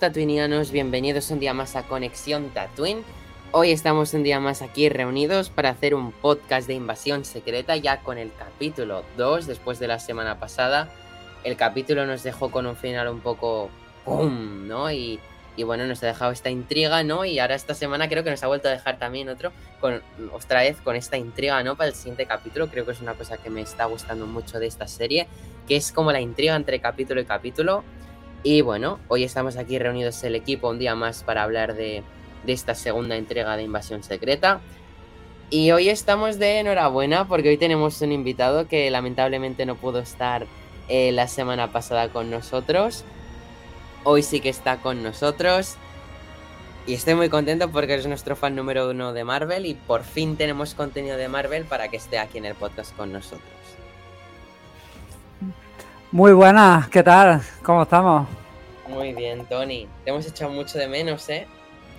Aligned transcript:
Tatuinianos, 0.00 0.70
bienvenidos 0.70 1.30
un 1.30 1.40
día 1.40 1.52
más 1.52 1.76
a 1.76 1.82
Conexión 1.82 2.48
Tatooine. 2.54 3.04
Hoy 3.52 3.70
estamos 3.70 4.14
un 4.14 4.22
día 4.22 4.40
más 4.40 4.62
aquí 4.62 4.88
reunidos 4.88 5.50
para 5.50 5.68
hacer 5.68 5.94
un 5.94 6.10
podcast 6.10 6.66
de 6.66 6.72
invasión 6.72 7.26
secreta 7.26 7.76
ya 7.76 8.00
con 8.00 8.16
el 8.16 8.32
capítulo 8.32 9.04
2 9.18 9.46
después 9.46 9.78
de 9.78 9.88
la 9.88 9.98
semana 9.98 10.40
pasada. 10.40 10.88
El 11.44 11.56
capítulo 11.56 12.06
nos 12.06 12.22
dejó 12.22 12.50
con 12.50 12.64
un 12.64 12.76
final 12.76 13.08
un 13.08 13.20
poco 13.20 13.68
¡pum! 14.06 14.66
¿no? 14.66 14.90
Y, 14.90 15.20
bueno, 15.66 15.86
nos 15.86 16.02
ha 16.02 16.06
dejado 16.06 16.32
esta 16.32 16.48
intriga, 16.48 17.02
¿no? 17.02 17.26
Y 17.26 17.38
ahora 17.38 17.54
esta 17.54 17.74
semana 17.74 18.08
creo 18.08 18.24
que 18.24 18.30
nos 18.30 18.42
ha 18.42 18.46
vuelto 18.46 18.68
a 18.68 18.70
dejar 18.70 18.98
también 18.98 19.28
otro, 19.28 19.52
con, 19.80 20.00
otra 20.32 20.62
vez 20.62 20.78
con 20.80 20.96
esta 20.96 21.18
intriga, 21.18 21.62
¿no? 21.62 21.76
Para 21.76 21.90
el 21.90 21.94
siguiente 21.94 22.24
capítulo. 22.24 22.68
Creo 22.68 22.86
que 22.86 22.92
es 22.92 23.02
una 23.02 23.12
cosa 23.12 23.36
que 23.36 23.50
me 23.50 23.60
está 23.60 23.84
gustando 23.84 24.24
mucho 24.24 24.58
de 24.58 24.66
esta 24.66 24.88
serie, 24.88 25.26
que 25.68 25.76
es 25.76 25.92
como 25.92 26.10
la 26.10 26.22
intriga 26.22 26.56
entre 26.56 26.80
capítulo 26.80 27.20
y 27.20 27.26
capítulo. 27.26 27.84
Y 28.42 28.62
bueno, 28.62 28.98
hoy 29.08 29.24
estamos 29.24 29.58
aquí 29.58 29.78
reunidos 29.78 30.22
el 30.24 30.34
equipo 30.34 30.70
un 30.70 30.78
día 30.78 30.94
más 30.94 31.22
para 31.22 31.42
hablar 31.42 31.74
de, 31.74 32.02
esta 32.46 32.74
segunda 32.74 33.16
entrega 33.16 33.56
de 33.56 33.64
Invasión 33.64 34.02
Secreta. 34.02 34.60
Y 35.50 35.72
hoy 35.72 35.90
estamos 35.90 36.38
de 36.38 36.60
enhorabuena 36.60 37.28
porque 37.28 37.50
hoy 37.50 37.58
tenemos 37.58 38.00
un 38.00 38.12
invitado 38.12 38.66
que 38.66 38.90
lamentablemente 38.90 39.66
no 39.66 39.76
pudo 39.76 39.98
estar 39.98 40.46
eh, 40.88 41.12
la 41.12 41.28
semana 41.28 41.70
pasada 41.70 42.08
con 42.08 42.30
nosotros. 42.30 43.04
Hoy 44.04 44.22
sí 44.22 44.40
que 44.40 44.48
está 44.48 44.78
con 44.78 45.02
nosotros. 45.02 45.76
Y 46.86 46.94
estoy 46.94 47.16
muy 47.16 47.28
contento 47.28 47.70
porque 47.70 47.94
es 47.94 48.06
nuestro 48.06 48.36
fan 48.36 48.56
número 48.56 48.88
uno 48.88 49.12
de 49.12 49.22
Marvel 49.22 49.66
y 49.66 49.74
por 49.74 50.02
fin 50.02 50.36
tenemos 50.38 50.74
contenido 50.74 51.18
de 51.18 51.28
Marvel 51.28 51.66
para 51.66 51.88
que 51.88 51.98
esté 51.98 52.18
aquí 52.18 52.38
en 52.38 52.46
el 52.46 52.54
podcast 52.54 52.96
con 52.96 53.12
nosotros. 53.12 53.59
Muy 56.12 56.32
buenas, 56.32 56.88
¿qué 56.88 57.04
tal? 57.04 57.40
¿Cómo 57.62 57.84
estamos? 57.84 58.26
Muy 58.88 59.14
bien, 59.14 59.46
Tony. 59.48 59.86
Te 60.02 60.10
hemos 60.10 60.26
echado 60.26 60.50
mucho 60.50 60.76
de 60.76 60.88
menos, 60.88 61.28
¿eh? 61.28 61.46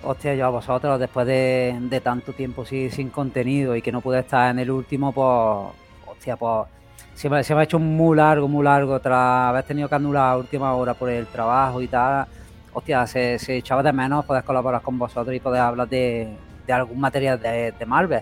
Hostia, 0.02 0.34
yo 0.34 0.44
a 0.44 0.50
vosotros, 0.50 1.00
después 1.00 1.26
de, 1.26 2.00
tanto 2.04 2.34
tiempo 2.34 2.66
sin 2.66 3.08
contenido 3.08 3.74
y 3.74 3.80
que 3.80 3.90
no 3.90 4.02
pude 4.02 4.18
estar 4.18 4.50
en 4.50 4.58
el 4.58 4.70
último, 4.70 5.12
pues. 5.12 5.74
Hostia, 6.06 6.36
pues. 6.36 6.68
Se 7.14 7.30
me, 7.30 7.42
se 7.42 7.54
me 7.54 7.62
ha 7.62 7.64
hecho 7.64 7.78
muy 7.78 8.14
largo, 8.14 8.48
muy 8.48 8.62
largo, 8.62 9.00
tras 9.00 9.48
haber 9.48 9.64
tenido 9.64 9.88
que 9.88 9.94
anular 9.94 10.32
a 10.32 10.36
última 10.36 10.74
hora 10.74 10.92
por 10.92 11.08
el 11.08 11.26
trabajo 11.28 11.80
y 11.80 11.88
tal. 11.88 12.26
Hostia, 12.74 13.06
se, 13.06 13.36
echaba 13.56 13.82
de 13.82 13.94
menos 13.94 14.26
poder 14.26 14.44
colaborar 14.44 14.82
con 14.82 14.98
vosotros 14.98 15.34
y 15.34 15.40
poder 15.40 15.62
hablar 15.62 15.88
de, 15.88 16.36
algún 16.68 17.00
material 17.00 17.40
de, 17.40 17.86
Marvel, 17.86 18.20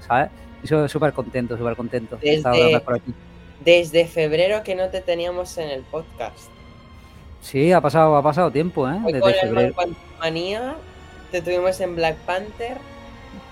¿sabes? 0.00 0.30
Y 0.62 0.66
soy 0.66 0.88
súper 0.88 1.12
contento, 1.12 1.58
súper 1.58 1.76
contento. 1.76 2.16
de 2.16 2.36
estar 2.36 2.82
por 2.82 2.94
aquí 2.94 3.12
desde 3.60 4.06
febrero 4.06 4.62
que 4.62 4.74
no 4.74 4.88
te 4.88 5.00
teníamos 5.00 5.56
en 5.58 5.68
el 5.70 5.82
podcast. 5.82 6.50
Sí, 7.40 7.72
ha 7.72 7.80
pasado, 7.80 8.16
ha 8.16 8.22
pasado 8.22 8.50
tiempo, 8.50 8.88
¿eh? 8.88 8.98
Desde 9.06 9.20
con 9.20 9.32
febrero. 9.32 9.74
Manía, 10.18 10.74
te 11.30 11.40
tuvimos 11.42 11.80
en 11.80 11.94
Black 11.94 12.16
Panther. 12.18 12.78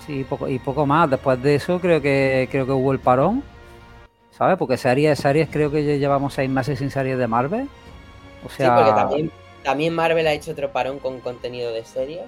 Sí, 0.07 0.25
poco, 0.29 0.49
y 0.49 0.59
poco 0.59 0.85
más. 0.85 1.09
Después 1.11 1.43
de 1.43 1.55
eso 1.55 1.81
creo 1.81 2.03
que 2.03 2.49
creo 2.51 2.67
que 2.67 2.73
hubo 2.73 2.93
el 2.93 2.99
parón. 2.99 3.43
¿Sabes? 4.33 4.59
Porque 4.59 4.77
series, 4.77 5.19
series 5.19 5.49
creo 5.49 5.71
que 5.71 5.99
llevamos 5.99 6.35
seis 6.35 6.51
meses 6.51 6.81
sin 6.81 6.91
series 6.91 7.17
de 7.19 7.29
Marvel. 7.29 7.69
O 8.45 8.51
sea... 8.51 8.67
Sí, 8.67 8.75
porque 8.77 9.01
también, 9.01 9.31
también 9.63 9.95
Marvel 9.95 10.27
ha 10.27 10.33
hecho 10.33 10.51
otro 10.51 10.73
parón 10.73 10.99
con 10.99 11.21
contenido 11.21 11.73
de 11.73 11.85
series. 11.85 12.23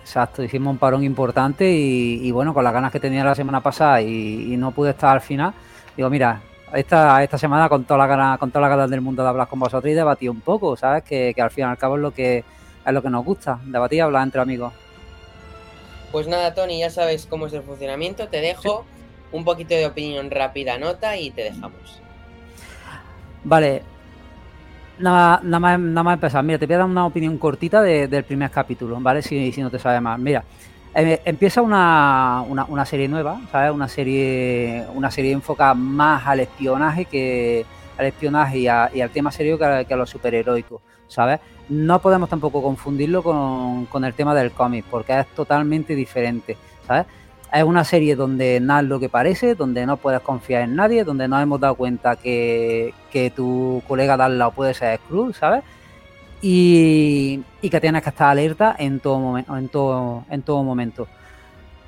Exacto, 0.00 0.42
hicimos 0.42 0.70
un 0.70 0.78
parón 0.78 1.04
importante 1.04 1.70
y, 1.70 2.30
bueno, 2.30 2.52
con 2.54 2.64
las 2.64 2.72
ganas 2.72 2.92
que 2.92 3.00
tenía 3.00 3.24
la 3.24 3.34
semana 3.34 3.62
pasada 3.62 4.00
y, 4.02 4.52
y 4.52 4.56
no 4.56 4.70
pude 4.70 4.90
estar 4.90 5.14
al 5.14 5.22
final, 5.22 5.54
digo, 5.96 6.10
mira, 6.10 6.42
esta, 6.74 7.22
esta 7.22 7.38
semana 7.38 7.68
con 7.68 7.84
toda 7.84 7.98
la 7.98 8.06
gana, 8.06 8.38
con 8.38 8.50
toda 8.50 8.62
la 8.62 8.68
ganas 8.68 8.90
del 8.90 9.00
mundo 9.00 9.22
de 9.22 9.28
hablar 9.28 9.48
con 9.48 9.58
vosotros 9.58 9.90
y 9.90 9.94
debatir 9.94 10.30
un 10.30 10.40
poco, 10.40 10.76
¿sabes? 10.76 11.04
Que, 11.04 11.34
al 11.38 11.50
fin 11.50 11.64
y 11.64 11.68
al 11.68 11.78
cabo 11.78 11.96
es 11.96 12.02
lo 12.02 12.10
que 12.12 12.44
es 12.86 12.92
lo 12.92 13.02
que 13.02 13.10
nos 13.10 13.24
gusta, 13.24 13.58
debatir 13.64 13.98
y 13.98 14.00
hablar 14.00 14.24
entre 14.24 14.40
amigos. 14.40 14.72
Pues 16.12 16.28
nada, 16.28 16.54
Tony, 16.54 16.80
ya 16.80 16.90
sabes 16.90 17.26
cómo 17.26 17.46
es 17.46 17.52
el 17.54 17.62
funcionamiento. 17.62 18.28
Te 18.28 18.40
dejo 18.40 18.84
un 19.32 19.44
poquito 19.44 19.74
de 19.74 19.86
opinión 19.86 20.30
rápida, 20.30 20.78
nota 20.78 21.16
y 21.16 21.30
te 21.30 21.44
dejamos. 21.44 22.00
Vale. 23.42 23.82
Nada, 24.98 25.40
nada, 25.42 25.58
más, 25.58 25.80
nada 25.80 26.02
más 26.04 26.14
empezar. 26.14 26.44
Mira, 26.44 26.58
te 26.58 26.66
voy 26.66 26.74
a 26.74 26.78
dar 26.78 26.86
una 26.86 27.06
opinión 27.06 27.36
cortita 27.38 27.82
del 27.82 28.24
primer 28.24 28.50
capítulo, 28.50 28.96
¿vale? 29.00 29.22
Si, 29.22 29.50
si 29.50 29.60
no 29.60 29.70
te 29.70 29.78
sabes 29.78 30.00
más. 30.00 30.18
Mira, 30.18 30.44
eh, 30.94 31.20
empieza 31.24 31.60
una, 31.60 32.44
una, 32.48 32.84
serie 32.86 33.08
nueva, 33.08 33.40
¿sabes? 33.50 33.72
Una 33.72 33.88
serie, 33.88 34.84
una 34.94 35.10
serie 35.10 35.32
enfocada 35.32 35.74
más 35.74 36.26
al 36.26 36.40
espionaje 36.40 37.04
que 37.06 37.66
al 37.98 38.06
espionaje 38.06 38.58
y, 38.58 38.68
al 38.68 39.10
tema 39.12 39.30
serio 39.30 39.58
que 39.58 39.64
a, 39.64 39.96
lo 39.96 40.06
superheroico, 40.06 40.82
¿sabes? 41.08 41.40
No 41.68 42.00
podemos 42.00 42.28
tampoco 42.28 42.62
confundirlo 42.62 43.22
con, 43.22 44.04
el 44.04 44.14
tema 44.14 44.34
del 44.34 44.52
cómic, 44.52 44.84
porque 44.90 45.18
es 45.18 45.26
totalmente 45.28 45.94
diferente, 45.94 46.56
¿sabes? 46.86 47.06
Es 47.52 47.62
una 47.62 47.84
serie 47.84 48.16
donde 48.16 48.58
nada 48.60 48.80
es 48.80 48.86
lo 48.86 48.98
que 48.98 49.08
parece, 49.08 49.54
donde 49.54 49.86
no 49.86 49.96
puedes 49.96 50.20
confiar 50.20 50.62
en 50.62 50.74
nadie, 50.74 51.04
donde 51.04 51.28
nos 51.28 51.40
hemos 51.40 51.60
dado 51.60 51.76
cuenta 51.76 52.16
que, 52.16 52.92
que 53.12 53.30
tu 53.30 53.82
colega 53.86 54.16
lado 54.16 54.50
puede 54.50 54.74
ser 54.74 54.98
Scrooge, 54.98 55.34
¿sabes? 55.34 55.62
Y, 56.46 57.42
que 57.70 57.80
tienes 57.80 58.02
que 58.02 58.10
estar 58.10 58.28
alerta 58.28 58.76
en 58.78 59.00
todo 59.00 59.18
momento, 59.18 59.56
en 59.56 59.68
todo, 59.68 60.24
en 60.28 60.42
todo 60.42 60.62
momento. 60.62 61.08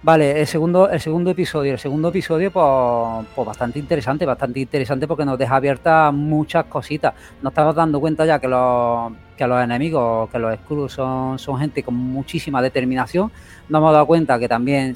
Vale, 0.02 0.40
el 0.40 0.46
segundo, 0.46 0.88
el 0.88 1.00
segundo 1.00 1.30
episodio, 1.30 1.72
el 1.72 1.78
segundo 1.78 2.08
episodio, 2.08 2.50
pues, 2.50 3.26
pues, 3.34 3.46
bastante 3.46 3.78
interesante, 3.78 4.24
bastante 4.24 4.60
interesante 4.60 5.06
porque 5.06 5.26
nos 5.26 5.38
deja 5.38 5.56
abiertas 5.56 6.12
muchas 6.14 6.64
cositas. 6.66 7.12
Nos 7.42 7.50
estamos 7.50 7.74
dando 7.74 8.00
cuenta 8.00 8.24
ya 8.24 8.38
que 8.38 8.48
los, 8.48 9.12
que 9.36 9.46
los 9.46 9.62
enemigos, 9.62 10.30
que 10.30 10.38
los 10.38 10.56
Skrulls 10.60 10.92
son, 10.92 11.38
son 11.38 11.58
gente 11.58 11.82
con 11.82 11.94
muchísima 11.94 12.62
determinación. 12.62 13.30
Nos 13.68 13.78
hemos 13.80 13.92
dado 13.92 14.06
cuenta 14.06 14.38
que 14.38 14.48
también, 14.48 14.94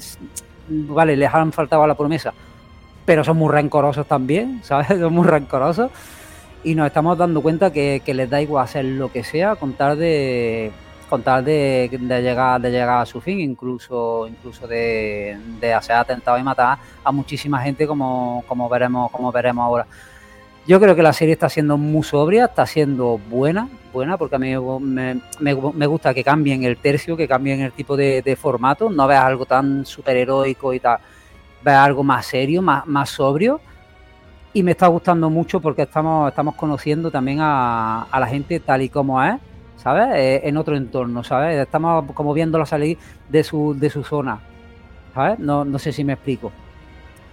vale, 0.69 1.15
les 1.15 1.31
han 1.31 1.51
faltado 1.51 1.85
la 1.85 1.95
promesa, 1.95 2.33
pero 3.05 3.23
son 3.23 3.37
muy 3.37 3.51
rencorosos 3.51 4.07
también, 4.07 4.61
¿sabes? 4.63 4.87
Son 4.99 5.13
muy 5.13 5.27
rencorosos 5.27 5.91
y 6.63 6.75
nos 6.75 6.87
estamos 6.87 7.17
dando 7.17 7.41
cuenta 7.41 7.71
que, 7.71 8.01
les 8.05 8.29
da 8.29 8.41
igual 8.41 8.63
hacer 8.63 8.85
lo 8.85 9.11
que 9.11 9.23
sea 9.23 9.55
con 9.55 9.73
tal 9.73 9.97
de 9.97 10.71
contar 11.09 11.43
de, 11.43 11.89
llegar 11.91 12.61
de 12.61 12.71
llegar 12.71 13.01
a 13.01 13.05
su 13.05 13.19
fin 13.19 13.41
incluso 13.41 14.27
incluso 14.27 14.65
de, 14.65 15.37
hacer 15.75 15.95
atentados 15.97 16.39
y 16.39 16.43
matar 16.43 16.77
a 17.03 17.11
muchísima 17.11 17.61
gente 17.61 17.85
como, 17.85 18.43
como 18.47 18.69
veremos 18.69 19.11
como 19.11 19.31
veremos 19.31 19.63
ahora. 19.63 19.85
Yo 20.67 20.79
creo 20.79 20.95
que 20.95 21.01
la 21.01 21.11
serie 21.11 21.33
está 21.33 21.49
siendo 21.49 21.77
muy 21.77 22.03
sobria 22.03 22.45
está 22.45 22.65
siendo 22.65 23.19
buena 23.29 23.67
buena 23.91 24.17
porque 24.17 24.35
a 24.35 24.39
mí 24.39 24.55
me, 24.79 25.19
me, 25.39 25.85
gusta 25.87 26.13
que 26.13 26.23
cambien 26.23 26.63
el 26.63 26.77
tercio 26.77 27.17
que 27.17 27.27
cambien 27.27 27.61
el 27.61 27.73
tipo 27.73 27.97
de, 27.97 28.37
formato 28.39 28.89
no 28.89 29.07
veas 29.07 29.25
algo 29.25 29.45
tan 29.45 29.85
superheroico 29.85 30.73
y 30.73 30.79
tal 30.79 30.99
veas 31.63 31.85
algo 31.87 32.03
más 32.03 32.25
serio 32.27 32.61
más, 32.61 32.85
más 32.85 33.09
sobrio 33.09 33.59
y 34.53 34.63
me 34.63 34.71
está 34.71 34.87
gustando 34.87 35.29
mucho 35.29 35.59
porque 35.59 35.83
estamos, 35.83 36.29
estamos 36.29 36.55
conociendo 36.55 37.11
también 37.11 37.39
a, 37.41 38.07
la 38.11 38.27
gente 38.27 38.59
tal 38.59 38.81
y 38.81 38.89
como 38.89 39.23
es, 39.23 39.35
¿sabes? 39.77 40.15
Eh, 40.15 40.41
en 40.43 40.57
otro 40.57 40.75
entorno, 40.75 41.23
¿sabes? 41.23 41.57
Estamos 41.57 42.11
como 42.13 42.33
viéndola 42.33 42.65
salir 42.65 42.97
de 43.29 43.43
su, 43.43 43.75
de 43.77 43.89
su 43.89 44.03
zona, 44.03 44.39
¿sabes? 45.13 45.39
No, 45.39 45.63
no 45.63 45.79
sé 45.79 45.91
si 45.91 46.03
me 46.03 46.13
explico. 46.13 46.51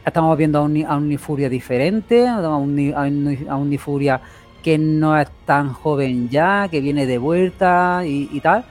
Estamos 0.04 0.36
viendo 0.38 0.58
a 0.58 0.62
un, 0.62 0.86
a 0.86 0.96
un 0.96 1.08
Nifuria 1.08 1.48
diferente, 1.48 2.26
a 2.26 2.38
un, 2.56 2.94
a 3.48 3.56
un 3.56 3.70
Nifuria 3.70 4.20
que 4.62 4.78
no 4.78 5.18
es 5.18 5.28
tan 5.44 5.72
joven 5.72 6.28
ya, 6.28 6.68
que 6.70 6.80
viene 6.80 7.06
de 7.06 7.18
vuelta 7.18 8.02
y, 8.04 8.40
tal. 8.40 8.64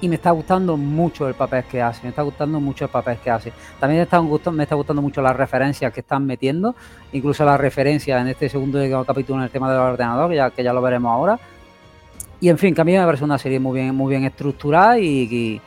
Y 0.00 0.08
me 0.08 0.14
está 0.14 0.30
gustando 0.30 0.76
mucho 0.76 1.28
el 1.28 1.34
papel 1.34 1.64
que 1.64 1.82
hace, 1.82 2.02
me 2.02 2.08
está 2.10 2.22
gustando 2.22 2.58
mucho 2.60 2.84
el 2.84 2.90
papel 2.90 3.18
que 3.18 3.30
hace. 3.30 3.52
También 3.78 4.02
está 4.02 4.18
gustando, 4.18 4.56
me 4.56 4.62
está 4.62 4.74
gustando 4.74 5.02
mucho 5.02 5.20
las 5.20 5.36
referencias 5.36 5.92
que 5.92 6.00
están 6.00 6.26
metiendo, 6.26 6.74
incluso 7.12 7.44
las 7.44 7.60
referencias 7.60 8.20
en 8.20 8.28
este 8.28 8.48
segundo 8.48 8.78
capítulo 9.04 9.38
en 9.38 9.44
el 9.44 9.50
tema 9.50 9.70
del 9.70 9.80
ordenador, 9.80 10.30
que 10.30 10.36
ya, 10.36 10.50
que 10.50 10.64
ya 10.64 10.72
lo 10.72 10.80
veremos 10.80 11.10
ahora. 11.10 11.38
Y 12.40 12.48
en 12.48 12.56
fin, 12.56 12.74
que 12.74 12.80
a 12.80 12.84
mí 12.84 12.92
me 12.92 13.04
parece 13.04 13.24
una 13.24 13.36
serie 13.36 13.60
muy 13.60 13.78
bien, 13.80 13.94
muy 13.94 14.10
bien 14.10 14.24
estructurada 14.24 14.98
y, 14.98 15.60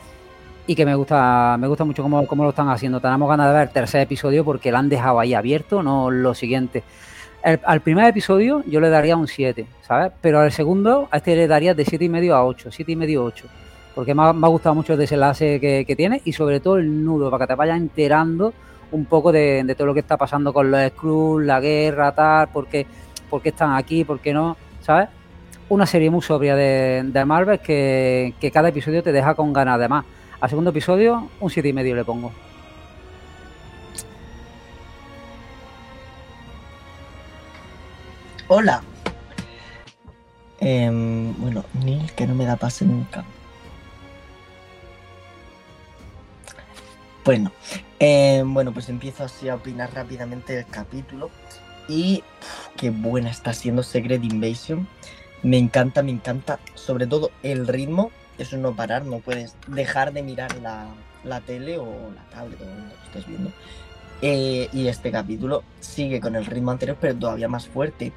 y, 0.66 0.76
que 0.76 0.86
me 0.86 0.96
gusta, 0.96 1.56
me 1.60 1.68
gusta 1.68 1.84
mucho 1.84 2.02
cómo, 2.02 2.26
cómo, 2.26 2.44
lo 2.44 2.50
están 2.50 2.70
haciendo. 2.70 3.00
Tenemos 3.00 3.30
ganas 3.30 3.48
de 3.48 3.54
ver 3.54 3.68
el 3.68 3.70
tercer 3.70 4.02
episodio 4.02 4.44
porque 4.44 4.72
lo 4.72 4.80
han 4.80 4.90
dejado 4.90 5.20
ahí 5.20 5.36
abierto, 5.36 5.84
no 5.84 6.10
lo 6.10 6.34
siguiente. 6.34 6.84
al 7.44 7.82
primer 7.82 8.08
episodio 8.08 8.64
yo 8.66 8.80
le 8.80 8.90
daría 8.90 9.16
un 9.16 9.28
7, 9.28 9.68
¿sabes? 9.82 10.12
Pero 10.22 10.40
al 10.40 10.52
segundo, 10.52 11.08
a 11.12 11.18
este 11.18 11.36
le 11.36 11.48
daría 11.48 11.76
de 11.76 11.86
7,5 11.86 12.32
a 12.34 12.44
8, 12.44 12.70
7,5 12.72 13.18
a 13.18 13.22
8 13.22 13.46
porque 13.96 14.16
me 14.16 14.24
ha, 14.24 14.32
gustado 14.32 14.76
mucho 14.76 14.94
el 14.94 15.00
desenlace 15.00 15.60
que, 15.60 15.96
tiene 15.96 16.22
y 16.26 16.34
sobre 16.34 16.60
todo 16.60 16.78
el 16.78 17.04
nudo, 17.04 17.30
para 17.30 17.46
que 17.46 17.54
te 17.54 17.56
vayas 17.56 17.78
enterando 17.78 18.54
un 18.92 19.06
poco 19.06 19.32
de, 19.32 19.74
todo 19.78 19.88
lo 19.88 19.94
que 19.94 20.00
está 20.00 20.18
pasando 20.18 20.54
con 20.54 20.72
los 20.72 20.88
Skrulls, 20.90 21.46
la 21.46 21.60
guerra, 21.60 22.12
tal, 22.14 22.48
por 22.50 22.68
qué, 22.68 22.86
están 23.44 23.76
aquí, 23.76 24.04
por 24.04 24.20
qué 24.20 24.34
no, 24.34 24.58
¿sabes? 24.82 25.10
Una 25.70 25.86
serie 25.86 26.10
muy 26.10 26.22
sobria 26.22 26.56
de, 26.56 27.24
Marvel 27.26 27.60
que, 27.60 28.52
cada 28.54 28.70
episodio 28.70 29.04
te 29.04 29.12
deja 29.12 29.36
con 29.36 29.54
ganas 29.54 29.80
de 29.80 29.88
más. 29.88 30.06
Al 30.40 30.50
segundo 30.50 30.72
episodio, 30.72 31.30
un 31.40 31.50
siete 31.50 31.70
y 31.70 31.74
medio 31.74 31.96
le 31.96 32.04
pongo. 32.04 32.32
Hola. 38.48 38.82
Em, 40.60 41.34
bueno, 41.38 41.64
Neil, 41.84 42.12
que 42.12 42.28
no 42.28 42.36
me 42.36 42.46
da 42.46 42.56
pase 42.56 42.86
nunca. 42.86 43.24
Bueno, 47.26 47.54
eh, 48.00 48.44
bueno, 48.46 48.74
pues 48.74 48.90
empiezo 48.90 49.24
así 49.24 49.48
a 49.48 49.56
opinar 49.56 49.94
rápidamente 49.94 50.58
el 50.58 50.66
capítulo. 50.66 51.30
Y 51.88 52.22
qué 52.76 52.90
buena 52.90 53.30
está 53.30 53.54
siendo 53.54 53.82
Secret 53.82 54.24
Invasion. 54.24 54.88
Me 55.42 55.58
encanta, 55.58 56.04
me 56.04 56.12
encanta. 56.12 56.60
Sobre 56.76 57.08
todo 57.08 57.32
el 57.42 57.68
ritmo. 57.68 58.12
Eso 58.38 58.58
no 58.58 58.76
parar, 58.76 59.06
no 59.06 59.20
puedes 59.20 59.56
dejar 59.68 60.12
de 60.12 60.24
mirar 60.24 60.52
la, 60.58 61.42
tele 61.42 61.78
o 61.78 61.86
la 62.14 62.24
tablet 62.32 62.60
o 62.60 62.66
lo 62.66 63.06
estés 63.06 63.28
viendo. 63.28 63.52
Eh, 64.22 64.70
y 64.74 64.88
este 64.88 65.12
capítulo 65.12 65.64
sigue 65.80 66.20
con 66.20 66.36
el 66.36 66.46
ritmo 66.46 66.72
anterior, 66.72 66.98
pero 67.00 67.16
todavía 67.16 67.48
más 67.48 67.68
fuerte. 67.68 68.12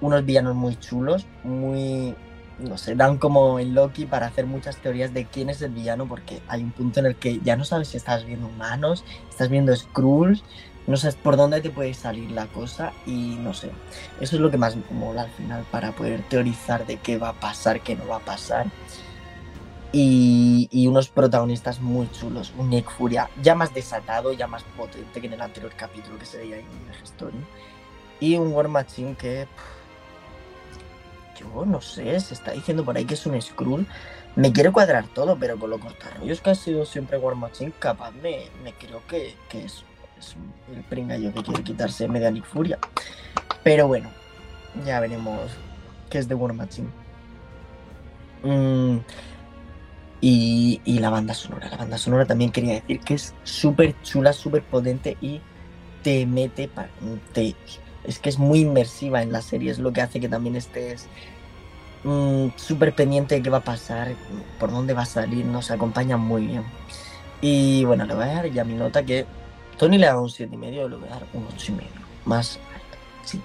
Unos 0.00 0.24
villanos 0.24 0.54
muy 0.54 0.76
chulos, 0.76 1.26
muy, 1.44 2.14
no 2.58 2.78
sé, 2.78 2.94
dan 2.94 3.18
como 3.18 3.58
en 3.58 3.74
Loki 3.74 4.06
para 4.06 4.26
hacer 4.26 4.46
muchas 4.46 4.76
teorías 4.76 5.12
de 5.12 5.26
quién 5.26 5.50
es 5.50 5.60
el 5.62 5.72
villano, 5.72 6.06
porque 6.06 6.40
hay 6.48 6.62
un 6.62 6.70
punto 6.70 7.00
en 7.00 7.06
el 7.06 7.16
que 7.16 7.40
ya 7.40 7.56
no 7.56 7.64
sabes 7.64 7.88
si 7.88 7.96
estás 7.96 8.24
viendo 8.24 8.46
humanos, 8.46 9.04
estás 9.30 9.48
viendo 9.48 9.74
Skrulls, 9.74 10.42
no 10.86 10.96
sabes 10.96 11.16
por 11.16 11.36
dónde 11.36 11.60
te 11.60 11.70
puede 11.70 11.94
salir 11.94 12.30
la 12.30 12.46
cosa 12.46 12.92
y 13.06 13.36
no 13.40 13.54
sé. 13.54 13.70
Eso 14.20 14.36
es 14.36 14.42
lo 14.42 14.50
que 14.50 14.58
más 14.58 14.76
me 14.76 14.82
mola 14.90 15.22
al 15.22 15.30
final 15.30 15.64
para 15.70 15.92
poder 15.92 16.22
teorizar 16.28 16.86
de 16.86 16.98
qué 16.98 17.16
va 17.16 17.30
a 17.30 17.40
pasar, 17.40 17.80
qué 17.80 17.96
no 17.96 18.06
va 18.06 18.16
a 18.16 18.24
pasar. 18.24 18.66
Y, 19.92 20.68
y 20.72 20.88
unos 20.88 21.08
protagonistas 21.08 21.80
muy 21.80 22.10
chulos. 22.10 22.52
Un 22.58 22.68
Nick 22.68 22.90
Furia 22.90 23.30
ya 23.42 23.54
más 23.54 23.72
desatado, 23.72 24.32
ya 24.32 24.46
más 24.46 24.64
potente 24.76 25.20
que 25.20 25.26
en 25.26 25.34
el 25.34 25.40
anterior 25.40 25.72
capítulo 25.74 26.18
que 26.18 26.26
se 26.26 26.38
veía 26.38 26.58
en 26.58 26.66
el 26.66 27.02
Story. 27.04 27.38
Y 28.20 28.36
un 28.36 28.52
War 28.52 28.68
Machine 28.68 29.14
que 29.14 29.46
no 31.66 31.80
sé, 31.80 32.18
se 32.20 32.34
está 32.34 32.52
diciendo 32.52 32.84
por 32.84 32.96
ahí 32.96 33.04
que 33.04 33.14
es 33.14 33.26
un 33.26 33.40
Skrull. 33.40 33.86
Me 34.36 34.52
quiere 34.52 34.72
cuadrar 34.72 35.06
todo, 35.08 35.36
pero 35.38 35.58
con 35.58 35.70
lo 35.70 35.78
cortarrollos 35.78 36.40
que 36.40 36.50
ha 36.50 36.54
sido 36.54 36.84
siempre 36.84 37.18
War 37.18 37.36
Machine, 37.36 37.72
capaz 37.78 38.10
me, 38.12 38.48
creo 38.78 39.02
que, 39.06 39.34
es, 39.52 39.84
el 40.74 40.82
pringallo 40.84 41.32
que 41.32 41.42
quiere 41.42 41.62
quitarse 41.62 42.08
Medianic 42.08 42.44
Furia. 42.44 42.78
Pero 43.62 43.86
bueno, 43.86 44.10
ya 44.84 44.98
veremos 45.00 45.50
qué 46.10 46.18
es 46.18 46.28
de 46.28 46.34
War 46.34 46.52
Machine. 46.52 46.88
Mm, 48.42 48.98
y, 50.20 50.80
y, 50.84 50.98
la 50.98 51.10
banda 51.10 51.34
sonora. 51.34 51.68
La 51.70 51.76
banda 51.76 51.98
sonora 51.98 52.26
también 52.26 52.50
quería 52.50 52.74
decir 52.74 53.00
que 53.00 53.14
es 53.14 53.34
súper 53.44 53.94
chula, 54.02 54.32
súper 54.32 54.62
potente 54.62 55.16
y 55.20 55.40
te 56.02 56.26
mete, 56.26 56.68
te 57.32 57.54
es 58.04 58.18
que 58.18 58.28
es 58.28 58.38
muy 58.38 58.60
inmersiva 58.60 59.22
en 59.22 59.32
la 59.32 59.40
serie, 59.40 59.70
es 59.70 59.78
lo 59.78 59.92
que 59.92 60.02
hace 60.02 60.20
que 60.20 60.28
también 60.28 60.56
estés 60.56 61.08
mm, 62.04 62.48
súper 62.56 62.94
pendiente 62.94 63.34
de 63.36 63.42
qué 63.42 63.50
va 63.50 63.58
a 63.58 63.64
pasar, 63.64 64.14
por 64.58 64.70
dónde 64.70 64.94
va 64.94 65.02
a 65.02 65.06
salir, 65.06 65.44
nos 65.44 65.70
acompaña 65.70 66.16
muy 66.16 66.46
bien. 66.46 66.64
Y 67.40 67.84
bueno, 67.84 68.04
le 68.06 68.14
voy 68.14 68.24
a 68.24 68.34
dar 68.34 68.50
ya 68.50 68.64
mi 68.64 68.74
nota 68.74 69.04
que 69.04 69.26
Tony 69.78 69.98
le 69.98 70.06
da 70.06 70.20
un 70.20 70.28
7,5, 70.28 70.88
le 70.88 70.96
voy 70.96 71.08
a 71.08 71.12
dar 71.12 71.26
un 71.32 71.46
8,5, 71.48 71.82
más 72.24 72.58
alto, 72.72 72.98
sí. 73.24 73.40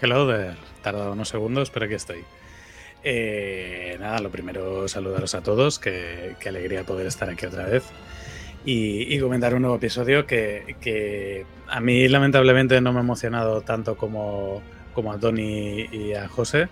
Hello 0.00 0.26
there 0.28 0.68
tardado 0.82 1.12
unos 1.12 1.28
segundos, 1.28 1.70
pero 1.70 1.86
aquí 1.86 1.94
estoy. 1.94 2.24
Eh, 3.04 3.96
nada, 4.00 4.18
lo 4.20 4.30
primero 4.30 4.88
saludaros 4.88 5.34
a 5.34 5.42
todos, 5.42 5.78
qué, 5.78 6.36
alegría 6.46 6.84
poder 6.84 7.06
estar 7.06 7.30
aquí 7.30 7.46
otra 7.46 7.66
vez 7.66 7.84
y, 8.64 9.18
comentar 9.20 9.54
un 9.54 9.62
nuevo 9.62 9.76
episodio 9.76 10.26
que, 10.26 11.44
a 11.68 11.80
mí 11.80 12.08
lamentablemente 12.08 12.80
no 12.80 12.92
me 12.92 12.98
ha 12.98 13.02
emocionado 13.02 13.60
tanto 13.62 13.96
como, 13.96 14.62
como 14.94 15.12
a 15.12 15.18
Tony 15.18 15.86
y 15.90 16.14
a 16.14 16.28
José. 16.28 16.68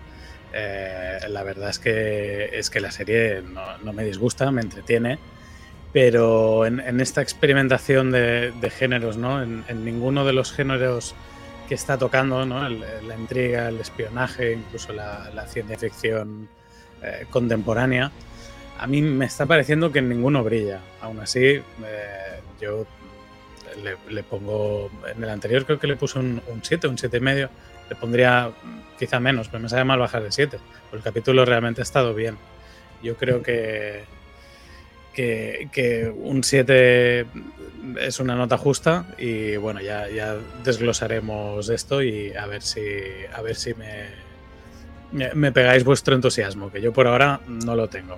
Eh, 0.53 1.19
la 1.29 1.43
verdad 1.43 1.69
es 1.69 1.79
que, 1.79 2.49
es 2.53 2.69
que 2.69 2.79
la 2.79 2.91
serie 2.91 3.41
no, 3.83 3.93
me 3.93 4.03
disgusta, 4.03 4.51
me 4.51 4.61
entretiene, 4.61 5.19
pero 5.93 6.65
en, 6.65 6.99
esta 6.99 7.21
experimentación 7.21 8.11
de, 8.11 8.71
géneros, 8.75 9.17
¿no? 9.17 9.41
en, 9.41 9.63
ninguno 9.85 10.25
de 10.25 10.33
los 10.33 10.51
géneros 10.51 11.15
que 11.67 11.75
está 11.75 11.97
tocando, 11.97 12.45
¿no? 12.45 12.67
la 12.69 13.15
intriga, 13.15 13.69
el 13.69 13.79
espionaje, 13.79 14.53
incluso 14.53 14.93
la, 14.93 15.45
ciencia 15.47 15.77
ficción 15.77 16.47
eh, 17.03 17.25
contemporánea, 17.29 18.11
a 18.79 18.87
mí 18.87 19.01
me 19.01 19.25
está 19.25 19.45
pareciendo 19.45 19.91
que 19.91 20.01
ninguno 20.01 20.43
brilla. 20.43 20.79
Aún 21.01 21.19
así, 21.19 21.43
eh, 21.43 21.63
yo 22.61 22.85
le, 24.09 24.23
pongo, 24.23 24.89
en 25.13 25.23
el 25.23 25.29
anterior 25.29 25.65
creo 25.65 25.79
que 25.79 25.87
le 25.87 25.95
puse 25.95 26.19
un 26.19 26.41
7, 26.61 26.87
un 26.87 26.97
7 26.97 27.17
y 27.17 27.19
medio, 27.19 27.49
le 27.89 27.95
pondría 27.95 28.51
quizá 28.97 29.19
menos, 29.19 29.47
pero 29.47 29.61
me 29.61 29.69
sabe 29.69 29.83
mal 29.83 29.99
bajar 29.99 30.23
de 30.23 30.31
7, 30.31 30.57
el 30.93 31.01
capítulo 31.01 31.45
realmente 31.45 31.81
ha 31.81 31.83
estado 31.83 32.13
bien. 32.13 32.37
Yo 33.03 33.15
creo 33.15 33.43
que, 33.43 34.03
que, 35.17 36.13
un 36.15 36.43
7 36.43 37.25
es 37.99 38.19
una 38.19 38.35
nota 38.35 38.57
justa 38.57 39.05
y 39.17 39.57
bueno, 39.57 39.81
ya, 39.81 40.09
ya 40.09 40.35
desglosaremos 40.63 41.69
esto 41.69 42.01
y 42.01 42.33
a 42.33 42.45
ver 42.45 42.61
si, 42.61 42.81
a 43.33 43.41
ver 43.41 43.55
si 43.55 43.73
me, 43.73 45.33
me, 45.33 45.51
pegáis 45.51 45.83
vuestro 45.83 46.15
entusiasmo, 46.15 46.71
que 46.71 46.81
yo 46.81 46.93
por 46.93 47.07
ahora 47.07 47.39
no 47.47 47.75
lo 47.75 47.87
tengo. 47.89 48.17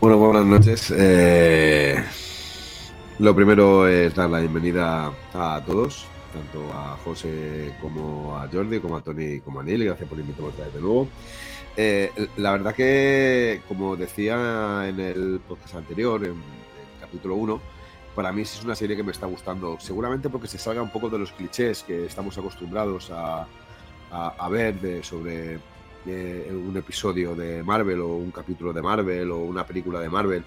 Bueno, 0.00 0.16
buenas 0.16 0.46
noches. 0.46 0.92
Eh, 0.96 2.02
lo 3.18 3.36
primero 3.36 3.86
es 3.86 4.14
dar 4.14 4.30
la 4.30 4.40
bienvenida 4.40 5.12
a 5.34 5.62
todos 5.66 6.06
tanto 6.32 6.72
a 6.72 6.96
José 7.04 7.74
como 7.80 8.36
a 8.36 8.48
Jordi, 8.48 8.80
como 8.80 8.96
a 8.96 9.02
Tony 9.02 9.40
como 9.40 9.60
a 9.60 9.62
Neil. 9.62 9.84
Gracias 9.84 10.08
por 10.08 10.18
invitarme 10.18 10.48
otra 10.48 10.64
vez 10.64 10.74
de 10.74 10.80
nuevo. 10.80 11.08
Eh, 11.76 12.10
la 12.36 12.52
verdad 12.52 12.74
que, 12.74 13.62
como 13.68 13.96
decía 13.96 14.88
en 14.88 15.00
el 15.00 15.40
podcast 15.46 15.76
anterior, 15.76 16.24
en 16.24 16.32
el 16.32 17.00
capítulo 17.00 17.36
1, 17.36 17.60
para 18.14 18.32
mí 18.32 18.42
es 18.42 18.62
una 18.64 18.74
serie 18.74 18.96
que 18.96 19.02
me 19.02 19.12
está 19.12 19.26
gustando. 19.26 19.78
Seguramente 19.80 20.28
porque 20.28 20.48
se 20.48 20.58
salga 20.58 20.82
un 20.82 20.90
poco 20.90 21.08
de 21.08 21.18
los 21.18 21.32
clichés 21.32 21.82
que 21.82 22.06
estamos 22.06 22.36
acostumbrados 22.38 23.10
a, 23.10 23.46
a, 24.10 24.48
ver 24.48 24.80
de, 24.80 25.02
sobre 25.02 25.58
eh, 26.06 26.50
un 26.50 26.76
episodio 26.76 27.34
de 27.34 27.62
Marvel 27.62 28.00
o 28.00 28.16
un 28.16 28.30
capítulo 28.30 28.72
de 28.72 28.82
Marvel 28.82 29.30
o 29.30 29.38
una 29.38 29.64
película 29.64 30.00
de 30.00 30.08
Marvel. 30.08 30.44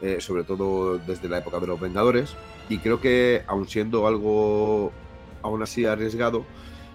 Eh, 0.00 0.20
sobre 0.20 0.44
todo 0.44 0.96
desde 0.98 1.28
la 1.28 1.38
época 1.38 1.58
de 1.58 1.66
los 1.66 1.80
Vengadores. 1.80 2.36
Y 2.68 2.78
creo 2.78 3.00
que, 3.00 3.42
aun 3.48 3.66
siendo 3.66 4.06
algo 4.06 4.92
aún 5.42 5.62
así 5.62 5.84
arriesgado, 5.84 6.44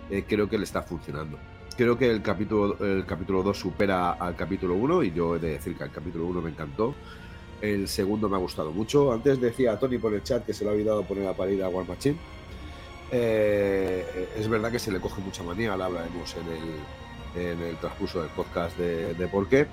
eh, 0.10 0.24
creo 0.28 0.50
que 0.50 0.58
le 0.58 0.64
está 0.64 0.82
funcionando. 0.82 1.38
Creo 1.76 1.98
que 1.98 2.10
el 2.10 2.22
capítulo, 2.22 2.78
el 2.80 3.06
capítulo 3.06 3.42
2 3.42 3.58
supera 3.58 4.12
al 4.12 4.36
capítulo 4.36 4.76
1 4.76 5.04
y 5.04 5.12
yo 5.12 5.36
he 5.36 5.40
de 5.40 5.52
decir 5.52 5.76
que 5.76 5.84
el 5.84 5.92
capítulo 5.92 6.26
1 6.28 6.42
me 6.42 6.52
encantó. 6.52 6.94
El 7.62 7.88
segundo 7.88 8.30
me 8.30 8.36
ha 8.36 8.40
gustado 8.40 8.72
mucho. 8.72 9.12
Antes 9.12 9.40
decía 9.42 9.72
a 9.72 9.80
Tony 9.80 9.98
por 9.98 10.14
el 10.14 10.22
chat 10.22 10.46
que 10.46 10.54
se 10.54 10.64
le 10.64 10.70
ha 10.70 10.74
olvidado 10.74 11.04
poner 11.04 11.28
a 11.28 11.34
parir 11.34 11.64
a 11.64 11.70
War 11.70 11.88
Machine. 11.88 12.18
Eh, 13.12 14.30
es 14.38 14.48
verdad 14.48 14.72
que 14.72 14.80
se 14.80 14.92
le 14.92 15.00
coge 15.00 15.22
mucha 15.22 15.44
manía, 15.44 15.78
la 15.78 15.86
hablaremos 15.86 16.36
en 16.36 17.42
el, 17.42 17.52
en 17.52 17.62
el 17.62 17.78
transcurso 17.78 18.22
del 18.22 18.30
podcast 18.32 18.78
de, 18.78 19.14
de 19.14 19.28
por 19.28 19.48
qué. 19.48 19.68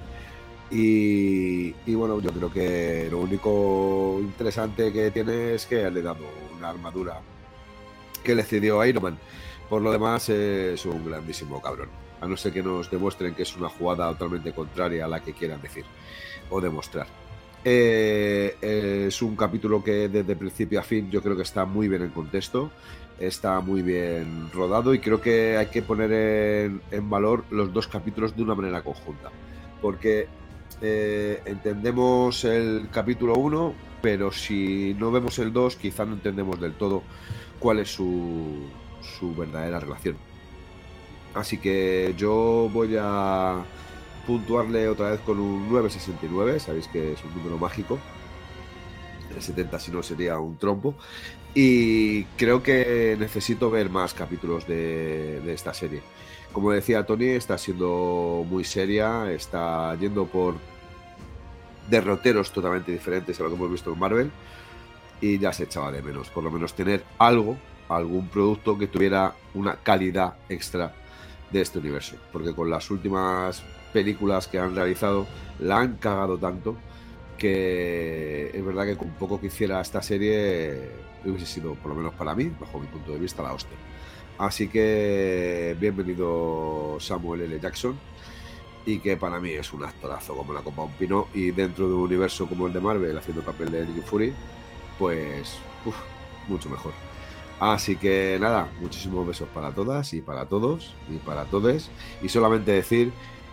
Y, 0.70 1.74
y, 1.84 1.94
bueno, 1.94 2.20
yo 2.20 2.30
creo 2.30 2.52
que 2.52 3.08
lo 3.10 3.18
único 3.18 4.18
interesante 4.20 4.92
que 4.92 5.10
tiene 5.10 5.54
es 5.54 5.66
que 5.66 5.90
le 5.90 6.00
he 6.00 6.02
dado 6.02 6.24
una 6.56 6.68
armadura 6.68 7.20
que 8.22 8.34
le 8.34 8.42
cedió 8.42 8.80
a 8.80 8.88
Iron 8.88 9.02
Man. 9.02 9.18
Por 9.68 9.82
lo 9.82 9.92
demás, 9.92 10.28
es 10.28 10.84
un 10.84 11.04
grandísimo 11.04 11.60
cabrón. 11.62 11.88
A 12.20 12.26
no 12.26 12.36
ser 12.36 12.52
que 12.52 12.62
nos 12.62 12.90
demuestren 12.90 13.34
que 13.34 13.42
es 13.42 13.56
una 13.56 13.68
jugada 13.68 14.10
totalmente 14.10 14.52
contraria 14.52 15.04
a 15.04 15.08
la 15.08 15.20
que 15.20 15.32
quieran 15.32 15.62
decir 15.62 15.84
o 16.50 16.60
demostrar. 16.60 17.06
Eh, 17.64 18.56
es 19.06 19.20
un 19.20 19.36
capítulo 19.36 19.84
que 19.84 20.08
desde 20.08 20.34
principio 20.34 20.80
a 20.80 20.82
fin 20.82 21.10
yo 21.10 21.22
creo 21.22 21.36
que 21.36 21.42
está 21.42 21.66
muy 21.66 21.88
bien 21.88 22.02
en 22.02 22.08
contexto, 22.08 22.70
está 23.18 23.60
muy 23.60 23.82
bien 23.82 24.50
rodado 24.52 24.94
y 24.94 24.98
creo 24.98 25.20
que 25.20 25.58
hay 25.58 25.66
que 25.66 25.82
poner 25.82 26.10
en, 26.90 27.10
valor 27.10 27.44
los 27.50 27.72
dos 27.72 27.86
capítulos 27.86 28.34
de 28.34 28.42
una 28.42 28.54
manera 28.54 28.82
conjunta. 28.82 29.30
Porque 29.82 30.26
eh, 30.80 31.42
entendemos 31.44 32.44
el 32.44 32.88
capítulo 32.90 33.34
1, 33.34 33.74
pero 34.00 34.32
si 34.32 34.96
no 34.98 35.10
vemos 35.10 35.38
el 35.38 35.52
2, 35.52 35.76
quizá 35.76 36.06
no 36.06 36.14
entendemos 36.14 36.58
del 36.60 36.72
todo 36.72 37.02
cuál 37.60 37.78
es 37.78 37.92
su, 37.92 38.66
su 39.00 39.34
verdadera 39.36 39.78
relación. 39.78 40.16
Así 41.34 41.58
que 41.58 42.14
yo 42.16 42.68
voy 42.72 42.96
a 42.98 43.62
puntuarle 44.26 44.88
otra 44.88 45.10
vez 45.10 45.20
con 45.20 45.38
un 45.38 45.68
969, 45.70 46.58
sabéis 46.58 46.88
que 46.88 47.12
es 47.12 47.24
un 47.24 47.34
número 47.36 47.58
mágico. 47.58 47.98
El 49.34 49.40
70 49.40 49.78
si 49.78 49.92
no 49.92 50.02
sería 50.02 50.40
un 50.40 50.56
trompo. 50.58 50.96
Y 51.54 52.24
creo 52.36 52.62
que 52.62 53.16
necesito 53.18 53.70
ver 53.70 53.90
más 53.90 54.14
capítulos 54.14 54.66
de, 54.66 55.40
de 55.40 55.52
esta 55.52 55.72
serie. 55.72 56.02
Como 56.52 56.72
decía 56.72 57.06
Tony, 57.06 57.28
está 57.28 57.58
siendo 57.58 58.44
muy 58.48 58.64
seria, 58.64 59.30
está 59.30 59.94
yendo 59.96 60.26
por 60.26 60.54
derroteros 61.88 62.52
totalmente 62.52 62.90
diferentes 62.92 63.38
a 63.38 63.44
lo 63.44 63.50
que 63.50 63.54
hemos 63.56 63.70
visto 63.70 63.92
en 63.92 63.98
Marvel 63.98 64.30
y 65.20 65.38
ya 65.38 65.52
se 65.52 65.64
echaba 65.64 65.92
de 65.92 66.02
menos, 66.02 66.30
por 66.30 66.44
lo 66.44 66.50
menos 66.50 66.74
tener 66.74 67.04
algo, 67.18 67.56
algún 67.88 68.28
producto 68.28 68.78
que 68.78 68.86
tuviera 68.86 69.34
una 69.54 69.76
calidad 69.76 70.34
extra 70.48 70.94
de 71.50 71.60
este 71.60 71.78
universo, 71.78 72.16
porque 72.32 72.54
con 72.54 72.70
las 72.70 72.90
últimas 72.90 73.62
películas 73.92 74.46
que 74.46 74.58
han 74.58 74.74
realizado 74.74 75.26
la 75.58 75.78
han 75.78 75.96
cagado 75.96 76.38
tanto 76.38 76.76
que 77.36 78.50
es 78.52 78.64
verdad 78.64 78.84
que 78.84 78.96
con 78.96 79.08
poco 79.10 79.40
que 79.40 79.46
hiciera 79.46 79.80
esta 79.80 80.02
serie 80.02 80.90
hubiese 81.24 81.46
sido, 81.46 81.74
por 81.74 81.90
lo 81.90 81.96
menos 81.96 82.14
para 82.14 82.34
mí, 82.34 82.52
bajo 82.60 82.78
mi 82.78 82.86
punto 82.86 83.12
de 83.12 83.18
vista, 83.18 83.42
la 83.42 83.54
hostia. 83.54 83.76
Así 84.38 84.68
que 84.68 85.74
bienvenido 85.80 86.98
Samuel 87.00 87.42
L. 87.42 87.58
Jackson 87.60 87.98
y 88.86 88.98
que 88.98 89.16
para 89.16 89.40
mí 89.40 89.50
es 89.50 89.72
un 89.72 89.84
actorazo 89.84 90.34
como 90.34 90.52
la 90.52 90.60
Copa 90.60 90.82
un 90.82 90.92
Pino 90.92 91.28
y 91.34 91.50
dentro 91.50 91.88
de 91.88 91.94
un 91.94 92.00
universo 92.02 92.46
como 92.46 92.66
el 92.66 92.72
de 92.72 92.80
Marvel 92.80 93.16
haciendo 93.16 93.42
papel 93.42 93.70
de 93.70 93.86
Nick 93.86 94.04
Fury 94.04 94.32
pues 95.00 95.56
mucho 96.46 96.68
mejor. 96.68 96.92
Así 97.58 97.96
que 97.96 98.38
nada 98.40 98.68
muchísimos 98.80 99.26
besos 99.26 99.48
para 99.52 99.72
todas 99.72 100.14
y 100.14 100.20
para 100.20 100.46
todos 100.46 100.94
y 101.10 101.16
para 101.16 101.44
todos 101.46 101.90
y 102.22 102.28
solamente 102.28 102.70
decir 102.70 103.12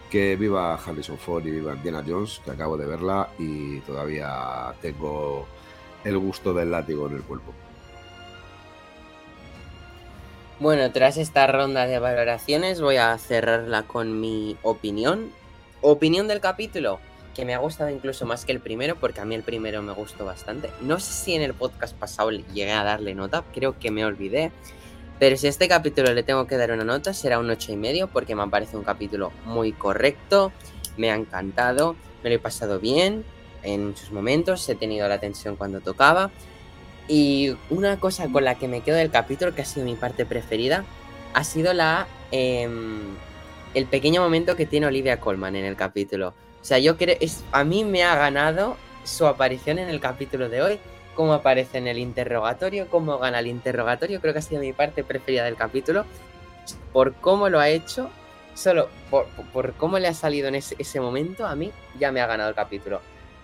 que 0.09 0.35
viva 0.35 0.75
Harrison 0.75 1.17
Ford 1.17 1.45
y 1.45 1.51
viva 1.51 1.73
Indiana 1.73 2.03
Jones 2.07 2.41
que 2.45 2.51
acabo 2.51 2.77
de 2.77 2.85
verla 2.85 3.29
y 3.39 3.79
todavía 3.81 4.73
tengo 4.81 5.45
el 6.03 6.17
gusto 6.17 6.53
del 6.53 6.71
látigo 6.71 7.07
en 7.07 7.15
el 7.15 7.23
cuerpo. 7.23 7.53
Bueno, 10.59 10.91
tras 10.91 11.17
esta 11.17 11.45
ronda 11.47 11.85
de 11.85 11.99
valoraciones 11.99 12.81
voy 12.81 12.97
a 12.97 13.17
cerrarla 13.17 13.83
con 13.83 14.19
mi 14.19 14.57
opinión. 14.63 15.31
Opinión 15.81 16.27
del 16.27 16.39
capítulo, 16.39 16.99
que 17.37 17.45
me 17.45 17.53
ha 17.53 17.59
gustado 17.59 17.91
incluso 17.91 18.25
más 18.25 18.45
que 18.45 18.51
el 18.51 18.59
primero, 18.59 18.95
porque 18.95 19.21
a 19.21 19.25
mí 19.25 19.35
el 19.35 19.43
primero 19.43 19.83
me 19.83 19.93
gustó 19.93 20.25
bastante. 20.25 20.71
No 20.81 20.99
sé 20.99 21.13
si 21.13 21.35
en 21.35 21.43
el 21.43 21.53
podcast 21.53 21.95
pasado 21.95 22.31
llegué 22.31 22.71
a 22.71 22.83
darle 22.83 23.13
nota, 23.13 23.43
creo 23.53 23.77
que 23.77 23.91
me 23.91 24.03
olvidé. 24.03 24.51
Pero 25.19 25.37
si 25.37 25.45
a 25.45 25.51
este 25.51 25.67
capítulo 25.67 26.11
le 26.15 26.23
tengo 26.23 26.47
que 26.47 26.57
dar 26.57 26.71
una 26.71 26.83
nota, 26.83 27.13
será 27.13 27.37
un 27.37 27.47
8,5, 27.47 28.09
porque 28.11 28.35
me 28.35 28.47
parece 28.47 28.75
un 28.75 28.83
capítulo 28.83 29.31
muy 29.45 29.71
correcto, 29.71 30.51
me 30.97 31.11
ha 31.11 31.15
encantado, 31.15 31.95
me 32.23 32.31
lo 32.31 32.35
he 32.37 32.39
pasado 32.39 32.79
bien 32.79 33.23
en 33.61 33.95
sus 33.95 34.11
momentos, 34.11 34.67
he 34.67 34.73
tenido 34.73 35.07
la 35.07 35.19
tensión 35.19 35.55
cuando 35.57 35.79
tocaba. 35.79 36.31
Y 37.07 37.55
una 37.69 37.99
cosa 37.99 38.27
con 38.29 38.45
la 38.45 38.55
que 38.55 38.67
me 38.67 38.81
quedo 38.81 38.97
del 38.97 39.11
capítulo, 39.11 39.53
que 39.53 39.61
ha 39.61 39.65
sido 39.65 39.85
mi 39.85 39.95
parte 39.95 40.25
preferida, 40.25 40.85
ha 41.35 41.43
sido 41.43 41.71
la 41.73 42.07
eh, 42.31 42.67
el 43.75 43.85
pequeño 43.85 44.21
momento 44.21 44.55
que 44.55 44.65
tiene 44.65 44.87
Olivia 44.87 45.19
Colman 45.19 45.55
en 45.55 45.65
el 45.65 45.75
capítulo. 45.75 46.33
O 46.67 46.69
sea, 46.69 46.79
yo 46.79 46.97
creo, 46.97 47.15
es, 47.21 47.45
a 47.53 47.63
mí 47.63 47.85
me 47.85 48.03
ha 48.03 48.13
ganado 48.17 48.75
su 49.05 49.25
aparición 49.25 49.79
en 49.79 49.87
el 49.87 50.01
capítulo 50.01 50.49
de 50.49 50.61
hoy, 50.61 50.79
cómo 51.15 51.31
aparece 51.31 51.77
en 51.77 51.87
el 51.87 51.97
interrogatorio, 51.97 52.89
cómo 52.89 53.17
gana 53.19 53.39
el 53.39 53.47
interrogatorio, 53.47 54.19
creo 54.19 54.33
que 54.33 54.39
ha 54.39 54.41
sido 54.41 54.59
mi 54.59 54.73
parte 54.73 55.05
preferida 55.05 55.45
del 55.45 55.55
capítulo, 55.55 56.03
por 56.91 57.13
cómo 57.13 57.47
lo 57.47 57.61
ha 57.61 57.69
hecho, 57.69 58.09
solo 58.53 58.89
por, 59.09 59.75
cómo 59.75 59.97
le 59.97 60.09
ha 60.09 60.13
salido 60.13 60.49
en 60.49 60.55
ese, 60.55 60.75
ese 60.77 60.99
momento, 60.99 61.47
a 61.47 61.55
mí 61.55 61.71
ya 61.97 62.11
me 62.11 62.19
ha 62.19 62.27
ganado 62.27 62.49
el 62.49 62.55
capítulo. 62.55 62.99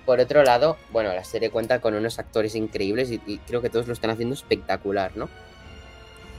Por 0.05 0.19
otro 0.19 0.43
lado, 0.43 0.75
bueno, 0.91 1.13
la 1.13 1.23
serie 1.23 1.49
cuenta 1.49 1.79
con 1.79 1.93
unos 1.93 2.19
actores 2.19 2.55
increíbles 2.55 3.09
y, 3.09 3.21
y, 3.25 3.37
creo 3.37 3.61
que 3.61 3.69
todos 3.69 3.87
lo 3.87 3.93
están 3.93 4.09
haciendo 4.09 4.33
espectacular, 4.33 5.15
¿no? 5.15 5.29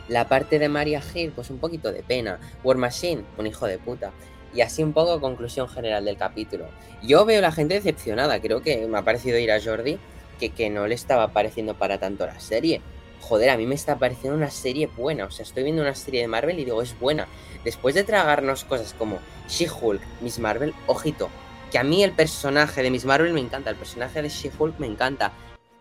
La 0.09 0.29
parte 0.29 0.59
de 0.59 0.69
Maria 0.69 1.01
Hill, 1.15 1.33
pues 1.35 1.49
un 1.49 1.57
poquito 1.57 1.91
de 1.93 2.03
pena. 2.03 2.39
War 2.63 2.77
Machine, 2.77 3.25
un 3.39 3.47
hijo 3.47 3.67
de 3.67 3.79
puta. 3.79 4.13
Y 4.55 4.61
así 4.61 4.83
un 4.83 4.93
poco 4.93 5.21
conclusión 5.21 5.69
general 5.69 6.05
del 6.05 6.17
capítulo. 6.17 6.67
Yo 7.03 7.25
veo 7.25 7.39
a 7.39 7.43
la 7.43 7.53
gente 7.53 7.75
decepcionada, 7.75 8.41
creo 8.41 8.63
que 8.63 8.87
me 8.87 8.99
ha 8.99 9.03
parecido 9.03 9.39
ir 9.39 9.51
a 9.51 9.61
Jordi 9.61 9.99
que, 10.39 10.51
que 10.51 10.71
no 10.71 10.87
le 10.87 10.95
estaba 10.95 11.29
pareciendo 11.29 11.75
para 11.75 11.99
tanto 11.99 12.27
la 12.27 12.39
serie. 12.41 12.81
Joder, 13.21 13.51
a 13.51 13.57
mí 13.57 13.67
me 13.67 13.75
está 13.75 13.99
pareciendo 13.99 14.37
una 14.37 14.51
serie 14.51 14.87
buena. 14.87 15.25
O 15.25 15.31
sea, 15.31 15.45
estoy 15.45 15.65
viendo 15.65 15.83
una 15.83 15.95
serie 15.95 16.21
de 16.21 16.29
Marvel 16.29 16.59
y 16.59 16.65
digo, 16.65 16.83
es 16.83 16.99
buena. 16.99 17.27
Después 17.65 17.95
de 17.95 18.05
tragarnos 18.05 18.65
cosas 18.65 18.95
como 18.95 19.19
She-Hulk, 19.49 20.03
Miss 20.21 20.39
Marvel, 20.39 20.75
ojito, 20.87 21.31
que 21.73 21.79
a 21.79 21.85
mí 21.85 22.05
el 22.05 22.13
personaje 22.13 22.83
de 22.83 22.91
Miss 22.91 23.05
Marvel 23.05 23.33
me 23.33 23.41
encanta, 23.41 23.71
el 23.71 23.77
personaje 23.77 24.23
de 24.23 24.29
She-Hulk 24.29 24.79
me 24.79 24.87
encanta. 24.87 25.33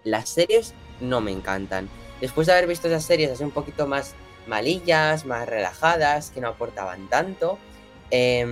Las 0.03 0.29
series 0.29 0.73
no 1.01 1.21
me 1.21 1.31
encantan. 1.31 1.89
Después 2.21 2.47
de 2.47 2.53
haber 2.53 2.67
visto 2.67 2.87
esas 2.87 3.03
series 3.03 3.31
así 3.31 3.43
un 3.43 3.51
poquito 3.51 3.85
más 3.85 4.15
malillas, 4.47 5.25
más 5.25 5.47
relajadas, 5.47 6.31
que 6.31 6.41
no 6.41 6.47
aportaban 6.49 7.09
tanto, 7.09 7.57
eh, 8.13 8.45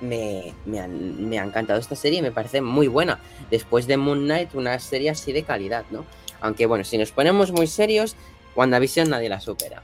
me, 0.00 0.52
me, 0.66 1.38
ha 1.38 1.44
encantado 1.44 1.78
esta 1.78 1.94
serie 1.94 2.18
y 2.18 2.22
me 2.22 2.32
parece 2.32 2.60
muy 2.60 2.88
buena. 2.88 3.20
Después 3.48 3.86
de 3.86 3.96
Moon 3.96 4.24
Knight, 4.24 4.54
una 4.54 4.76
serie 4.80 5.10
así 5.10 5.32
de 5.32 5.44
calidad, 5.44 5.84
¿no? 5.92 6.04
Aunque 6.40 6.66
bueno, 6.66 6.82
si 6.82 6.98
nos 6.98 7.12
ponemos 7.12 7.52
muy 7.52 7.68
serios, 7.68 8.16
WandaVision 8.56 9.08
nadie 9.08 9.28
la 9.28 9.40
supera. 9.40 9.82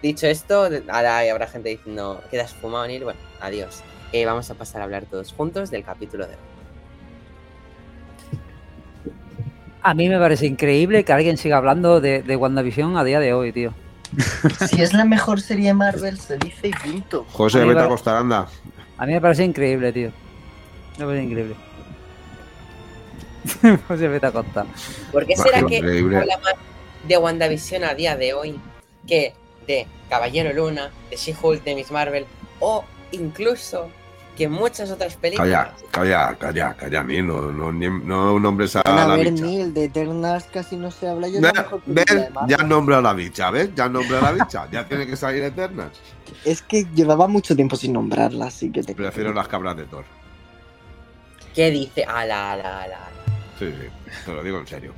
Dicho 0.00 0.28
esto, 0.28 0.68
ahora 0.88 1.18
habrá 1.18 1.48
gente 1.48 1.70
diciendo, 1.70 2.22
quedas 2.30 2.54
fumado, 2.54 2.86
Neil. 2.86 3.02
Bueno, 3.02 3.18
adiós 3.40 3.82
eh, 4.12 4.24
vamos 4.24 4.48
a 4.48 4.54
pasar 4.54 4.82
a 4.82 4.84
hablar 4.84 5.06
todos 5.06 5.32
juntos 5.32 5.72
del 5.72 5.82
capítulo 5.82 6.28
de 6.28 6.34
hoy. 6.34 6.40
A 9.82 9.94
mí 9.94 10.08
me 10.08 10.18
parece 10.18 10.46
increíble 10.46 11.04
que 11.04 11.12
alguien 11.12 11.36
siga 11.36 11.56
hablando 11.56 12.00
de 12.00 12.36
WandaVision 12.36 12.96
a 12.96 13.02
día 13.02 13.18
de 13.18 13.32
hoy, 13.32 13.52
tío. 13.52 13.74
Si 14.68 14.82
es 14.82 14.92
la 14.92 15.04
mejor 15.04 15.40
serie 15.40 15.68
de 15.68 15.74
Marvel, 15.74 16.18
se 16.18 16.38
dice 16.38 16.68
y 16.68 16.72
punto. 16.72 17.26
José, 17.32 17.64
vete 17.64 17.80
a 17.80 17.88
costar, 17.88 18.16
anda. 18.16 18.46
A 18.98 19.06
mí 19.06 19.12
me 19.12 19.20
parece 19.20 19.44
increíble, 19.44 19.92
tío. 19.92 20.10
Me 20.98 21.04
parece 21.04 21.24
increíble. 21.24 21.56
José, 23.88 24.08
vete 24.08 24.26
a 24.26 24.32
costar. 24.32 24.66
¿Por 25.12 25.26
qué 25.26 25.36
será 25.36 25.62
que 25.64 25.78
habla 25.78 26.38
más 26.38 26.54
de 27.06 27.18
WandaVision 27.18 27.84
a 27.84 27.94
día 27.94 28.16
de 28.16 28.34
hoy 28.34 28.58
que 29.06 29.34
de 29.66 29.86
Caballero 30.08 30.52
Luna, 30.52 30.90
de 31.10 31.16
She-Hulk, 31.16 31.64
de 31.64 31.74
Miss 31.74 31.90
Marvel 31.90 32.26
o 32.60 32.84
incluso 33.12 33.90
que 34.36 34.48
muchas 34.48 34.90
otras 34.90 35.16
películas. 35.16 35.70
Calla, 35.90 36.34
calla, 36.34 36.36
calla, 36.38 36.74
calla, 36.76 37.02
ni 37.02 37.22
no, 37.22 37.50
no, 37.50 37.72
ni, 37.72 37.88
no 37.88 38.38
nombres 38.38 38.76
a, 38.76 38.82
a 38.82 39.08
la 39.08 39.16
ver, 39.16 39.32
bicha. 39.32 39.44
Neil, 39.44 39.74
de 39.74 39.84
Eternals 39.84 40.44
casi 40.52 40.76
no 40.76 40.90
se 40.90 41.08
habla. 41.08 41.26
Yo 41.28 41.40
Ve- 41.40 41.50
Marvel. 42.32 42.32
Ya 42.46 42.58
nombró 42.58 42.96
a 42.98 43.02
la 43.02 43.12
bicha, 43.14 43.50
¿ves? 43.50 43.70
Ya 43.74 43.88
nombró 43.88 44.18
a 44.18 44.20
la 44.20 44.32
bicha. 44.32 44.68
Ya 44.70 44.86
tiene 44.86 45.06
que 45.06 45.16
salir 45.16 45.42
Eternas. 45.42 45.88
Es 46.44 46.62
que 46.62 46.84
llevaba 46.94 47.26
mucho 47.26 47.56
tiempo 47.56 47.74
sin 47.76 47.92
nombrarla, 47.94 48.46
así 48.46 48.70
que 48.70 48.82
te 48.82 48.94
Prefiero 48.94 49.32
las 49.32 49.48
cabras 49.48 49.76
de 49.76 49.84
Thor. 49.84 50.04
¿Qué 51.54 51.70
dice? 51.70 52.04
Ala, 52.04 52.52
ala, 52.52 52.82
ala. 52.82 52.96
ala. 52.96 53.10
Sí, 53.58 53.66
sí, 53.72 53.88
te 54.26 54.32
lo 54.32 54.42
digo 54.42 54.58
en 54.58 54.66
serio. 54.66 54.92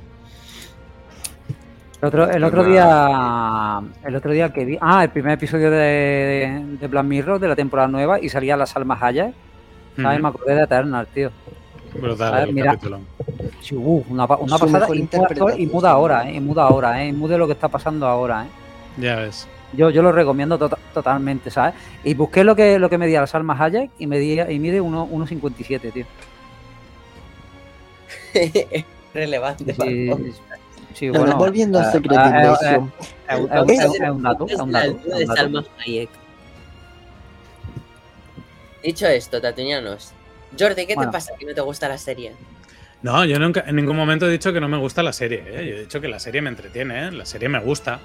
El 2.01 2.07
otro, 2.07 2.29
el 2.31 2.43
otro 2.45 2.63
día, 2.63 3.81
el 4.05 4.15
otro 4.15 4.31
día 4.31 4.53
que 4.53 4.63
vi, 4.63 4.77
ah, 4.79 5.03
el 5.03 5.09
primer 5.09 5.33
episodio 5.33 5.69
de, 5.69 6.63
de 6.79 6.87
Black 6.87 7.03
Mirror 7.03 7.39
de 7.39 7.47
la 7.49 7.55
temporada 7.57 7.89
nueva 7.89 8.19
y 8.21 8.29
salía 8.29 8.55
la 8.55 8.65
Salma 8.65 8.97
Hayek, 8.99 9.33
¿sabes? 10.03 10.21
Me 10.21 10.27
acordé 10.29 10.55
de 10.55 10.63
Eternal, 10.63 11.07
tío. 11.07 11.29
Brutal 11.93 12.53
mira. 12.53 12.71
uh, 13.73 14.03
una, 14.09 14.27
pa- 14.27 14.37
una 14.37 14.57
pasada 14.59 14.85
y 14.95 15.07
y 15.57 15.65
muda 15.67 15.89
ahora, 15.91 16.29
¿eh? 16.29 16.35
Y 16.35 16.39
muda 16.39 16.63
ahora, 16.63 17.03
¿eh? 17.03 17.07
Y 17.07 17.11
mude 17.11 17.37
lo 17.37 17.47
que 17.47 17.53
está 17.53 17.67
pasando 17.67 18.07
ahora, 18.07 18.45
¿eh? 18.45 18.49
Ya 18.97 19.15
ves. 19.17 19.47
Yo, 19.73 19.89
yo 19.89 20.01
lo 20.01 20.11
recomiendo 20.13 20.57
tota- 20.57 20.77
totalmente, 20.93 21.49
¿sabes? 21.51 21.73
Y 22.05 22.13
busqué 22.13 22.43
lo 22.45 22.55
que, 22.55 22.79
lo 22.79 22.89
que 22.89 22.97
medía 22.97 23.19
la 23.21 23.27
Salma 23.27 23.57
Hayek 23.61 23.91
y, 23.99 24.07
medía, 24.07 24.49
y 24.49 24.57
mide 24.59 24.79
uno- 24.79 25.05
1,57, 25.07 25.91
tío. 25.91 26.05
Relevante. 29.13 29.73
Sí. 29.73 30.11
Sí, 30.93 31.09
Bueno, 31.09 31.25
bueno, 31.25 31.37
volviendo 31.37 31.79
a 31.79 31.91
Secret 31.91 32.11
Invasion. 32.11 32.91
es 33.67 33.85
un- 34.09 34.21
dato, 34.23 34.45
un 34.45 34.71
dato. 34.71 35.65
Dicho 38.83 39.07
esto, 39.07 39.41
tatuñanos. 39.41 40.13
Jordi, 40.57 40.85
¿qué 40.85 40.95
Bueno. 40.95 41.11
te 41.11 41.15
pasa 41.15 41.33
que 41.37 41.45
no 41.45 41.53
te 41.53 41.61
gusta 41.61 41.87
la 41.89 41.97
serie? 41.97 42.33
No, 43.01 43.23
yo 43.25 43.39
nunca, 43.39 43.63
en 43.67 43.75
ningún 43.75 43.95
momento 43.95 44.27
he 44.27 44.31
dicho 44.31 44.51
que 44.51 44.59
no 44.59 44.67
me 44.67 44.77
gusta 44.77 45.03
la 45.03 45.13
serie. 45.13 45.43
¿eh? 45.45 45.67
Yo 45.69 45.75
he 45.75 45.79
dicho 45.81 46.01
que 46.01 46.07
la 46.07 46.19
serie 46.19 46.41
me 46.41 46.49
entretiene, 46.49 47.07
¿eh? 47.07 47.11
la 47.11 47.25
serie 47.25 47.49
me 47.49 47.59
gusta, 47.59 47.99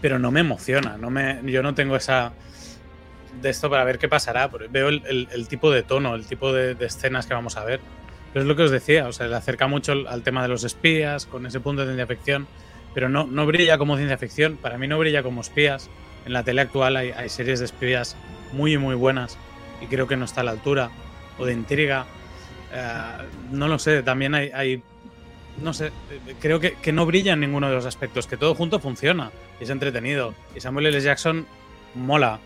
pero 0.00 0.18
no 0.18 0.30
me 0.30 0.40
emociona. 0.40 0.96
No 0.98 1.10
me, 1.10 1.40
yo 1.44 1.62
no 1.62 1.74
tengo 1.74 1.96
esa 1.96 2.32
de 3.40 3.50
esto 3.50 3.68
para 3.70 3.84
ver 3.84 3.98
qué 3.98 4.08
pasará. 4.08 4.48
porque 4.50 4.68
Veo 4.68 4.88
el, 4.88 5.02
el- 5.06 5.28
el 5.32 5.48
tipo 5.48 5.70
de 5.70 5.82
tono, 5.82 6.14
el 6.14 6.26
tipo 6.26 6.52
de, 6.52 6.74
de 6.74 6.86
escenas 6.86 7.26
que 7.26 7.34
vamos 7.34 7.56
a 7.56 7.64
ver. 7.64 7.80
Pero 8.36 8.44
es 8.44 8.48
lo 8.48 8.54
que 8.56 8.64
os 8.64 8.70
decía, 8.70 9.08
o 9.08 9.12
sea, 9.12 9.28
le 9.28 9.34
acerca 9.34 9.66
mucho 9.66 9.92
al- 9.92 10.22
tema 10.22 10.42
de 10.42 10.48
los 10.48 10.62
espías, 10.62 11.24
con 11.24 11.46
ese 11.46 11.58
punto 11.58 11.80
de 11.80 11.94
ciencia 11.94 12.06
ficción, 12.06 12.46
pero 12.92 13.08
no, 13.08 13.26
no 13.26 13.46
brilla 13.46 13.78
como 13.78 13.96
ciencia 13.96 14.18
ficción. 14.18 14.58
Para 14.58 14.76
mí 14.76 14.86
no 14.86 14.98
brilla 14.98 15.22
como 15.22 15.40
espías. 15.40 15.88
En 16.26 16.34
la 16.34 16.42
tele 16.42 16.60
actual 16.60 16.96
hay, 16.96 17.12
hay 17.12 17.30
series 17.30 17.60
de 17.60 17.64
espías 17.64 18.14
muy, 18.52 18.76
muy 18.76 18.94
buenas 18.94 19.38
y 19.80 19.86
creo 19.86 20.06
que 20.06 20.18
no 20.18 20.26
está 20.26 20.42
a 20.42 20.44
la 20.44 20.50
altura. 20.50 20.90
O 21.38 21.46
de 21.46 21.54
intriga. 21.54 22.04
Eh, 22.74 23.02
no 23.52 23.68
lo 23.68 23.78
sé, 23.78 24.02
también 24.02 24.34
hay, 24.34 24.50
hay- 24.52 24.82
no 25.62 25.72
sé, 25.72 25.90
creo 26.38 26.60
que, 26.60 26.74
que 26.74 26.92
no 26.92 27.06
brilla 27.06 27.32
en 27.32 27.40
ninguno 27.40 27.70
de 27.70 27.74
los 27.74 27.86
aspectos, 27.86 28.26
que 28.26 28.36
todo 28.36 28.54
junto 28.54 28.80
funciona, 28.80 29.30
y 29.58 29.64
es 29.64 29.70
entretenido. 29.70 30.34
Y 30.54 30.60
Samuel 30.60 30.84
L. 30.88 31.00
Jackson 31.00 31.46
mola. 31.94 32.38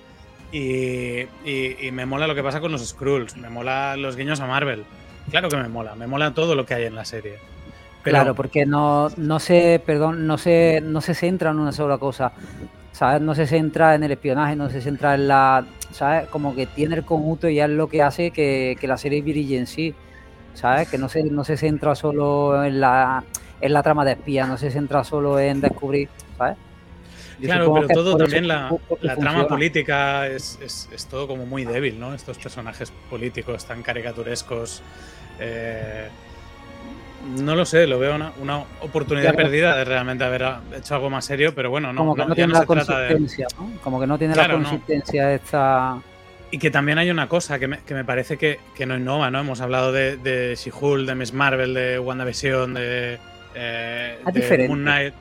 Y, 0.52 1.23
y- 1.44 1.76
y 1.80 1.90
me 1.90 2.06
mola 2.06 2.28
lo 2.28 2.37
que 2.37 2.44
pasa 2.44 2.61
con 2.61 2.70
los 2.70 2.87
Skrulls, 2.87 3.37
me 3.37 3.50
mola 3.50 3.97
los 3.97 4.14
guiños 4.14 4.38
a 4.38 4.47
Marvel. 4.47 4.85
Claro 5.30 5.48
que 5.48 5.56
me 5.56 5.68
mola, 5.68 5.94
me 5.94 6.06
mola 6.06 6.32
todo 6.32 6.54
lo 6.54 6.64
que 6.64 6.74
hay 6.74 6.84
en 6.84 6.94
la 6.94 7.04
serie. 7.04 7.38
Claro, 8.02 8.34
porque 8.34 8.64
no, 8.64 9.08
no 9.16 9.38
se, 9.38 9.80
perdón, 9.84 10.26
no 10.26 10.38
se, 10.38 10.80
no 10.82 11.00
se 11.00 11.14
centra 11.14 11.50
en 11.50 11.58
una 11.58 11.72
sola 11.72 11.98
cosa. 11.98 12.32
¿Sabes? 12.92 13.20
No 13.20 13.34
se 13.34 13.46
centra 13.46 13.94
en 13.94 14.02
el 14.02 14.12
espionaje, 14.12 14.56
no 14.56 14.68
se 14.70 14.80
centra 14.80 15.14
en 15.14 15.28
la. 15.28 15.64
¿Sabes? 15.92 16.28
Como 16.28 16.54
que 16.54 16.66
tiene 16.66 16.96
el 16.96 17.04
conjunto 17.04 17.48
y 17.48 17.60
es 17.60 17.68
lo 17.68 17.88
que 17.88 18.02
hace 18.02 18.30
que, 18.30 18.76
que 18.80 18.86
la 18.86 18.96
serie 18.96 19.22
brille 19.22 19.58
en 19.58 19.66
sí. 19.66 19.94
¿Sabes? 20.54 20.88
Que 20.88 20.98
no 20.98 21.08
se, 21.08 21.24
no 21.24 21.44
se 21.44 21.56
centra 21.56 21.94
solo 21.94 22.64
en 22.64 22.80
la, 22.80 23.22
en 23.60 23.72
la 23.72 23.82
trama 23.82 24.04
de 24.04 24.12
espía, 24.12 24.46
no 24.46 24.56
se 24.56 24.70
centra 24.70 25.04
solo 25.04 25.38
en 25.38 25.60
descubrir. 25.60 26.08
¿Sabes? 26.38 26.56
Yo 27.40 27.47
Claro, 27.47 27.75
pero 27.75 27.88
todo 27.88 28.16
también 28.16 28.47
la, 28.49 28.70
la 29.00 29.16
trama 29.16 29.49
política 29.49 30.26
es, 30.26 30.59
es- 30.62 30.88
es 30.92 31.06
todo 31.06 31.26
como 31.26 31.47
muy 31.47 31.64
débil, 31.64 31.99
¿no? 31.99 32.14
Estos 32.14 32.38
personajes 32.38 32.92
políticos 33.09 33.64
tan 33.66 33.82
caricaturescos. 33.82 34.82
eh, 35.38 36.09
no 37.37 37.54
lo 37.54 37.66
sé, 37.66 37.87
lo 37.87 37.99
veo 37.99 38.14
una, 38.14 38.32
una 38.40 38.59
oportunidad 38.80 39.32
Claro. 39.35 39.44
perdida 39.49 39.76
de 39.76 39.85
realmente 39.85 40.25
haber 40.25 40.42
hecho 40.76 40.94
algo 40.94 41.11
más 41.11 41.25
serio, 41.25 41.54
pero 41.54 41.68
bueno, 41.68 41.92
no, 41.92 41.99
Como 42.00 42.14
que 42.14 42.23
no, 42.23 42.28
no, 42.28 42.35
tiene 42.35 42.52
no 42.52 42.54
la 42.54 42.61
se 42.61 42.66
trata 42.66 43.00
de. 43.00 43.20
¿no? 43.20 43.70
Como 43.82 44.00
que 44.00 44.06
no 44.06 44.16
tiene 44.18 44.32
Claro, 44.35 44.54
la 44.54 44.62
no. 44.62 44.68
consistencia 44.70 45.35
esta. 45.35 45.99
Y 46.50 46.59
que 46.59 46.70
también 46.70 46.99
hay 46.99 47.11
una 47.11 47.28
cosa 47.28 47.59
que 47.59 47.68
me, 47.68 47.78
que 47.80 47.94
me 47.94 48.04
parece 48.04 48.37
que, 48.38 48.59
que 48.75 48.85
no 48.87 48.97
innova, 48.97 49.30
¿no? 49.30 49.38
Hemos 49.40 49.61
hablado 49.61 49.92
de, 49.92 50.16
de 50.16 50.56
She-Hulk, 50.56 51.06
de 51.06 51.14
Miss 51.14 51.32
Marvel, 51.32 51.75
de 51.75 51.99
WandaVision, 51.99 52.75
de, 52.75 53.18
eh, 53.54 54.18
de. 54.32 54.66
Moon 54.68 54.80
Knight. 54.80 55.14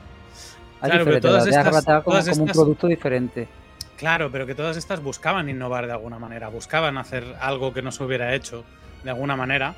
Claro, 0.80 1.04
pero 1.04 1.20
todas 1.20 1.46
estas- 1.46 1.70
tratar 1.70 2.02
como, 2.04 2.14
todas 2.16 2.28
como 2.30 2.42
un 2.42 2.48
estas- 2.48 2.56
producto 2.62 2.86
diferente. 2.86 3.48
Claro, 3.96 4.30
pero 4.32 4.46
que 4.46 4.54
todas 4.54 4.76
estas 4.78 5.02
buscaban 5.02 5.48
innovar 5.50 5.86
de 5.86 5.92
alguna 5.92 6.18
manera, 6.18 6.48
buscaban 6.48 6.96
hacer 6.96 7.24
algo 7.40 7.72
que 7.74 7.82
no 7.82 7.92
se 7.92 8.02
hubiera 8.02 8.34
hecho 8.34 8.64
de 9.04 9.10
alguna 9.10 9.36
manera. 9.36 9.74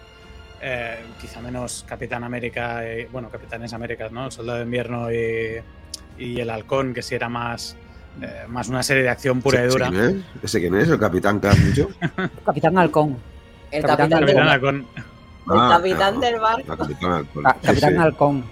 Eh, 0.60 1.00
quizá 1.20 1.40
menos 1.40 1.84
Capitán 1.88 2.22
América, 2.22 2.82
y, 2.88 3.06
bueno, 3.06 3.28
Capitanes 3.30 3.72
Américas, 3.72 4.12
¿no? 4.12 4.26
El 4.26 4.32
Soldado 4.32 4.58
de 4.58 4.64
Invierno 4.64 5.10
y, 5.10 5.60
y 6.18 6.40
El 6.40 6.50
Halcón, 6.50 6.94
que 6.94 7.02
sí 7.02 7.16
era 7.16 7.28
más, 7.28 7.76
eh, 8.20 8.44
más 8.46 8.68
una 8.68 8.84
serie 8.84 9.02
de 9.02 9.08
acción 9.08 9.42
pura 9.42 9.58
y 9.64 9.66
¿Ese 9.66 9.72
dura. 9.72 9.88
quién 9.90 10.04
es? 10.04 10.44
¿Ese 10.44 10.60
quién 10.60 10.74
es? 10.76 10.88
¿El 10.88 11.00
capitán 11.00 11.40
que 11.40 11.48
has 11.48 11.64
dicho? 11.74 11.88
Capitán 12.44 12.78
Halcón. 12.78 13.16
El 13.72 13.82
Capitán. 13.82 14.22
Halcón. 14.48 14.86
El 15.50 15.58
Ah, 15.58 15.68
capitán 15.76 15.98
claro. 15.98 16.20
del 16.20 16.40
barco. 16.40 16.64
La 16.68 16.76
capitana 16.76 17.16
Halcón. 17.16 17.42
Sí, 17.44 17.66
Capitán 17.66 17.90
sí. 17.92 17.96
Halcón. 17.98 18.44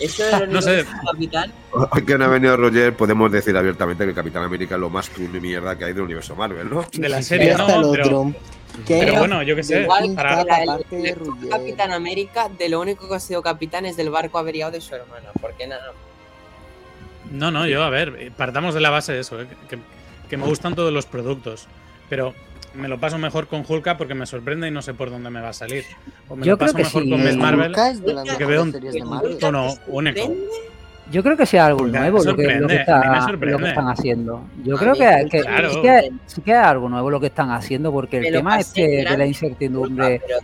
Eso 0.00 0.24
era 0.26 0.38
el 0.44 0.52
No 0.52 0.62
sé. 0.62 0.84
capitán. 1.12 1.52
Hoy 1.72 2.04
que 2.04 2.18
no 2.18 2.24
ha 2.24 2.28
venido 2.28 2.56
Roger, 2.56 2.96
podemos 2.96 3.30
decir 3.32 3.56
abiertamente 3.56 4.04
que 4.04 4.10
el 4.10 4.16
Capitán 4.16 4.42
América 4.44 4.74
es 4.74 4.80
lo 4.80 4.90
más 4.90 5.08
cool 5.10 5.32
de 5.32 5.40
mierda 5.40 5.76
que 5.78 5.84
hay 5.84 5.92
del 5.92 6.02
universo 6.02 6.34
Marvel, 6.36 6.68
¿no? 6.70 6.84
De 6.92 7.08
la 7.08 7.22
serie, 7.22 7.54
no, 7.54 7.92
pero, 7.92 8.32
bueno, 9.18 9.42
yo 9.44 9.54
qué 9.54 9.62
sé. 9.62 9.82
Igual 9.82 10.12
para- 10.16 10.44
la- 10.44 10.78
de. 10.90 11.16
Capitán 11.48 11.92
América, 11.92 12.48
de 12.48 12.68
lo 12.68 12.80
único 12.80 13.08
que 13.08 13.14
ha 13.14 13.20
sido 13.20 13.40
capitán 13.40 13.86
es 13.86 13.96
del 13.96 14.10
barco 14.10 14.38
averiado 14.38 14.72
de 14.72 14.80
su 14.80 14.94
hermano. 14.96 15.28
Porque 15.40 15.66
nada. 15.68 15.92
No, 17.30 17.50
no, 17.52 17.66
yo, 17.66 17.82
a 17.84 17.90
ver, 17.90 18.32
partamos 18.36 18.74
de 18.74 18.80
la 18.80 18.90
base 18.90 19.12
de 19.12 19.20
eso, 19.20 19.40
eh, 19.40 19.46
que, 19.68 19.78
que 20.28 20.36
me 20.36 20.44
gustan 20.46 20.74
todos 20.74 20.92
los 20.92 21.06
productos, 21.06 21.66
pero 22.08 22.34
me 22.74 22.88
lo 22.88 22.98
paso 22.98 23.18
mejor 23.18 23.46
con 23.46 23.64
Hulka 23.66 23.96
porque 23.96 24.14
me 24.14 24.26
sorprende 24.26 24.68
y 24.68 24.70
no 24.70 24.82
sé 24.82 24.94
por 24.94 25.10
dónde 25.10 25.30
me 25.30 25.40
va 25.40 25.50
a 25.50 25.52
salir. 25.52 25.84
O 26.28 26.36
me 26.36 26.44
Yo 26.46 26.52
lo 26.52 26.58
paso 26.58 26.72
creo 26.74 26.84
que 26.84 26.88
mejor 26.98 27.02
sí, 27.04 27.10
con 27.10 27.20
eh, 27.20 27.24
Miss 27.24 27.36
Marvel. 27.36 27.68
Hulka 27.68 27.90
es 27.90 28.02
de 28.02 28.14
las 28.14 28.28
porque 28.28 28.44
veo 28.44 28.62
un- 28.62 29.38
tono 29.38 29.74
que 29.74 29.90
único. 29.90 30.34
Yo 31.10 31.22
creo 31.22 31.36
que 31.36 31.44
sea 31.46 31.66
algo 31.66 31.86
nuevo 31.86 32.24
lo 32.24 32.34
que, 32.34 32.54
lo, 32.54 32.66
que 32.66 32.76
está- 32.76 33.30
lo 33.32 33.58
que 33.58 33.68
están 33.68 33.88
haciendo. 33.88 34.44
Yo 34.64 34.76
A 34.76 34.78
creo 34.78 34.92
mí 34.92 34.98
que, 34.98 35.28
que 35.30 35.40
Claro. 35.42 35.72
sí, 35.74 35.82
que, 35.82 36.10
sí 36.26 36.40
que 36.40 36.50
es 36.52 36.56
algo 36.58 36.88
nuevo 36.88 37.10
lo 37.10 37.20
que 37.20 37.26
están 37.26 37.50
haciendo, 37.50 37.92
porque 37.92 38.18
el 38.18 38.32
tema 38.32 38.56
pasé 38.56 39.00
este 39.02 39.10
de 39.10 39.18
la 39.18 39.26
incertidumbre. 39.26 40.22
Pero 40.26 40.38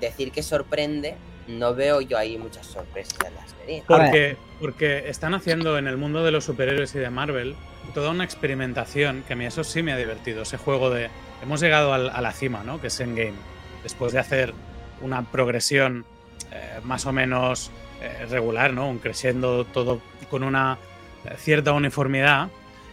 decir 0.00 0.30
que 0.30 0.42
sorprende, 0.42 1.16
no 1.48 1.74
veo 1.74 2.00
yo 2.00 2.16
ahí 2.16 2.38
muchas 2.38 2.64
sorpresas 2.66 3.18
en 3.26 3.34
la 3.34 3.46
serie. 3.46 3.82
Porque, 3.88 4.36
porque 4.60 5.08
están 5.08 5.34
haciendo 5.34 5.76
en 5.78 5.88
el 5.88 5.96
mundo 5.96 6.22
de 6.24 6.30
los 6.30 6.44
superhéroes 6.44 6.94
y 6.94 6.98
de 7.00 7.10
Marvel 7.10 7.56
toda 7.92 8.10
una 8.10 8.24
experimentación 8.24 9.24
que 9.26 9.32
a 9.32 9.36
mí 9.36 9.44
eso 9.46 9.64
sí 9.64 9.82
me 9.82 9.92
ha 9.92 9.96
divertido. 9.96 10.42
Ese 10.42 10.56
juego 10.58 10.90
de. 10.90 11.08
Hemos 11.42 11.60
llegado 11.60 11.92
al- 11.92 12.10
a 12.10 12.20
la 12.20 12.32
cima, 12.32 12.62
¿no? 12.64 12.80
Que 12.80 12.86
es 12.88 13.00
Endgame. 13.00 13.34
Después 13.82 14.12
de 14.12 14.18
hacer 14.18 14.54
una 15.02 15.22
progresión 15.22 16.04
eh, 16.52 16.80
más 16.84 17.04
o 17.06 17.12
menos 17.12 17.70
eh, 18.00 18.26
regular, 18.30 18.72
¿no? 18.72 18.88
Un 18.88 18.98
creciendo 18.98 19.64
todo 19.64 20.00
con 20.30 20.42
una 20.42 20.78
eh, 21.24 21.34
cierta 21.36 21.72
uniformidad. 21.72 22.48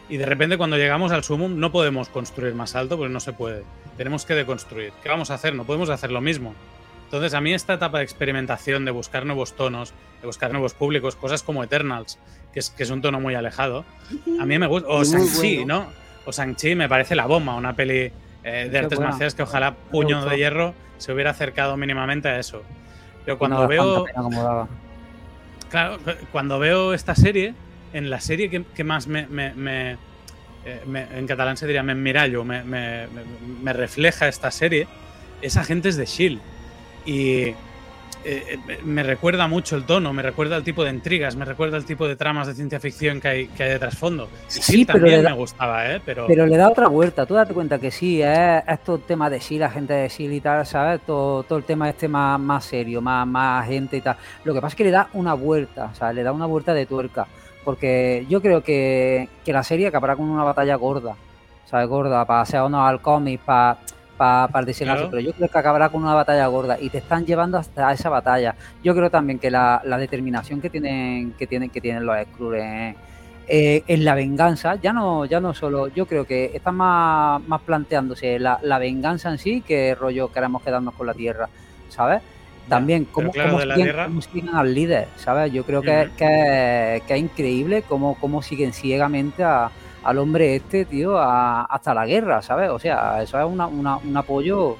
Y 0.10 0.18
de 0.18 0.26
repente, 0.26 0.58
cuando 0.58 0.78
llegamos 0.78 1.12
al 1.14 1.24
sumum, 1.24 1.58
no 1.60 1.72
podemos 1.72 2.10
construir 2.10 2.54
más 2.54 2.76
alto 2.76 2.98
porque 2.98 3.14
no 3.14 3.20
se 3.22 3.32
puede. 3.32 3.64
Tenemos 3.96 4.26
que 4.26 4.34
deconstruir. 4.36 4.92
¿Qué 5.02 5.08
vamos 5.10 5.32
a 5.32 5.36
hacer? 5.36 5.56
No 5.56 5.64
podemos 5.64 5.90
hacer 5.90 6.12
lo 6.12 6.20
mismo. 6.20 6.54
Entonces, 7.06 7.34
a 7.34 7.42
mí 7.42 7.54
esta 7.54 7.74
etapa 7.74 8.00
de 8.00 8.04
experimentación, 8.06 8.84
de 8.86 8.92
buscar 8.92 9.26
nuevos 9.26 9.54
tonos, 9.56 9.94
de 10.22 10.28
buscar 10.28 10.52
nuevos 10.52 10.74
públicos, 10.74 11.16
cosas 11.16 11.44
como 11.44 11.64
Eternals, 11.64 12.18
que 12.54 12.60
es, 12.60 12.70
que 12.70 12.84
es 12.84 12.90
un 12.90 13.02
tono 13.02 13.20
muy 13.22 13.36
alejado, 13.36 13.86
a 14.40 14.46
mí 14.46 14.58
me 14.60 14.68
gusta. 14.68 14.88
O 14.90 15.04
Shang-Chi, 15.04 15.58
bueno. 15.58 15.80
¿no? 15.82 15.88
O 16.26 16.32
Shang-Chi 16.32 16.76
me 16.76 16.88
parece 16.90 17.16
la 17.16 17.26
bomba, 17.26 17.54
una 17.56 17.74
peli 17.76 18.12
eh, 18.44 18.70
de 18.72 18.78
artes 18.80 18.98
buena. 18.98 19.10
marciales 19.12 19.36
que 19.36 19.44
ojalá 19.44 19.76
Puño 19.76 20.26
de 20.26 20.38
Hierro 20.38 20.74
se 20.98 21.12
hubiera 21.14 21.32
acercado 21.32 21.78
mínimamente 21.78 22.28
a 22.30 22.40
eso. 22.40 22.64
Pero 23.26 23.38
cuando 23.38 23.68
veo, 23.68 24.04
pena 24.06 24.68
claro, 25.70 25.98
cu- 26.00 26.26
cuando 26.32 26.60
veo 26.60 26.94
esta 26.94 27.16
serie, 27.16 27.54
en 27.94 28.10
la 28.10 28.20
serie 28.20 28.50
que, 28.50 28.64
que 28.64 28.84
más 28.84 29.08
me, 29.08 29.28
me- 29.28 29.54
me- 29.54 29.98
eh, 30.66 30.82
me- 30.86 31.08
en 31.18 31.28
catalán 31.28 31.58
se 31.58 31.66
diría 31.68 31.84
me 31.84 31.96
mirallo, 31.96 32.44
me, 32.44 32.64
me- 32.64 33.08
me- 33.08 33.24
me 33.64 33.74
refleja 33.74 34.28
esta 34.28 34.52
serie, 34.52 34.88
es 35.42 35.58
Agentes 35.58 35.98
de 35.98 36.06
Shield. 36.06 36.40
Y 37.06 37.54
eh, 38.24 38.60
eh, 38.68 38.80
me 38.84 39.04
recuerda 39.04 39.48
mucho 39.48 39.76
el 39.76 39.84
tono, 39.86 40.14
me 40.14 40.22
recuerda 40.22 40.58
el 40.58 40.64
tipo 40.64 40.84
de 40.84 40.92
intrigas, 40.92 41.36
me 41.36 41.46
recuerda 41.46 41.78
el 41.78 41.86
tipo 41.86 42.08
de 42.08 42.16
tramas 42.16 42.48
de 42.48 42.54
ciencia 42.54 42.80
ficción 42.80 43.20
que 43.20 43.28
hay, 43.28 43.48
que 43.48 43.64
hay 43.64 43.70
de 43.72 43.80
trasfondo. 43.80 44.30
Sí, 44.48 44.86
también 44.86 45.24
da- 45.24 45.30
me 45.32 45.36
gustaba, 45.36 45.92
¿eh? 45.92 46.02
Pero, 46.06 46.28
Pero 46.28 46.46
le 46.46 46.58
da 46.58 46.70
otra 46.70 46.88
vuelta, 46.88 47.26
tú 47.26 47.34
date 47.34 47.54
cuenta 47.54 47.80
que 47.80 47.92
sí, 47.92 48.22
es 48.22 48.64
estos 48.68 49.06
temas 49.08 49.32
de 49.32 49.42
sí, 49.42 49.58
la 49.58 49.70
gente 49.70 49.94
de 49.94 50.10
sí 50.10 50.26
y 50.26 50.40
tal, 50.42 50.66
¿sabes? 50.66 51.02
Todo, 51.06 51.44
todo 51.44 51.58
el 51.58 51.64
tema 51.66 51.90
este 51.90 52.08
más, 52.08 52.40
más 52.40 52.66
serio, 52.66 53.02
más, 53.02 53.26
más 53.28 53.68
gente 53.68 53.98
y 53.98 54.02
tal. 54.02 54.16
Lo 54.44 54.54
que 54.54 54.62
pasa 54.62 54.74
es 54.74 54.76
que 54.78 54.84
le 54.86 54.92
da 54.92 55.10
una 55.14 55.34
vuelta, 55.34 55.90
o 55.92 55.96
sea, 55.96 56.14
le 56.14 56.24
da 56.24 56.32
una 56.32 56.46
vuelta 56.46 56.74
de 56.74 56.86
tuerca. 56.86 57.28
Porque 57.64 58.26
yo 58.28 58.42
creo 58.42 58.64
que, 58.64 59.30
que 59.46 59.54
la 59.54 59.64
serie 59.64 59.88
acabará 59.88 60.16
con 60.16 60.28
una 60.28 60.44
batalla 60.44 60.76
gorda, 60.76 61.16
¿sabes? 61.66 61.88
Gorda, 61.88 62.26
para 62.26 62.42
hacer 62.42 62.60
honor 62.60 62.88
al 62.90 63.02
cómic, 63.02 63.40
para 63.42 63.78
para 64.22 64.66
desenlace, 64.66 65.00
Claro. 65.00 65.10
pero 65.10 65.22
yo 65.22 65.34
creo 65.34 65.50
que 65.50 65.58
acabará 65.58 65.90
con 65.90 66.04
una 66.04 66.14
batalla 66.14 66.46
gorda 66.48 66.78
y 66.80 66.90
te 66.90 67.00
están 67.00 67.26
llevando 67.26 67.58
hasta 67.58 67.92
esa 67.92 68.10
batalla. 68.10 68.56
Yo 68.84 68.94
creo 68.94 69.10
también 69.10 69.40
que 69.40 69.50
la, 69.50 69.82
la 69.84 69.98
determinación 69.98 70.62
que 70.62 70.70
tienen, 70.70 71.32
que 71.34 71.48
tienen, 71.48 71.70
que 71.70 71.82
tienen 71.82 72.06
los 72.06 72.16
Skrulls 72.26 72.62
en, 72.62 72.96
eh, 73.48 73.84
en 73.88 74.06
la 74.06 74.14
venganza, 74.16 74.76
ya 74.76 74.94
no, 74.94 75.26
ya 75.26 75.40
no 75.40 75.54
solo, 75.54 75.88
yo 75.88 76.06
creo 76.06 76.26
que 76.26 76.52
están 76.54 76.76
más, 76.76 77.42
más 77.48 77.62
planteándose 77.62 78.38
la, 78.40 78.60
la 78.62 78.78
venganza 78.78 79.30
en 79.32 79.38
sí 79.40 79.62
que 79.62 79.96
rollo 79.96 80.32
queremos 80.32 80.62
quedarnos 80.62 80.94
con 80.94 81.08
la 81.08 81.14
tierra, 81.14 81.50
¿sabes? 81.90 82.22
También 82.70 83.06
cómo, 83.06 83.32
claro, 83.32 83.50
cómo 83.50 83.62
siguen, 83.62 83.76
tierra- 83.84 84.06
cómo 84.06 84.22
siguen 84.22 84.50
al 84.56 84.74
líder, 84.74 85.08
¿sabes? 85.18 85.52
Yo 85.52 85.66
creo 85.66 85.82
que, 85.82 86.04
Ujú. 86.06 86.16
que, 86.16 87.02
que 87.08 87.14
es 87.16 87.20
increíble 87.20 87.82
cómo, 87.82 88.16
cómo 88.22 88.42
siguen 88.44 88.72
ciegamente 88.72 89.44
a, 89.44 89.72
al 90.04 90.18
hombre 90.18 90.56
este, 90.56 90.86
tío, 90.86 91.18
hasta 91.20 91.94
la 91.94 92.06
guerra, 92.06 92.42
¿sabes? 92.42 92.70
O 92.70 92.80
sea, 92.80 93.22
eso 93.22 93.40
es 93.40 93.46
una, 93.46 93.68
un 93.68 94.18
apoyo 94.18 94.78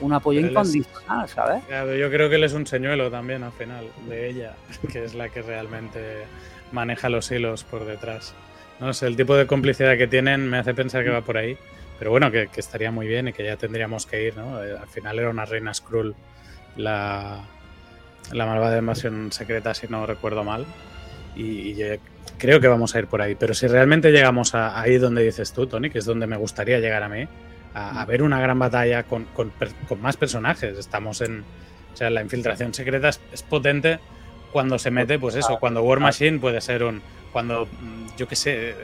un 0.00 0.12
apoyo 0.12 0.40
incondicional, 0.40 1.28
¿sabes? 1.28 1.62
yo 1.68 2.10
creo 2.10 2.28
que 2.28 2.36
él 2.36 2.44
es 2.44 2.52
un 2.52 2.66
señuelo 2.66 3.10
también 3.10 3.42
al 3.42 3.52
final 3.52 3.84
de 4.08 4.28
ella, 4.28 4.54
que 4.92 5.04
es 5.04 5.14
la 5.14 5.28
que 5.28 5.42
realmente 5.42 6.24
maneja 6.72 7.08
los 7.08 7.30
hilos 7.30 7.64
por 7.64 7.84
detrás. 7.84 8.34
No 8.80 8.92
sé, 8.92 9.06
el 9.08 9.16
tipo 9.16 9.34
de 9.34 9.46
complicidad 9.46 9.96
que 9.96 10.06
tienen 10.06 10.48
me 10.48 10.58
hace 10.58 10.72
pensar 10.72 11.02
que 11.02 11.10
va 11.10 11.22
por 11.22 11.36
ahí. 11.36 11.58
Pero 11.98 12.12
bueno, 12.12 12.30
que, 12.30 12.48
estaría 12.54 12.92
muy 12.92 13.08
bien 13.08 13.26
y 13.26 13.32
que 13.32 13.44
ya 13.44 13.56
tendríamos 13.56 14.06
que 14.06 14.28
ir, 14.28 14.36
¿no? 14.36 14.62
Eh, 14.62 14.76
al 14.80 14.86
final 14.86 15.18
era 15.18 15.30
una 15.30 15.44
reina 15.44 15.74
Skrull 15.74 16.14
la, 16.76 17.40
la 18.30 18.46
malvada 18.46 18.78
invasión 18.78 19.32
secreta, 19.32 19.74
si 19.74 19.88
no 19.88 20.06
recuerdo 20.06 20.44
mal. 20.44 20.64
Y, 21.38 21.76
creo 22.36 22.60
que 22.60 22.68
vamos 22.68 22.94
a 22.94 22.98
ir 22.98 23.06
por 23.06 23.22
ahí. 23.22 23.34
Pero 23.34 23.54
si 23.54 23.66
realmente 23.66 24.10
llegamos 24.10 24.54
a, 24.54 24.78
ahí 24.80 24.98
donde 24.98 25.22
dices 25.22 25.52
tú, 25.52 25.66
Tony, 25.66 25.88
que 25.90 26.00
es 26.00 26.04
donde 26.04 26.26
me 26.26 26.36
gustaría 26.36 26.80
llegar 26.80 27.02
a 27.02 27.08
mí, 27.08 27.26
a, 27.74 28.04
ver 28.04 28.22
una 28.22 28.40
gran 28.40 28.58
batalla 28.58 29.04
con, 29.04 29.24
con, 29.34 29.52
más 30.00 30.16
personajes. 30.16 30.76
Estamos 30.76 31.20
en. 31.20 31.44
O 31.92 31.96
sea, 31.96 32.10
la 32.10 32.22
infiltración 32.22 32.74
secreta 32.74 33.08
es, 33.08 33.42
potente 33.48 33.98
cuando 34.52 34.78
se 34.78 34.90
mete, 34.90 35.18
pues 35.18 35.34
eso, 35.34 35.58
cuando 35.58 35.82
War 35.82 36.00
Machine 36.00 36.38
puede 36.38 36.60
ser 36.60 36.82
un. 36.82 37.00
Cuando, 37.32 37.66
mm, 37.66 38.16
yo 38.16 38.26
qué 38.26 38.36
sé, 38.36 38.74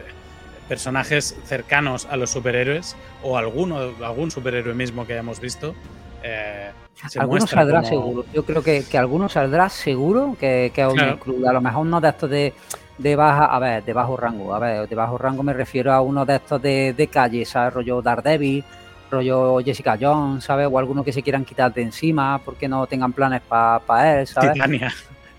personajes 0.69 1.37
cercanos 1.45 2.07
a 2.07 2.17
los 2.17 2.31
superhéroes 2.31 2.97
o 3.23 3.37
alguno, 3.37 3.95
algún 4.03 4.31
superhéroe 4.31 4.75
mismo 4.75 5.07
que 5.07 5.15
hayamos 5.15 5.41
visto. 5.41 5.75
Eh, 6.23 6.71
algunos 7.19 7.51
saldrá 7.51 7.85
seguro. 7.85 8.25
Yo 8.33 8.45
creo 8.45 8.63
que, 8.63 8.85
que 8.85 8.99
algunos 8.99 9.33
saldrá 9.33 9.69
seguro 9.69 10.37
que, 10.39 10.73
que 10.75 10.83
A 10.83 11.53
lo 11.53 11.61
mejor 11.61 11.87
no 11.87 12.01
de 12.01 12.09
estos 12.09 12.31
de, 12.31 12.55
de 12.99 13.17
baja, 13.17 13.47
a 13.47 13.59
ver, 13.59 13.85
de 13.85 13.93
bajo 13.93 14.17
rango. 14.17 14.55
A 14.55 14.59
ver, 14.59 14.89
de 14.89 14.95
bajo 14.95 15.19
rango 15.19 15.43
me 15.43 15.53
refiero 15.53 15.93
a 15.93 16.01
uno 16.01 16.25
de 16.25 16.37
estos 16.37 16.61
de, 16.63 16.93
de 16.93 17.07
calle, 17.09 17.45
¿sabes? 17.45 17.75
Rollo 17.75 18.03
Daredevil, 18.03 18.65
rollo 19.11 19.61
Jessica 19.65 19.99
Jones, 20.01 20.45
¿sabes? 20.45 20.69
O 20.71 20.79
alguno 20.79 21.05
que 21.05 21.13
se 21.13 21.23
quieran 21.23 21.45
quitar 21.45 21.73
de 21.73 21.83
encima 21.83 22.41
porque 22.45 22.69
no 22.69 22.87
tengan 22.87 23.13
planes 23.13 23.43
para 23.43 24.21
él, 24.21 24.27
¿sabes? 24.27 24.53
Titania. 24.53 24.93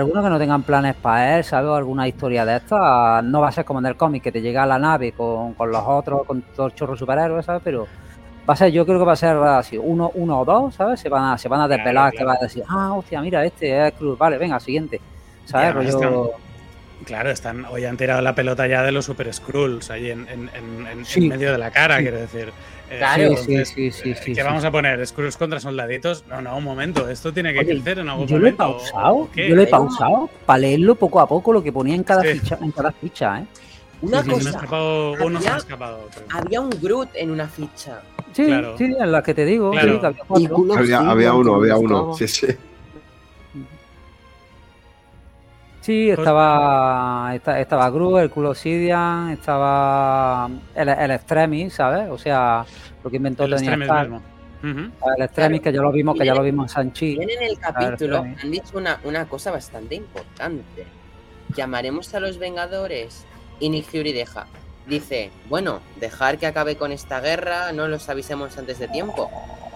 no 0.00 0.22
que 0.22 0.30
no 0.30 0.38
tengan 0.38 0.62
planes 0.62 0.94
para 0.94 1.36
él, 1.36 1.44
¿sabes? 1.44 1.70
Alguna 1.70 2.08
historia 2.08 2.46
de 2.46 2.56
estas. 2.56 3.22
No 3.24 3.42
va 3.42 3.48
a 3.48 3.52
ser 3.52 3.66
como 3.66 3.80
en 3.80 3.86
el 3.86 3.96
cómic, 3.96 4.22
que 4.22 4.32
te 4.32 4.40
llega 4.40 4.62
a 4.62 4.66
la 4.66 4.78
nave 4.78 5.12
con, 5.12 5.54
los 5.58 5.82
otros, 5.84 6.26
con 6.26 6.40
todos 6.40 6.70
los 6.70 6.74
chorros 6.74 6.98
superhéroes, 6.98 7.44
¿sabes? 7.44 7.60
Pero 7.62 7.86
va 8.48 8.54
a 8.54 8.56
ser, 8.56 8.72
yo 8.72 8.86
creo 8.86 8.98
que 8.98 9.04
va 9.04 9.12
a 9.12 9.16
ser 9.16 9.36
así, 9.36 9.76
uno, 9.76 10.12
uno 10.14 10.40
o 10.40 10.44
dos, 10.46 10.74
¿sabes? 10.74 10.98
Se 10.98 11.10
van 11.10 11.34
a, 11.34 11.36
se 11.36 11.48
van 11.48 11.60
a 11.60 11.68
desvelar, 11.68 12.10
que 12.14 12.24
va 12.24 12.32
a 12.32 12.42
decir, 12.42 12.64
ah, 12.66 12.94
hostia, 12.94 13.20
mira, 13.20 13.44
este 13.44 13.86
es 13.86 13.92
Cruz, 13.92 14.16
vale, 14.16 14.38
venga, 14.38 14.58
siguiente. 14.58 14.98
¿Sabes? 15.44 15.94
Claro, 17.04 17.30
están, 17.30 17.66
hoy 17.66 17.84
han 17.84 17.96
tirado 17.98 18.22
la 18.22 18.34
pelota 18.34 18.66
ya 18.66 18.82
de 18.82 18.92
los 18.92 19.04
Super 19.04 19.32
Skrulls 19.32 19.90
ahí 19.90 20.10
en, 20.10 20.26
en, 20.28 21.28
medio 21.28 21.52
de 21.52 21.58
la 21.58 21.70
cara, 21.70 21.98
quiero 21.98 22.18
decir. 22.18 22.50
Eh, 22.90 22.96
claro, 22.98 23.36
sí, 23.36 23.64
sí, 23.64 23.90
sí, 23.90 24.14
sí, 24.14 24.34
¿Qué 24.34 24.42
vamos 24.42 24.64
a 24.64 24.70
poner? 24.70 25.06
¿Skrulls 25.06 25.36
contra 25.36 25.60
soldaditos? 25.60 26.24
No, 26.26 26.40
no, 26.40 26.56
un 26.56 26.64
momento, 26.64 27.08
esto 27.08 27.32
tiene 27.32 27.52
que 27.52 27.66
crecer 27.66 27.98
en 27.98 28.08
algún 28.08 28.26
yo 28.26 28.36
momento. 28.36 28.64
Lo 28.64 28.70
he 28.70 28.78
pausado, 28.78 29.28
yo 29.34 29.54
lo 29.54 29.62
he 29.62 29.66
pausado 29.66 30.30
para 30.46 30.58
leerlo 30.60 30.94
poco 30.94 31.20
a 31.20 31.28
poco 31.28 31.52
lo 31.52 31.62
que 31.62 31.72
ponía 31.72 31.94
en 31.94 32.02
cada 32.02 32.22
ficha, 32.22 32.58
en 32.62 32.70
cada 32.72 32.92
ficha, 32.92 33.40
¿eh? 33.40 33.46
Una 34.00 34.22
cosa. 34.22 35.16
uno 35.24 35.40
se 35.40 35.48
ha 35.48 35.56
escapado. 35.56 36.08
Había 36.30 36.60
un 36.60 36.70
Groot 36.70 37.10
en 37.14 37.30
una 37.30 37.48
ficha. 37.48 38.00
Sí, 38.32 38.46
sí, 38.76 38.84
en 38.84 39.12
la 39.12 39.22
que 39.22 39.34
te 39.34 39.44
digo. 39.44 39.72
había, 39.76 40.98
había, 41.00 41.34
uno, 41.34 41.56
había 41.56 41.76
uno. 41.76 42.14
Sí, 42.14 42.28
sí. 42.28 42.46
Sí, 45.88 46.10
estaba, 46.10 47.32
estaba 47.34 47.88
Gru, 47.88 48.18
el 48.18 48.28
culo 48.28 48.50
Obsidian, 48.50 49.30
estaba 49.30 50.50
el, 50.74 50.86
el 50.86 51.10
Extremis, 51.12 51.72
¿sabes? 51.72 52.10
O 52.10 52.18
sea, 52.18 52.66
lo 53.02 53.08
que 53.08 53.16
inventó 53.16 53.46
el 53.46 53.54
Extremis 53.54 53.88
El 54.62 55.22
Extremis, 55.22 55.62
que 55.62 55.72
ya 55.72 55.80
lo 55.80 55.90
vimos, 55.90 56.18
que 56.18 56.26
ya 56.26 56.34
lo 56.34 56.42
vimos 56.42 56.64
en 56.64 56.68
Sanchi. 56.68 57.16
En 57.18 57.42
el 57.42 57.58
capítulo 57.58 58.18
han 58.18 58.50
dicho 58.50 58.76
una, 58.76 59.00
una 59.02 59.24
cosa 59.24 59.50
bastante 59.50 59.94
importante. 59.94 60.84
Llamaremos 61.56 62.12
a 62.12 62.20
los 62.20 62.36
Vengadores 62.36 63.24
y 63.58 63.70
Nick 63.70 63.86
Fury 63.86 64.12
deja. 64.12 64.46
Dice, 64.88 65.30
bueno, 65.48 65.80
dejar 66.00 66.38
que 66.38 66.46
acabe 66.46 66.76
con 66.76 66.92
esta 66.92 67.20
guerra, 67.20 67.72
no 67.72 67.88
los 67.88 68.08
avisemos 68.08 68.56
antes 68.56 68.78
de 68.78 68.88
tiempo. 68.88 69.30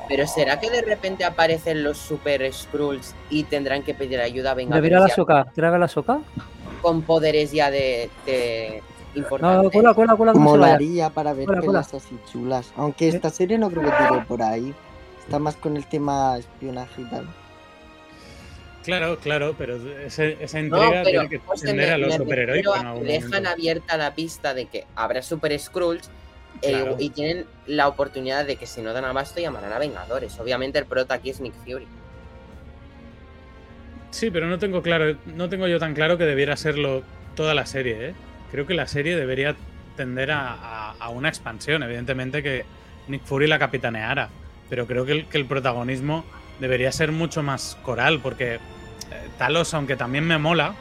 Pero 0.08 0.26
¿será 0.26 0.58
que 0.58 0.70
de 0.70 0.82
repente 0.82 1.24
aparecen 1.24 1.84
los 1.84 1.98
Super 1.98 2.52
Skrulls 2.52 3.14
y 3.30 3.44
tendrán 3.44 3.82
que 3.82 3.94
pedir 3.94 4.20
ayuda 4.20 4.52
a 4.52 4.54
Vengadores? 4.54 4.90
¿Te 4.90 4.98
la 4.98 5.08
soca? 5.08 5.44
¿Te 5.54 5.60
la 5.60 5.88
soca? 5.88 6.20
Con 6.80 7.02
poderes 7.02 7.52
ya 7.52 7.70
de, 7.70 8.10
de 8.26 8.82
importantes. 9.14 9.64
No, 9.64 9.70
cuela, 9.70 9.94
cuela, 9.94 10.16
cuela. 10.16 10.32
Molaría 10.34 11.10
para 11.10 11.32
ver 11.32 11.46
pelas 11.46 11.94
así 11.94 12.18
chulas. 12.30 12.72
Aunque 12.76 13.08
esta 13.08 13.30
serie 13.30 13.58
no 13.58 13.70
creo 13.70 13.82
que 13.82 13.90
tire 13.90 14.24
por 14.26 14.42
ahí. 14.42 14.74
Está 15.20 15.38
más 15.38 15.56
con 15.56 15.76
el 15.76 15.86
tema 15.86 16.36
espionaje 16.38 17.02
y 17.02 17.04
tal. 17.04 17.26
Claro, 18.84 19.18
claro, 19.18 19.54
pero 19.56 19.78
esa 20.06 20.58
entrega 20.58 21.02
tiene 21.04 21.28
que 21.28 21.36
extender 21.36 21.92
a 21.92 21.98
los 21.98 22.14
superhéroes. 22.14 22.64
Dejan 23.02 23.46
abierta 23.46 23.96
la 23.96 24.14
pista 24.14 24.54
de 24.54 24.66
que 24.66 24.86
habrá 24.94 25.22
Super 25.22 25.58
Skrulls 25.58 26.10
eh, 26.62 26.94
y 26.98 27.10
tienen 27.10 27.46
la 27.66 27.88
oportunidad 27.88 28.44
de 28.44 28.56
que 28.56 28.66
si 28.66 28.82
no 28.82 28.92
dan 28.92 29.04
abasto 29.04 29.40
llamarán 29.40 29.72
a 29.72 29.78
Vengadores. 29.78 30.38
Obviamente 30.38 30.78
el 30.78 30.86
prota 30.86 31.14
aquí 31.14 31.30
es 31.30 31.40
Nick 31.40 31.54
Fury. 31.64 31.86
Sí, 34.10 34.30
pero 34.30 34.46
no 34.46 34.58
tengo 34.58 34.82
claro, 34.82 35.16
no 35.26 35.48
tengo 35.48 35.66
yo 35.66 35.78
tan 35.78 35.94
claro 35.94 36.18
que 36.18 36.24
debiera 36.24 36.56
serlo 36.56 37.02
toda 37.34 37.54
la 37.54 37.64
serie, 37.64 38.08
¿eh? 38.08 38.14
Creo 38.50 38.66
que 38.66 38.74
la 38.74 38.86
serie 38.86 39.16
debería 39.16 39.56
tender 39.96 40.30
a, 40.30 40.94
una 41.10 41.28
expansión, 41.28 41.82
evidentemente 41.82 42.42
que 42.42 42.64
Nick 43.08 43.24
Fury 43.24 43.46
la 43.46 43.58
capitaneara, 43.58 44.28
pero 44.68 44.86
creo 44.86 45.06
que 45.06 45.26
el, 45.30 45.46
protagonismo 45.46 46.24
debería 46.62 46.92
ser 46.92 47.12
mucho 47.12 47.42
más 47.42 47.76
coral, 47.82 48.20
porque 48.20 48.54
eh, 48.54 48.58
Talos, 49.36 49.74
aunque 49.74 49.96
también 49.96 50.24
me 50.24 50.38
mola, 50.38 50.74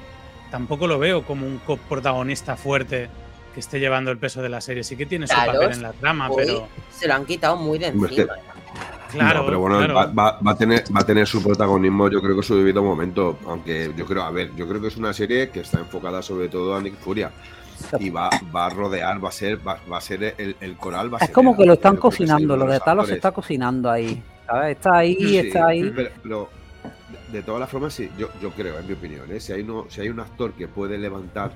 tampoco 0.52 0.86
lo 0.86 1.00
veo 1.00 1.24
como 1.24 1.48
un 1.48 1.60
protagonista 1.90 2.56
fuerte 2.56 3.10
que 3.54 3.60
esté 3.60 3.80
llevando 3.80 4.12
el 4.12 4.18
peso 4.18 4.42
de 4.42 4.50
la 4.50 4.62
serie. 4.62 4.84
Sí 4.84 4.96
que 4.96 5.08
tiene 5.08 5.28
su 5.28 5.36
papel 5.36 5.72
en 5.74 5.82
la 5.82 5.92
trama, 5.94 6.30
pero. 6.36 6.68
Se 6.92 7.08
lo 7.08 7.16
han 7.16 7.26
quitado 7.26 7.58
muy 7.58 7.80
de 7.80 7.88
encima. 7.88 8.36
Claro, 9.12 9.46
pero 9.46 9.60
bueno, 9.60 9.94
Va, 9.94 10.40
a 10.46 10.56
tener, 10.56 10.84
va 10.96 11.02
a 11.02 11.06
tener 11.06 11.28
su 11.28 11.44
protagonismo, 11.44 12.10
yo 12.10 12.22
creo 12.22 12.38
que 12.38 12.44
su 12.44 12.56
debido 12.56 12.82
momento. 12.84 13.40
Aunque 13.46 13.92
yo 13.98 14.06
creo, 14.06 14.22
a 14.22 14.32
ver, 14.32 14.56
yo 14.56 14.68
creo 14.68 14.80
que 14.80 14.88
es 14.88 14.98
una 14.98 15.14
serie 15.14 15.50
que 15.50 15.62
está 15.62 15.80
enfocada 15.80 16.22
sobre 16.22 16.48
todo 16.48 16.76
a 16.76 16.82
Nick 16.82 16.96
Furia. 16.96 17.32
Y 18.00 18.12
va, 18.12 18.30
va 18.56 18.68
a 18.68 18.70
rodear, 18.70 19.22
va 19.22 19.30
a 19.30 19.32
ser, 19.32 19.60
va, 19.68 19.80
a 19.92 20.02
ser 20.02 20.36
el, 20.38 20.78
coral. 20.78 21.12
Va 21.12 21.18
a 21.20 21.26
es 21.26 21.32
como 21.32 21.58
que 21.58 21.66
lo 21.66 21.74
están 21.74 21.98
cocinando, 21.98 22.56
lo 22.56 22.68
de 22.68 22.80
Talos 22.80 23.08
se 23.08 23.16
está 23.16 23.32
cocinando 23.32 23.90
ahí. 23.90 24.22
¿Sabes? 24.52 24.78
Está 24.78 24.98
ahí, 24.98 25.38
está 25.38 25.68
ahí. 25.68 25.94
Pero, 26.24 26.50
de 27.32 27.42
todas 27.44 27.62
las 27.62 27.70
formas, 27.70 27.94
sí, 27.94 28.10
yo, 28.18 28.30
yo 28.42 28.52
creo, 28.52 28.78
en 28.80 28.88
mi 28.88 28.94
opinión, 28.94 29.32
¿eh? 29.32 29.40
si, 29.40 29.54
hay 29.54 29.64
no, 29.64 29.86
si 29.90 30.02
hay 30.02 30.10
un 30.10 30.20
actor 30.20 30.54
que 30.54 30.68
puede 30.68 30.98
levantar 30.98 31.52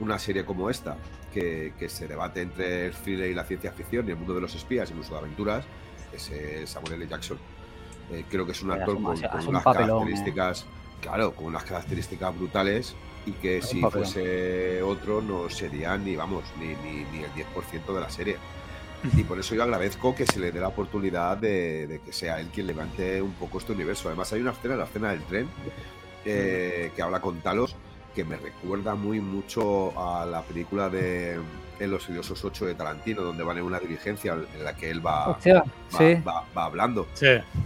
una 0.00 0.18
serie 0.18 0.44
como 0.44 0.70
esta, 0.70 0.96
que, 1.32 1.72
se 1.88 2.08
debate 2.08 2.40
entre 2.42 2.86
el 2.86 2.94
thriller 2.94 3.30
y 3.30 3.34
la 3.34 3.44
ciencia 3.44 3.72
ficción 3.72 4.08
y 4.08 4.10
el 4.10 4.16
mundo 4.16 4.34
de 4.34 4.40
los 4.40 4.54
espías, 4.54 4.90
incluso 4.90 5.12
de 5.12 5.18
aventuras, 5.20 5.64
es 6.12 6.70
Samuel 6.70 6.94
L. 6.94 7.06
Jackson. 7.06 7.38
Eh, 8.10 8.24
creo 8.28 8.46
que 8.46 8.52
es 8.52 8.62
un 8.62 8.70
actor 8.70 8.94
con, 8.94 9.06
unas 9.06 9.22
¿eh? 9.22 9.70
características, 9.72 10.66
claro, 11.00 11.32
con 11.34 11.46
unas 11.46 11.64
características 11.64 12.36
brutales 12.36 12.94
y 13.26 13.32
que 13.32 13.60
si 13.60 13.82
fuese 13.82 14.82
otro 14.82 15.20
no 15.20 15.50
sería 15.50 15.96
ni, 15.98 16.16
vamos, 16.16 16.44
ni, 16.58 16.68
ni, 16.68 17.22
el 17.22 17.30
10% 17.32 17.94
de 17.94 18.00
la 18.00 18.08
serie. 18.08 18.36
Y 19.16 19.24
por 19.24 19.38
eso 19.38 19.54
yo 19.54 19.62
agradezco 19.62 20.14
que 20.14 20.26
se 20.26 20.40
le 20.40 20.52
dé 20.52 20.60
la 20.60 20.68
oportunidad 20.68 21.36
de, 21.36 22.00
que 22.04 22.12
sea 22.12 22.40
él 22.40 22.48
quien 22.52 22.66
levante 22.66 23.22
un 23.22 23.32
poco 23.32 23.58
este 23.58 23.72
universo. 23.72 24.08
Además 24.08 24.32
hay 24.32 24.40
una 24.40 24.52
escena, 24.52 24.76
la 24.76 24.84
escena 24.84 25.10
del 25.10 25.22
tren, 25.22 25.48
eh, 26.24 26.90
que 26.94 27.02
habla 27.02 27.20
con 27.20 27.40
Talos, 27.40 27.76
que 28.14 28.24
me 28.24 28.36
recuerda 28.36 28.94
muy 28.94 29.20
mucho 29.20 29.92
a 29.98 30.26
la 30.26 30.42
película 30.42 30.88
de 30.88 31.38
Los 31.78 32.08
Idiosos 32.08 32.44
8 32.44 32.66
de 32.66 32.74
Tarantino, 32.74 33.22
donde 33.22 33.44
van 33.44 33.58
en 33.58 33.64
una 33.64 33.78
diligencia 33.78 34.32
en 34.32 34.64
la 34.64 34.74
que 34.74 34.90
él 34.90 35.06
va, 35.06 35.38
va, 36.26 36.64
hablando. 36.64 37.06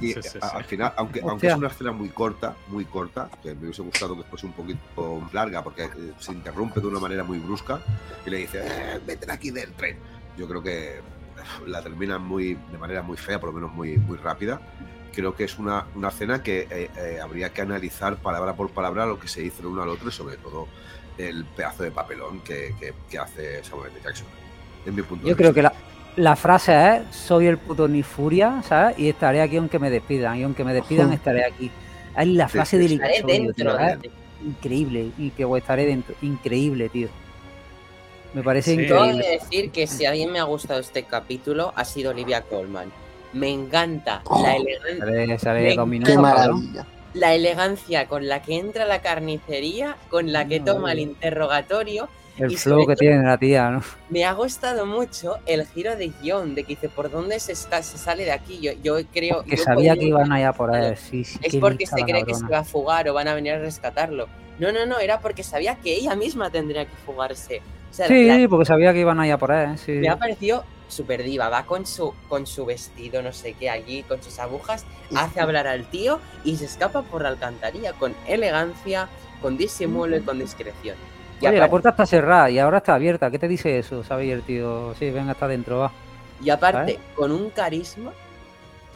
y 0.01 0.15
al 0.41 0.65
final, 0.65 0.93
aunque, 0.97 1.23
aunque 1.23 1.47
es 1.47 1.57
una 1.57 1.69
escena 1.69 1.93
muy 1.93 2.11
corta, 2.11 2.55
muy 2.69 2.85
corta, 2.85 3.31
que 3.43 3.55
me 3.55 3.63
hubiese 3.63 3.81
gustado 3.81 4.17
que 4.17 4.25
fuese 4.25 4.45
un 4.45 4.53
poquito 4.53 5.27
larga, 5.33 5.65
porque 5.65 5.85
eh, 5.85 6.13
se 6.19 6.33
interrumpe 6.33 6.81
de 6.81 6.87
una 6.87 7.01
manera 7.01 7.25
muy 7.25 7.39
brusca, 7.39 7.81
y 8.27 8.31
le 8.31 8.37
dice, 8.39 8.61
eh, 8.63 9.01
vete 9.07 9.33
aquí 9.33 9.51
del 9.51 9.73
tren. 9.73 9.97
Yo 10.37 10.47
creo 10.47 10.63
que 10.63 11.01
la 11.67 11.83
termina 11.83 12.19
muy, 12.19 12.59
de 12.71 12.79
manera 12.79 13.03
muy 13.03 13.17
fea, 13.17 13.41
por 13.41 13.51
lo 13.51 13.55
menos 13.55 13.73
muy, 13.73 13.97
muy 13.97 14.19
rápida 14.19 14.61
creo 15.13 15.37
que 15.37 15.45
es 15.45 15.59
una, 15.59 15.85
una 15.95 16.11
cena 16.11 16.43
que 16.43 16.67
eh, 16.71 16.91
eh, 16.97 17.19
habría 17.23 17.51
que 17.51 17.61
analizar 17.61 18.17
palabra 18.17 18.55
por 18.55 18.71
palabra 18.71 19.07
lo 19.07 19.19
que 19.19 19.29
se 19.29 19.43
dice 19.43 19.61
el 19.61 19.67
uno 19.67 19.83
al 19.83 19.91
otro 19.91 20.09
y 20.09 20.13
sobre 20.13 20.37
todo 20.37 20.67
el 21.19 21.45
pedazo 21.45 21.83
de 21.83 21.91
papelón 21.91 22.41
que, 22.41 22.75
hace 23.21 23.63
Samuel 23.63 23.93
L. 23.93 24.01
Jackson. 24.03 24.27
En 24.87 24.95
mi 24.95 25.03
punto 25.03 25.29
Yo 25.29 25.37
creo 25.37 25.53
que 25.53 25.63
la, 26.17 26.37
frase 26.37 26.97
es 26.97 27.15
soy 27.15 27.47
el 27.47 27.59
puto 27.59 27.87
ni 27.87 28.03
furia, 28.03 28.63
¿sabes? 28.67 28.99
Y 28.99 29.09
estaré 29.09 29.43
aquí 29.43 29.59
aunque 29.59 29.79
me 29.79 29.91
despidan. 29.91 30.39
Y 30.39 30.43
aunque 30.43 30.65
me 30.65 30.73
despidan, 30.73 31.13
estaré 31.13 31.45
aquí. 31.45 31.71
Es 32.17 32.27
la 32.29 32.49
frase 32.49 32.79
del 32.79 32.93
Estaré 32.93 33.23
dentro. 33.23 33.77
increíble 34.45 35.11
y 35.19 35.31
que 35.31 35.47
estaré 35.57 35.87
dentro. 35.87 36.15
Increíble, 36.23 36.89
tío. 36.89 37.09
Me 38.35 38.43
parece 38.43 38.75
Sí. 38.75 38.83
Increíble. 38.83 39.25
de 39.27 39.31
decir 39.39 39.71
que 39.71 39.87
si 39.87 40.05
a 40.07 40.11
alguien 40.11 40.31
me 40.33 40.39
ha 40.39 40.45
gustado 40.45 40.81
este 40.81 41.03
capítulo 41.05 41.73
ha 41.77 41.85
sido 41.85 42.11
Olivia 42.13 42.43
Colman. 42.43 42.91
Me 43.33 43.49
encanta 43.51 44.23
la, 44.43 44.57
elegan- 44.57 44.99
Sale, 44.99 45.39
sale 45.39 45.63
Ven- 45.63 45.77
dos 45.77 45.85
Qué 45.85 45.91
minutos, 45.91 46.15
¿no? 46.17 46.23
maravilla. 46.23 46.87
la 47.15 47.35
elegancia 47.35 48.07
con 48.09 48.27
la 48.29 48.43
que 48.43 48.57
entra 48.57 48.85
a 48.85 48.87
la 48.87 49.03
carnicería, 49.03 49.97
con 50.11 50.33
la 50.33 50.47
que 50.49 50.61
toma 50.61 50.93
el 50.93 50.99
interrogatorio. 51.01 52.09
El 52.39 52.53
y 52.53 52.57
flow 52.57 52.87
que 52.87 52.97
tiene 52.97 53.23
la 53.23 53.37
tía, 53.37 53.71
¿no? 53.71 53.83
Me 54.09 54.25
ha 54.25 54.33
gustado 54.33 54.87
mucho 54.87 55.37
el 55.47 55.67
giro 55.67 55.97
de 55.97 56.13
guion, 56.23 56.55
de 56.55 56.63
que 56.65 56.69
dice, 56.69 56.89
¿por 56.89 57.11
dónde 57.11 57.39
se, 57.41 57.53
está, 57.53 57.83
se 57.83 57.99
sale 57.99 58.25
de 58.25 58.33
aquí? 58.33 58.59
Yo, 58.61 58.73
yo 58.83 58.97
creo... 59.13 59.45
Que 59.45 59.57
yo 59.57 59.63
sabía 59.65 59.95
que 59.97 60.05
iban 60.07 60.33
allá 60.33 60.53
por 60.53 60.75
él. 60.75 60.97
Sí, 60.97 61.25
sí, 61.25 61.39
Es 61.43 61.57
porque 61.57 61.87
se 61.87 62.03
cree 62.03 62.25
que 62.25 62.35
se 62.35 62.47
va 62.47 62.61
a 62.61 62.65
fugar 62.65 63.09
o 63.09 63.15
van 63.15 63.29
a 63.29 63.35
venir 63.35 63.53
a 63.53 63.59
rescatarlo. 63.59 64.29
No, 64.59 64.73
no, 64.73 64.87
no, 64.87 64.99
era 64.99 65.21
porque 65.21 65.43
sabía 65.43 65.77
que 65.77 65.95
ella 65.95 66.15
misma 66.15 66.51
tendría 66.51 66.85
que 66.87 66.97
fugarse. 67.05 67.61
O 67.91 67.95
sea, 67.95 68.07
Sí, 68.09 68.25
la- 68.27 68.49
porque 68.49 68.65
sabía 68.65 68.93
que 68.93 69.01
iban 69.01 69.21
allá 69.21 69.37
por 69.37 69.51
él. 69.53 69.77
Sí. 69.77 69.93
me 69.93 70.09
ha 70.09 70.17
parecido 70.19 70.65
súper 70.89 71.23
diva. 71.23 71.49
Va 71.49 71.65
con 71.65 71.87
su, 71.87 72.15
con 72.29 72.47
su 72.47 72.65
vestido, 72.65 73.23
no 73.23 73.33
sé 73.33 73.55
qué, 73.55 73.69
allí, 73.69 74.03
con 74.05 74.23
sus 74.23 74.39
agujas, 74.39 74.85
hace 75.15 75.41
hablar 75.41 75.67
al 75.67 75.85
tío 75.91 76.19
y 76.45 76.57
se 76.57 76.65
escapa 76.65 77.03
por 77.03 77.23
la 77.23 77.29
alcantarilla 77.29 77.93
con 77.93 78.15
elegancia, 78.27 79.09
con 79.41 79.57
disimulo 79.57 80.17
y 80.17 80.21
con 80.21 80.39
discreción. 80.39 80.97
Y, 81.43 81.47
Oye, 81.49 81.59
la 81.59 81.69
puerta 81.69 81.91
está 81.91 82.07
cerrada 82.07 82.49
y 82.51 82.59
ahora 82.61 82.79
está 82.79 82.95
abierta. 82.95 83.31
¿Qué 83.31 83.39
te 83.39 83.49
dice 83.49 83.79
eso? 83.79 84.03
El 84.21 84.43
tío, 84.43 84.95
sí, 84.99 85.11
venga, 85.11 85.33
está 85.33 85.49
dentro, 85.49 85.79
va. 85.81 85.93
y 86.41 86.51
aparte, 86.51 86.95
¿sabes? 86.95 87.09
con 87.17 87.33
un 87.33 87.51
carisma, 87.51 88.13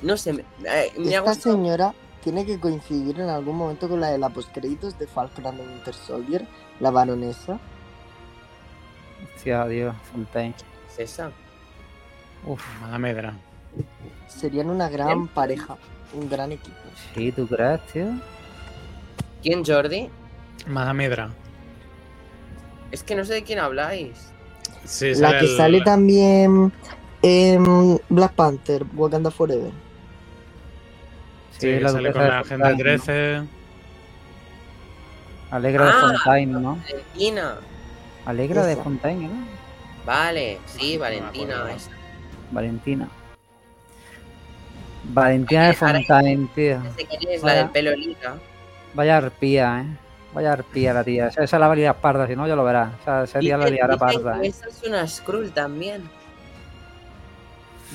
no 0.03 0.17
sé, 0.17 0.33
me, 0.33 0.43
eh, 0.65 0.93
me 0.97 1.17
ha 1.17 1.19
Esta 1.19 1.21
gustado. 1.33 1.57
señora 1.57 1.95
tiene 2.23 2.47
que 2.47 2.59
coincidir 2.61 3.21
en 3.21 3.29
algún 3.29 3.57
momento 3.57 3.89
con 3.89 4.01
la 4.01 4.11
de 4.11 4.19
la 4.19 4.29
postcréditos 4.29 4.99
de 4.99 5.07
Falcon 5.07 5.47
and 5.47 5.59
the 5.59 5.65
Winter 5.67 5.95
Soldier, 5.95 6.47
la 6.81 6.91
baronesa. 6.91 7.59
Hostia, 9.35 9.67
Dios, 9.67 9.95
Fontaine. 10.13 10.55
Es 10.91 10.99
esa. 10.99 11.31
Uf, 12.45 12.63
Madamedra. 12.81 13.35
Serían 14.29 14.71
una 14.71 14.89
gran 14.89 15.29
pareja, 15.29 15.77
un 16.15 16.29
gran 16.29 16.53
equipo. 16.53 16.77
sí, 17.15 17.33
¿tú 17.33 17.47
crees, 17.47 17.81
tío? 17.93 18.07
¿Quién, 19.43 19.65
Jordi? 19.65 20.09
Madamedra. 20.67 21.31
Es 22.91 23.03
que 23.03 23.15
no 23.15 23.25
sé 23.25 23.35
de 23.35 23.43
quién 23.45 23.59
habláis. 23.59 24.33
Sí, 24.85 25.15
La 25.17 25.39
que 25.39 25.47
el- 25.47 25.57
sale 25.57 25.81
también 25.81 26.73
en 27.23 28.01
Black 28.09 28.33
Panther, 28.35 28.85
Wakanda 28.95 29.31
Forever. 29.31 29.73
Sí, 31.53 31.61
que 31.69 31.81
la 31.81 31.89
sale 31.89 32.13
con 32.13 32.23
de 32.23 32.29
la 32.29 32.39
Agenda 32.41 32.69
Fontaine, 32.69 32.99
13. 32.99 33.39
¿no? 33.41 33.49
Alegra 35.51 35.85
de 35.87 35.91
Ah. 35.91 36.01
Fontaine, 36.01 36.53
¿no? 36.61 36.77
Valentina. 36.77 37.55
Alegra 38.27 38.67
de. 38.67 38.77
Fontaine, 38.77 39.29
¿no? 39.29 39.47
Vale, 40.05 40.59
sí, 40.67 40.97
Valentina. 40.99 41.65
esa. 41.75 41.91
Valentina. 42.51 43.09
Valentina 45.05 45.67
de 45.69 45.73
Fontaine, 45.75 46.49
tío. 46.55 46.83
Quién 46.97 47.33
es, 47.33 47.43
la 47.43 47.55
del 47.55 47.71
pelo 47.71 47.93
lila. 47.95 48.37
Vaya 48.95 49.17
arpía, 49.19 49.83
¿eh? 49.83 49.97
Vaya 50.33 50.53
arpía 50.53 50.93
la 50.93 51.03
tía. 51.05 51.29
Esa, 51.29 51.45
esa 51.45 51.59
la 51.59 51.67
va 51.67 51.73
a 51.73 51.77
liar 51.77 51.97
parda, 51.97 52.27
si 52.27 52.37
no, 52.37 52.47
ya 52.47 52.57
lo 52.57 52.65
verás. 52.65 52.93
O 53.01 53.05
sea, 53.05 53.23
ese 53.25 53.39
día 53.39 53.57
la 53.57 53.69
liará 53.69 53.97
parda, 53.97 54.41
que 54.41 54.47
¿eh? 54.47 54.51
Esa 54.51 54.69
es 54.69 54.83
una 54.87 55.07
Skrull 55.07 55.51
también. 55.53 56.03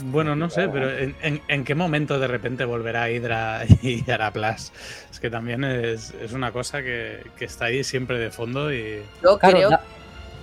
Bueno, 0.06 0.36
no 0.36 0.50
sé, 0.50 0.70
pero 0.70 0.90
¿en, 0.90 1.16
en, 1.22 1.42
en 1.50 1.64
qué 1.66 1.76
momento 1.76 2.18
de 2.18 2.28
repente 2.28 2.64
volverá 2.64 3.12
Hydra 3.12 3.64
y 3.82 4.10
Araplas? 4.10 4.72
Es 5.12 5.20
que 5.20 5.30
también 5.30 5.64
es, 5.64 6.14
es 6.22 6.32
una 6.32 6.52
cosa 6.52 6.82
que, 6.82 7.26
que 7.38 7.46
está 7.46 7.66
ahí 7.66 7.84
siempre 7.84 8.18
de 8.18 8.32
fondo 8.32 8.74
y. 8.74 9.04
Yo 9.22 9.38
Claro, 9.38 9.58
creo, 9.58 9.80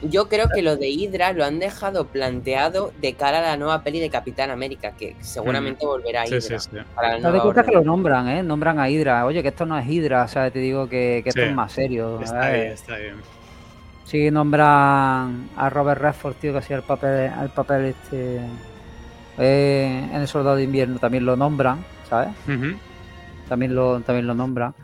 yo 0.03 0.29
creo 0.29 0.49
que 0.49 0.63
lo 0.63 0.77
de 0.77 0.89
Hydra 0.91 1.33
lo 1.33 1.45
han 1.45 1.59
dejado 1.59 2.07
planteado 2.07 2.93
de 3.01 3.15
cara 3.15 3.39
a 3.39 3.43
la 3.43 3.57
nueva 3.57 3.83
peli 3.83 4.01
de 4.01 4.11
Capitán 4.11 4.51
América, 4.51 4.93
que 4.93 5.17
seguramente 5.21 5.85
volverá 5.87 6.25
Sí, 6.27 6.35
Hydra. 6.35 6.61
sí, 6.61 6.71
sí. 6.71 6.77
para 6.95 7.09
la 7.09 7.15
Date 7.15 7.23
nueva 7.29 7.43
cuenta 7.43 7.63
que 7.65 7.73
lo 7.73 7.83
nombran, 7.83 8.29
¿eh? 8.29 8.43
Nombran 8.43 8.79
a 8.79 8.89
Hydra. 8.89 9.27
Oye, 9.27 9.43
que 9.43 9.49
esto 9.49 9.67
no 9.67 9.79
es 9.79 9.87
Hydra, 9.89 10.25
o 10.25 10.29
sea, 10.29 10.51
te 10.51 10.59
digo 10.61 10.89
que, 10.89 11.21
que 11.23 11.31
esto 11.31 11.41
Sí. 11.43 11.49
es 11.49 11.55
más 11.55 11.73
serio. 11.73 12.21
Está 12.21 12.43
¿sabes? 12.43 12.73
está 12.81 12.95
ahí. 12.95 13.11
Sí, 14.05 14.31
nombran 14.31 15.51
a 15.57 15.69
Robert 15.71 16.01
Redford, 16.01 16.35
tío, 16.37 16.53
que 16.53 16.59
hacía 16.59 16.77
el 16.77 16.83
papel, 16.83 17.31
el 17.43 17.49
papel 17.51 17.85
este. 17.87 18.41
eh, 19.39 20.09
en 20.13 20.21
el 20.21 20.27
Soldado 20.29 20.57
de 20.57 20.63
Invierno 20.65 20.99
también 20.99 21.25
lo 21.27 21.37
nombran, 21.37 21.85
¿sabes? 22.09 22.31
También 23.49 23.75
lo, 23.75 24.01
también 24.01 24.27
lo 24.27 24.35
nombran. 24.35 24.75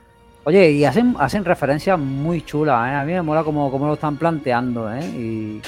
Oye, 0.45 0.71
y 0.73 0.85
hacen, 0.85 1.17
hacen 1.19 1.45
referencias 1.45 1.99
muy 1.99 2.43
chulas, 2.43 2.91
¿eh? 2.91 2.95
A 2.95 3.05
mí 3.05 3.13
me 3.13 3.23
mola 3.23 3.43
como, 3.43 3.71
como 3.71 3.87
lo 3.87 3.95
están 3.95 4.17
planteando, 4.19 4.93
¿eh? 4.93 5.01
Y 5.05 5.63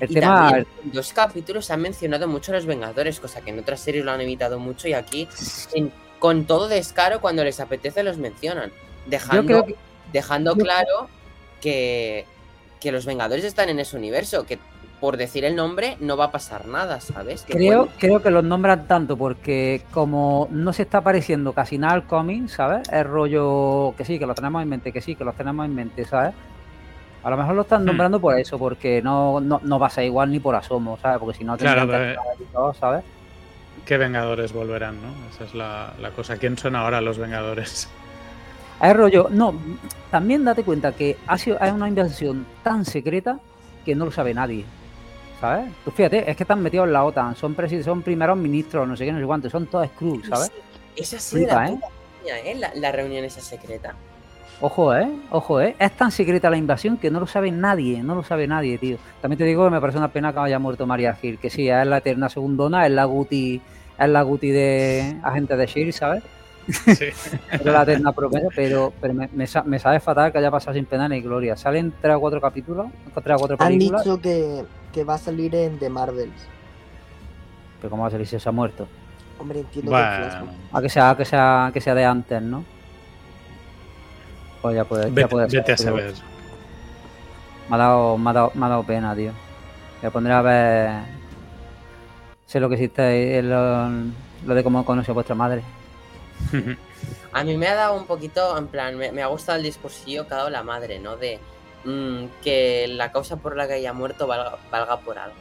el 0.00 0.10
Y 0.10 0.14
tema. 0.14 0.46
también 0.48 0.66
en 0.84 0.92
dos 0.92 1.12
capítulos 1.12 1.70
han 1.70 1.82
mencionado 1.82 2.26
mucho 2.26 2.52
a 2.52 2.54
los 2.54 2.64
Vengadores, 2.66 3.20
cosa 3.20 3.42
que 3.42 3.50
en 3.50 3.58
otras 3.58 3.80
series 3.80 4.04
lo 4.04 4.12
han 4.12 4.20
evitado 4.22 4.58
mucho 4.58 4.88
y 4.88 4.94
aquí 4.94 5.28
en- 5.74 5.92
con 6.18 6.46
todo 6.46 6.68
descaro 6.68 7.20
cuando 7.20 7.44
les 7.44 7.60
apetece 7.60 8.02
los 8.02 8.16
mencionan, 8.16 8.72
dejando, 9.06 9.64
que- 9.66 9.74
dejando 10.12 10.56
claro 10.56 11.08
que, 11.60 12.24
que 12.80 12.90
los 12.92 13.04
Vengadores 13.04 13.44
están 13.44 13.68
en 13.68 13.78
ese 13.78 13.96
universo, 13.96 14.44
que 14.46 14.58
por 15.00 15.16
decir 15.16 15.44
el 15.44 15.54
nombre 15.56 15.96
no 16.00 16.16
va 16.16 16.26
a 16.26 16.30
pasar 16.32 16.66
nada, 16.66 17.00
¿sabes? 17.00 17.46
Creo, 17.48 17.88
creo 17.98 18.20
que 18.22 18.30
los 18.30 18.44
nombran 18.44 18.86
tanto 18.88 19.16
porque 19.16 19.86
como 19.92 20.48
no 20.50 20.72
se 20.72 20.82
está 20.82 20.98
apareciendo 20.98 21.52
casi 21.52 21.78
nada 21.78 21.94
al 21.94 22.06
cómic, 22.06 22.48
¿sabes? 22.48 22.88
Es 22.90 23.06
rollo 23.06 23.94
que 23.96 24.04
sí, 24.04 24.18
que 24.18 24.26
lo 24.26 24.34
tenemos 24.34 24.62
en 24.62 24.68
mente, 24.68 24.92
que 24.92 25.00
sí, 25.00 25.14
que 25.16 25.24
los 25.24 25.36
tenemos 25.36 25.66
en 25.66 25.74
mente, 25.74 26.04
¿sabes? 26.04 26.34
A 27.22 27.30
lo 27.30 27.36
mejor 27.36 27.54
lo 27.54 27.62
están 27.62 27.84
Hmm. 27.84 27.86
nombrando 27.86 28.20
por 28.20 28.38
eso, 28.38 28.58
porque 28.58 29.02
no, 29.02 29.40
no, 29.40 29.60
no 29.62 29.78
va 29.78 29.88
a 29.88 29.90
ser 29.90 30.04
igual 30.04 30.30
ni 30.30 30.40
por 30.40 30.54
asomo, 30.56 30.98
¿sabes? 30.98 31.18
Porque 31.18 31.36
si 31.38 31.44
no 31.44 31.56
Claro, 31.56 31.86
que 31.86 32.10
estar 32.10 32.18
ahí 32.18 32.46
todos, 32.52 32.76
¿sabes? 32.78 33.04
¿Qué 33.84 33.96
Vengadores 33.98 34.52
volverán, 34.52 35.00
no? 35.02 35.26
Esa 35.30 35.44
es 35.44 35.54
la, 35.54 35.94
la 35.98 36.12
cosa. 36.12 36.36
¿Quién 36.38 36.58
son 36.58 36.76
ahora 36.76 37.00
los 37.00 37.18
Vengadores? 37.18 37.88
Es 38.80 38.96
rollo, 38.96 39.28
no, 39.30 39.54
también 40.10 40.44
date 40.44 40.64
cuenta 40.64 40.94
que 40.94 41.20
ha 41.26 41.36
sido, 41.38 41.58
es 41.60 41.72
una 41.72 41.88
inversión 41.88 42.46
tan 42.62 42.84
secreta 42.84 43.40
que 43.84 43.94
no 43.96 44.04
lo 44.04 44.12
sabe 44.12 44.34
nadie. 44.34 44.70
¿Sabes? 45.40 45.70
Tú 45.84 45.90
fíjate, 45.92 46.28
es 46.30 46.36
que 46.36 46.42
están 46.42 46.60
metidos 46.62 46.86
en 46.86 46.92
la 46.92 47.04
OTAN, 47.04 47.36
son, 47.36 47.56
son 47.84 48.02
primeros 48.02 48.36
ministros, 48.36 48.88
no 48.88 48.96
sé 48.96 49.04
qué, 49.04 49.12
no 49.12 49.20
sé 49.20 49.24
cuánto, 49.26 49.48
son 49.48 49.66
todos 49.66 49.86
Skrulls, 49.88 50.28
¿sabes? 50.28 50.50
Esa 50.96 51.18
Flipa, 51.20 51.54
la 51.54 51.70
¿eh? 51.70 51.78
¿eh? 52.44 52.54
La, 52.56 52.72
la 52.74 52.90
reunión 52.92 53.24
esa 53.24 53.40
secreta. 53.40 53.94
Ojo, 54.60 54.92
¿eh? 54.96 55.08
Ojo, 55.30 55.60
¿eh? 55.60 55.76
Es 55.78 55.92
tan 55.92 56.10
secreta 56.10 56.50
la 56.50 56.56
invasión 56.56 56.96
que 56.96 57.08
no 57.12 57.20
lo 57.20 57.28
sabe 57.28 57.52
nadie, 57.52 58.02
no 58.02 58.16
lo 58.16 58.24
sabe 58.24 58.48
nadie, 58.48 58.76
tío. 58.78 58.96
También 59.22 59.38
te 59.38 59.44
digo 59.44 59.64
que 59.64 59.70
me 59.70 59.80
parece 59.80 59.98
una 59.98 60.08
pena 60.08 60.32
que 60.32 60.40
haya 60.40 60.58
muerto 60.58 60.84
María 60.84 61.14
Gil, 61.14 61.38
que 61.38 61.50
sí, 61.50 61.68
es 61.68 61.86
la 61.86 61.98
eterna 61.98 62.28
segundona, 62.28 62.84
es 62.84 62.90
la 62.92 63.04
Guti, 63.04 63.62
es 63.96 64.08
la 64.08 64.22
Guti 64.22 64.50
de 64.50 65.16
agente 65.22 65.56
de 65.56 65.66
Shield, 65.66 65.92
¿sabes? 65.92 66.24
Sí. 66.66 67.06
Es 67.52 67.64
la 67.64 67.82
eterna 67.84 68.12
promesa, 68.12 68.48
pero, 68.54 68.92
pero 69.00 69.14
me, 69.14 69.28
me 69.32 69.46
sa- 69.46 69.62
me 69.62 69.78
sabe 69.78 70.00
fatal 70.00 70.30
que 70.32 70.38
haya 70.38 70.50
pasado 70.50 70.74
sin 70.74 70.84
pena 70.84 71.08
ni 71.08 71.20
gloria. 71.22 71.56
Salen 71.56 71.94
tres 72.02 72.16
o 72.16 72.20
cuatro 72.20 72.40
capítulos, 72.42 72.88
tres 73.24 73.36
o 73.36 73.38
cuatro 73.38 73.56
Han 73.60 73.68
películas, 73.68 74.04
dicho 74.04 74.20
que, 74.20 74.64
que 74.92 75.04
va 75.04 75.14
a 75.14 75.18
salir 75.18 75.54
en 75.54 75.78
The 75.78 75.90
Marvels. 75.90 76.46
pero 77.80 77.90
¿cómo 77.90 78.02
va 78.02 78.08
a 78.08 78.10
salir 78.12 78.26
si 78.26 78.38
se 78.38 78.48
ha 78.48 78.52
muerto? 78.52 78.86
Hombre, 79.38 79.60
entiendo 79.60 79.90
que 79.92 79.96
Bueno, 79.96 80.16
Flashback. 80.16 80.54
A 80.72 80.82
que 80.82 80.88
sea, 80.88 81.10
a 81.10 81.16
que 81.16 81.24
sea, 81.24 81.70
que 81.72 81.80
sea 81.80 81.94
de 81.94 82.04
antes, 82.04 82.42
¿no? 82.42 82.64
Pues 84.62 84.74
ya 84.74 84.84
puede, 84.84 85.04
ya 85.04 85.10
vete, 85.14 85.28
puede 85.28 85.48
ser, 85.50 85.60
vete 85.60 85.72
a 85.72 85.76
pero- 85.76 85.88
saber. 85.90 86.14
Me 87.68 87.74
ha 87.76 87.78
dado, 87.78 88.18
me 88.18 88.30
ha 88.30 88.32
dado, 88.32 88.52
me 88.54 88.66
ha 88.66 88.68
dado 88.68 88.82
pena, 88.82 89.14
tío. 89.14 89.32
Me 90.02 90.10
pondré 90.10 90.32
a 90.32 90.42
ver. 90.42 90.90
Sé 92.46 92.58
lo 92.60 92.68
que 92.68 92.76
hiciste, 92.76 93.42
lo, 93.42 93.88
lo 94.46 94.54
de 94.54 94.64
cómo 94.64 94.84
conoció 94.84 95.12
a 95.12 95.14
vuestra 95.14 95.34
madre. 95.34 95.62
A 97.32 97.44
mí 97.44 97.56
me 97.58 97.68
ha 97.68 97.74
dado 97.74 97.94
un 97.94 98.06
poquito, 98.06 98.56
en 98.56 98.66
plan, 98.68 98.96
me, 98.96 99.12
me 99.12 99.22
ha 99.22 99.26
gustado 99.26 99.58
el 99.58 99.64
discursillo 99.64 100.26
que 100.26 100.34
ha 100.34 100.38
dado 100.38 100.50
la 100.50 100.62
madre, 100.62 100.98
¿no? 100.98 101.16
De 101.16 101.38
mm, 101.88 102.42
que 102.42 102.86
la 102.88 103.10
causa 103.12 103.36
por 103.36 103.56
la 103.56 103.66
que 103.66 103.74
haya 103.74 103.92
muerto 103.92 104.26
valga, 104.26 104.56
valga 104.70 105.00
por 105.00 105.18
algo. 105.18 105.36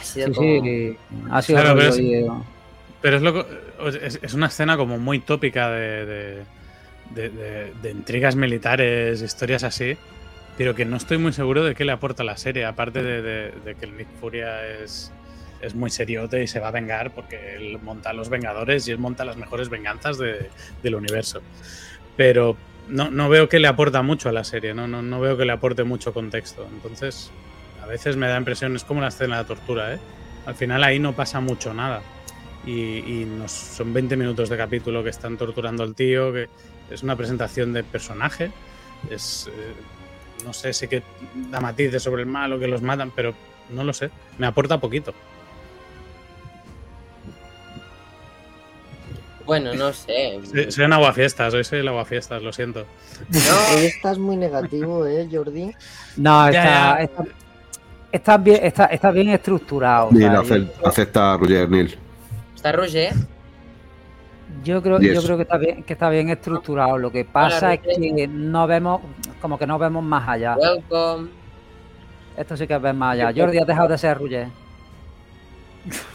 Ha 0.00 0.04
sido 0.04 0.28
Sí, 0.28 0.32
como... 0.34 0.64
sí. 0.64 0.96
Ha 1.30 1.42
sido 1.42 1.60
Claro, 1.60 1.76
pero 1.78 1.88
es- 1.90 2.00
Pero 3.00 3.16
es, 3.16 3.22
lo, 3.22 3.32
co- 3.34 3.88
es, 3.88 4.18
es 4.22 4.34
una 4.34 4.46
escena 4.46 4.76
como 4.76 4.98
muy 4.98 5.20
tópica 5.20 5.70
de, 5.70 6.06
de, 6.06 6.42
de- 7.14 7.28
de- 7.28 7.72
de 7.82 7.90
intrigas 7.90 8.34
militares, 8.34 9.20
historias 9.22 9.62
así, 9.62 9.96
pero 10.56 10.74
que 10.74 10.84
no 10.84 10.96
estoy 10.96 11.18
muy 11.18 11.32
seguro 11.32 11.64
de 11.64 11.74
qué 11.74 11.84
le 11.84 11.92
aporta 11.92 12.24
la 12.24 12.36
serie, 12.36 12.64
aparte 12.64 13.02
de, 13.02 13.20
de- 13.22 13.52
de 13.64 13.74
que 13.74 13.84
el 13.84 13.96
Nick 13.96 14.08
Furia 14.20 14.66
es, 14.78 15.12
es 15.60 15.74
muy 15.74 15.90
seriote 15.90 16.42
y 16.42 16.46
se 16.46 16.60
va 16.60 16.68
a 16.68 16.70
vengar 16.70 17.10
porque 17.10 17.56
él 17.56 17.78
monta 17.82 18.10
a 18.10 18.12
los 18.14 18.28
Vengadores 18.30 18.88
y 18.88 18.92
él 18.92 18.98
monta 18.98 19.24
las 19.24 19.36
mejores 19.36 19.68
venganzas 19.68 20.16
de- 20.18 20.48
del 20.82 20.94
universo. 20.94 21.40
Pero 22.16 22.56
no, 22.88 23.10
no 23.10 23.28
veo 23.28 23.48
que 23.48 23.58
le 23.58 23.68
aporta 23.68 24.02
mucho 24.02 24.28
a 24.28 24.32
la 24.32 24.44
serie, 24.44 24.74
¿no? 24.74 24.86
No, 24.86 25.02
no 25.02 25.20
veo 25.20 25.36
que 25.36 25.44
le 25.44 25.52
aporte 25.52 25.84
mucho 25.84 26.12
contexto. 26.12 26.66
Entonces, 26.72 27.30
a 27.82 27.86
veces 27.86 28.16
me 28.16 28.28
da 28.28 28.36
impresión, 28.36 28.74
es 28.76 28.84
como 28.84 29.00
la 29.00 29.08
escena 29.08 29.36
de 29.36 29.42
la 29.42 29.48
tortura, 29.48 29.94
¿eh? 29.94 29.98
Al 30.46 30.54
final 30.54 30.84
ahí 30.84 30.98
no 30.98 31.14
pasa 31.14 31.40
mucho 31.40 31.72
nada 31.72 32.02
y, 32.66 32.98
y 32.98 33.24
nos, 33.24 33.52
son 33.52 33.92
20 33.92 34.16
minutos 34.16 34.48
de 34.48 34.56
capítulo 34.56 35.02
que 35.02 35.10
están 35.10 35.36
torturando 35.36 35.82
al 35.82 35.94
tío, 35.94 36.32
que 36.32 36.48
es 36.90 37.02
una 37.02 37.16
presentación 37.16 37.72
de 37.72 37.82
personaje 37.82 38.50
Es, 39.10 39.48
eh, 39.48 39.74
no 40.44 40.52
sé, 40.52 40.72
sé 40.72 40.88
que 40.88 41.02
da 41.50 41.60
matices 41.60 42.02
sobre 42.02 42.22
el 42.22 42.28
mal 42.28 42.52
o 42.52 42.58
que 42.58 42.66
los 42.66 42.82
matan, 42.82 43.10
pero 43.14 43.34
no 43.70 43.84
lo 43.84 43.92
sé. 43.92 44.10
Me 44.38 44.46
aporta 44.46 44.78
poquito. 44.78 45.14
Bueno, 49.46 49.74
no 49.74 49.92
sé. 49.92 50.40
Soy, 50.50 50.70
soy 50.72 50.84
un 50.86 50.92
aguafiestas, 50.94 51.52
hoy 51.52 51.64
soy 51.64 51.80
el 51.80 51.88
aguafiestas, 51.88 52.42
lo 52.42 52.52
siento. 52.52 52.86
No, 53.28 53.38
Hoy 53.78 53.84
estás 53.86 54.18
muy 54.18 54.36
negativo, 54.36 55.06
¿eh, 55.06 55.28
Jordi? 55.30 55.70
No, 56.16 56.48
está, 56.48 57.02
está, 57.02 57.24
está 58.10 58.36
bien, 58.38 58.60
está, 58.62 58.86
está 58.86 59.10
bien 59.10 59.28
estructurado. 59.30 60.06
o 60.08 60.12
Neil, 60.12 60.30
sea, 60.30 60.40
ace- 60.40 60.60
yo, 60.80 60.86
acepta 60.88 61.34
a 61.34 61.36
Roger 61.36 61.68
Neil. 61.70 61.98
está 62.54 62.72
Roger. 62.72 63.12
yo 64.64 64.82
creo, 64.82 64.98
Yes. 64.98 65.14
yo 65.14 65.22
creo 65.24 65.36
que 65.36 65.42
está 65.42 65.58
bien, 65.58 65.82
que 65.82 65.92
está 65.92 66.08
bien 66.08 66.30
estructurado. 66.30 66.96
Lo 66.96 67.10
que 67.12 67.24
pasa 67.26 67.74
es 67.74 67.80
que 67.80 68.26
no 68.26 68.66
vemos, 68.66 69.02
como 69.42 69.58
que 69.58 69.66
no 69.66 69.78
vemos 69.78 70.02
más 70.02 70.26
allá. 70.26 70.56
Welcome. 70.56 71.28
Esto 72.36 72.56
sí 72.56 72.66
que 72.66 72.74
es 72.74 72.80
ver 72.82 72.94
más 72.94 73.12
allá. 73.12 73.32
Jordi, 73.36 73.58
has 73.58 73.66
dejado 73.66 73.88
de 73.88 73.98
ser 73.98 74.16
Ruller. 74.18 74.48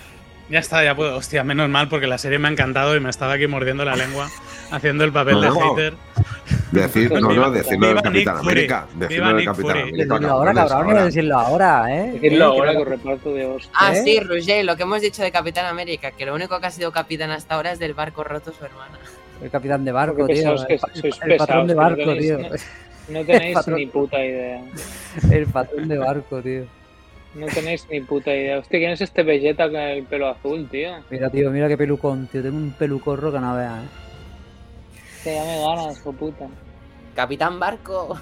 Ya 0.49 0.59
está, 0.59 0.83
ya 0.83 0.95
puedo. 0.95 1.15
Hostia, 1.17 1.43
menos 1.43 1.69
mal 1.69 1.87
porque 1.89 2.07
la 2.07 2.17
serie 2.17 2.39
me 2.39 2.47
ha 2.47 2.51
encantado 2.51 2.95
y 2.95 2.99
me 2.99 3.09
estaba 3.09 3.33
aquí 3.33 3.45
mordiendo 3.47 3.85
la 3.85 3.95
lengua 3.95 4.27
haciendo 4.71 5.03
el 5.03 5.11
papel 5.11 5.39
de 5.41 5.47
No. 5.47 5.59
hater. 5.75 5.93
Decir, 6.71 7.11
no, 7.11 7.31
no, 7.31 7.51
decirlo 7.51 7.87
del 7.87 8.01
Capitán. 8.01 8.37
América. 8.37 8.87
Decirlo 8.95 9.33
del 9.33 9.45
Capitán 9.45 9.55
Fury. 9.55 9.79
América. 9.81 9.97
Decirlo 10.15 10.31
ahora, 10.31 10.53
cabrón, 10.53 10.87
ahora. 10.89 11.05
decirlo 11.05 11.37
ahora, 11.39 11.95
¿eh? 11.95 12.11
Decirlo 12.13 12.45
¿Eh? 12.45 12.47
ahora 12.47 12.73
con 12.73 12.83
no- 12.83 12.89
reparto 12.89 13.33
de 13.33 13.45
hostia. 13.45 13.71
Ah, 13.75 13.93
sí, 13.95 14.19
Roger, 14.19 14.65
lo 14.65 14.75
que 14.75 14.83
hemos 14.83 15.01
dicho 15.01 15.21
de 15.23 15.31
Capitán 15.31 15.65
América, 15.65 16.11
que 16.11 16.25
lo 16.25 16.33
único 16.35 16.59
que 16.59 16.65
ha 16.67 16.71
sido 16.71 16.91
capitán 16.91 17.31
hasta 17.31 17.55
ahora 17.55 17.71
es 17.71 17.79
del 17.79 17.93
barco 17.93 18.23
roto 18.23 18.51
su 18.51 18.63
hermana. 18.65 18.97
El 19.41 19.49
capitán 19.49 19.85
de 19.85 19.91
barco, 19.91 20.25
tío. 20.27 20.55
El, 21.23 21.37
patrón 21.37 21.67
de 21.67 21.75
no 21.75 21.81
barco, 21.81 22.01
tenéis- 22.01 22.19
tío. 22.19 22.39
No 23.09 23.25
tenéis 23.25 23.55
patrón. 23.55 23.75
ni 23.77 23.85
puta 23.87 24.23
idea. 24.23 24.61
El 25.31 25.47
patrón 25.47 25.87
de 25.87 25.97
barco, 25.97 26.41
tío. 26.41 26.65
No 27.35 27.45
tenéis 27.47 27.85
ni 27.91 28.01
puta 28.01 28.33
idea. 28.33 28.57
Hostia, 28.59 28.79
¿quién 28.79 28.91
es 28.91 29.01
este 29.01 29.23
Vegeta 29.23 29.65
con 29.69 29.79
el 29.79 30.03
pelo 30.03 30.29
azul, 30.29 30.67
tío? 30.69 30.89
Mira, 31.09 31.29
tío, 31.29 31.51
mira 31.51 31.67
qué 31.67 31.77
pelucón, 31.77 32.27
tío. 32.27 32.41
Tengo 32.41 32.57
un 32.57 32.71
pelucorro 32.71 33.31
que 33.31 33.39
no 33.39 33.55
veas, 33.55 33.83
¿eh? 33.83 33.87
Que 35.23 35.35
ya 35.35 35.43
me 35.43 35.59
ganas, 35.61 35.97
hijo 35.99 36.11
puta. 36.13 36.47
Capitán 37.15 37.59
Barco. 37.59 38.17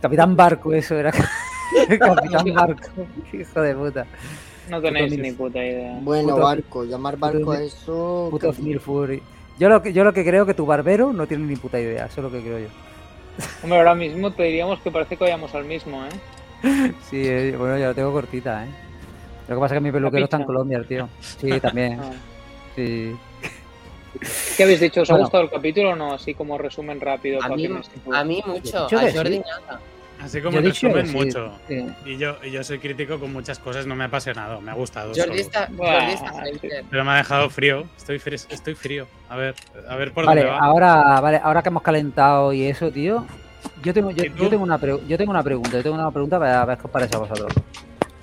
Capitán 0.00 0.36
Barco, 0.36 0.72
eso 0.74 0.96
era. 0.98 1.10
Capitán 1.98 2.54
Barco. 2.54 2.88
Hijo 3.32 3.60
de 3.60 3.74
puta. 3.74 4.06
No 4.70 4.80
tenéis 4.80 5.10
Puto 5.10 5.22
ni 5.22 5.32
puta 5.32 5.58
idea. 5.64 5.98
Bueno, 6.00 6.28
Puto- 6.34 6.42
barco, 6.44 6.84
llamar 6.84 7.16
barco 7.16 7.52
a 7.52 7.62
eso. 7.62 8.28
Puto 8.30 8.52
Phil 8.52 8.78
Fury. 8.78 9.20
Yo 9.58 9.68
lo, 9.68 9.82
que, 9.82 9.92
yo 9.92 10.04
lo 10.04 10.12
que 10.12 10.24
creo 10.24 10.46
que 10.46 10.54
tu 10.54 10.64
barbero 10.66 11.12
no 11.12 11.26
tiene 11.26 11.44
ni 11.44 11.56
puta 11.56 11.80
idea. 11.80 12.06
Eso 12.06 12.20
es 12.20 12.24
lo 12.24 12.30
que 12.30 12.40
creo 12.40 12.58
yo. 12.60 12.68
Hombre, 13.62 13.78
ahora 13.78 13.94
mismo 13.94 14.30
te 14.32 14.44
diríamos 14.44 14.78
que 14.80 14.90
parece 14.90 15.16
que 15.16 15.24
vayamos 15.24 15.54
al 15.54 15.64
mismo, 15.64 16.04
¿eh? 16.04 16.08
Sí, 17.10 17.26
eh, 17.26 17.54
bueno, 17.58 17.76
ya 17.78 17.88
lo 17.88 17.94
tengo 17.94 18.12
cortita, 18.12 18.64
¿eh? 18.64 18.68
Lo 19.48 19.56
que 19.56 19.60
pasa 19.60 19.74
es 19.74 19.78
que 19.80 19.84
mi 19.84 19.92
peluquero 19.92 20.24
está 20.24 20.36
en. 20.38 20.44
Colombia, 20.44 20.78
el 20.78 20.86
tío. 20.86 21.08
Sí, 21.20 21.60
también. 21.60 22.00
Ah. 22.00 22.10
Sí. 22.76 23.16
¿Qué 24.56 24.62
habéis 24.62 24.80
dicho? 24.80 25.02
¿Os 25.02 25.10
ha 25.10 25.14
Bueno. 25.14 25.24
gustado 25.24 25.44
el 25.44 25.50
capítulo 25.50 25.90
o 25.90 25.96
no? 25.96 26.12
Así 26.14 26.34
como 26.34 26.56
resumen 26.58 27.00
rápido. 27.00 27.38
A 27.38 27.42
para 27.48 27.56
mí, 27.56 27.66
a 28.14 28.24
mí 28.24 28.42
mucho. 28.46 28.88
Yo 28.88 28.98
A 28.98 29.08
sí. 29.10 29.16
Jordi 29.16 29.38
nada. 29.40 29.80
Así 30.20 30.40
como 30.40 30.60
Yo 30.60 30.68
resumen 30.68 31.06
sí, 31.08 31.16
mucho. 31.16 31.52
sí. 31.66 31.84
Y 32.04 32.16
yo, 32.16 32.36
y 32.44 32.52
yo 32.52 32.62
soy 32.62 32.78
crítico 32.78 33.18
con 33.18 33.32
muchas 33.32 33.58
cosas, 33.58 33.86
no 33.86 33.96
me 33.96 34.04
ha 34.04 34.06
apasionado, 34.06 34.60
me 34.60 34.70
ha 34.70 34.74
gustado. 34.74 35.12
Jordi 35.16 35.40
está, 35.40 35.66
Jordi 35.76 36.12
está 36.12 36.48
hyper. 36.48 36.84
Pero 36.88 37.04
me 37.04 37.10
ha 37.10 37.16
dejado 37.16 37.50
frío. 37.50 37.84
Estoy, 37.96 38.18
fri- 38.20 38.46
estoy 38.52 38.74
frío. 38.76 39.08
A 39.28 39.36
ver, 39.36 39.54
a 39.88 39.96
ver 39.96 40.12
por 40.12 40.24
Vale, 40.26 40.42
dónde 40.42 40.56
va. 40.56 40.64
ahora, 40.64 41.20
vale, 41.20 41.40
ahora 41.42 41.62
que 41.62 41.70
hemos 41.70 41.82
calentado 41.82 42.52
y 42.52 42.62
eso, 42.66 42.92
tío. 42.92 43.26
Yo 43.82 43.92
tengo, 43.92 44.10
yo, 44.10 44.24
yo 44.24 44.48
tengo 44.48 44.62
una 44.62 44.78
pre- 44.78 45.00
yo 45.08 45.18
tengo 45.18 45.30
una 45.30 45.42
pregunta, 45.42 45.70
yo 45.72 45.82
tengo 45.82 45.96
una 45.96 46.10
pregunta 46.10 46.38
para 46.38 46.64
ver 46.64 46.78
qué 46.78 46.84
os 46.84 46.90
parece 46.90 47.16
a 47.16 47.18
vosotros. 47.18 47.52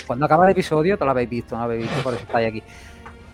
Cuando 0.08 0.26
acaba 0.26 0.45
el 0.45 0.52
episodio, 0.52 0.98
te 0.98 1.06
lo 1.06 1.12
habéis 1.12 1.30
visto, 1.30 1.56
no 1.56 1.62
lo 1.62 1.65
habéis 1.65 1.84
visto, 1.84 2.02
por 2.02 2.13
eso 2.13 2.24
estáis 2.24 2.48
aquí. 2.48 2.63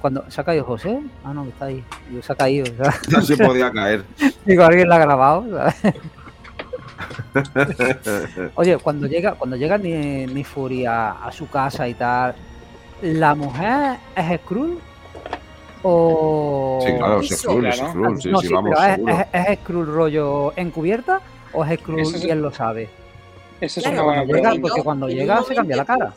Cuando 0.02 0.30
se 0.30 0.42
ha 0.42 0.44
caído 0.44 0.66
José, 0.66 1.00
ah 1.24 1.34
no, 1.34 1.44
que 1.44 1.50
está 1.50 1.66
ahí. 1.66 1.84
Digo, 2.10 2.22
se 2.22 2.34
ha 2.34 2.36
caído. 2.36 2.66
¿sabes? 2.78 3.10
No 3.12 3.22
se 3.22 3.38
podía 3.38 3.72
caer. 3.72 4.04
Digo, 4.46 4.64
alguien 4.64 4.90
la 4.90 4.96
ha 4.96 5.00
grabado. 5.00 5.46
¿sabes? 5.50 5.76
Oye, 8.56 8.78
cuando 8.78 9.08
llega, 9.08 9.34
cuando 9.34 9.56
llega 9.56 9.78
Ni, 9.78 10.26
Ni 10.26 10.44
Fury 10.44 10.86
a, 10.86 11.30
su 11.32 11.50
casa 11.50 11.88
y 11.88 11.94
tal, 11.94 12.36
¿la 13.02 13.36
mujer 13.36 13.98
es 14.16 14.42
Skrull? 14.42 14.80
O. 15.84 16.80
Sí, 16.86 16.94
claro, 16.98 17.24
se 17.24 17.36
Skrull, 17.36 17.72
se 17.72 17.86
Skrull, 17.86 18.22
sí, 18.22 18.32
sí, 18.42 18.54
vamos, 18.54 18.74
es, 18.80 19.00
es, 19.34 19.48
es 19.48 19.60
Skrull 19.60 19.86
rollo 19.86 20.54
encubierta 20.56 21.22
o 21.56 21.66
es 21.66 21.80
Skrull 21.80 22.00
Eso 22.02 22.16
es- 22.18 22.24
y 22.26 22.30
él 22.30 22.42
lo 22.42 22.52
sabe? 22.52 22.90
Esa 23.62 23.80
es 23.80 23.86
Claro, 23.86 24.04
una 24.04 24.24
buena 24.24 24.28
pregunta. 24.50 24.62
porque 24.68 24.84
cuando 24.84 25.08
llega 25.08 25.42
se 25.44 25.56
cambia 25.56 25.78
la 25.78 25.86
cara. 25.86 26.14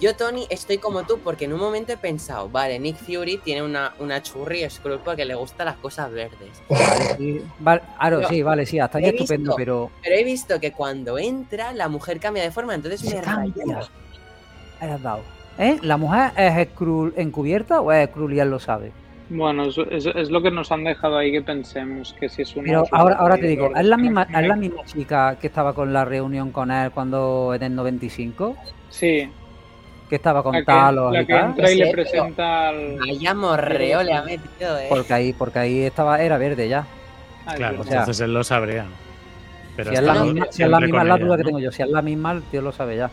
Yo, 0.00 0.14
Tony, 0.14 0.46
estoy 0.48 0.78
como 0.78 1.02
tú, 1.02 1.18
porque 1.18 1.46
en 1.46 1.52
un 1.52 1.58
momento 1.58 1.92
he 1.92 1.96
pensado, 1.96 2.48
vale, 2.48 2.78
Nick 2.78 2.96
Fury 2.98 3.38
tiene 3.38 3.62
una, 3.64 3.94
una 3.98 4.22
churri 4.22 4.68
Skrull 4.70 5.00
porque 5.00 5.24
le 5.24 5.34
gustan 5.34 5.66
las 5.66 5.76
cosas 5.76 6.12
verdes. 6.12 6.50
Vale, 6.70 7.16
sí, 7.16 7.42
vale, 7.58 7.80
claro, 7.98 8.16
Pero 8.18 8.28
sí, 8.28 8.42
vale, 8.42 8.64
sí, 8.66 8.78
hasta 8.78 8.98
ahí 8.98 9.06
he 9.06 9.08
estupendo, 9.08 9.50
visto- 9.50 9.56
pero 9.56 9.90
Pero 10.04 10.14
he 10.16 10.22
visto 10.22 10.60
que 10.60 10.70
cuando 10.70 11.18
entra, 11.18 11.72
la 11.72 11.88
mujer 11.88 12.20
cambia 12.20 12.44
de 12.44 12.52
forma, 12.52 12.76
entonces 12.76 13.00
se 13.00 13.20
me. 13.20 13.26
Ahí 14.80 14.90
has 14.90 15.02
dado. 15.02 15.22
¿Eh? 15.58 15.78
¿La 15.82 15.96
mujer 15.96 16.30
es 16.36 16.68
Skrull 16.68 17.12
encubierta 17.16 17.80
o 17.80 17.90
es 17.90 18.08
Skrull 18.10 18.32
y 18.34 18.38
él 18.40 18.48
lo 18.50 18.60
sabe? 18.60 18.92
Bueno, 19.30 19.64
es, 19.66 19.76
es- 19.90 20.06
es 20.06 20.30
lo 20.30 20.40
que 20.40 20.50
nos 20.50 20.72
han 20.72 20.84
dejado 20.84 21.18
ahí 21.18 21.30
que 21.30 21.42
pensemos, 21.42 22.14
que 22.18 22.28
si 22.30 22.42
es 22.42 22.56
una... 22.56 22.64
Pero 22.66 22.84
ahora, 22.92 23.16
ahora 23.16 23.36
te 23.36 23.46
digo. 23.46 23.70
¿es 23.76 23.84
la, 23.84 23.96
misma, 23.98 24.22
¿es 24.22 24.46
la 24.48 24.56
misma 24.56 24.84
chica 24.86 25.36
que 25.38 25.48
estaba 25.48 25.74
con 25.74 25.92
la 25.92 26.04
reunión 26.06 26.50
con 26.50 26.70
él 26.70 26.90
cuando 26.92 27.52
en 27.54 27.62
el 27.62 27.74
95? 27.74 28.56
Sí, 28.88 29.30
Que 30.08 30.16
estaba 30.16 30.42
con 30.42 30.54
la 30.54 30.60
que, 30.60 30.64
Talos 30.64 31.12
la 31.12 31.22
y 31.22 31.26
que 31.26 31.32
tal. 31.34 31.44
entra 31.50 31.70
y 31.70 31.74
Sí, 31.74 31.78
le 31.78 31.90
presenta 31.90 32.68
al... 32.70 32.96
Vaya 32.98 33.34
morreo 33.34 34.02
le 34.02 34.14
ha 34.14 34.22
metido, 34.22 34.78
eh. 34.78 34.86
Porque 34.88 35.12
ahí, 35.12 35.32
porque 35.34 35.58
ahí 35.58 35.82
estaba, 35.82 36.22
era 36.22 36.38
verde 36.38 36.66
ya. 36.68 36.86
Claro, 37.54 37.80
o 37.80 37.84
sea- 37.84 37.98
entonces 38.00 38.20
él 38.24 38.32
lo 38.32 38.42
sabría. 38.44 38.86
Pero 39.76 39.90
Si 39.90 39.96
es 39.96 40.02
la 40.02 40.14
misma, 40.24 40.46
si 40.50 40.62
es 40.62 40.68
la, 40.70 40.80
misma 40.80 41.04
la 41.04 41.14
ella, 41.16 41.24
duda 41.24 41.36
que 41.36 41.42
¿no? 41.42 41.46
tengo 41.48 41.60
yo. 41.60 41.70
Si 41.70 41.82
es 41.82 41.88
la 41.90 42.02
misma, 42.02 42.32
el 42.32 42.42
tío 42.44 42.62
lo 42.62 42.72
sabe 42.72 42.96
ya. 42.96 43.10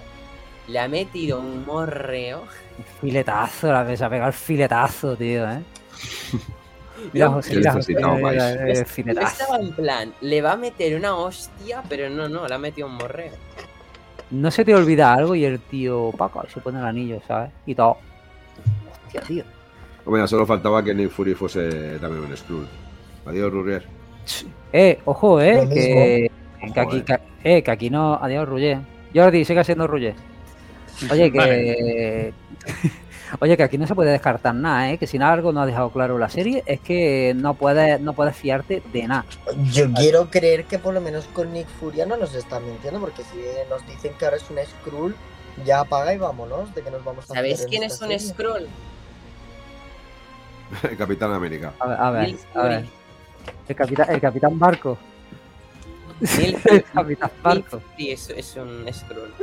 Le 0.70 0.80
ha 0.80 0.88
metido 0.88 1.40
un 1.42 1.64
morreo. 1.66 2.42
Un 2.78 2.86
filetazo, 3.02 3.72
la 3.72 3.84
vez 3.84 4.00
se 4.00 4.06
ha 4.06 4.10
pegado 4.10 4.30
el 4.30 4.34
filetazo, 4.34 5.16
tío, 5.16 5.44
¿eh? 5.52 5.60
Estaba 9.14 9.60
en 9.60 9.72
plan, 9.74 10.14
le 10.22 10.42
va 10.42 10.54
a 10.54 10.58
meter 10.58 10.96
una 10.98 11.16
hostia, 11.16 11.84
pero 11.88 12.10
no, 12.10 12.30
no, 12.30 12.48
le 12.48 12.56
ha 12.56 12.58
metido 12.58 12.88
un 12.88 12.96
morreo. 12.96 13.34
No 14.32 14.50
se 14.50 14.66
te 14.66 14.74
olvida 14.74 15.14
algo 15.14 15.36
y 15.36 15.46
el 15.46 15.60
tío 15.60 16.12
Paco 16.18 16.44
se 16.52 16.60
pone 16.60 16.80
el 16.80 16.86
anillo, 16.86 17.22
¿sabes? 17.28 17.52
Y 17.66 17.76
todo. 17.76 17.98
Hostia, 19.06 19.22
tío. 19.22 19.44
Hombre, 20.06 20.24
ya 20.24 20.28
solo 20.28 20.46
faltaba 20.46 20.84
que 20.84 20.94
Nick 20.94 21.12
Fury 21.12 21.36
fuese 21.36 22.00
también 22.00 22.24
un 22.24 22.36
Skrull. 22.36 22.68
Adiós, 23.26 23.52
Rurier. 23.52 23.86
Eh, 24.74 25.00
ojo, 25.06 25.42
eh, 25.42 25.68
que, 25.72 26.32
que 26.74 26.80
aquí, 26.80 26.98
eh. 26.98 27.04
que, 27.04 27.20
eh, 27.44 27.64
que 27.64 27.72
aquí 27.72 27.90
no. 27.90 28.16
Adiós, 28.16 28.48
Ruller. 28.48 28.80
Jordi, 29.14 29.46
sigue 29.46 29.64
siendo 29.64 29.88
Ruller. 29.88 30.16
Oye, 31.12 31.32
que. 31.32 32.34
Oye, 33.40 33.58
que 33.58 33.64
aquí 33.64 33.78
no 33.78 33.88
se 33.88 33.96
puede 33.96 34.12
descartar 34.12 34.56
nada, 34.56 34.92
¿eh? 34.92 34.98
Que 34.98 35.08
si 35.08 35.18
algo 35.18 35.52
no 35.52 35.62
ha 35.62 35.66
dejado 35.66 35.90
claro 35.90 36.18
la 36.18 36.30
serie 36.30 36.64
es 36.66 36.80
que 36.80 37.34
no 37.36 37.54
puedes, 37.56 38.00
no 38.02 38.14
puedes 38.14 38.36
fiarte 38.36 38.82
de 38.94 39.08
nada. 39.08 39.26
Yo 39.72 39.92
quiero 39.94 40.30
creer 40.30 40.66
que 40.66 40.80
por 40.80 40.94
lo 40.94 41.02
menos 41.02 41.26
con 41.26 41.52
Nick 41.54 41.68
Furia 41.68 42.06
no 42.06 42.18
nos 42.18 42.34
están 42.36 42.66
mintiendo, 42.66 43.00
porque 43.00 43.24
si 43.24 43.38
nos 43.70 43.86
dicen 43.88 44.14
que 44.18 44.26
ahora 44.26 44.38
es 44.38 44.50
un 44.50 44.58
Skrull, 44.58 45.16
ya 45.66 45.82
apaga 45.82 46.14
y 46.14 46.18
vámonos, 46.18 46.74
de 46.76 46.82
que 46.82 46.92
nos 46.92 47.04
vamos 47.04 47.30
a 47.30 47.34
¿Sabéis 47.34 47.66
quién 47.70 47.84
es 47.84 47.94
un 48.02 48.10
serie. 48.10 48.20
scroll? 48.20 48.68
El 50.90 50.98
Capitán 50.98 51.34
América. 51.34 51.74
A 51.80 51.88
ver, 51.88 52.00
a 52.00 52.12
ver, 52.12 52.36
a 52.56 52.62
ver. 52.64 52.86
El 53.68 53.76
capitán, 53.76 54.10
el 54.10 54.22
capitán 54.22 54.58
Barco. 54.58 54.98
El 56.40 56.84
capitán 56.84 57.32
Barco. 57.44 57.82
Sí, 57.96 58.12
es, 58.12 58.30
es 58.32 58.56
un 58.56 58.88
scroll. 58.92 59.34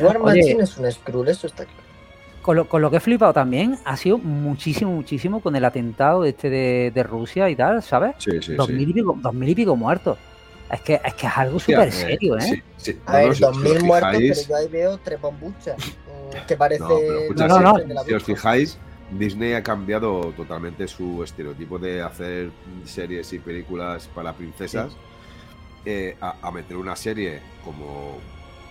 War. 0.00 0.18
Machine 0.18 0.62
es 0.62 0.76
un 0.76 0.90
Skrull, 0.90 1.28
eso 1.28 1.46
está 1.46 1.64
claro. 1.64 1.83
Con 2.44 2.56
lo, 2.56 2.68
con 2.68 2.82
lo 2.82 2.90
que 2.90 2.98
he 2.98 3.00
flipado 3.00 3.32
también 3.32 3.78
ha 3.86 3.96
sido 3.96 4.18
muchísimo, 4.18 4.92
muchísimo 4.92 5.40
con 5.40 5.56
el 5.56 5.64
atentado 5.64 6.26
este 6.26 6.50
de, 6.50 6.92
de 6.94 7.02
Rusia 7.02 7.48
y 7.48 7.56
tal, 7.56 7.82
¿sabes? 7.82 8.16
Sí, 8.18 8.32
sí, 8.42 8.52
dos, 8.54 8.66
sí. 8.66 8.74
mil 8.74 8.90
y 8.90 8.92
pico, 8.92 9.18
dos 9.18 9.32
mil 9.32 9.48
y 9.48 9.54
pico 9.54 9.74
muertos. 9.76 10.18
Es 10.70 10.82
que 10.82 11.00
es, 11.02 11.14
que 11.14 11.26
es 11.26 11.32
algo 11.38 11.58
súper 11.58 11.88
eh, 11.88 11.92
serio, 11.92 12.36
¿eh? 12.36 12.42
Sí, 12.42 12.62
sí. 12.76 12.98
A 13.06 13.16
ver, 13.16 13.34
si 13.34 13.44
os 13.44 13.52
2000 13.62 13.84
muertos, 13.84 14.12
pero 14.12 14.34
yo 14.48 14.56
ahí 14.56 14.68
veo 14.68 14.98
tres 15.02 15.18
bombuchas. 15.22 15.76
mm, 15.78 16.46
Que 16.46 16.56
parece. 16.56 16.82
No, 16.82 16.88
pero 16.98 17.20
escucha, 17.20 17.48
No, 17.48 17.60
no, 17.60 17.72
no. 17.78 18.04
Si 18.04 18.12
os 18.12 18.24
fijáis, 18.24 18.78
Disney 19.10 19.54
ha 19.54 19.62
cambiado 19.62 20.32
totalmente 20.36 20.86
su 20.86 21.22
estereotipo 21.24 21.78
de 21.78 22.02
hacer 22.02 22.50
series 22.84 23.32
y 23.32 23.38
películas 23.38 24.06
para 24.14 24.34
princesas 24.34 24.92
eh, 25.86 26.14
a, 26.20 26.36
a 26.42 26.50
meter 26.50 26.76
una 26.76 26.94
serie 26.96 27.40
como 27.64 28.18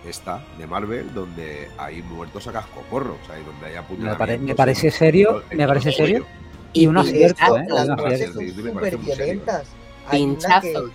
esta 0.06 0.42
de 0.58 0.66
Marvel 0.66 1.12
donde 1.14 1.68
hay 1.78 2.02
muertos 2.02 2.46
a 2.46 2.52
cascoporro, 2.52 3.18
o 3.22 3.26
sea, 3.26 3.38
y 3.38 3.42
donde 3.44 3.66
hay 3.66 3.84
Me, 3.98 4.14
pare- 4.14 4.38
me 4.38 4.54
parece 4.54 4.90
serio, 4.90 5.42
me 5.52 5.66
parece 5.66 5.92
serio. 5.92 6.26
Y 6.72 6.86
un 6.86 6.96
Y 6.96 7.00
acierto, 7.00 7.56
estas- 7.56 7.62
¿eh? 7.62 7.86
Las 7.86 7.88
muertes 7.98 8.32
son 8.34 8.50
súper 8.50 8.96
violentas. 8.98 9.66
Pinchazos. 10.10 10.90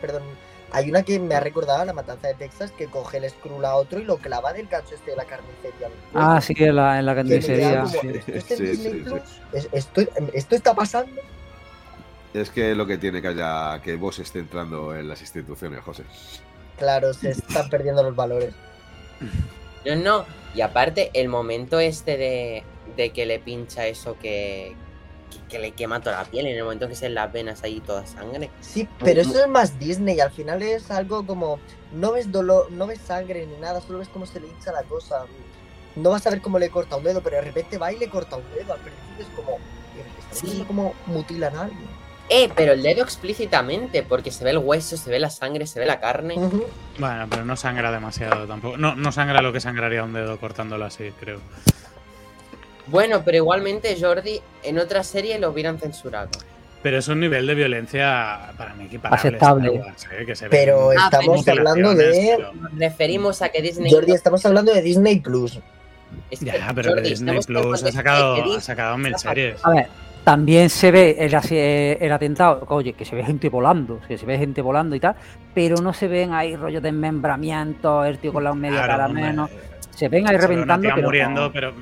Perdón. 0.00 0.22
Hay 0.70 0.90
una 0.90 1.02
que 1.02 1.18
me 1.18 1.34
ha 1.34 1.40
recordado 1.40 1.80
a 1.80 1.84
la 1.86 1.94
matanza 1.94 2.28
de 2.28 2.34
Texas 2.34 2.70
que 2.72 2.86
coge 2.88 3.16
el 3.18 3.30
Skrull 3.30 3.64
a 3.64 3.74
otro 3.74 4.00
y 4.00 4.04
lo 4.04 4.18
clava 4.18 4.52
del 4.52 4.66
gancho 4.66 4.94
este 4.94 5.12
de 5.12 5.16
la 5.16 5.24
carnicería. 5.24 5.88
Ah, 6.14 6.40
sí, 6.42 6.54
en 6.58 6.76
la, 6.76 6.98
en 6.98 7.06
la 7.06 7.14
carnicería. 7.14 7.80
como, 7.84 7.88
sí. 7.88 8.08
¿esto, 8.26 8.32
es 8.32 8.50
en 8.50 8.56
Sí, 8.58 8.64
Disney 8.66 8.92
sí, 8.92 8.98
sí. 8.98 9.04
Plus? 9.04 9.22
¿Es- 9.52 9.68
Esto, 9.72 10.00
¿Esto 10.34 10.54
está 10.56 10.74
pasando? 10.74 11.20
Es 12.34 12.50
que 12.50 12.74
lo 12.74 12.86
que 12.86 12.98
tiene 12.98 13.22
que 13.22 13.28
haya 13.28 13.80
que 13.82 13.96
vos 13.96 14.18
esté 14.18 14.40
entrando 14.40 14.94
en 14.94 15.08
las 15.08 15.20
instituciones, 15.22 15.80
José. 15.80 16.04
Claro, 16.78 17.12
se 17.14 17.30
están 17.30 17.68
perdiendo 17.68 18.02
los 18.02 18.14
valores. 18.16 18.54
No, 19.84 19.96
no. 19.96 20.24
Y 20.54 20.60
aparte, 20.60 21.10
el 21.14 21.28
momento 21.28 21.78
este 21.80 22.16
de, 22.16 22.64
de 22.96 23.10
que 23.10 23.26
le 23.26 23.38
pincha 23.38 23.86
eso 23.86 24.16
que, 24.18 24.74
que, 25.30 25.38
que 25.48 25.58
le 25.58 25.72
quema 25.72 26.00
toda 26.00 26.22
la 26.22 26.24
piel, 26.24 26.46
en 26.46 26.56
el 26.56 26.64
momento 26.64 26.88
que 26.88 26.94
se 26.94 27.08
las 27.08 27.32
venas 27.32 27.62
ahí 27.62 27.80
toda 27.80 28.06
sangre. 28.06 28.50
Sí, 28.60 28.88
pero 29.00 29.20
eso 29.20 29.42
es 29.42 29.48
más 29.48 29.78
Disney. 29.78 30.20
Al 30.20 30.30
final 30.30 30.62
es 30.62 30.90
algo 30.90 31.26
como. 31.26 31.58
No 31.92 32.12
ves 32.12 32.30
dolor, 32.30 32.70
no 32.70 32.86
ves 32.86 33.00
sangre 33.00 33.46
ni 33.46 33.56
nada, 33.56 33.80
solo 33.80 33.98
ves 33.98 34.08
cómo 34.08 34.26
se 34.26 34.40
le 34.40 34.46
hincha 34.48 34.72
la 34.72 34.82
cosa. 34.84 35.24
No 35.96 36.10
vas 36.10 36.26
a 36.26 36.30
ver 36.30 36.40
cómo 36.40 36.58
le 36.58 36.70
corta 36.70 36.96
un 36.96 37.02
dedo, 37.02 37.20
pero 37.22 37.36
de 37.36 37.42
repente 37.42 37.76
va 37.78 37.92
y 37.92 37.98
le 37.98 38.08
corta 38.08 38.36
un 38.36 38.44
dedo. 38.54 38.72
Al 38.74 38.80
principio 38.80 39.24
es 39.26 39.26
como. 39.34 39.58
¿Estás 40.32 40.38
Sí. 40.50 40.64
cómo 40.66 40.94
mutilan 41.06 41.56
a 41.56 41.62
alguien? 41.62 41.97
Eh, 42.30 42.50
pero 42.54 42.72
el 42.72 42.82
dedo 42.82 43.02
explícitamente, 43.02 44.02
porque 44.02 44.30
se 44.30 44.44
ve 44.44 44.50
el 44.50 44.58
hueso, 44.58 44.96
se 44.96 45.10
ve 45.10 45.18
la 45.18 45.30
sangre, 45.30 45.66
se 45.66 45.80
ve 45.80 45.86
la 45.86 45.98
carne. 45.98 46.34
Bueno, 46.98 47.26
pero 47.30 47.44
no 47.44 47.56
sangra 47.56 47.90
demasiado 47.90 48.46
tampoco. 48.46 48.76
No, 48.76 48.94
no 48.94 49.12
sangra 49.12 49.40
lo 49.40 49.52
que 49.52 49.60
sangraría 49.60 50.04
un 50.04 50.12
dedo 50.12 50.38
cortándolo 50.38 50.84
así, 50.84 51.10
creo. 51.18 51.38
Bueno, 52.86 53.22
pero 53.24 53.38
igualmente, 53.38 53.96
Jordi, 54.00 54.40
en 54.62 54.78
otra 54.78 55.02
serie 55.04 55.38
lo 55.38 55.50
hubieran 55.50 55.78
censurado. 55.78 56.30
Pero 56.82 56.98
es 56.98 57.08
un 57.08 57.18
nivel 57.20 57.46
de 57.46 57.54
violencia 57.54 58.52
para 58.56 58.72
mí 58.74 58.84
equiparable. 58.84 59.16
a 59.16 59.28
Aceptable. 59.28 59.70
Wars, 59.70 60.06
¿eh? 60.12 60.24
que 60.24 60.36
se 60.36 60.48
Pero 60.48 60.92
estamos 60.92 61.46
hablando 61.48 61.94
de. 61.94 62.38
Nos 62.38 62.78
referimos 62.78 63.42
a 63.42 63.48
que 63.48 63.60
Disney. 63.62 63.90
Jordi, 63.92 64.12
estamos 64.12 64.44
hablando 64.46 64.72
de 64.72 64.80
Disney 64.82 65.18
Plus. 65.20 65.58
Es 66.30 66.38
que, 66.38 66.46
Ya, 66.46 66.72
pero 66.74 66.90
Jordi, 66.90 67.10
Disney 67.10 67.40
Plus 67.40 67.82
ha 67.82 67.92
sacado, 67.92 68.56
ha 68.56 68.60
sacado 68.60 68.96
mil 68.96 69.16
series. 69.18 69.62
A 69.64 69.70
ver, 69.70 69.88
también 70.32 70.68
se 70.68 70.90
ve 70.90 71.16
el, 71.18 71.34
eh, 71.52 71.96
el 72.02 72.12
atentado, 72.12 72.62
oye, 72.68 72.92
que 72.92 73.06
se 73.06 73.16
ve 73.16 73.24
gente 73.24 73.48
volando, 73.48 73.98
que 74.06 74.18
se 74.18 74.26
ve 74.26 74.36
gente 74.36 74.60
volando 74.60 74.94
y 74.94 75.00
tal, 75.00 75.16
pero 75.54 75.76
no 75.80 75.94
se 75.94 76.06
ven 76.06 76.34
ahí 76.34 76.54
rollos 76.54 76.82
de 76.82 76.92
desmembramiento, 76.92 78.04
el 78.04 78.18
tío 78.18 78.30
con 78.30 78.44
la 78.44 78.52
media 78.52 78.84
Claro, 78.84 78.92
cara 79.04 79.08
menos. 79.08 79.50
Se 79.90 80.06
ven 80.10 80.28
ahí 80.28 80.36
se 80.38 80.46
reventando, 80.46 80.86
pero, 80.94 81.06
muriendo, 81.06 81.40
no- 81.46 81.50
pero 81.50 81.72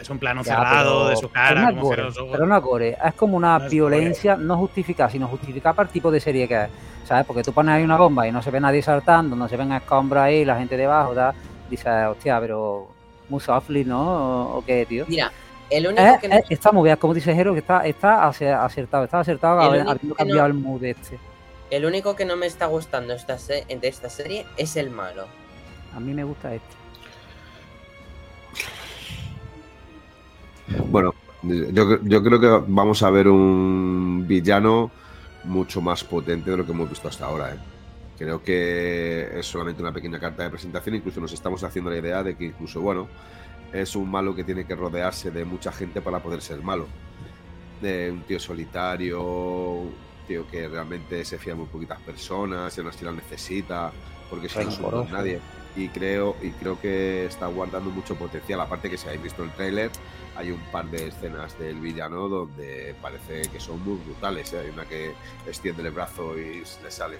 es 0.00 0.08
un 0.08 0.18
plano 0.18 0.42
Ya, 0.42 0.54
cerrado 0.56 0.94
pero- 1.00 1.08
de 1.10 1.16
su 1.16 1.20
pero 1.28 1.32
cara, 1.34 1.60
no 1.60 1.68
es 1.68 1.74
como 1.74 1.82
gore, 1.82 2.02
pero 2.32 2.46
no 2.46 2.56
es 2.56 2.62
gore, 2.62 2.96
es 3.04 3.14
como 3.16 3.36
una 3.36 3.58
No 3.58 3.68
violencia 3.68 4.34
no 4.36 4.56
justificada, 4.56 5.10
sino 5.10 5.28
justificada 5.28 5.74
para 5.74 5.86
el 5.86 5.92
tipo 5.92 6.10
de 6.10 6.20
serie 6.20 6.48
que 6.48 6.54
es, 6.64 6.70
¿sabes? 7.04 7.26
Porque 7.26 7.42
tú 7.42 7.52
pones 7.52 7.74
ahí 7.74 7.84
una 7.84 7.98
bomba 7.98 8.26
y 8.26 8.32
no 8.32 8.40
se 8.40 8.50
ve 8.50 8.60
nadie 8.60 8.80
saltando, 8.80 9.36
no 9.36 9.46
se 9.46 9.58
ven 9.58 9.72
escombros 9.72 10.22
ahí, 10.22 10.46
la 10.46 10.56
gente 10.56 10.74
debajo, 10.78 11.12
tal, 11.12 11.34
dices, 11.68 11.92
hostia, 12.08 12.40
pero 12.40 12.88
muy 13.28 13.40
softly, 13.40 13.84
¿no? 13.84 14.00
¿O, 14.54 14.56
o 14.56 14.64
qué, 14.64 14.86
tío? 14.86 15.04
Mira, 15.06 15.30
el 15.70 15.86
único 15.86 16.02
Eh, 16.02 16.18
que 16.20 16.26
eh, 16.26 16.30
no- 16.30 16.40
está 16.48 16.72
muy 16.72 16.84
bien, 16.88 16.96
como 16.96 17.14
dice 17.14 17.34
Jero, 17.34 17.52
que 17.52 17.60
está, 17.60 17.86
está 17.86 18.26
ace- 18.28 18.52
acertado, 18.52 19.04
está 19.04 19.20
acertado 19.20 19.60
El 19.60 19.66
haber- 19.66 19.80
único 19.80 19.90
habiendo 19.92 20.08
no- 20.14 20.16
cambiado 20.16 20.46
el 20.46 20.54
mood 20.54 20.84
este. 20.84 21.18
el 21.70 21.84
único 21.84 22.16
que 22.16 22.24
no 22.24 22.36
me 22.36 22.46
está 22.46 22.66
gustando 22.66 23.12
esta 23.14 23.38
se- 23.38 23.64
de 23.68 23.88
esta 23.88 24.10
serie 24.10 24.44
es 24.56 24.76
el 24.76 24.90
malo. 24.90 25.26
A 25.94 26.00
mí 26.00 26.12
me 26.12 26.24
gusta 26.24 26.54
este. 26.54 26.74
Bueno, 30.88 31.14
yo, 31.42 31.98
yo 32.02 32.22
creo 32.22 32.40
que 32.40 32.64
vamos 32.68 33.02
a 33.02 33.10
ver 33.10 33.28
un 33.28 34.24
villano 34.26 34.90
mucho 35.44 35.80
más 35.80 36.04
potente 36.04 36.50
de 36.50 36.56
lo 36.58 36.66
que 36.66 36.72
hemos 36.72 36.88
visto 36.88 37.08
hasta 37.08 37.24
ahora. 37.26 37.54
¿eh? 37.54 37.58
Creo 38.18 38.42
que 38.42 39.30
es 39.38 39.46
solamente 39.46 39.80
una 39.82 39.92
pequeña 39.92 40.18
carta 40.20 40.42
de 40.44 40.50
presentación, 40.50 40.94
incluso 40.96 41.20
nos 41.20 41.32
estamos 41.32 41.64
haciendo 41.64 41.90
la 41.90 41.96
idea 41.96 42.22
de 42.22 42.36
que 42.36 42.44
incluso, 42.46 42.80
bueno, 42.80 43.08
es 43.72 43.96
un 43.96 44.10
malo 44.10 44.34
que 44.34 44.44
tiene 44.44 44.66
que 44.66 44.74
rodearse 44.74 45.30
de 45.30 45.44
mucha 45.44 45.72
gente 45.72 46.00
para 46.00 46.20
poder 46.22 46.42
ser 46.42 46.62
malo. 46.62 46.86
De 47.80 48.10
un 48.10 48.22
tío 48.22 48.38
solitario, 48.38 49.22
un 49.22 49.94
tío 50.26 50.46
que 50.48 50.68
realmente 50.68 51.24
se 51.24 51.38
fía 51.38 51.54
de 51.54 51.60
muy 51.60 51.68
poquitas 51.68 52.00
personas, 52.00 52.76
aún 52.78 52.88
así 52.88 53.04
las 53.04 53.14
necesita, 53.14 53.92
porque 54.28 54.48
si 54.48 54.58
no 54.58 54.70
Rencoroso. 54.70 55.12
nadie. 55.12 55.40
Y 55.76 55.88
creo, 55.88 56.36
y 56.42 56.50
creo 56.50 56.80
que 56.80 57.26
está 57.26 57.46
guardando 57.46 57.90
mucho 57.90 58.16
potencial. 58.16 58.60
Aparte 58.60 58.90
que 58.90 58.98
si 58.98 59.06
habéis 59.06 59.22
visto 59.22 59.44
el 59.44 59.52
tráiler, 59.52 59.90
hay 60.36 60.50
un 60.50 60.60
par 60.72 60.90
de 60.90 61.08
escenas 61.08 61.56
del 61.58 61.80
villano 61.80 62.28
donde 62.28 62.94
parece 63.00 63.42
que 63.42 63.60
son 63.60 63.82
muy 63.84 63.96
brutales. 64.04 64.52
¿eh? 64.52 64.60
Hay 64.60 64.70
una 64.70 64.84
que 64.84 65.14
extiende 65.46 65.82
el 65.82 65.92
brazo 65.92 66.36
y 66.36 66.64
le 66.82 66.90
sale 66.90 67.18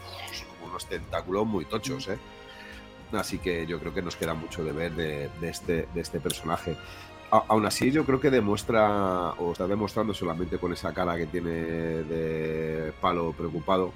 como 0.59 0.71
unos 0.71 0.87
tentáculos 0.87 1.47
muy 1.47 1.65
tochos. 1.65 2.09
¿eh? 2.09 2.19
Así 3.13 3.39
que 3.39 3.67
yo 3.67 3.81
creo 3.81 3.93
que 3.93 4.03
nos 4.03 4.17
queda 4.17 4.35
mucho 4.35 4.65
de 4.65 4.73
ver 4.73 4.93
de, 4.95 5.29
de 5.41 5.49
este, 5.49 5.89
de 5.93 6.01
este 6.01 6.21
personaje. 6.21 6.77
A- 7.33 7.45
aún 7.49 7.67
así, 7.67 7.91
yo 7.91 8.05
creo 8.05 8.21
que 8.21 8.31
demuestra, 8.31 9.31
o 9.33 9.53
está 9.53 9.67
demostrando 9.67 10.15
solamente 10.15 10.59
con 10.59 10.73
esa 10.73 10.93
cara 10.95 11.17
que 11.17 11.27
tiene 11.27 11.51
de 11.51 12.93
palo 13.01 13.33
preocupado, 13.33 13.93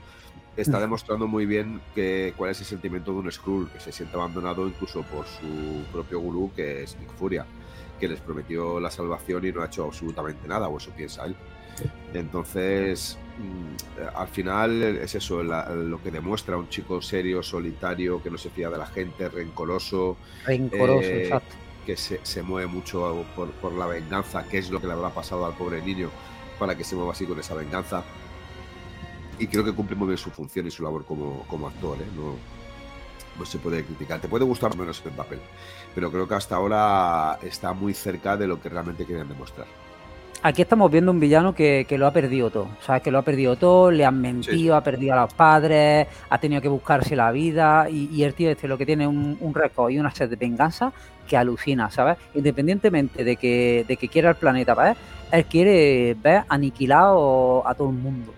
está 0.56 0.78
demostrando 0.78 1.26
muy 1.26 1.46
bien 1.46 1.80
que, 1.94 2.32
cuál 2.36 2.50
es 2.52 2.60
el 2.60 2.66
sentimiento 2.66 3.12
de 3.12 3.18
un 3.18 3.32
Skrull, 3.32 3.68
que 3.70 3.80
se 3.80 3.90
siente 3.92 4.16
abandonado 4.16 4.66
incluso 4.68 5.02
por 5.02 5.26
su 5.26 5.82
propio 5.92 6.20
gurú, 6.20 6.52
que 6.54 6.84
es 6.84 6.96
Nick 6.98 7.10
Furia, 7.14 7.44
que 7.98 8.06
les 8.08 8.20
prometió 8.20 8.78
la 8.78 8.90
salvación 8.90 9.44
y 9.46 9.52
no 9.52 9.62
ha 9.62 9.66
hecho 9.66 9.84
absolutamente 9.84 10.46
nada, 10.46 10.68
o 10.68 10.78
eso 10.78 10.90
piensa 10.90 11.24
él. 11.24 11.34
Entonces, 12.12 13.18
al 14.14 14.28
final 14.28 14.82
es 14.82 15.14
eso, 15.14 15.42
la- 15.42 15.68
lo 15.70 16.00
que 16.02 16.10
demuestra 16.10 16.56
un 16.56 16.68
chico 16.68 17.00
serio, 17.02 17.42
solitario, 17.42 18.22
que 18.22 18.30
no 18.30 18.38
se 18.38 18.50
fía 18.50 18.70
de 18.70 18.78
la 18.78 18.86
gente, 18.86 19.28
rencoroso, 19.28 20.16
Rencoroso, 20.46 21.08
Eh, 21.08 21.22
exacto. 21.24 21.54
que 21.86 21.96
se, 21.96 22.20
se 22.22 22.42
mueve 22.42 22.66
mucho 22.66 23.24
por, 23.36 23.50
por 23.52 23.72
la 23.72 23.86
venganza, 23.86 24.44
qué 24.48 24.58
es 24.58 24.70
lo 24.70 24.80
que 24.80 24.86
le 24.86 24.92
habrá 24.94 25.10
pasado 25.10 25.44
al 25.46 25.54
pobre 25.54 25.82
niño 25.82 26.10
para 26.58 26.76
que 26.76 26.84
se 26.84 26.94
mueva 26.94 27.12
así 27.12 27.26
con 27.26 27.38
esa 27.38 27.54
venganza. 27.54 28.02
Y 29.38 29.48
creo 29.48 29.64
que 29.64 29.72
cumple 29.72 29.96
muy 29.96 30.06
bien 30.06 30.18
su 30.18 30.30
función 30.30 30.66
y 30.66 30.70
su 30.70 30.82
labor 30.84 31.04
como, 31.04 31.44
como 31.48 31.66
actor, 31.66 31.98
¿eh? 32.00 32.06
no, 32.16 32.36
no 33.38 33.44
se 33.44 33.58
puede 33.58 33.84
criticar. 33.84 34.20
Te 34.20 34.28
puede 34.28 34.44
gustar 34.44 34.76
menos 34.76 35.02
el 35.04 35.10
papel, 35.12 35.40
pero 35.94 36.10
creo 36.12 36.28
que 36.28 36.34
hasta 36.36 36.54
ahora 36.54 37.38
está 37.42 37.72
muy 37.72 37.94
cerca 37.94 38.36
de 38.36 38.46
lo 38.46 38.60
que 38.60 38.68
realmente 38.68 39.04
quieren 39.04 39.26
demostrar. 39.28 39.66
Aquí 40.46 40.60
estamos 40.60 40.90
viendo 40.90 41.10
un 41.10 41.20
villano 41.20 41.54
que, 41.54 41.86
que 41.88 41.96
lo 41.96 42.06
ha 42.06 42.10
perdido 42.10 42.50
todo. 42.50 42.68
¿Sabes? 42.82 43.00
Que 43.00 43.10
lo 43.10 43.16
ha 43.16 43.22
perdido 43.22 43.56
todo, 43.56 43.90
le 43.90 44.04
han 44.04 44.20
mentido, 44.20 44.76
ha 44.76 44.82
perdido 44.82 45.14
a 45.14 45.22
los 45.22 45.32
padres, 45.32 46.06
ha 46.28 46.36
tenido 46.36 46.60
que 46.60 46.68
buscarse 46.68 47.16
la 47.16 47.32
vida. 47.32 47.88
Y, 47.88 48.10
y 48.12 48.24
el 48.24 48.34
tío 48.34 48.50
este 48.50 48.68
lo 48.68 48.76
que 48.76 48.84
tiene 48.84 49.06
un, 49.06 49.38
un 49.40 49.54
récord 49.54 49.90
y 49.90 49.98
una 49.98 50.10
sed 50.10 50.28
de 50.28 50.36
venganza 50.36 50.92
que 51.26 51.38
alucina, 51.38 51.90
¿sabes? 51.90 52.18
Independientemente 52.34 53.24
de 53.24 53.36
que, 53.36 53.86
de 53.88 53.96
que 53.96 54.08
quiera 54.08 54.28
el 54.28 54.36
planeta, 54.36 54.74
¿ves? 54.74 54.98
Él 55.32 55.46
quiere 55.46 56.14
ver 56.22 56.42
aniquilado 56.50 57.66
a 57.66 57.74
todo 57.74 57.88
el 57.88 57.96
mundo. 57.96 58.34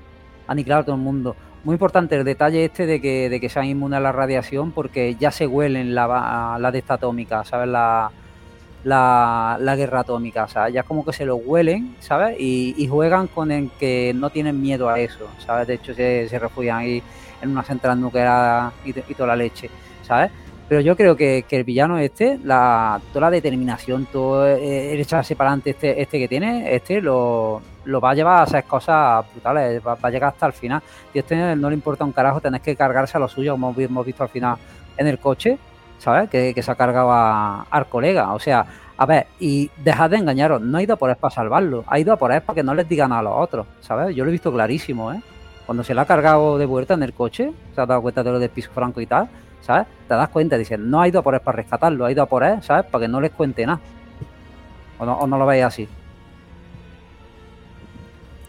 Aniquilado 0.46 0.82
a 0.82 0.84
todo 0.84 0.94
el 0.94 1.02
mundo. 1.02 1.34
Muy 1.64 1.72
importante 1.72 2.14
el 2.14 2.22
detalle 2.22 2.66
este 2.66 2.86
de 2.86 3.00
que, 3.00 3.28
de 3.28 3.40
que 3.40 3.48
sean 3.48 3.64
inmunes 3.64 3.96
a 3.96 4.00
la 4.00 4.12
radiación 4.12 4.70
porque 4.70 5.16
ya 5.16 5.32
se 5.32 5.48
huelen 5.48 5.96
la, 5.96 6.56
la 6.60 6.70
de 6.70 6.78
esta 6.78 6.94
atómica, 6.94 7.42
¿sabes? 7.42 7.66
La, 7.66 8.12
la, 8.86 9.58
la 9.60 9.74
guerra 9.74 10.00
atómica, 10.00 10.46
¿sabes? 10.46 10.72
Ya 10.72 10.84
como 10.84 11.04
que 11.04 11.12
se 11.12 11.24
lo 11.24 11.34
huelen, 11.34 11.96
¿sabes? 11.98 12.36
Y, 12.38 12.72
y 12.78 12.86
juegan 12.86 13.26
con 13.26 13.50
el 13.50 13.68
que 13.80 14.12
no 14.14 14.30
tienen 14.30 14.62
miedo 14.62 14.88
a 14.88 15.00
eso, 15.00 15.26
¿sabes? 15.44 15.66
De 15.66 15.74
hecho 15.74 15.92
se, 15.92 16.28
refugian 16.38 16.78
ahí 16.78 17.02
en 17.42 17.50
una 17.50 17.64
central 17.64 18.00
nuclear 18.00 18.70
y, 18.84 18.92
toda 18.92 19.26
la 19.26 19.36
leche, 19.36 19.68
¿sabes? 20.02 20.30
Pero 20.68 20.80
yo 20.82 20.96
creo 20.96 21.16
que, 21.16 21.44
el 21.50 21.64
villano 21.64 21.98
este, 21.98 22.38
la, 22.44 23.00
toda 23.12 23.22
la 23.22 23.30
determinación, 23.32 24.06
todo 24.06 24.46
el 24.46 25.00
echarse 25.00 25.34
para 25.34 25.50
adelante 25.50 25.70
este, 25.70 26.00
este 26.00 26.20
que 26.20 26.28
tiene, 26.28 26.72
este 26.72 27.00
lo, 27.00 27.60
va 27.88 28.10
a 28.10 28.14
llevar 28.14 28.38
a 28.38 28.42
hacer 28.42 28.62
cosas 28.64 29.24
brutales, 29.32 29.82
va 29.84 29.98
a 30.00 30.10
llegar 30.10 30.32
hasta 30.32 30.46
el 30.46 30.52
final. 30.52 30.80
Y 31.12 31.18
este 31.18 31.56
no 31.56 31.68
le 31.70 31.74
importa 31.74 32.04
un 32.04 32.12
carajo, 32.12 32.40
tenés 32.40 32.60
que 32.60 32.76
cargarse 32.76 33.16
a 33.16 33.20
lo 33.20 33.26
suyo, 33.26 33.54
como 33.54 33.74
hemos 33.76 34.06
visto 34.06 34.22
al 34.22 34.28
final 34.28 34.56
en 34.96 35.08
el 35.08 35.18
coche, 35.18 35.58
¿sabes? 35.98 36.28
Que, 36.30 36.52
que 36.54 36.62
se 36.62 36.70
ha 36.70 36.74
cargado 36.74 37.10
a- 37.12 37.62
al 37.70 37.86
colega. 37.86 38.32
O 38.32 38.38
sea, 38.38 38.66
a 38.98 39.06
ver, 39.06 39.26
y 39.38 39.70
dejad 39.84 40.10
de 40.10 40.16
engañaros, 40.16 40.60
no 40.62 40.78
ha 40.78 40.82
ido 40.82 40.94
a 40.94 40.96
por 40.96 41.10
él 41.10 41.16
para 41.16 41.34
salvarlo, 41.34 41.84
ha 41.86 41.98
ido 41.98 42.12
a 42.12 42.16
por 42.16 42.32
él 42.32 42.40
para 42.42 42.54
que 42.54 42.62
no 42.62 42.74
les 42.74 42.88
digan 42.88 43.12
a 43.12 43.20
los 43.22 43.34
otros, 43.36 43.66
¿sabes? 43.80 44.14
Yo 44.16 44.24
lo 44.24 44.30
he 44.30 44.32
visto 44.32 44.52
clarísimo, 44.52 45.12
¿eh? 45.12 45.20
Cuando 45.66 45.82
se 45.84 45.94
le 45.94 46.00
ha 46.00 46.04
cargado 46.06 46.58
de 46.58 46.64
vuelta 46.66 46.94
en 46.94 47.02
el 47.02 47.12
coche, 47.12 47.52
se 47.74 47.80
ha 47.80 47.86
dado 47.86 48.00
cuenta 48.02 48.22
de 48.22 48.30
lo 48.32 48.38
del 48.38 48.50
piso 48.50 48.70
franco 48.72 49.00
y 49.00 49.06
tal, 49.06 49.28
¿sabes? 49.60 49.86
Te 50.08 50.14
das 50.14 50.28
cuenta, 50.28 50.56
dicen, 50.56 50.88
no 50.88 51.00
ha 51.00 51.08
ido 51.08 51.18
a 51.20 51.22
por 51.22 51.34
él 51.34 51.40
para 51.40 51.56
rescatarlo, 51.56 52.04
ha 52.06 52.12
ido 52.12 52.22
a 52.22 52.26
por 52.26 52.44
él, 52.44 52.62
¿sabes? 52.62 52.84
Para 52.86 53.02
que 53.04 53.08
no 53.08 53.20
les 53.20 53.32
cuente 53.32 53.66
nada. 53.66 53.80
¿O 54.98 55.04
no, 55.04 55.12
o 55.18 55.26
no 55.26 55.36
lo 55.36 55.44
veis 55.44 55.64
así? 55.64 55.88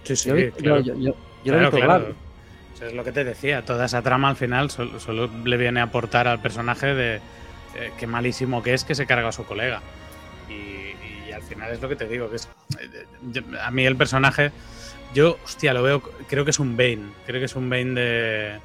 Sí, 0.03 0.15
sí, 0.15 0.29
Yo, 0.29 0.35
lo 0.35 0.39
he 0.39 0.45
visto- 0.45 0.59
claro. 0.63 0.79
yo- 0.81 0.93
yo- 0.93 0.99
yo 1.01 1.11
lo 1.11 1.13
he 1.13 1.43
Claro, 1.43 1.71
visto 1.71 1.85
claro. 1.85 2.03
claro. 2.05 2.15
Es 2.82 2.93
lo 2.93 3.03
que 3.03 3.11
te 3.11 3.23
decía, 3.23 3.63
toda 3.65 3.86
esa 3.86 4.01
trama 4.01 4.30
al 4.30 4.36
final 4.36 4.69
solo, 4.69 4.99
solo 4.99 5.30
le 5.45 5.57
viene 5.57 5.80
a 5.80 5.84
aportar 5.84 6.28
al 6.28 6.39
personaje 6.41 6.93
de 6.93 7.15
eh, 7.75 7.91
qué 7.97 8.05
malísimo 8.07 8.61
que 8.61 8.73
es 8.73 8.84
que 8.84 8.93
se 8.95 9.05
carga 9.07 9.30
a 9.30 9.32
su 9.32 9.45
colega. 9.45 9.82
Y, 10.49 10.95
y 11.28 11.32
al 11.34 11.41
final 11.41 11.71
es 11.71 11.82
lo 11.82 11.89
que 11.89 11.95
te 11.95 12.07
digo, 12.07 12.30
que 12.30 12.36
es 12.38 12.47
eh, 12.80 13.05
yo- 13.32 13.41
a 13.61 13.71
mí 13.71 13.86
el 13.86 13.95
personaje, 13.95 14.51
yo, 15.13 15.38
hostia, 15.43 15.73
lo 15.73 15.82
veo, 15.84 16.01
creo 16.28 16.43
que 16.45 16.51
es 16.51 16.59
un 16.59 16.78
Bane, 16.78 17.07
creo 17.25 17.39
que 17.39 17.45
es 17.45 17.55
un 17.55 17.69
Bane 17.69 17.93
de, 17.95 18.01
de 18.01 18.59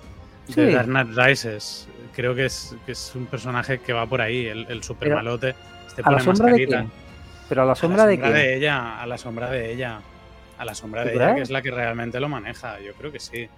Sí. 0.54 0.72
Dark 0.72 0.86
Knight 0.88 1.08
Rises. 1.16 1.88
Creo 2.14 2.34
que 2.34 2.44
es, 2.44 2.76
que 2.84 2.92
es 2.92 3.12
un 3.14 3.24
personaje 3.24 3.78
que 3.78 3.94
va 3.94 4.04
por 4.06 4.20
ahí, 4.20 4.46
el, 4.46 4.66
el 4.68 4.82
super 4.82 5.14
malote. 5.14 5.54
Este 5.86 6.02
¿A 6.04 6.10
la 6.10 6.18
pone 6.18 6.24
sombra 6.24 6.46
de 6.46 6.66
mascarita. 6.66 6.86
Pero 7.48 7.62
a 7.62 7.64
la 7.64 7.72
A 7.72 7.76
sombra 7.76 8.02
la 8.02 8.06
de 8.08 8.14
sombra 8.16 8.32
quién. 8.32 8.42
de 8.42 8.56
ella, 8.56 9.00
a 9.00 9.06
la 9.06 9.16
sombra 9.18 9.50
de 9.50 9.72
ella. 9.72 10.00
A 10.58 10.64
la 10.66 10.74
sombra 10.74 11.02
¿Tú 11.04 11.08
de 11.08 11.14
ella, 11.14 11.34
que 11.34 11.40
es 11.40 11.50
la 11.50 11.62
que 11.62 11.70
realmente 11.70 12.20
lo 12.20 12.28
maneja. 12.28 12.78
Yo 12.80 12.92
creo 12.94 13.10
que 13.10 13.18
sí. 13.20 13.48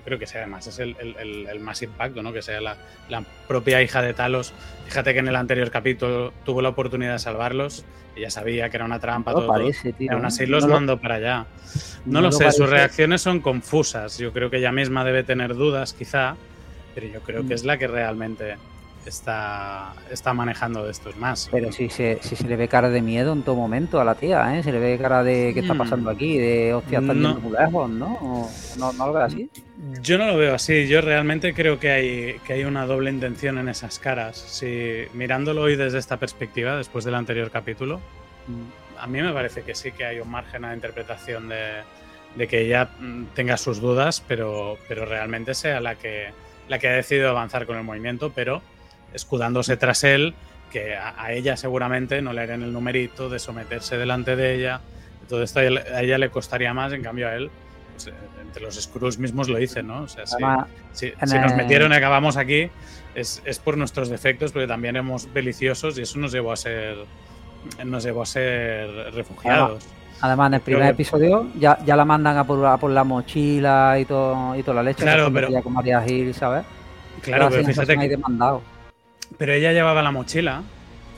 Yo 0.00 0.04
creo 0.04 0.18
que 0.18 0.26
sí, 0.26 0.38
además 0.38 0.66
es 0.66 0.78
el, 0.78 0.96
el- 0.98 1.60
más 1.60 1.82
impacto, 1.82 2.22
¿no? 2.22 2.32
Que 2.32 2.40
sea 2.40 2.58
la, 2.62 2.74
la 3.10 3.22
propia 3.46 3.82
hija 3.82 4.00
de 4.00 4.14
Talos. 4.14 4.54
Fíjate 4.86 5.12
que 5.12 5.18
en 5.18 5.28
el 5.28 5.36
anterior 5.36 5.70
capítulo 5.70 6.32
tuvo 6.42 6.62
la 6.62 6.70
oportunidad 6.70 7.12
de 7.12 7.18
salvarlos. 7.18 7.84
Ella 8.16 8.30
sabía 8.30 8.70
que 8.70 8.78
era 8.78 8.86
una 8.86 8.98
trampa, 8.98 9.32
No 9.32 9.40
todo, 9.40 9.48
parece, 9.48 9.92
tío. 9.92 10.06
y 10.10 10.14
aún 10.14 10.24
así 10.24 10.44
No 10.46 10.52
los 10.52 10.64
lo- 10.64 10.72
mandó 10.72 10.96
para 10.98 11.16
allá. 11.16 11.46
No, 12.06 12.12
no 12.14 12.20
lo 12.22 12.26
lo 12.28 12.32
sé, 12.32 12.50
sus 12.50 12.70
reacciones 12.70 13.20
son 13.20 13.40
confusas. 13.40 14.16
Yo 14.16 14.32
creo 14.32 14.48
que 14.48 14.56
ella 14.56 14.72
misma 14.72 15.04
debe 15.04 15.22
tener 15.22 15.54
dudas, 15.54 15.92
quizá, 15.92 16.34
pero 16.94 17.06
yo 17.08 17.20
creo 17.20 17.42
Mm. 17.42 17.48
que 17.48 17.54
es 17.54 17.64
la 17.64 17.76
que 17.76 17.86
realmente 17.86 18.56
está, 19.10 19.92
está 20.10 20.32
manejando 20.32 20.84
de 20.84 20.90
estos 20.92 21.16
más. 21.16 21.48
Pero 21.52 21.70
si 21.70 21.90
se, 21.90 22.18
si 22.22 22.34
se 22.36 22.48
le 22.48 22.56
ve 22.56 22.66
cara 22.68 22.88
de 22.88 23.02
miedo 23.02 23.32
en 23.34 23.42
todo 23.42 23.54
momento 23.56 24.00
a 24.00 24.04
la 24.04 24.14
tía, 24.14 24.56
¿eh? 24.58 24.62
Se 24.62 24.72
le 24.72 24.78
ve 24.78 24.96
cara 24.98 25.22
de 25.22 25.52
qué 25.52 25.60
está 25.60 25.74
Mm. 25.74 25.78
pasando 25.78 26.08
aquí, 26.10 26.38
de 26.38 26.72
hostia, 26.72 27.00
están 27.00 27.20
No. 27.20 27.34
muy 27.38 27.52
lejos, 27.58 27.90
¿no? 27.90 28.06
¿O 28.22 28.50
¿No, 28.78 28.92
no 28.94 29.06
lo 29.08 29.12
ves 29.12 29.22
así? 29.24 29.50
Yo 30.02 30.16
no 30.18 30.26
lo 30.26 30.36
veo 30.36 30.54
así. 30.54 30.86
Yo 30.88 31.00
realmente 31.02 31.52
creo 31.54 31.78
que 31.78 31.90
hay, 31.90 32.36
que 32.46 32.54
hay 32.54 32.64
una 32.64 32.86
doble 32.86 33.10
intención 33.10 33.58
en 33.58 33.68
esas 33.68 33.98
caras. 33.98 34.36
Si 34.36 35.02
mirándolo 35.14 35.62
hoy 35.62 35.76
desde 35.76 35.98
esta 35.98 36.16
perspectiva, 36.16 36.76
después 36.76 37.04
del 37.04 37.14
anterior 37.14 37.50
capítulo, 37.50 38.00
a 38.98 39.06
mí 39.06 39.20
me 39.22 39.32
parece 39.32 39.62
que 39.62 39.74
sí 39.74 39.92
que 39.92 40.04
hay 40.04 40.20
un 40.20 40.30
margen 40.30 40.64
a 40.64 40.74
interpretación 40.74 41.48
de, 41.48 41.82
de 42.36 42.46
que 42.48 42.60
ella 42.60 42.90
mm, 43.00 43.24
tenga 43.34 43.56
sus 43.56 43.80
dudas, 43.80 44.22
pero, 44.26 44.76
pero 44.88 45.04
realmente 45.06 45.54
sea 45.54 45.80
la 45.80 45.94
que, 45.94 46.28
la 46.68 46.78
que 46.78 46.88
ha 46.88 46.92
decidido 46.92 47.30
avanzar 47.30 47.64
con 47.66 47.78
el 47.78 47.84
movimiento, 47.84 48.30
pero 48.34 48.60
escudándose 49.14 49.76
tras 49.76 50.04
él, 50.04 50.34
que 50.72 50.96
a, 50.96 51.14
a 51.20 51.32
ella 51.32 51.56
seguramente 51.56 52.22
no 52.22 52.32
le 52.32 52.42
harían 52.42 52.62
el 52.62 52.72
numerito 52.72 53.28
de 53.28 53.38
someterse 53.38 53.96
delante 53.96 54.36
de 54.36 54.54
ella. 54.54 54.80
Todo 55.28 55.42
esto 55.42 55.60
a 55.60 55.64
ella, 55.64 55.82
a 55.94 56.02
ella 56.02 56.18
le 56.18 56.30
costaría 56.30 56.72
más, 56.74 56.92
en 56.92 57.02
cambio 57.02 57.28
a 57.28 57.34
él, 57.34 57.50
pues, 57.94 58.06
eh, 58.08 58.12
entre 58.42 58.62
los 58.62 58.74
Skrulls 58.80 59.18
mismos 59.18 59.48
lo 59.48 59.58
dicen, 59.58 59.86
¿no? 59.86 60.02
O 60.02 60.08
sea, 60.08 60.24
Si, 60.92 61.12
si 61.24 61.38
nos 61.38 61.54
metieron 61.54 61.92
y 61.92 61.94
acabamos 61.96 62.36
aquí, 62.36 62.68
es, 63.14 63.42
es 63.44 63.58
por 63.58 63.76
nuestros 63.76 64.08
defectos, 64.08 64.52
porque 64.52 64.66
también 64.66 64.96
éramos 64.96 65.32
beliciosos 65.32 65.98
y 65.98 66.02
eso 66.02 66.18
nos 66.18 66.32
llevó 66.32 66.52
a 66.52 66.56
ser 66.56 66.96
nos 67.84 68.02
llevó 68.04 68.22
a 68.22 68.26
ser 68.26 68.88
refugiados. 69.12 69.84
además, 70.22 70.48
en 70.48 70.54
el 70.54 70.60
primer 70.62 70.82
que- 70.84 70.88
episodio 70.90 71.46
ya, 71.58 71.78
ya 71.84 71.94
la 71.94 72.04
mandan 72.06 72.38
a 72.38 72.44
por, 72.44 72.64
a 72.64 72.76
por 72.78 72.90
la 72.90 73.04
mochila 73.04 73.98
y 74.00 74.04
todo 74.06 74.56
y 74.56 74.62
toda 74.62 74.76
la 74.76 74.82
leche. 74.84 75.02
Claro, 75.02 75.30
pero- 75.32 75.62
con 75.62 75.72
María 75.74 76.00
Gil, 76.02 76.32
¿sabes? 76.34 76.64
Claro, 77.22 77.48
pero 77.50 77.64
fíjate 77.66 77.98
que 77.98 78.08
demandado. 78.08 78.62
Pero 79.38 79.52
ella 79.52 79.72
llevaba 79.72 80.02
la 80.02 80.10
mochila 80.12 80.62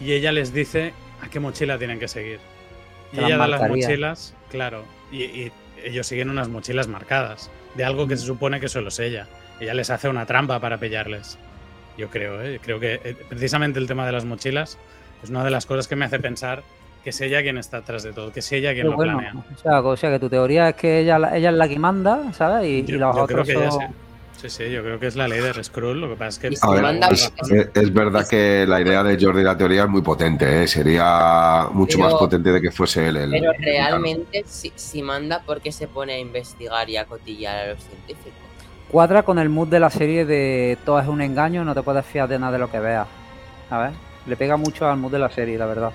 y 0.01 0.13
ella 0.13 0.33
les 0.33 0.53
dice 0.53 0.93
a 1.23 1.29
qué 1.29 1.41
mochila 1.41 1.79
tienen 1.79 1.99
que 1.99 2.09
seguir. 2.09 2.39
Y 3.13 3.19
ella 3.21 3.37
da 3.37 3.47
las 3.49 3.69
mochilas, 3.69 4.35
claro, 4.51 4.85
y, 5.11 5.23
y 5.25 5.53
ellos 5.85 6.07
siguen 6.07 6.31
unas 6.31 6.49
mochilas 6.49 6.89
marcadas 6.89 7.51
de 7.75 7.85
algo 7.85 8.07
Mm. 8.07 8.09
que 8.09 8.17
se 8.17 8.27
supone 8.27 8.61
que 8.61 8.69
solo 8.69 8.89
es 8.89 8.99
ella. 8.99 9.27
Ella 9.61 9.75
les 9.75 9.91
hace 9.91 10.09
una 10.09 10.27
trampa 10.27 10.59
para 10.61 10.79
pillarles. 10.79 11.39
Yo 11.99 12.09
creo, 12.09 12.43
¿eh? 12.43 12.59
creo 12.63 12.81
que 12.81 12.95
eh, 13.05 13.17
precisamente 13.29 13.79
el 13.79 13.87
tema 13.87 14.07
de 14.07 14.13
las 14.13 14.25
mochilas 14.25 14.79
es 15.23 15.31
una 15.31 15.45
de 15.45 15.51
las 15.51 15.67
cosas 15.67 15.87
que 15.89 15.95
me 15.97 16.05
hace 16.07 16.19
pensar 16.19 16.63
que 17.05 17.11
es 17.11 17.21
ella 17.21 17.43
quien 17.43 17.59
está 17.59 17.79
atrás 17.79 18.03
de 18.05 18.13
todo, 18.13 18.33
que 18.33 18.41
es 18.41 18.53
ella 18.53 18.73
quien 18.73 18.85
Pero 18.85 18.91
lo 18.93 18.97
bueno, 18.97 19.19
planea. 19.19 19.35
o 19.55 19.59
sea, 19.59 19.81
o 19.81 19.97
sea, 19.97 20.11
que 20.11 20.19
tu 20.21 20.29
teoría 20.31 20.69
es 20.71 20.77
que 20.77 21.01
ella, 21.01 21.17
ella 21.35 21.51
es 21.51 21.57
la 21.57 21.69
que 21.69 21.79
manda, 21.79 22.33
¿sabes? 22.33 22.67
Y, 22.69 22.85
Yo, 22.85 22.95
y 22.95 22.99
los 22.99 23.17
yo 23.17 23.27
creo 23.27 23.43
otros 23.43 23.49
ella. 23.49 23.91
Sí. 24.51 24.65
Sí, 24.65 24.71
yo 24.73 24.83
creo 24.83 24.99
que 25.01 25.07
es 25.07 25.17
la 25.17 25.27
ley 25.29 25.41
de 25.41 25.63
Skrull. 25.65 26.01
Lo 26.01 26.09
que 26.09 26.15
pasa 26.17 26.29
es 26.29 26.39
que. 26.61 26.67
A 26.67 26.71
ver, 26.71 27.01
es, 27.13 27.33
es- 27.51 27.69
es 27.75 27.93
verdad 27.93 28.27
que 28.29 28.65
la 28.67 28.81
idea 28.81 29.03
de 29.03 29.19
Jordi, 29.21 29.43
la 29.43 29.57
teoría 29.57 29.83
es 29.85 29.89
muy 29.89 30.03
potente, 30.03 30.63
¿eh? 30.63 30.69
sería 30.69 31.67
mucho 31.73 31.99
Pero- 31.99 32.11
más 32.11 32.19
potente 32.19 32.53
de 32.53 32.61
que 32.61 32.71
fuese 32.71 33.09
él. 33.09 33.17
el- 33.17 33.31
Pero 33.31 33.53
el 33.53 33.63
realmente, 33.63 34.45
si, 34.47 34.73
si 34.77 35.03
manda, 35.03 35.41
¿por 35.43 35.61
qué 35.61 35.73
se 35.73 35.89
pone 35.89 36.15
a 36.15 36.19
investigar 36.19 36.89
y 36.91 36.97
a 36.97 37.05
cotillar 37.07 37.57
a 37.57 37.73
los 37.73 37.83
científicos? 37.83 38.33
Cuadra 38.89 39.23
con 39.23 39.39
el 39.39 39.49
mood 39.49 39.69
de 39.69 39.81
la 39.81 39.89
serie 39.91 40.25
de 40.27 40.77
todo 40.85 41.01
es 41.01 41.09
un 41.09 41.23
engaño, 41.23 41.65
no 41.65 41.75
te 41.75 41.83
puedes 41.83 42.05
fiar 42.05 42.29
de 42.29 42.39
nada 42.39 42.53
de 42.53 42.59
lo 42.59 42.71
que 42.71 42.79
veas. 42.79 43.07
¿Sabes? 43.71 43.93
Le 44.27 44.37
pega 44.37 44.57
mucho 44.59 44.87
al 44.89 44.99
mood 44.99 45.11
de 45.13 45.19
la 45.19 45.31
serie, 45.31 45.57
la 45.57 45.67
verdad. 45.67 45.93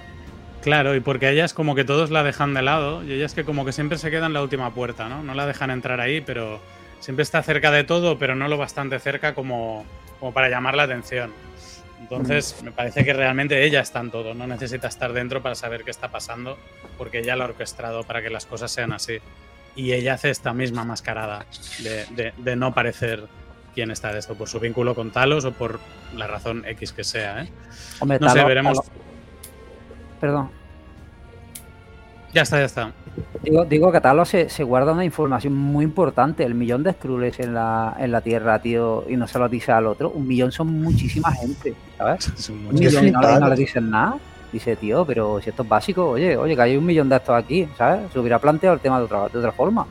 Claro, 0.62 0.96
y 0.96 1.00
porque 1.00 1.30
ellas 1.30 1.54
como 1.54 1.76
que 1.76 1.86
todos 1.86 2.10
la 2.10 2.24
dejan 2.24 2.54
de 2.56 2.62
lado 2.64 3.04
y 3.04 3.14
ellas 3.14 3.34
que 3.36 3.44
como 3.46 3.64
que 3.66 3.72
siempre 3.72 3.98
se 4.00 4.10
quedan 4.10 4.26
en 4.32 4.34
la 4.34 4.42
última 4.42 4.74
puerta, 4.74 5.08
¿no? 5.08 5.22
No 5.24 5.34
la 5.36 5.46
dejan 5.46 5.70
entrar 5.70 6.02
ahí, 6.02 6.22
pero 6.22 6.60
siempre 7.00 7.24
está 7.24 7.42
cerca 7.44 7.72
de 7.72 7.84
todo, 7.84 8.18
pero 8.20 8.36
no 8.36 8.48
lo 8.48 8.58
bastante 8.58 9.00
cerca 9.00 9.34
como, 9.34 9.86
como 10.20 10.34
para 10.34 10.50
llamar 10.50 10.76
la 10.76 10.84
atención. 10.84 11.32
Entonces, 12.00 12.62
me 12.64 12.72
parece 12.72 13.04
que 13.04 13.12
realmente 13.12 13.64
ella 13.66 13.82
está 13.82 14.00
en 14.00 14.12
todo, 14.12 14.34
no 14.34 14.46
necesita 14.48 14.88
estar 14.88 15.14
dentro 15.14 15.42
para 15.42 15.56
saber 15.56 15.84
qué 15.84 15.92
está 15.92 16.10
pasando, 16.10 16.58
porque 16.98 17.20
ella 17.20 17.36
lo 17.36 17.44
ha 17.44 17.48
orquestado 17.48 18.04
para 18.04 18.22
que 18.22 18.30
las 18.30 18.46
cosas 18.46 18.72
sean 18.72 18.94
así. 18.94 19.18
Y 19.76 19.94
ella 19.94 20.14
hace 20.14 20.30
esta 20.30 20.54
misma 20.54 20.84
mascarada 20.86 21.46
de, 21.80 22.06
de- 22.12 22.34
de 22.38 22.56
no 22.56 22.74
parecer 22.74 23.26
quién 23.76 23.92
está 23.92 24.12
de 24.14 24.20
esto, 24.20 24.36
por 24.36 24.48
su 24.48 24.60
vínculo 24.60 24.96
con 24.96 25.12
Talos 25.12 25.46
o 25.46 25.52
por 25.54 25.80
la 26.16 26.28
razón 26.28 26.66
X 26.66 26.94
que 26.94 27.04
sea, 27.04 27.44
¿eh? 27.44 27.50
Hombre, 28.00 28.20
No 28.20 28.30
sé, 28.30 28.44
veremos. 28.44 28.78
Talos- 28.78 28.92
Perdón. 30.20 30.52
Ya 32.34 32.42
está, 32.42 32.60
ya 32.60 32.66
está. 32.66 32.92
Digo, 33.42 33.66
digo 33.66 33.92
que 33.92 34.02
Talos 34.02 34.30
se, 34.30 34.50
se 34.50 34.64
guarda 34.64 34.92
una 34.92 35.06
información 35.06 35.54
muy 35.54 35.86
importante. 35.86 36.44
El 36.44 36.56
millón 36.56 36.84
de 36.84 36.94
Skrulls 36.94 37.40
en 37.40 37.54
la, 37.54 37.96
en 38.00 38.12
la 38.12 38.22
Tierra, 38.22 38.60
tío, 38.60 39.06
y 39.08 39.16
no 39.16 39.28
se 39.28 39.40
lo 39.40 39.48
dice 39.48 39.72
al 39.72 39.88
otro. 39.88 40.10
Un 40.10 40.28
millón 40.28 40.52
son 40.52 40.68
muchísima 40.82 41.32
gente, 41.32 41.74
¿sabes? 41.98 42.28
Es 42.38 42.50
un 42.50 42.74
millón 42.74 43.08
y 43.08 43.12
no 43.12 43.50
le 43.50 43.56
dicen 43.56 43.90
nada. 43.90 44.18
Dice, 44.52 44.76
tío, 44.76 45.06
pero 45.06 45.42
si 45.42 45.50
esto 45.50 45.64
es 45.64 45.70
básico, 45.70 46.10
oye, 46.10 46.38
oye, 46.38 46.56
que 46.56 46.62
hay 46.62 46.78
un 46.78 46.86
millón 46.86 47.10
de 47.10 47.18
estos 47.18 47.36
aquí, 47.36 47.68
¿sabes? 47.78 48.12
Se 48.12 48.20
hubiera 48.20 48.40
planteado 48.40 48.76
el 48.76 48.80
tema 48.80 48.98
de 48.98 49.06
otra, 49.06 49.28
de 49.28 49.38
otra 49.38 49.52
forma. 49.52 49.86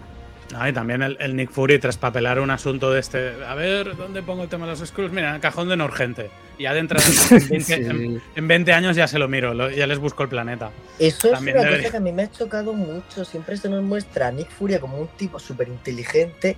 Ah, 0.54 0.68
y 0.68 0.72
también 0.72 1.02
el, 1.02 1.16
el 1.20 1.34
Nick 1.34 1.50
Fury 1.50 1.78
traspapelar 1.78 2.38
un 2.40 2.50
asunto 2.50 2.90
de 2.92 3.00
este. 3.00 3.32
A 3.44 3.54
ver, 3.54 3.96
¿dónde 3.96 4.22
pongo 4.22 4.44
el 4.44 4.48
tema 4.48 4.64
de 4.66 4.72
los 4.78 4.88
Skrulls? 4.88 5.12
Mira, 5.12 5.30
en 5.30 5.34
el 5.36 5.40
cajón 5.40 5.68
de 5.68 5.76
no 5.76 5.84
urgente. 5.84 6.30
Y 6.58 6.62
ya 6.62 6.72
dentro 6.72 6.98
de 7.00 7.06
en 7.36 7.48
20, 7.48 7.60
Sí, 7.60 7.72
en- 7.74 7.98
sí. 8.16 8.20
en 8.36 8.48
20 8.48 8.72
años 8.72 8.96
ya 8.96 9.08
se 9.08 9.18
lo 9.18 9.28
miro, 9.28 9.54
lo- 9.54 9.70
ya 9.70 9.86
les 9.86 9.98
busco 9.98 10.22
el 10.22 10.28
planeta. 10.28 10.70
Eso 10.98 11.32
es 11.32 11.40
una 11.40 11.52
debería. 11.52 11.78
cosa 11.78 11.90
que 11.90 11.96
a 11.96 12.00
mí 12.00 12.12
me 12.12 12.22
ha 12.22 12.30
chocado 12.30 12.72
mucho. 12.72 13.24
Siempre 13.24 13.56
se 13.56 13.68
nos 13.68 13.82
muestra 13.82 14.28
a 14.28 14.32
Nick 14.32 14.50
Furia 14.50 14.80
como 14.80 14.98
un 14.98 15.08
tipo 15.08 15.38
súper 15.38 15.68
inteligente 15.68 16.56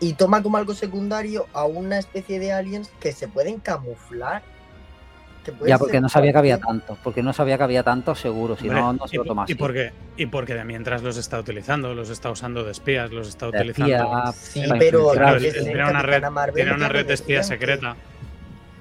y 0.00 0.12
toma 0.12 0.42
como 0.42 0.56
algo 0.58 0.74
secundario 0.74 1.46
a 1.52 1.64
una 1.64 1.98
especie 1.98 2.38
de 2.38 2.52
aliens 2.52 2.90
que 3.00 3.12
se 3.12 3.26
pueden 3.28 3.58
camuflar. 3.58 4.42
Ya, 5.66 5.78
porque 5.78 5.92
ser 5.92 6.02
no 6.02 6.08
sabía 6.08 6.32
que 6.32 6.38
había 6.38 6.58
tanto. 6.58 6.98
Porque 7.02 7.22
no 7.22 7.32
sabía 7.32 7.56
que 7.56 7.64
había 7.64 7.82
tanto, 7.82 8.14
seguro. 8.14 8.56
Si 8.56 8.68
Hombre, 8.68 8.80
no, 8.80 8.92
no 8.92 9.08
se 9.08 9.16
lo 9.16 9.24
toma 9.24 9.44
y 9.48 9.54
porque, 9.54 9.92
y 10.16 10.26
porque 10.26 10.54
de 10.54 10.64
mientras 10.64 11.02
los 11.02 11.16
está 11.16 11.38
utilizando, 11.40 11.94
los 11.94 12.10
está 12.10 12.30
usando 12.30 12.62
de 12.64 12.72
espías, 12.72 13.10
los 13.10 13.28
está 13.28 13.50
De 13.50 13.58
utilizando. 13.58 13.94
espía, 13.94 14.32
Sí, 14.32 14.62
pero. 14.78 15.10
Claro, 15.12 15.38
tiene 15.40 15.72
una 15.88 16.02
red, 16.02 16.12
Capitana 16.12 16.30
Marvel 16.30 16.54
tiene 16.54 16.70
una 16.74 16.86
ya 16.86 16.92
red 16.92 17.00
me 17.02 17.08
de 17.08 17.14
espía 17.14 17.42
secreta. 17.42 17.96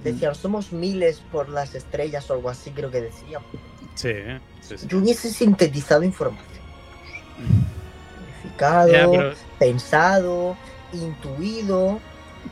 Decían, 0.04 0.36
somos 0.36 0.72
miles 0.72 1.22
por 1.32 1.50
las 1.50 1.76
estrellas 1.76 2.30
o 2.30 2.34
algo 2.34 2.50
así, 2.50 2.72
creo 2.72 2.90
que 2.92 3.02
decían. 3.02 3.42
Sí, 3.96 4.10
¿eh? 4.12 4.40
sí, 4.62 4.78
sí. 4.78 4.88
Yo 4.88 5.00
hubiese 5.00 5.30
sintetizado 5.30 6.04
información. 6.04 6.48
Planificado, 8.42 8.92
Ya, 8.92 9.10
pero, 9.10 9.34
pensado, 9.58 10.58
intuido. 10.94 12.00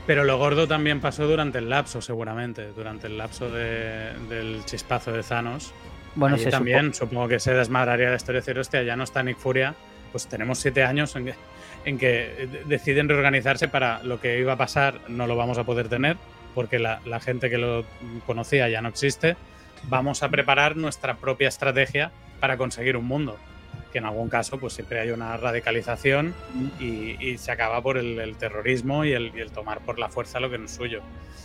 Pero 0.05 0.23
lo 0.23 0.37
gordo 0.37 0.67
también 0.67 0.99
pasó 0.99 1.27
durante 1.27 1.57
el 1.59 1.69
lapso, 1.69 2.01
seguramente. 2.01 2.71
Durante 2.75 3.07
el 3.07 3.17
lapso 3.17 3.49
de- 3.49 4.13
del 4.29 4.63
chispazo 4.65 5.11
de 5.11 5.23
Thanos. 5.23 5.73
Bueno, 6.15 6.35
se 6.37 6.49
también 6.49 6.93
supongo 6.93 7.27
que 7.27 7.39
se 7.39 7.53
desmadraría 7.53 8.09
la 8.09 8.15
historia 8.15 8.41
de 8.41 8.45
decir, 8.45 8.59
hostia, 8.59 8.83
ya 8.83 8.95
no 8.95 9.03
está 9.03 9.21
Nick 9.23 9.37
Furia, 9.37 9.75
pues 10.11 10.27
tenemos 10.27 10.57
siete 10.59 10.83
años 10.83 11.15
en 11.15 11.25
que, 11.25 11.33
en 11.85 11.97
que 11.97 12.47
de- 12.51 12.63
deciden 12.65 13.07
reorganizarse 13.07 13.67
para 13.67 14.01
lo 14.03 14.19
que 14.19 14.39
iba 14.39 14.53
a 14.53 14.57
pasar, 14.57 14.99
no 15.09 15.27
lo 15.27 15.35
vamos 15.35 15.57
a 15.57 15.63
poder 15.63 15.89
tener, 15.89 16.17
porque 16.55 16.79
la, 16.79 17.01
la 17.05 17.19
gente 17.19 17.49
que 17.49 17.57
lo 17.59 17.85
conocía 18.25 18.67
ya 18.69 18.81
no 18.81 18.89
existe. 18.89 19.35
Vamos 19.83 20.23
a 20.23 20.29
preparar 20.29 20.75
nuestra 20.75 21.17
propia 21.17 21.49
estrategia 21.49 22.11
para 22.39 22.57
conseguir 22.57 22.97
un 22.97 23.05
mundo. 23.05 23.37
Que 23.91 23.99
en 23.99 24.05
algún 24.05 24.27
caso, 24.29 24.59
pues 24.59 24.73
siempre 24.73 24.99
hay 24.99 25.11
una 25.11 25.37
radicalización 25.37 26.33
y, 26.79 27.15
y 27.25 27.37
se 27.37 27.51
acaba 27.51 27.81
por 27.81 27.97
el, 27.97 28.19
el 28.19 28.35
terrorismo 28.35 29.05
y 29.05 29.13
el, 29.13 29.31
y 29.35 29.39
el 29.39 29.51
tomar 29.51 29.79
por 29.79 29.97
la 29.97 30.09
fuerza 30.09 30.39
lo 30.39 30.49
que 30.49 30.57
no 30.57 30.65
es 30.65 30.71
suyo. 30.71 30.99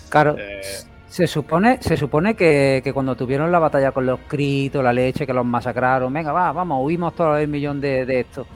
Claro, 0.09 0.37
Eh, 0.39 0.61
se 1.09 1.27
supone, 1.27 1.79
se 1.83 1.97
supone 1.97 2.35
que, 2.35 2.81
que 2.83 2.93
cuando 2.93 3.15
tuvieron 3.15 3.53
la 3.53 3.59
batalla 3.59 3.93
con 3.93 4.07
los 4.07 4.19
Critos, 4.27 4.83
la 4.83 4.93
leche, 4.93 5.27
que 5.27 5.33
los 5.33 5.45
masacraron, 5.45 6.13
venga, 6.13 6.33
va, 6.33 6.53
vamos, 6.53 6.81
huimos 6.85 7.15
todo 7.15 7.37
el 7.37 7.49
millón 7.49 7.81
de, 7.81 8.05
de 8.07 8.21
estos. 8.21 8.47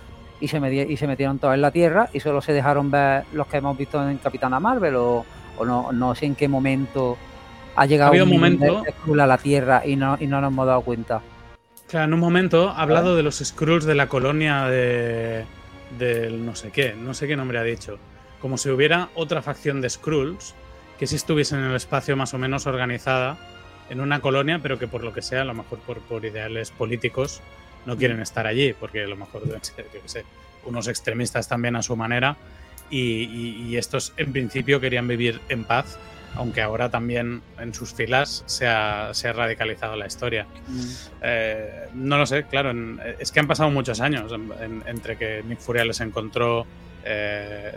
Y 0.41 0.49
se, 0.49 0.61
meti- 0.61 0.87
y 0.91 0.97
se 0.97 1.07
metieron 1.07 1.39
todos 1.39 1.55
en 1.55 1.62
la 1.62 1.70
Tierra 1.70 2.09
y 2.12 2.20
solo 2.20 2.41
se 2.43 2.53
dejaron 2.53 2.91
ver 2.91 3.24
los 3.32 3.47
que 3.47 3.59
hemos 3.59 3.76
visto 3.78 4.07
en 4.09 4.18
Capitana 4.18 4.59
Marvel 4.61 4.97
o, 4.97 5.24
o 5.59 5.64
no, 5.64 5.93
no 5.93 6.14
sé 6.14 6.26
en 6.26 6.34
qué 6.34 6.49
momento 6.49 7.16
ha 7.76 7.87
llegado 7.87 8.12
un 8.12 8.18
de- 8.18 8.24
momento- 8.34 8.82
de 9.07 9.22
a 9.22 9.26
la 9.26 9.39
Tierra 9.39 9.82
y 9.87 9.97
no, 9.97 10.16
y 10.20 10.26
no 10.26 10.41
nos 10.41 10.51
hemos 10.51 10.66
dado 10.66 10.80
cuenta. 10.82 11.20
Claro, 11.89 12.07
en 12.07 12.14
un 12.14 12.20
momento 12.20 12.70
ha 12.70 12.82
hablado 12.82 13.16
de 13.16 13.22
los 13.22 13.37
Skrulls 13.39 13.84
de 13.84 13.95
la 13.95 14.09
colonia 14.09 14.64
de. 14.66 15.45
del 15.99 16.45
no 16.45 16.57
sé 16.57 16.70
qué, 16.70 16.95
no 16.95 17.14
sé 17.14 17.26
qué 17.28 17.37
nombre 17.37 17.59
ha 17.59 17.62
dicho. 17.62 17.99
Como 18.41 18.59
si 18.59 18.68
hubiera 18.70 19.09
otra 19.14 19.41
facción 19.43 19.80
de 19.80 19.89
Skrulls 19.91 20.55
que 20.99 21.07
si 21.07 21.16
estuviesen 21.16 21.61
en 21.61 21.66
el 21.66 21.76
espacio 21.76 22.16
más 22.16 22.32
o 22.34 22.39
menos 22.39 22.66
organizada 22.66 23.37
en 23.91 24.01
una 24.01 24.20
colonia, 24.20 24.59
pero 24.62 24.78
que 24.78 24.89
por 24.89 25.05
lo 25.05 25.12
que 25.12 25.22
sea, 25.22 25.43
a 25.43 25.45
lo 25.45 25.55
mejor 25.55 25.78
por, 25.80 25.99
por 26.01 26.24
ideales 26.24 26.70
políticos, 26.70 27.41
no 27.84 27.97
quieren 27.97 28.20
estar 28.20 28.47
allí, 28.47 28.72
porque 28.72 29.05
a 29.05 29.07
lo 29.07 29.16
mejor 29.16 29.45
deben 29.45 29.62
ser, 29.64 29.84
yo 29.95 30.01
qué 30.03 30.09
sé, 30.09 30.24
unos 30.64 30.89
extremistas 30.89 31.49
también 31.49 31.76
a 31.76 31.82
su 31.82 31.97
manera, 31.97 32.37
y, 32.91 33.22
y- 33.24 33.66
y 33.68 33.76
estos 33.76 34.12
en 34.16 34.32
principio 34.32 34.80
querían 34.80 35.07
vivir 35.07 35.41
en 35.51 35.64
paz, 35.64 35.99
aunque 36.37 36.62
ahora 36.62 36.91
también 36.91 37.43
en 37.59 37.74
sus 37.74 37.93
filas 37.95 38.43
se 38.47 38.66
ha, 38.66 39.11
se 39.12 39.28
ha 39.28 39.32
radicalizado 39.32 39.97
la 39.97 40.07
historia. 40.07 40.47
Eh, 41.22 41.89
no 41.95 42.18
lo 42.18 42.26
sé, 42.26 42.45
claro, 42.45 42.70
en- 42.70 43.01
es 43.18 43.32
que 43.32 43.41
han 43.41 43.47
pasado 43.47 43.70
muchos 43.70 44.01
años 44.01 44.32
en- 44.32 44.53
en- 44.61 44.82
entre 44.87 45.16
que 45.16 45.43
Nick 45.47 45.59
Furia 45.61 45.84
les 45.84 46.01
encontró 46.01 46.66
eh, 47.05 47.72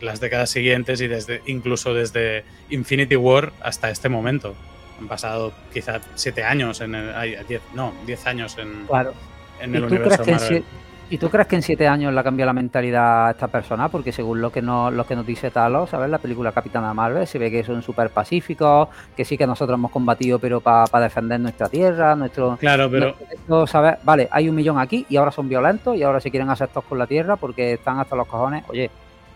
las 0.00 0.18
décadas 0.20 0.50
siguientes 0.50 1.00
y 1.00 1.06
desde 1.08 1.40
incluso 1.46 1.94
desde 1.94 2.44
Infinity 2.70 3.16
War 3.16 3.52
hasta 3.62 3.90
este 3.90 4.08
momento. 4.08 4.54
Han 4.98 5.08
pasado 5.08 5.52
quizá 5.72 6.00
siete 6.14 6.42
años 6.44 6.80
en 6.80 6.94
el, 6.94 7.14
ay, 7.14 7.36
diez, 7.48 7.62
no, 7.74 7.94
diez 8.06 8.26
años 8.26 8.56
en, 8.58 8.86
Claro. 8.86 9.14
en 9.60 9.72
¿Y 9.74 9.76
el 9.78 9.86
crees 9.86 9.92
universo 10.00 10.24
que 10.24 10.30
Marvel. 10.32 10.64
¿Y 11.12 11.18
tú 11.18 11.28
crees 11.28 11.48
que 11.48 11.56
en 11.56 11.62
siete 11.62 11.88
años 11.88 12.14
le 12.14 12.20
ha 12.20 12.22
cambiado 12.22 12.46
la 12.46 12.52
mentalidad 12.52 13.26
a 13.26 13.30
esta 13.32 13.48
persona? 13.48 13.88
Porque 13.88 14.12
según 14.12 14.40
lo 14.40 14.52
que 14.52 14.62
nos, 14.62 14.92
lo 14.92 15.04
que 15.04 15.16
nos 15.16 15.26
dice 15.26 15.50
Talos, 15.50 15.90
¿sabes? 15.90 16.08
La 16.08 16.18
película 16.18 16.52
Capitana 16.52 16.94
Marvel 16.94 17.26
se 17.26 17.36
ve 17.36 17.50
que 17.50 17.64
son 17.64 17.82
súper 17.82 18.10
pacíficos, 18.10 18.88
que 19.16 19.24
sí 19.24 19.36
que 19.36 19.44
nosotros 19.44 19.76
hemos 19.76 19.90
combatido, 19.90 20.38
pero 20.38 20.60
para 20.60 21.00
defender 21.00 21.40
nuestra 21.40 21.68
tierra, 21.68 22.14
nuestro, 22.14 22.56
Claro, 22.58 22.88
pero 22.88 23.06
nuestro 23.06 23.26
esto, 23.28 23.66
¿sabes? 23.66 23.96
Vale, 24.04 24.28
hay 24.30 24.48
un 24.48 24.54
millón 24.54 24.78
aquí 24.78 25.04
y 25.08 25.16
ahora 25.16 25.32
son 25.32 25.48
violentos 25.48 25.96
y 25.96 26.04
ahora 26.04 26.20
se 26.20 26.30
quieren 26.30 26.48
hacer 26.48 26.68
estos 26.68 26.84
con 26.84 26.96
la 26.96 27.08
tierra 27.08 27.34
porque 27.34 27.72
están 27.72 27.98
hasta 27.98 28.14
los 28.14 28.28
cojones. 28.28 28.62
Oye, 28.68 28.88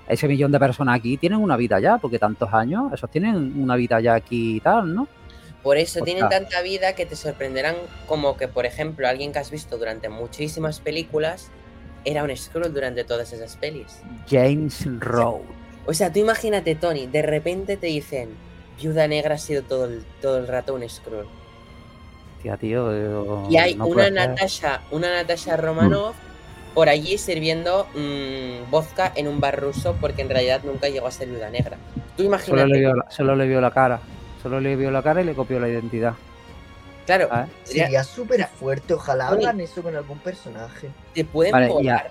ese 0.06 0.28
millón 0.28 0.52
de 0.52 0.60
personas 0.60 0.96
aquí 0.96 1.16
tienen 1.16 1.40
una 1.40 1.56
vida 1.56 1.80
ya, 1.80 1.98
porque 1.98 2.20
tantos 2.20 2.54
años, 2.54 2.92
esos 2.92 3.10
tienen 3.10 3.60
una 3.60 3.74
vida 3.74 3.98
ya 3.98 4.14
aquí 4.14 4.58
y 4.58 4.60
tal, 4.60 4.94
¿no? 4.94 5.08
Por 5.64 5.76
eso 5.76 5.98
Pues 6.00 6.04
tienen 6.04 6.28
claro. 6.28 6.44
tanta 6.44 6.62
vida 6.62 6.94
que 6.94 7.04
te 7.04 7.16
sorprenderán 7.16 7.74
como 8.06 8.36
que, 8.36 8.46
por 8.46 8.64
ejemplo, 8.64 9.08
alguien 9.08 9.32
que 9.32 9.40
has 9.40 9.50
visto 9.50 9.76
durante 9.76 10.08
muchísimas 10.08 10.78
películas 10.78 11.50
era 12.04 12.24
un 12.24 12.36
Skrull 12.36 12.72
durante 12.72 13.04
todas 13.04 13.32
esas 13.32 13.56
pelis. 13.56 14.00
James 14.28 14.86
Rowe. 15.00 15.42
O 15.86 15.94
sea, 15.94 16.12
tú 16.12 16.18
imagínate, 16.18 16.74
Tony, 16.74 17.06
de 17.06 17.22
repente 17.22 17.76
te 17.76 17.86
dicen, 17.88 18.30
Viuda 18.80 19.06
Negra 19.06 19.34
ha 19.34 19.38
sido 19.38 19.62
todo 19.62 19.86
el, 19.86 20.04
todo 20.20 20.38
el 20.38 20.48
rato 20.48 20.74
un 20.74 20.88
Skrull. 20.88 21.26
Tía, 22.42 22.56
tío. 22.56 23.48
Y 23.50 23.56
hay 23.56 23.74
no 23.74 23.86
una. 23.86 24.10
Natasha, 24.10 24.82
una 24.90 25.12
Natasha 25.12 25.56
Romanoff 25.56 26.14
por 26.74 26.88
allí 26.88 27.16
sirviendo 27.18 27.86
mm, 27.94 28.70
vodka 28.70 29.12
en 29.14 29.28
un 29.28 29.40
bar 29.40 29.60
ruso 29.60 29.96
porque 30.00 30.22
en 30.22 30.28
realidad 30.28 30.62
nunca 30.64 30.88
llegó 30.88 31.06
a 31.06 31.10
ser 31.10 31.28
Viuda 31.28 31.50
Negra. 31.50 31.78
Tú 32.16 32.22
Solo 32.22 32.26
imagínate, 32.28 32.68
le, 32.68 32.78
vio 32.80 32.94
la, 32.94 33.10
solo 33.10 33.36
le 33.36 33.46
vio 33.46 33.60
la 33.60 33.70
cara. 33.70 34.00
Solo 34.42 34.60
le 34.60 34.76
vio 34.76 34.90
la 34.90 35.02
cara 35.02 35.22
y 35.22 35.24
le 35.24 35.34
copió 35.34 35.58
la 35.58 35.68
identidad. 35.68 36.14
Claro, 37.06 37.28
¿sabes? 37.28 37.48
sería- 37.64 38.04
súper 38.04 38.46
fuerte, 38.48 38.94
ojalá 38.94 39.28
hagan 39.28 39.60
eso 39.60 39.82
con 39.82 39.94
algún 39.96 40.18
personaje. 40.18 40.90
te 41.14 41.24
pueden 41.24 41.52
Vale, 41.52 41.68
volar. 41.68 42.10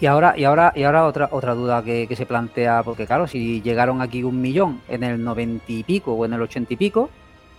Y 0.00 0.06
ahora, 0.06 0.34
y 0.36 0.44
ahora, 0.44 0.72
y 0.76 0.84
ahora 0.84 1.06
otra, 1.06 1.28
otra 1.32 1.54
duda 1.54 1.82
que, 1.82 2.06
que 2.06 2.14
se 2.14 2.24
plantea, 2.24 2.82
porque 2.84 3.04
claro, 3.06 3.26
si 3.26 3.60
llegaron 3.62 4.00
aquí 4.00 4.22
un 4.22 4.40
millón 4.40 4.80
en 4.88 5.02
el 5.02 5.22
noventa 5.22 5.64
y 5.66 5.82
pico 5.82 6.12
o 6.12 6.24
en 6.24 6.32
el 6.34 6.42
ochenta 6.42 6.72
y 6.72 6.76
pico, 6.76 7.10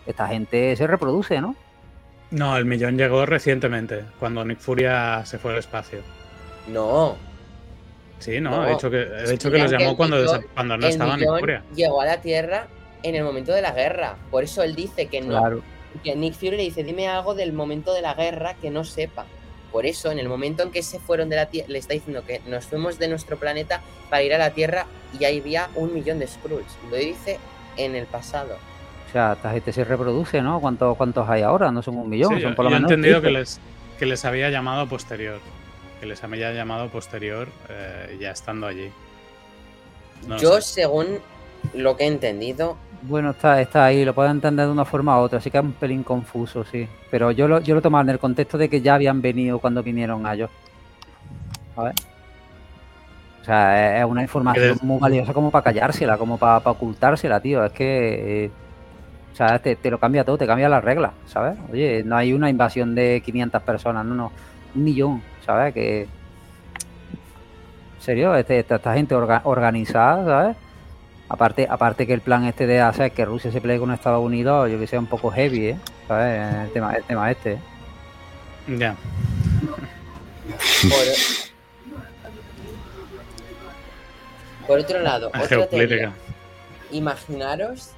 esta 0.06 0.28
gente 0.28 0.76
se 0.76 0.88
reproduce, 0.88 1.41
¿no? 1.41 1.56
no, 2.32 2.56
el 2.58 2.64
millón 2.66 2.95
llegó 2.97 3.26
recientemente, 3.26 4.06
cuando 4.20 4.45
Nick 4.45 4.60
Furia 4.60 5.26
se 5.26 5.38
fue 5.39 5.52
al 5.54 5.58
espacio. 5.60 6.00
No, 6.68 7.18
Sí, 8.20 8.39
¿no? 8.41 8.52
No, 8.52 8.62
ha 8.64 8.70
dicho 8.70 8.89
que, 8.91 8.97
ha 8.97 9.30
dicho 9.30 9.50
que 9.50 9.58
los 9.60 9.72
llamó 9.72 9.95
cuando, 9.95 10.18
millón- 10.18 10.45
cuando 10.54 10.78
no 10.78 10.88
estaba 10.88 11.16
Nick 11.18 11.28
Furia. 11.39 11.64
llegó 11.74 12.02
a 12.02 12.06
la 12.06 12.22
Tierra 12.22 12.68
en 13.02 13.16
el 13.16 13.24
momento 13.24 13.54
de 13.54 13.62
la 13.62 13.72
guerra. 13.72 14.16
Por 14.30 14.43
eso 14.43 14.62
él 14.62 14.76
dice 14.76 15.08
que 15.08 15.22
no. 15.22 15.30
Claro. 15.39 15.62
Que 16.03 16.15
Nick 16.15 16.33
Fury 16.35 16.51
le 16.57 16.63
dice, 16.63 16.83
dime 16.83 17.07
algo 17.07 17.33
del 17.35 17.53
momento 17.53 17.93
de 17.93 18.01
la 18.01 18.13
guerra 18.13 18.53
que 18.55 18.69
no 18.69 18.83
sepa. 18.83 19.25
Por 19.71 19.85
eso, 19.85 20.11
en 20.11 20.17
el 20.19 20.27
momento 20.29 20.63
en 20.63 20.71
que 20.71 20.81
se 20.81 20.99
fueron 20.99 21.29
de 21.29 21.35
la 21.35 21.45
Tierra, 21.47 21.67
le 21.69 21.77
está 21.79 21.93
diciendo 21.93 22.23
que 22.25 22.41
nos 22.47 22.65
fuimos 22.65 22.97
de 22.97 23.07
nuestro 23.07 23.37
planeta 23.37 23.81
para 24.09 24.23
ir 24.23 24.33
a 24.33 24.37
la 24.39 24.51
Tierra 24.51 24.85
y 25.19 25.25
ahí 25.25 25.39
había 25.39 25.69
un 25.75 25.93
millón 25.93 26.17
de 26.19 26.27
Skrulls. 26.27 26.77
Lo 26.89 26.95
dice 26.97 27.37
en 27.77 27.95
el 27.95 28.05
pasado. 28.07 28.57
O 29.09 29.11
sea, 29.11 29.33
esta 29.33 29.51
gente 29.51 29.71
se 29.73 29.83
reproduce, 29.83 30.41
¿no? 30.41 30.59
¿Cuántos, 30.59 30.95
cuántos 30.97 31.27
hay 31.29 31.41
ahora? 31.43 31.71
No 31.71 31.81
son 31.83 31.97
un 31.97 32.09
millón, 32.09 32.35
Sí, 32.35 32.41
son 32.41 32.55
por 32.55 32.65
lo 32.65 32.71
yo 32.71 32.77
he 32.77 32.79
menos. 32.79 32.91
entendido 32.91 33.21
que 33.21 33.29
les, 33.31 33.59
que 33.99 34.05
les 34.05 34.25
había 34.25 34.49
llamado 34.49 34.87
posterior. 34.87 35.39
Que 35.99 36.05
les 36.05 36.23
había 36.23 36.51
llamado 36.51 36.89
posterior 36.89 37.47
eh, 37.69 38.17
ya 38.19 38.31
estando 38.31 38.65
allí. 38.67 38.89
No 40.27 40.37
Yo, 40.37 40.61
sé. 40.61 40.81
según 40.81 41.19
lo 41.73 41.95
que 41.97 42.05
he 42.05 42.07
entendido, 42.07 42.77
Bueno, 43.02 43.32
está, 43.32 43.62
está 43.62 43.86
ahí, 43.86 44.04
lo 44.04 44.14
puedo 44.14 44.30
entender 44.30 44.66
de 44.66 44.72
una 44.72 44.84
forma 44.86 45.18
u 45.20 45.24
otra, 45.24 45.39
así 45.39 45.50
que 45.50 45.58
es 45.58 45.64
un 45.64 45.72
pelín 45.72 46.04
confuso, 46.04 46.66
sí. 46.66 46.88
Pero 47.10 47.32
yo 47.32 47.47
lo, 47.47 47.60
yo 47.62 47.74
lo 47.76 47.82
tomaba 47.82 48.02
en 48.04 48.10
el 48.10 48.20
contexto 48.20 48.58
de 48.58 48.70
que 48.70 48.82
ya 48.82 48.95
habían 48.95 49.22
venido 49.22 49.60
cuando 49.60 49.82
vinieron 49.82 50.26
a 50.26 50.34
ellos. 50.34 50.50
A 51.78 51.84
ver. 51.84 51.93
O 53.41 53.45
sea, 53.45 54.00
es- 54.00 54.06
una 54.06 54.22
información 54.22 54.66
¿Crees? 54.72 54.84
muy 54.84 55.00
valiosa 55.00 55.34
como 55.34 55.50
para 55.50 55.64
callársela, 55.64 56.18
como 56.18 56.38
para, 56.38 56.58
ocultársela, 56.58 57.39
tío. 57.39 57.64
Es 57.64 57.72
que. 57.72 58.45
eh, 58.45 58.52
o 59.32 59.36
sea, 59.36 59.58
te, 59.60 59.78
te 59.78 59.89
lo 59.89 59.97
cambia 59.97 60.26
todo, 60.26 60.38
te 60.38 60.45
cambia 60.45 60.68
las 60.68 60.84
reglas, 60.84 61.12
¿sabes? 61.26 61.58
Oye, 61.72 62.04
no 62.04 62.18
hay 62.18 62.34
una 62.34 62.50
invasión 62.50 62.93
de 62.95 63.22
500 63.24 63.62
personas, 63.64 64.06
no, 64.06 64.14
no. 64.14 64.32
Un 64.76 64.84
millón, 64.84 65.22
¿sabes? 65.45 65.74
Que. 65.74 66.02
En 66.02 66.08
serio, 68.02 68.36
este, 68.36 68.60
esta, 68.60 68.76
esta 68.76 68.93
gente 68.93 69.16
orga- 69.16 69.39
organizada, 69.45 70.26
¿sabes? 70.26 70.58
Aparte, 71.30 71.67
aparte 71.69 72.07
que 72.07 72.13
el 72.13 72.21
plan 72.21 72.45
este 72.45 72.65
de 72.65 72.82
hacer 72.82 73.11
que 73.11 73.23
Rusia 73.23 73.51
se 73.51 73.61
pelee 73.61 73.77
con 73.80 73.91
Estados 73.91 74.23
Unidos, 74.23 74.69
yo 74.71 74.80
que 74.80 74.88
sé, 74.88 74.97
un 74.97 75.05
poco 75.05 75.30
heavy, 75.32 75.67
¿eh? 75.69 75.77
¿Sabes? 76.07 76.65
El 76.65 76.71
tema, 76.73 76.93
el 76.95 77.03
tema 77.03 77.32
este. 77.32 77.53
¿eh? 77.53 77.59
Ya. 78.77 78.95
por, 80.89 80.99
por 84.67 84.80
otro 84.80 84.99
lado, 85.01 85.30
La 85.34 85.41
otra 85.43 85.67
teoría. 85.67 86.13
Imaginaros, 86.91 87.91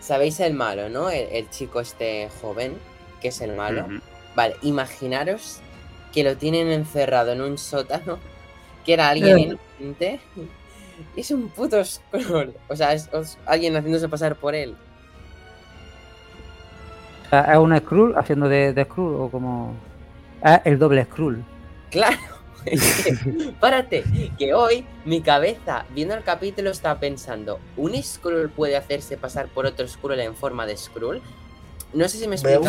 sabéis 0.00 0.40
el 0.40 0.54
malo, 0.54 0.88
¿no? 0.88 1.10
El, 1.10 1.28
el 1.32 1.50
chico 1.50 1.80
este 1.80 2.30
joven, 2.40 2.78
que 3.20 3.28
es 3.28 3.40
el 3.42 3.54
malo. 3.54 3.86
Vale, 4.34 4.56
imaginaros 4.62 5.60
que 6.12 6.24
lo 6.24 6.36
tienen 6.36 6.70
encerrado 6.70 7.32
en 7.32 7.42
un 7.42 7.58
sótano, 7.58 8.18
que 8.86 8.94
era 8.94 9.10
alguien 9.10 9.38
Eh. 9.38 9.42
inocente. 9.80 10.20
Es 11.16 11.30
un 11.30 11.48
puto 11.48 11.82
scroll. 11.84 12.54
O 12.68 12.76
sea, 12.76 12.92
es, 12.92 13.08
es 13.12 13.38
alguien 13.46 13.74
haciéndose 13.76 14.08
pasar 14.08 14.36
por 14.36 14.54
él. 14.54 14.76
O 17.26 17.28
sea, 17.30 17.40
¿Es 17.52 17.58
un 17.58 17.76
Skrull 17.78 18.16
haciendo 18.16 18.48
de, 18.48 18.72
de 18.72 18.84
Skrull 18.84 19.14
o 19.20 19.30
como.? 19.30 19.74
Es 20.42 20.60
el 20.64 20.78
doble 20.78 21.04
Skrull. 21.04 21.44
Claro. 21.90 22.18
es 22.66 23.04
que, 23.04 23.52
párate, 23.60 24.04
que 24.38 24.54
hoy 24.54 24.86
mi 25.04 25.20
cabeza, 25.20 25.84
viendo 25.90 26.14
el 26.14 26.22
capítulo, 26.22 26.70
estaba 26.70 26.98
pensando, 27.00 27.58
¿un 27.76 28.00
Skrull 28.02 28.50
puede 28.50 28.76
hacerse 28.76 29.16
pasar 29.16 29.48
por 29.48 29.66
otro 29.66 29.86
Skrull 29.88 30.20
en 30.20 30.34
forma 30.34 30.64
de 30.66 30.76
Skrull? 30.76 31.20
No 31.92 32.08
sé 32.08 32.18
si 32.18 32.26
me 32.28 32.36
explico. 32.36 32.62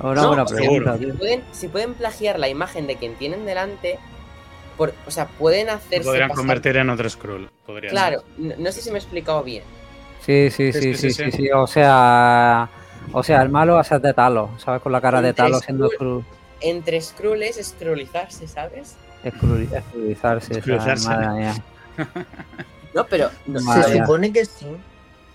Una 0.00 0.22
No, 0.22 0.28
buena 0.28 0.42
o 0.44 0.48
sea, 0.48 0.56
pregunta, 0.56 0.96
si 0.98 1.04
tío. 1.06 1.14
pueden, 1.16 1.44
si 1.52 1.68
pueden 1.68 1.94
plagiar 1.94 2.38
la 2.38 2.48
imagen 2.48 2.86
de 2.86 2.96
quien 2.96 3.14
tienen 3.16 3.44
delante, 3.44 3.98
por, 4.78 4.94
o 5.06 5.10
sea, 5.10 5.26
pueden 5.26 5.68
hacerse 5.68 6.04
podrían 6.08 6.28
pasar- 6.30 6.36
convertir 6.38 6.76
en 6.78 6.88
otro 6.88 7.10
scroll. 7.10 7.50
Claro, 7.90 8.22
no, 8.38 8.54
no 8.56 8.72
sé 8.72 8.80
si 8.80 8.90
me 8.90 8.96
he 8.96 9.00
explicado 9.00 9.42
bien. 9.42 9.62
Sí, 10.24 10.50
sí, 10.50 10.72
Sí, 10.72 10.80
sí, 10.80 10.94
sí, 10.94 10.94
sí, 10.94 11.10
sí, 11.12 11.24
sí, 11.24 11.30
sí. 11.32 11.36
sí. 11.44 11.50
O 11.54 11.66
sea. 11.66 12.70
O 13.12 13.22
sea, 13.22 13.42
el 13.42 13.48
malo 13.48 13.74
va 13.74 13.80
a 13.80 13.84
ser 13.84 14.00
de 14.00 14.12
Talos, 14.14 14.50
¿sabes? 14.62 14.80
Con 14.82 14.92
la 14.92 15.00
cara 15.00 15.20
de 15.20 15.32
Talos 15.34 15.62
siendo. 15.62 15.88
Skrull. 15.90 16.24
Entre 16.60 17.00
Skrull 17.00 17.42
es 17.42 17.56
Skrullizarse, 17.56 18.46
¿sabes? 18.48 18.96
O 19.20 19.20
sea, 19.22 19.32
Skrullizarse. 19.82 21.08
madre 21.08 21.28
mía. 21.38 21.54
No, 22.94 23.04
pero 23.06 23.30
no- 23.46 23.60
Madre 23.60 23.84
Se 23.92 23.98
supone 23.98 24.32
que 24.32 24.44
sí. 24.44 24.66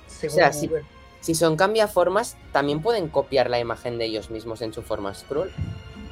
Según 0.08 0.36
sea, 0.36 0.52
sí. 0.52 0.68
Google. 0.68 0.84
si 1.22 1.36
son 1.36 1.56
cambiaformas, 1.56 2.36
también 2.52 2.82
pueden 2.82 3.08
copiar 3.10 3.50
la 3.50 3.60
imagen 3.60 3.98
de 3.98 4.06
ellos 4.06 4.30
mismos 4.32 4.62
en 4.62 4.74
su 4.74 4.82
forma 4.82 5.14
Skrull. 5.14 5.52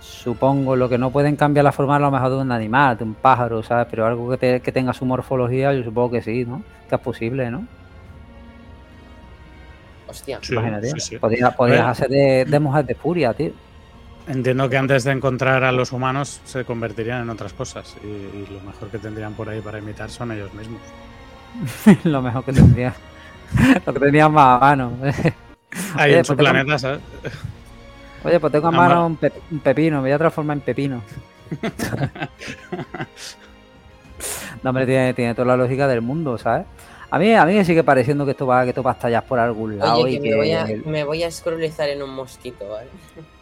Supongo, 0.02 0.76
lo 0.76 0.90
que 0.90 0.98
no 0.98 1.12
pueden 1.12 1.36
cambiar 1.36 1.64
la 1.64 1.72
forma 1.72 1.96
a 1.96 2.00
lo 2.00 2.10
mejor 2.12 2.32
de 2.32 2.38
un 2.38 2.52
animal, 2.52 2.98
de 2.98 3.04
un 3.04 3.14
pájaro, 3.14 3.62
¿sabes? 3.64 3.88
Pero 3.90 4.06
algo 4.08 4.30
que, 4.32 4.38
te- 4.38 4.60
que 4.62 4.72
tenga 4.72 4.94
su 4.94 5.06
morfología, 5.06 5.74
yo 5.74 5.84
supongo 5.84 6.12
que 6.12 6.22
sí, 6.24 6.44
¿no? 6.46 6.64
Que 6.90 6.96
es 6.96 7.02
posible, 7.02 7.52
¿no? 7.52 7.66
Hostia. 10.08 10.40
Sí, 10.42 10.54
Imagínate. 10.54 10.90
sí, 10.92 11.00
sí. 11.00 11.18
Podrías, 11.18 11.54
hacer 11.88 12.10
de, 12.10 12.46
de 12.46 12.60
mujer 12.60 12.86
de 12.86 12.96
furia, 12.96 13.34
tío. 13.34 13.52
Entiendo 14.28 14.70
que 14.70 14.78
antes 14.78 15.04
de 15.04 15.12
encontrar 15.12 15.64
a 15.64 15.72
los 15.72 15.92
humanos 15.92 16.42
se 16.46 16.66
convertirían 16.66 17.22
en 17.24 17.30
otras 17.30 17.54
cosas. 17.54 17.96
Y, 18.04 18.08
y 18.08 18.48
lo 18.52 18.60
mejor 18.62 18.90
que 18.90 18.98
tendrían 19.00 19.34
por 19.34 19.50
ahí 19.50 19.62
para 19.62 19.80
imitar 19.80 20.10
son 20.10 20.32
ellos 20.32 20.54
mismos. 20.54 20.82
lo 22.04 22.22
mejor 22.22 22.44
que 22.44 22.54
tendría. 22.54 22.94
lo 23.86 23.94
que 23.94 24.00
tendrían 24.00 24.32
más 24.32 24.58
a 24.58 24.60
mano. 24.66 24.94
Ahí 25.96 26.12
Oye, 26.12 26.20
en 26.20 26.26
su 26.26 26.36
pues 26.36 26.46
planeta, 26.50 26.78
¿sabes? 26.80 27.02
Oye, 28.24 28.40
pues 28.40 28.52
tengo 28.52 28.68
a 28.68 28.72
mano 28.72 28.96
ma- 28.96 29.06
un, 29.06 29.16
pe- 29.18 29.34
un 29.52 29.60
pepino, 29.60 29.98
me 29.98 30.02
voy 30.04 30.12
a 30.12 30.18
transformar 30.18 30.58
en 30.58 30.62
pepino. 30.62 31.02
no, 34.64 34.70
hombre, 34.70 34.86
tiene, 34.86 35.14
tiene 35.14 35.34
toda 35.34 35.48
la 35.48 35.58
lógica 35.58 35.88
del 35.88 36.02
mundo, 36.02 36.38
¿sabes? 36.38 36.66
A 37.10 37.20
mí, 37.20 37.34
a 37.34 37.46
mí 37.46 37.56
me 37.56 37.66
sigue 37.66 37.84
pareciendo 37.84 38.24
que 38.26 38.32
esto 38.32 38.48
va, 38.48 38.64
que 38.64 38.70
esto 38.70 38.84
va 38.84 38.92
a 38.92 38.94
estallar 38.94 39.26
por 39.26 39.38
algún 39.40 39.78
lado 39.78 40.02
Oye, 40.02 40.12
y 40.12 40.18
que 40.18 40.24
que 40.24 40.30
me 40.30 40.36
voy 40.38 40.52
a, 40.54 40.66
me 40.86 41.04
voy 41.04 41.24
a 41.24 41.32
scrollizar 41.32 41.90
en 41.90 42.02
un 42.04 42.12
mosquito, 42.12 42.70
¿vale? 42.70 42.88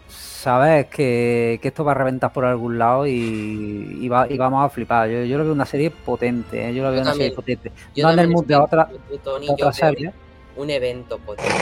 sabes 0.07 0.86
que, 0.88 1.59
que 1.61 1.67
esto 1.67 1.84
va 1.84 1.91
a 1.91 1.95
reventar 1.95 2.32
por 2.32 2.45
algún 2.45 2.80
lado 2.80 3.05
y, 3.05 3.97
y, 4.01 4.07
va- 4.07 4.25
y 4.30 4.38
vamos 4.38 4.65
a 4.65 4.69
flipar. 4.69 5.09
Yo, 5.09 5.23
yo 5.25 5.38
lo 5.38 5.43
veo 5.43 5.53
una 5.53 5.65
serie 5.65 5.91
potente, 5.91 6.69
¿eh? 6.69 6.73
yo 6.73 6.82
lo 6.84 6.91
veo 6.91 6.99
Yo 6.99 7.03
una 7.03 7.13
serie 7.13 7.32
potente. 7.36 7.71
Yo 7.93 8.05
no 8.07 8.13
en 8.13 8.19
el 8.19 8.30
mood 8.30 8.45
de 8.45 8.55
otra, 8.55 8.89
de 8.89 9.73
serie, 9.73 10.13
un 10.55 10.69
evento 10.69 11.19
potente. 11.19 11.53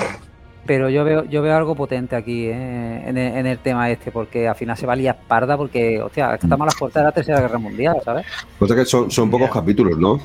Pero 0.68 0.89
yo 0.89 1.03
veo, 1.03 1.24
yo 1.26 1.41
veo 1.41 1.55
algo 1.55 1.74
potente 1.76 2.15
aquí 2.15 2.45
¿eh? 2.47 3.03
en, 3.07 3.18
el, 3.18 3.38
en 3.38 3.47
el 3.47 3.57
tema 3.59 3.89
este, 3.89 4.11
porque 4.11 4.47
al 4.47 4.55
final 4.55 4.78
se 4.78 4.86
va 4.86 4.93
a 4.93 4.95
liar 4.97 5.18
parda 5.28 5.57
porque, 5.57 6.01
hostia, 6.01 6.36
estamos 6.36 6.61
a 6.61 6.65
las 6.65 6.76
puertas 6.76 7.01
de 7.01 7.05
la 7.05 7.11
Tercera 7.13 7.39
Guerra 7.41 7.57
Mundial, 7.57 7.97
¿sabes? 8.03 8.26
Cosa 8.59 8.76
que 8.76 8.86
son, 8.86 9.09
son 9.09 9.32
pocos 9.32 9.49
capítulos, 9.49 9.97
¿no? 9.97 10.20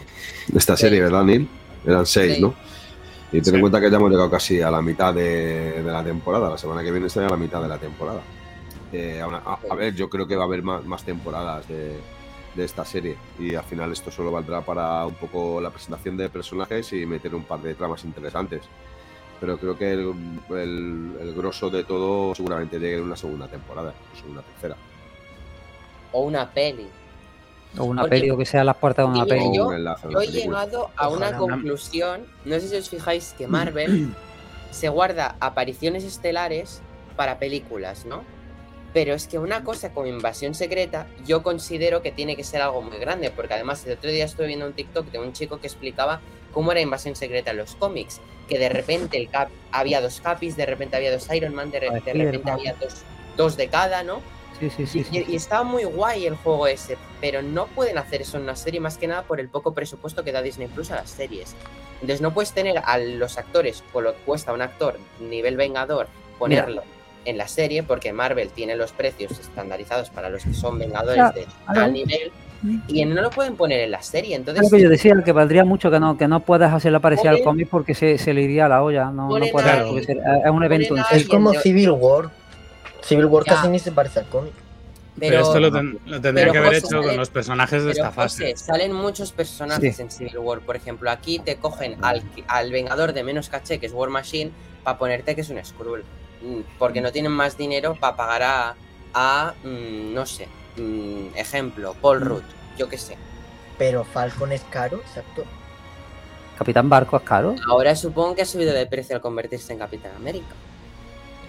Esta 0.54 0.76
serie, 0.76 0.98
Sí. 0.98 1.04
¿verdad, 1.04 1.24
Neil? 1.24 1.48
Eran 1.86 2.04
seis, 2.04 2.34
Sí. 2.36 2.42
¿no? 2.42 2.54
Y 3.32 3.36
ten 3.40 3.44
Sí. 3.44 3.54
en 3.54 3.60
cuenta 3.60 3.80
que 3.80 3.90
ya 3.90 3.96
hemos 3.96 4.10
llegado 4.10 4.30
casi 4.30 4.60
a 4.60 4.70
la 4.70 4.82
mitad 4.82 5.14
de, 5.14 5.82
de 5.82 5.90
la 5.90 6.04
temporada. 6.04 6.50
La 6.50 6.58
semana 6.58 6.82
que 6.82 6.90
viene 6.90 7.08
será 7.08 7.28
la 7.30 7.36
mitad 7.38 7.62
de 7.62 7.68
la 7.68 7.78
temporada. 7.78 8.20
Eh, 8.92 9.20
a, 9.22 9.26
una- 9.26 9.38
a- 9.38 9.58
a 9.70 9.74
ver, 9.74 9.94
yo 9.94 10.10
creo 10.10 10.26
que 10.26 10.36
va 10.36 10.42
a 10.42 10.46
haber 10.46 10.62
más, 10.62 10.84
más 10.84 11.02
temporadas 11.02 11.66
de, 11.66 11.96
de 12.54 12.64
esta 12.64 12.84
serie. 12.84 13.16
Y 13.38 13.54
al 13.54 13.64
final 13.64 13.90
esto 13.90 14.10
solo 14.10 14.30
valdrá 14.30 14.60
para 14.60 15.06
un 15.06 15.14
poco 15.14 15.62
la 15.62 15.70
presentación 15.70 16.16
de 16.18 16.28
personajes 16.28 16.92
y 16.92 17.06
meter 17.06 17.34
un 17.34 17.44
par 17.44 17.60
de 17.62 17.74
tramas 17.74 18.04
interesantes. 18.04 18.60
Pero 19.42 19.58
creo 19.58 19.76
que 19.76 19.90
el, 19.92 20.14
el, 20.50 21.16
el 21.20 21.34
grosso 21.34 21.68
de 21.68 21.82
todo 21.82 22.32
seguramente 22.32 22.78
llegue 22.78 22.98
en 22.98 23.02
una 23.02 23.16
segunda 23.16 23.48
temporada, 23.48 23.92
en 24.24 24.30
una 24.30 24.40
tercera. 24.42 24.76
O 26.12 26.20
una 26.22 26.48
peli. 26.48 26.86
O 27.76 27.82
una 27.84 28.02
Porque- 28.02 28.16
peli 28.20 28.30
o 28.30 28.38
que 28.38 28.46
sea 28.46 28.62
las 28.62 28.76
puertas 28.76 29.04
de 29.04 29.10
una 29.18 29.26
peli. 29.26 29.46
O 29.48 29.52
yo- 29.52 29.66
un 29.66 29.74
enlace 29.74 30.06
a 30.06 30.10
una 30.10 30.14
Yo 30.14 30.22
he 30.22 30.26
película. 30.32 30.64
llegado 30.64 30.90
a 30.96 31.08
una 31.08 31.16
Ojalá. 31.30 31.38
conclusión. 31.38 32.26
No 32.44 32.60
sé 32.60 32.68
si 32.68 32.76
os 32.76 32.88
fijáis 32.88 33.34
que 33.36 33.48
Marvel 33.48 34.14
se 34.70 34.88
guarda 34.88 35.34
apariciones 35.40 36.04
estelares 36.04 36.80
para 37.16 37.40
películas, 37.40 38.06
¿no? 38.06 38.22
Pero 38.94 39.12
es 39.14 39.26
que 39.26 39.38
una 39.40 39.64
cosa 39.64 39.92
como 39.92 40.06
invasión 40.06 40.54
secreta, 40.54 41.08
yo 41.26 41.42
considero 41.42 42.00
que 42.02 42.12
tiene 42.12 42.36
que 42.36 42.44
ser 42.44 42.62
algo 42.62 42.80
muy 42.80 42.98
grande, 42.98 43.32
porque 43.34 43.54
además 43.54 43.84
el 43.86 43.94
otro 43.94 44.08
día 44.08 44.24
estuve 44.24 44.46
viendo 44.46 44.66
un 44.66 44.72
TikTok 44.74 45.06
de 45.06 45.18
un 45.18 45.32
chico 45.32 45.58
que 45.58 45.66
explicaba 45.66 46.20
cómo 46.52 46.70
era 46.70 46.80
invasión 46.80 47.16
secreta 47.16 47.50
en 47.52 47.56
los 47.56 47.74
cómics, 47.74 48.20
que 48.52 48.58
de 48.58 48.68
repente 48.68 49.16
el 49.16 49.30
cap 49.30 49.48
había 49.70 50.00
dos 50.02 50.20
capis, 50.20 50.56
de 50.56 50.66
repente 50.66 50.94
había 50.96 51.10
dos 51.10 51.26
Iron 51.32 51.54
Man, 51.54 51.70
de, 51.70 51.80
re- 51.80 52.00
de 52.04 52.12
repente 52.12 52.50
había 52.50 52.74
dos, 52.74 52.96
dos 53.36 53.56
de 53.56 53.68
cada, 53.68 54.02
¿no? 54.02 54.20
Sí, 54.60 54.68
sí, 54.68 54.86
sí. 54.86 55.06
Y, 55.10 55.34
estaba 55.34 55.64
muy 55.64 55.84
guay 55.84 56.26
el 56.26 56.36
juego 56.36 56.66
ese, 56.66 56.98
pero 57.20 57.40
no 57.40 57.66
pueden 57.68 57.96
hacer 57.96 58.20
eso 58.20 58.36
en 58.36 58.42
una 58.44 58.54
serie 58.56 58.78
más 58.78 58.98
que 58.98 59.06
nada 59.06 59.22
por 59.22 59.40
el 59.40 59.48
poco 59.48 59.72
presupuesto 59.72 60.22
que 60.22 60.32
da 60.32 60.42
Disney 60.42 60.68
Plus 60.68 60.90
a 60.90 60.96
las 60.96 61.08
series. 61.10 61.54
Entonces 61.94 62.20
no 62.20 62.34
puedes 62.34 62.52
tener 62.52 62.78
a 62.84 62.98
los 62.98 63.38
actores 63.38 63.82
con 63.92 64.04
lo 64.04 64.12
que 64.14 64.20
cuesta 64.20 64.52
un 64.52 64.60
actor 64.60 64.98
nivel 65.18 65.56
Vengador 65.56 66.08
ponerlo 66.38 66.82
en 67.24 67.38
la 67.38 67.48
serie 67.48 67.82
porque 67.82 68.12
Marvel 68.12 68.50
tiene 68.50 68.76
los 68.76 68.92
precios 68.92 69.32
estandarizados 69.38 70.10
para 70.10 70.28
los 70.28 70.44
que 70.44 70.52
son 70.52 70.78
Vengadores 70.78 71.32
de 71.34 71.46
tal 71.74 71.92
nivel 71.92 72.30
y 72.88 73.04
no 73.04 73.20
lo 73.20 73.30
pueden 73.30 73.56
poner 73.56 73.80
en 73.80 73.90
la 73.90 74.02
serie. 74.02 74.34
Es 74.34 74.38
Entonces 74.40 74.64
lo 74.70 74.76
que 74.76 74.82
yo 74.82 74.88
decía, 74.88 75.14
que 75.24 75.32
valdría 75.32 75.64
mucho 75.64 75.90
que 75.90 75.98
no, 76.00 76.16
que 76.16 76.28
no 76.28 76.40
puedas 76.40 76.72
hacerle 76.72 76.98
aparecer 76.98 77.28
al 77.28 77.42
cómic 77.42 77.68
porque 77.70 77.94
se, 77.94 78.18
se 78.18 78.32
le 78.32 78.42
iría 78.42 78.66
a 78.66 78.68
la 78.68 78.82
olla. 78.82 79.06
No, 79.06 79.24
no 79.24 79.28
Ponen 79.28 79.50
puedes, 79.52 79.70
a- 79.72 79.84
porque 79.84 80.04
se- 80.04 80.12
es 80.12 80.50
un 80.50 80.62
evento. 80.64 80.94
Es 81.10 81.26
como 81.28 81.52
Civil 81.54 81.90
War. 81.90 82.30
Civil 83.02 83.26
War 83.26 83.44
Ya. 83.44 83.54
casi 83.56 83.68
ni 83.68 83.78
se 83.78 83.90
parece 83.92 84.20
al 84.20 84.26
cómic. 84.26 84.52
Pero, 85.18 85.40
esto 85.42 85.60
lo, 85.60 85.70
ten- 85.70 85.98
lo 86.06 86.20
tendría 86.20 86.50
que 86.50 86.58
haber 86.58 86.74
José, 86.80 86.86
hecho 86.86 87.02
con 87.02 87.16
los 87.16 87.28
personajes 87.28 87.82
de 87.84 87.90
Pero, 87.92 88.04
esta 88.04 88.10
fase. 88.14 88.52
José, 88.52 88.64
salen 88.64 88.92
muchos 88.94 89.30
personajes 89.32 89.96
Sí. 89.96 90.02
en 90.02 90.10
Civil 90.10 90.38
War. 90.38 90.60
Por 90.60 90.74
ejemplo, 90.76 91.10
aquí 91.10 91.38
te 91.38 91.56
cogen 91.56 91.96
al, 92.02 92.22
al 92.48 92.70
Vengador 92.72 93.12
de 93.12 93.22
menos 93.22 93.50
caché, 93.50 93.78
que 93.78 93.86
es 93.86 93.92
War 93.92 94.08
Machine, 94.08 94.50
para 94.84 94.96
ponerte 94.96 95.34
que 95.34 95.42
es 95.42 95.50
un 95.50 95.62
Skrull. 95.62 96.02
Mm, 96.42 96.60
Porque 96.78 97.00
no 97.02 97.12
tienen 97.12 97.30
más 97.32 97.58
dinero 97.58 97.94
para 98.00 98.16
pagar 98.16 98.42
a, 98.42 98.74
a 99.12 99.52
mm, 99.64 100.14
no 100.14 100.24
sé, 100.24 100.48
mm, 100.76 101.36
ejemplo, 101.36 101.94
Paul 102.00 102.20
Mm. 102.20 102.24
Rudd, 102.24 102.42
yo 102.78 102.88
qué 102.88 102.98
sé. 102.98 103.16
Pero 103.78 104.04
Falcon 104.04 104.52
es 104.52 104.62
caro, 104.70 104.98
exacto. 104.98 105.44
Capitán 106.58 106.88
Barco 106.88 107.16
es 107.16 107.22
caro. 107.22 107.54
Ahora 107.68 107.96
supongo 107.96 108.34
que 108.34 108.42
ha 108.42 108.46
subido 108.46 108.72
de 108.72 108.86
precio 108.86 109.16
al 109.16 109.22
convertirse 109.22 109.72
en 109.72 109.78
Capitán 109.78 110.12
América. 110.16 110.54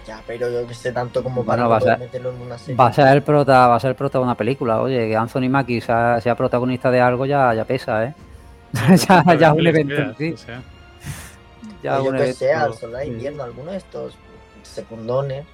Ya, 0.06 0.20
pero 0.26 0.50
yo 0.50 0.66
que 0.66 0.74
sé 0.74 0.92
tanto 0.92 1.22
como 1.22 1.44
para 1.44 1.62
Bueno, 1.62 1.64
no 1.64 1.70
va 1.70 1.76
a 1.76 1.80
poder 1.80 1.98
ser- 1.98 2.06
meterlo 2.06 2.30
en 2.32 2.40
una 2.42 2.58
serie. 2.58 2.74
Va 2.76 2.86
a 2.88 2.92
ser 2.92 3.06
el 3.08 3.22
prota, 3.22 3.68
va 3.68 3.76
a 3.76 3.80
ser 3.80 3.90
el 3.90 3.96
prota 3.96 4.18
de 4.18 4.24
una 4.24 4.34
película. 4.34 4.80
Oye, 4.82 5.08
que 5.08 5.16
Anthony 5.16 5.48
Mackie 5.48 5.80
sea, 5.80 6.20
sea 6.20 6.34
protagonista 6.34 6.90
de 6.90 7.00
algo 7.00 7.24
ya, 7.26 7.54
ya 7.54 7.64
pesa, 7.64 8.04
¿eh? 8.04 8.14
ya, 9.08 9.24
ya 9.38 9.48
es 9.48 9.52
un 9.54 9.66
evento 9.66 9.94
en 9.94 10.16
sí. 10.16 10.32
O 10.32 10.36
sea, 10.36 10.62
Ya 11.82 11.94
O 11.94 11.98
es 11.98 12.04
yo 12.04 12.10
un 12.10 12.16
que 12.16 12.22
evento. 12.30 12.64
al 12.64 12.74
soldado 12.74 12.98
de 12.98 13.04
Sí. 13.04 13.10
invierno, 13.12 13.42
alguno 13.44 13.70
de 13.70 13.76
estos 13.78 14.14
secundones. 14.62 15.46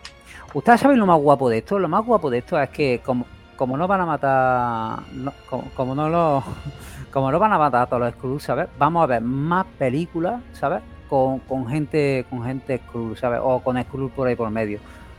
¿Ustedes 0.55 0.81
saben 0.81 0.99
lo 0.99 1.07
más 1.07 1.19
guapo 1.21 1.49
de 1.51 1.59
esto? 1.59 1.79
Lo 1.79 1.89
más 1.89 2.05
guapo 2.05 2.31
de 2.31 2.39
esto 2.39 2.59
es 2.61 2.69
que 2.71 3.01
como, 3.05 3.27
como 3.61 3.77
no 3.77 3.87
van 3.87 4.01
a 4.01 4.07
matar, 4.07 5.01
no- 5.13 5.35
como, 5.51 5.65
como 5.77 5.95
no 5.95 6.09
lo, 6.09 6.43
como 7.13 7.31
no 7.31 7.39
van 7.39 7.53
a 7.53 7.59
matar 7.59 7.83
a 7.83 7.87
todos 7.87 8.01
los 8.01 8.13
Skrulls, 8.15 8.43
¿sabes? 8.43 8.69
Vamos 8.79 9.03
a 9.03 9.07
ver 9.07 9.21
más 9.21 9.67
películas, 9.79 10.41
¿sabes? 10.55 10.81
Con, 11.11 11.41
con 11.41 11.69
gente, 11.69 12.25
con 12.31 12.43
gente 12.43 12.79
Skrull, 12.79 13.19
¿sabes? 13.19 13.39
O 13.43 13.61
con 13.61 13.79
Skrull 13.83 14.09
por 14.11 14.29
ahí 14.29 14.35
por 14.35 14.49
medio, 14.49 14.79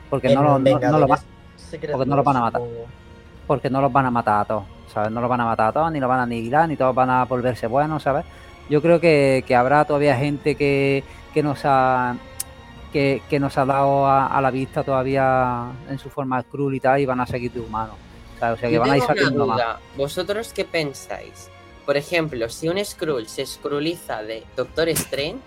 porque 0.09 0.33
no, 0.33 0.39
en 0.41 0.45
lo- 0.47 0.51
no, 0.53 0.57
no 0.57 0.57
lo 0.57 0.79
Vengadores 0.79 1.11
va- 1.11 1.19
Secret 1.55 1.91
porque 1.91 2.09
no 2.09 2.15
lo 2.15 2.23
van 2.23 2.37
a 2.37 2.41
matar. 2.41 2.61
porque 3.45 3.69
no 3.69 3.79
los 3.79 3.93
van 3.93 4.05
a 4.07 4.11
matar 4.11 4.41
a 4.41 4.45
todos, 4.45 4.63
¿sabes? 4.91 5.11
No 5.11 5.21
los 5.21 5.29
van 5.29 5.41
a 5.41 5.45
matar 5.45 5.67
a 5.67 5.71
todos, 5.71 5.91
ni 5.91 5.99
los 5.99 6.09
van 6.09 6.19
a 6.21 6.23
aniquilar, 6.23 6.67
ni 6.67 6.75
todos 6.77 6.95
van 6.95 7.11
a 7.11 7.25
volverse 7.25 7.67
buenos, 7.67 8.01
¿sabes? 8.01 8.25
Yo 8.71 8.81
creo 8.81 8.99
que, 8.99 9.43
que 9.45 9.55
habrá 9.55 9.85
todavía 9.85 10.15
gente 10.15 10.55
que, 10.55 11.03
que 11.33 11.43
nos 11.43 11.59
ha 11.65 12.15
que, 12.91 13.21
que 13.29 13.39
nos 13.39 13.55
ha 13.57 13.65
dado 13.65 14.07
a, 14.07 14.25
a 14.27 14.41
la 14.41 14.49
vista 14.51 14.83
todavía 14.83 15.67
en 15.89 15.99
su 15.99 16.09
forma 16.09 16.41
cruel 16.43 16.73
y 16.75 16.79
tal, 16.79 16.99
y 16.99 17.05
van 17.05 17.19
a 17.21 17.25
seguir 17.27 17.51
de 17.51 17.59
humanos. 17.61 17.95
O 18.41 18.57
sea 18.57 18.69
que 18.69 18.75
Yo 18.75 18.79
van 18.81 18.91
a 18.91 18.97
ir 18.97 19.01
tengo 19.03 19.13
una 19.13 19.21
saliendo 19.21 19.45
más. 19.47 19.57
duda. 19.57 19.79
¿Vosotros 19.97 20.51
qué 20.53 20.65
pensáis? 20.65 21.49
Por 21.85 21.97
ejemplo, 21.97 22.49
si 22.49 22.69
un 22.69 22.83
Skrull 22.83 23.27
se 23.27 23.45
Skrulliza 23.45 24.23
de 24.23 24.43
Doctor 24.55 24.89
Strange, 24.89 25.39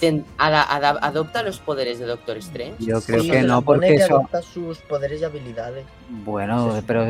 ten- 0.00 0.24
ada- 0.38 0.62
ada- 0.62 0.98
¿adopta 1.02 1.42
los 1.42 1.58
poderes 1.58 1.98
de 1.98 2.06
Doctor 2.06 2.36
Strange? 2.38 2.76
Yo 2.78 3.00
creo 3.02 3.20
Sí, 3.22 3.30
que 3.30 3.40
se 3.40 3.46
no, 3.46 3.62
porque 3.62 3.88
que 3.88 3.94
eso. 3.96 4.16
adopta 4.16 4.42
sus 4.42 4.78
poderes 4.78 5.20
y 5.20 5.24
habilidades. 5.24 5.84
Bueno, 6.08 6.82
pero 6.86 7.04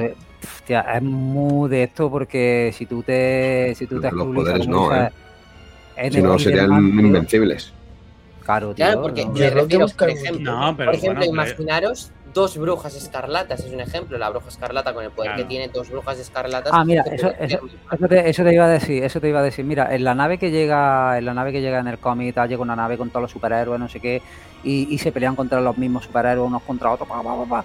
hostia, 0.56 0.80
es 0.94 1.02
muy 1.02 1.68
de 1.70 1.84
esto 1.84 2.10
porque 2.10 2.74
si 2.76 2.86
tú 2.86 3.02
te 3.02 3.74
si 3.76 3.86
tú 3.86 4.00
te 4.00 4.10
los 4.10 4.26
poderes 4.34 4.66
no, 4.66 4.94
¿eh? 4.94 5.10
Si 6.10 6.22
no, 6.22 6.38
serían 6.38 6.68
tío, 6.68 7.00
invencibles. 7.06 7.72
Claro, 8.42 8.68
tío, 8.74 8.86
Claro, 8.86 9.02
porque 9.02 9.26
no. 9.26 9.32
me 9.32 9.50
refiero, 9.50 9.86
por 9.88 10.10
ejemplo, 10.10 10.50
No, 10.52 10.76
pero 10.76 10.90
por 10.90 10.94
ejemplo, 10.98 11.26
bueno, 11.26 11.42
pero- 11.42 11.50
imaginaros 11.52 12.10
dos 12.32 12.56
brujas 12.58 12.94
escarlatas, 12.94 13.60
es 13.60 13.72
un 13.72 13.80
ejemplo, 13.80 14.16
la 14.18 14.30
bruja 14.30 14.48
escarlata 14.48 14.92
con 14.94 15.04
el 15.04 15.10
poder 15.10 15.30
Claro. 15.32 15.42
que 15.42 15.48
tiene 15.48 15.68
dos 15.68 15.90
brujas 15.90 16.18
escarlatas. 16.18 16.72
Ah, 16.74 16.84
mira, 16.84 17.02
eso, 17.10 17.32
eso, 17.38 17.58
te, 18.08 18.30
eso 18.30 18.44
te 18.44 18.54
iba 18.54 18.64
a 18.64 18.68
decir, 18.68 19.02
eso 19.02 19.20
te 19.20 19.28
iba 19.28 19.40
a 19.40 19.42
decir. 19.42 19.64
Mira, 19.64 19.94
en 19.94 20.04
la 20.04 20.14
nave 20.14 20.38
que 20.38 20.50
llega, 20.50 21.18
en 21.18 21.24
la 21.24 21.34
nave 21.34 21.52
que 21.52 21.60
llega 21.60 21.78
en 21.78 21.88
el 21.88 21.98
cómic, 21.98 22.28
y 22.28 22.32
tal, 22.32 22.48
llega 22.48 22.62
una 22.62 22.76
nave 22.76 22.96
con 22.96 23.10
todos 23.10 23.22
los 23.22 23.30
superhéroes, 23.30 23.80
no 23.80 23.88
sé 23.88 24.00
qué, 24.00 24.22
y, 24.62 24.86
y 24.94 24.98
se 24.98 25.12
pelean 25.12 25.34
contra 25.36 25.60
los 25.60 25.76
mismos 25.76 26.04
superhéroes 26.04 26.46
unos 26.46 26.62
contra 26.62 26.90
otros, 26.92 27.08
pa, 27.08 27.22
pa, 27.22 27.36
pa, 27.36 27.44
pa. 27.46 27.64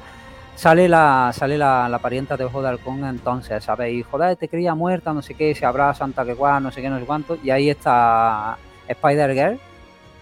Sale 0.55 0.87
la, 0.87 1.31
sale 1.33 1.57
la, 1.57 1.89
la 1.89 1.99
parienta 1.99 2.37
de 2.37 2.45
Ojo 2.45 2.61
de 2.61 2.69
Halcón 2.69 3.03
entonces, 3.03 3.61
¿sabes? 3.63 3.91
Y 3.93 4.03
joder, 4.03 4.37
te 4.37 4.47
creía 4.47 4.73
muerta, 4.73 5.11
no 5.13 5.21
sé 5.21 5.33
qué, 5.33 5.53
se 5.53 5.65
abrazan, 5.65 6.13
tal 6.13 6.27
que 6.27 6.35
cual, 6.35 6.63
no 6.63 6.71
sé 6.71 6.81
qué, 6.81 6.89
no 6.89 6.97
sé 6.97 7.05
cuánto, 7.05 7.37
y 7.43 7.49
ahí 7.49 7.69
está 7.69 8.57
Spider-Girl 8.87 9.59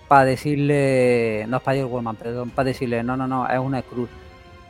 para 0.07 0.25
decirle, 0.25 1.45
no 1.47 1.57
Spider-Woman, 1.57 2.15
perdón, 2.15 2.49
para 2.49 2.65
decirle, 2.65 3.03
no, 3.03 3.15
no, 3.15 3.27
no, 3.27 3.47
es 3.47 3.59
una 3.59 3.81
Skrull. 3.81 4.09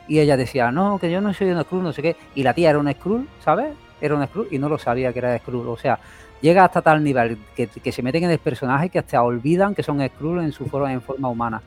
Y 0.06 0.18
ella 0.18 0.36
decía, 0.36 0.70
no, 0.70 0.98
que 0.98 1.10
yo 1.10 1.20
no 1.20 1.32
soy 1.32 1.50
una 1.50 1.62
Skrull, 1.62 1.82
no 1.82 1.92
sé 1.92 2.02
qué. 2.02 2.16
Y 2.34 2.42
la 2.42 2.54
tía 2.54 2.70
era 2.70 2.78
una 2.78 2.92
Skrull, 2.92 3.28
¿sabes? 3.42 3.74
Era 4.00 4.14
una 4.14 4.26
Skrull 4.26 4.48
y 4.50 4.58
no 4.58 4.68
lo 4.68 4.78
sabía 4.78 5.12
que 5.12 5.18
era 5.18 5.38
Skrull. 5.38 5.68
O 5.68 5.76
sea, 5.76 5.98
llega 6.40 6.64
hasta 6.64 6.82
tal 6.82 7.02
nivel 7.02 7.38
que, 7.56 7.68
que 7.68 7.92
se 7.92 8.02
meten 8.02 8.24
en 8.24 8.30
el 8.30 8.38
personaje 8.38 8.90
que 8.90 8.98
hasta 8.98 9.22
olvidan 9.22 9.74
que 9.74 9.82
son 9.82 10.06
Skrull 10.06 10.40
en 10.40 10.52
su 10.52 10.66
forma, 10.66 10.92
en 10.92 11.00
forma 11.00 11.28
humana. 11.28 11.62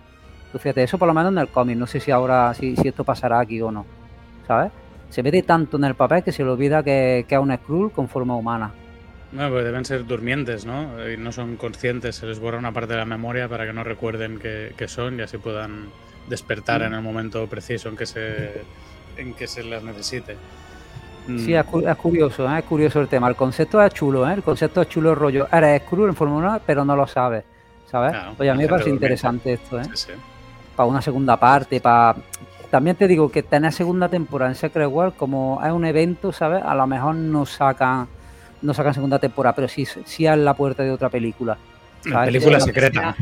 Tú 0.51 0.59
fíjate, 0.59 0.83
eso 0.83 0.97
por 0.97 1.07
lo 1.07 1.13
menos 1.13 1.31
en 1.31 1.39
el 1.39 1.47
cómic. 1.47 1.77
No 1.77 1.87
sé 1.87 1.99
si 1.99 2.11
ahora, 2.11 2.53
si, 2.53 2.75
si 2.75 2.87
esto 2.87 3.03
pasará 3.03 3.39
aquí 3.39 3.59
o 3.61 3.71
no. 3.71 3.85
¿Sabes? 4.47 4.71
Se 5.09 5.23
mete 5.23 5.41
tanto 5.43 5.77
en 5.77 5.85
el 5.85 5.95
papel 5.95 6.23
que 6.23 6.31
se 6.31 6.43
le 6.43 6.51
olvida 6.51 6.83
que, 6.83 7.25
que 7.27 7.35
es 7.35 7.41
un 7.41 7.55
Skrull 7.55 7.91
con 7.91 8.07
forma 8.07 8.35
humana. 8.35 8.71
No, 9.31 9.49
pues 9.49 9.65
deben 9.65 9.83
ser 9.83 10.05
durmientes, 10.05 10.65
¿no? 10.65 11.09
Y 11.09 11.17
no 11.17 11.31
son 11.33 11.57
conscientes, 11.57 12.15
se 12.15 12.25
les 12.25 12.39
borra 12.39 12.57
una 12.57 12.71
parte 12.71 12.93
de 12.93 12.99
la 12.99 13.05
memoria 13.05 13.49
para 13.49 13.65
que 13.65 13.73
no 13.73 13.83
recuerden 13.83 14.39
que, 14.39 14.73
que 14.77 14.87
son 14.87 15.19
y 15.19 15.23
así 15.23 15.37
puedan 15.37 15.89
despertar 16.27 16.81
en 16.83 16.93
el 16.93 17.01
momento 17.01 17.45
preciso 17.47 17.89
en 17.89 17.97
que 17.97 18.05
se, 18.05 18.61
en 19.17 19.33
que 19.33 19.47
se 19.47 19.63
las 19.63 19.83
necesite. 19.83 20.33
Sí, 21.25 21.51
Mm, 21.51 21.55
es, 21.55 21.65
cu- 21.65 21.87
es 21.87 21.95
curioso, 21.97 22.49
¿eh? 22.49 22.59
es 22.59 22.63
curioso 22.65 23.01
el 23.01 23.09
tema. 23.09 23.27
El 23.27 23.35
concepto 23.35 23.81
es 23.83 23.93
chulo, 23.93 24.29
¿eh? 24.29 24.33
El 24.33 24.43
concepto 24.43 24.81
es 24.81 24.87
chulo 24.87 25.09
el 25.11 25.15
rollo. 25.17 25.47
Eres 25.51 25.81
Skrull 25.83 26.07
en 26.09 26.15
forma 26.15 26.37
humana, 26.37 26.61
pero 26.65 26.85
no 26.85 26.95
lo 26.95 27.05
sabes. 27.05 27.43
¿Sabes? 27.91 28.11
Claro, 28.11 28.35
Oye, 28.39 28.49
a 28.49 28.53
mí 28.53 28.63
me 28.63 28.69
parece 28.69 28.89
interesante 28.89 29.53
esto, 29.53 29.79
¿eh? 29.79 29.83
sí, 29.85 29.91
sí. 30.07 30.11
para 30.75 30.87
una 30.89 31.01
segunda 31.01 31.37
parte, 31.37 31.79
para... 31.81 32.15
También 32.69 32.97
te 32.97 33.07
digo 33.07 33.29
que 33.31 33.43
tener 33.43 33.71
segunda 33.71 34.09
temporada 34.09 34.51
en 34.51 34.55
Secret 34.55 34.87
World, 34.89 35.15
como 35.15 35.61
es 35.65 35.71
un 35.71 35.85
evento, 35.85 36.33
¿sabes? 36.33 36.61
A 36.65 36.75
lo 36.75 36.85
mejor 36.85 37.15
no 37.15 37.45
sacan, 37.45 38.07
no 38.61 38.73
sacan 38.73 38.93
segunda 38.93 39.19
temporada, 39.19 39.55
pero 39.55 39.67
sí, 39.69 39.85
sí 39.85 40.27
a 40.27 40.35
la 40.35 40.53
puerta 40.53 40.83
de 40.83 40.91
otra 40.91 41.07
película. 41.09 41.57
Película 42.03 42.57
Que 42.57 42.59
sea- 42.61 42.73
secreta. 42.73 43.15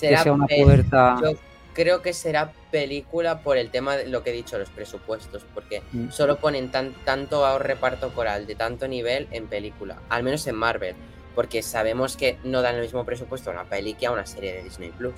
Que 0.00 0.16
sea 0.18 0.32
una 0.32 0.46
puerta. 0.46 1.16
Yo 1.22 1.30
creo 1.78 2.02
que 2.02 2.12
será 2.12 2.50
película 2.72 3.38
por 3.38 3.56
el 3.56 3.70
tema 3.70 3.96
de 3.96 4.08
lo 4.08 4.24
que 4.24 4.30
he 4.30 4.32
dicho, 4.32 4.58
los 4.58 4.68
presupuestos, 4.68 5.46
porque 5.54 5.80
Mm. 5.92 6.10
solo 6.10 6.38
ponen 6.38 6.72
tan, 6.72 6.92
tanto 7.04 7.46
a 7.46 7.56
reparto 7.60 8.08
coral 8.12 8.48
de 8.48 8.56
tanto 8.56 8.88
nivel 8.88 9.28
en 9.30 9.46
película, 9.46 9.98
al 10.08 10.24
menos 10.24 10.44
en 10.48 10.56
Marvel, 10.56 10.96
porque 11.36 11.62
sabemos 11.62 12.16
que 12.16 12.36
no 12.42 12.62
dan 12.62 12.74
el 12.74 12.80
mismo 12.82 13.04
presupuesto 13.04 13.50
a 13.50 13.52
una 13.52 13.62
peli 13.64 13.94
que 13.94 14.06
a 14.06 14.10
una 14.10 14.26
serie 14.26 14.54
de 14.54 14.64
Disney 14.64 14.90
Plus. 14.90 15.14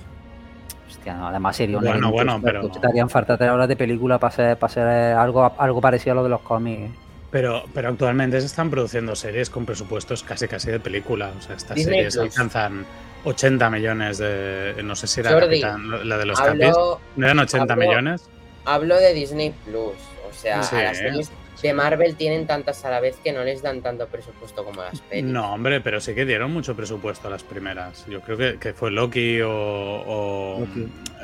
Hostia, 0.87 1.15
no, 1.15 1.29
además 1.29 1.55
sería 1.55 1.79
un 1.79 1.83
Bueno, 1.83 2.11
bueno, 2.11 2.39
pero- 2.43 2.69
Te 2.69 2.85
harían 2.87 3.09
falta 3.09 3.37
tres 3.37 3.49
horas 3.49 3.67
de 3.67 3.75
película 3.75 4.19
para 4.19 4.35
ser, 4.35 4.57
para 4.57 4.71
ser 4.71 4.87
eh, 4.87 5.13
algo, 5.13 5.51
algo 5.57 5.81
parecido 5.81 6.11
a 6.11 6.15
lo 6.17 6.23
de 6.23 6.29
los 6.29 6.41
cómics. 6.41 6.91
Pero, 7.31 7.63
pero 7.73 7.89
actualmente 7.89 8.39
se 8.41 8.47
están 8.47 8.69
produciendo 8.69 9.15
series 9.15 9.49
con 9.49 9.65
presupuestos 9.65 10.21
casi 10.23 10.47
casi 10.47 10.69
de 10.69 10.79
película. 10.79 11.31
O 11.37 11.41
sea, 11.41 11.55
estas 11.55 11.75
Disney 11.75 11.99
series 11.99 12.15
Plus. 12.17 12.25
alcanzan 12.37 12.85
80 13.23 13.69
millones 13.69 14.17
de. 14.17 14.75
No 14.83 14.95
sé 14.95 15.07
si 15.07 15.21
era 15.21 15.31
Jordi, 15.31 15.61
Capitán, 15.61 16.09
la 16.09 16.17
de 16.17 16.25
los 16.25 16.39
Capis. 16.39 16.63
Hablo, 16.65 16.99
¿No 17.15 17.25
eran 17.25 17.39
80 17.39 17.73
hablo- 17.73 17.87
millones? 17.87 18.29
hablo 18.65 18.97
de 18.97 19.13
Disney 19.13 19.53
Plus, 19.65 19.93
o 20.29 20.33
sea, 20.33 20.61
Sí. 20.61 20.75
a 20.75 20.83
las 20.83 20.97
series 20.97 21.31
de 21.61 21.73
Marvel 21.73 22.15
tienen 22.15 22.47
tantas 22.47 22.83
a 22.85 22.89
la 22.89 22.99
vez 22.99 23.15
que 23.23 23.31
no 23.31 23.43
les 23.43 23.61
dan 23.61 23.81
tanto 23.81 24.07
presupuesto 24.07 24.65
como 24.65 24.81
a 24.81 24.85
las 24.85 24.99
pelis. 25.01 25.23
No, 25.31 25.53
hombre, 25.53 25.79
pero 25.79 26.01
sí 26.01 26.13
que 26.15 26.25
dieron 26.25 26.51
mucho 26.51 26.75
presupuesto 26.75 27.27
a 27.27 27.31
las 27.31 27.43
primeras. 27.43 28.05
Yo 28.07 28.19
creo 28.21 28.35
que, 28.37 28.57
que 28.59 28.73
fue 28.73 28.91
Loki 28.91 29.39
o, 29.41 29.49
o, 29.51 30.59
Loki. 30.61 30.81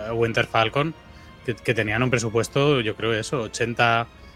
eh, 0.08 0.12
Winter 0.12 0.46
Falcon, 0.46 0.94
que, 1.46 1.56
que 1.56 1.74
tenían 1.74 2.02
un 2.04 2.10
presupuesto, 2.12 2.80
yo 2.82 2.96
creo 2.96 3.14
eso, 3.14 3.42
80, 3.42 4.06
mm, 4.06 4.27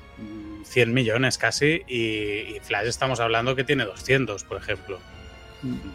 100 0.65 0.93
millones 0.93 1.37
casi, 1.37 1.81
y, 1.87 2.55
y 2.55 2.59
Flash 2.61 2.87
estamos 2.87 3.19
hablando 3.19 3.55
que 3.55 3.63
tiene 3.63 3.85
200, 3.85 4.43
por 4.43 4.57
ejemplo. 4.57 4.99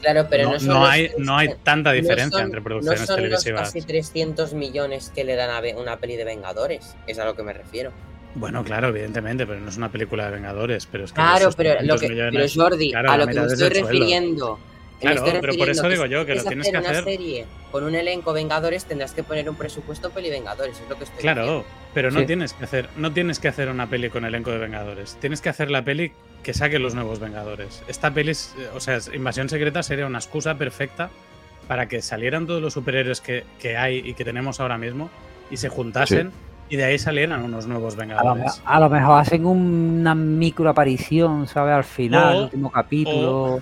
Claro, 0.00 0.26
pero 0.30 0.44
no, 0.44 0.52
no, 0.52 0.58
son 0.60 0.68
no 0.68 0.80
los 0.80 0.90
hay, 0.90 1.10
no 1.18 1.36
hay 1.36 1.46
300 1.48 1.64
tanta 1.64 1.90
no 1.90 1.96
diferencia 1.96 2.38
son- 2.38 2.46
entre 2.46 2.60
producciones 2.62 3.00
no 3.00 3.06
son 3.06 3.16
televisivas. 3.16 3.60
los 3.62 3.68
casi 3.72 3.82
300 3.86 4.54
millones 4.54 5.10
que 5.14 5.24
le 5.24 5.34
dan 5.34 5.50
a 5.50 5.76
una 5.78 5.96
peli 5.96 6.16
de 6.16 6.24
Vengadores, 6.24 6.94
es 7.06 7.18
a 7.18 7.24
lo 7.24 7.34
que 7.34 7.42
me 7.42 7.52
refiero. 7.52 7.92
Bueno, 8.36 8.62
claro, 8.64 8.88
evidentemente, 8.88 9.46
pero 9.46 9.58
no 9.60 9.68
es 9.70 9.76
una 9.78 9.90
película 9.90 10.26
de 10.26 10.32
Vengadores. 10.32 10.86
Pero 10.86 11.04
es 11.04 11.10
que 11.10 11.16
Claro, 11.16 11.50
pero 11.56 11.70
lo 11.82 11.96
300 11.96 12.00
que 12.00 12.06
pero 12.36 12.46
Jordi, 12.54 12.90
claro, 12.90 13.10
a 13.10 13.16
lo 13.16 13.26
que 13.26 13.40
me 13.40 13.46
estoy 13.46 13.68
refiriendo. 13.70 14.58
Claro, 15.00 15.24
estoy 15.26 15.40
pero 15.40 15.54
por 15.56 15.68
eso 15.68 15.88
digo 15.88 16.06
yo 16.06 16.24
que 16.24 16.34
lo 16.34 16.44
tienes 16.44 16.70
que 16.70 16.78
una 16.78 16.88
hacer. 16.90 17.04
serie 17.04 17.44
con 17.70 17.84
un 17.84 17.94
elenco 17.94 18.32
Vengadores 18.32 18.84
tendrás 18.86 19.12
que 19.12 19.22
poner 19.22 19.48
un 19.50 19.56
presupuesto 19.56 20.10
peli 20.10 20.30
Vengadores, 20.30 20.80
es 20.80 20.88
lo 20.88 20.96
que 20.96 21.04
estoy 21.04 21.20
Claro, 21.20 21.42
diciendo. 21.42 21.66
pero 21.92 22.10
no 22.10 22.20
Sí. 22.20 22.26
tienes 22.26 22.52
que 22.54 22.64
hacer, 22.64 22.88
no 22.96 23.12
tienes 23.12 23.38
que 23.38 23.48
hacer 23.48 23.68
una 23.68 23.88
peli 23.88 24.08
con 24.08 24.24
elenco 24.24 24.50
de 24.50 24.58
Vengadores. 24.58 25.16
Tienes 25.20 25.40
que 25.42 25.50
hacer 25.50 25.70
la 25.70 25.82
peli 25.82 26.12
que 26.42 26.54
saque 26.54 26.78
los 26.78 26.94
nuevos 26.94 27.20
Vengadores. 27.20 27.82
Esta 27.88 28.10
peli, 28.12 28.30
es- 28.30 28.54
eh, 28.58 28.68
o 28.74 28.80
sea, 28.80 28.98
Invasión 29.12 29.48
Secreta 29.48 29.82
sería 29.82 30.06
una 30.06 30.18
excusa 30.18 30.54
perfecta 30.56 31.10
para 31.68 31.86
que 31.88 32.00
salieran 32.00 32.46
todos 32.46 32.62
los 32.62 32.72
superhéroes 32.72 33.20
que, 33.20 33.44
que 33.58 33.76
hay 33.76 33.98
y 33.98 34.14
que 34.14 34.24
tenemos 34.24 34.60
ahora 34.60 34.78
mismo 34.78 35.10
y 35.50 35.56
se 35.58 35.68
juntasen 35.68 36.30
y 36.70 36.76
de 36.76 36.84
ahí 36.84 36.98
salieran 36.98 37.42
unos 37.44 37.66
nuevos 37.66 37.94
A 37.94 37.96
lo, 37.96 38.02
me- 38.06 38.14
Vengadores. 38.14 38.62
a 38.64 38.80
lo 38.80 38.88
mejor 38.88 39.20
hacen 39.20 39.44
una 39.44 40.14
micro 40.14 40.70
aparición, 40.70 41.46
¿sabes? 41.48 41.74
Al 41.74 41.84
final, 41.84 42.24
O- 42.34 42.38
el 42.38 42.44
último 42.44 42.70
capítulo. 42.72 43.60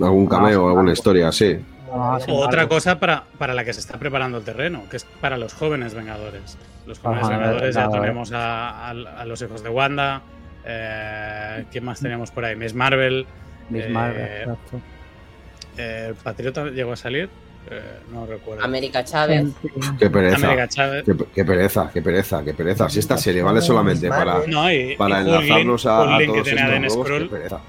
Algún 0.00 0.26
cameo, 0.26 0.66
Ah, 0.66 0.70
alguna 0.70 0.92
historia, 0.92 1.30
sí. 1.32 1.58
Ah, 1.92 2.18
otra 2.28 2.66
cosa 2.68 2.98
para, 2.98 3.24
para 3.38 3.52
la 3.52 3.64
que 3.64 3.72
se 3.74 3.80
está 3.80 3.98
preparando 3.98 4.38
el 4.38 4.44
terreno, 4.44 4.84
que 4.90 4.96
es 4.96 5.04
para 5.04 5.36
los 5.36 5.52
jóvenes 5.52 5.94
Vengadores. 5.94 6.56
Los 6.86 6.98
jóvenes 6.98 7.24
Ajá, 7.24 7.36
Vengadores 7.36 7.74
ya 7.74 7.88
tenemos 7.90 8.32
a, 8.32 8.88
a- 8.88 8.90
a 8.90 9.24
los 9.26 9.42
hijos 9.42 9.62
de 9.62 9.68
Wanda. 9.68 10.22
Eh, 10.64 11.64
¿Quién 11.70 11.84
más 11.84 12.00
teníamos 12.00 12.30
por 12.30 12.44
ahí? 12.44 12.56
Miss 12.56 12.72
Marvel. 12.74 13.26
Miss 13.68 13.84
eh, 13.84 13.88
Marvel, 13.90 14.22
exacto. 14.40 14.80
eh, 15.76 16.14
Patriota 16.22 16.64
llegó 16.66 16.92
a 16.92 16.96
salir. 16.96 17.28
Eh, 17.70 17.80
no 18.12 18.26
recuerdo. 18.26 18.64
América 18.64 19.04
Chávez, 19.04 19.44
Qué 19.98 20.10
pereza. 20.10 20.36
América 20.36 20.68
Chávez. 20.68 21.04
Qué, 21.04 21.14
qué 21.34 21.44
pereza, 21.44 21.90
qué 21.92 22.02
pereza, 22.02 22.42
qué 22.42 22.54
pereza. 22.54 22.88
Si 22.88 22.98
esta 22.98 23.16
serie 23.16 23.42
vale 23.42 23.60
solamente 23.60 24.08
para, 24.08 24.46
No, 24.48 24.70
y, 24.72 24.96
para 24.96 25.18
y 25.18 25.26
enlazarnos 25.26 25.86
a, 25.86 26.02
Hulk 26.02 26.10
a 26.22 26.26
todos 26.26 26.42
tenía 26.44 26.76
estos 26.76 26.96
nuevos, 26.96 27.22
qué 27.22 27.28
pereza. 27.36 27.60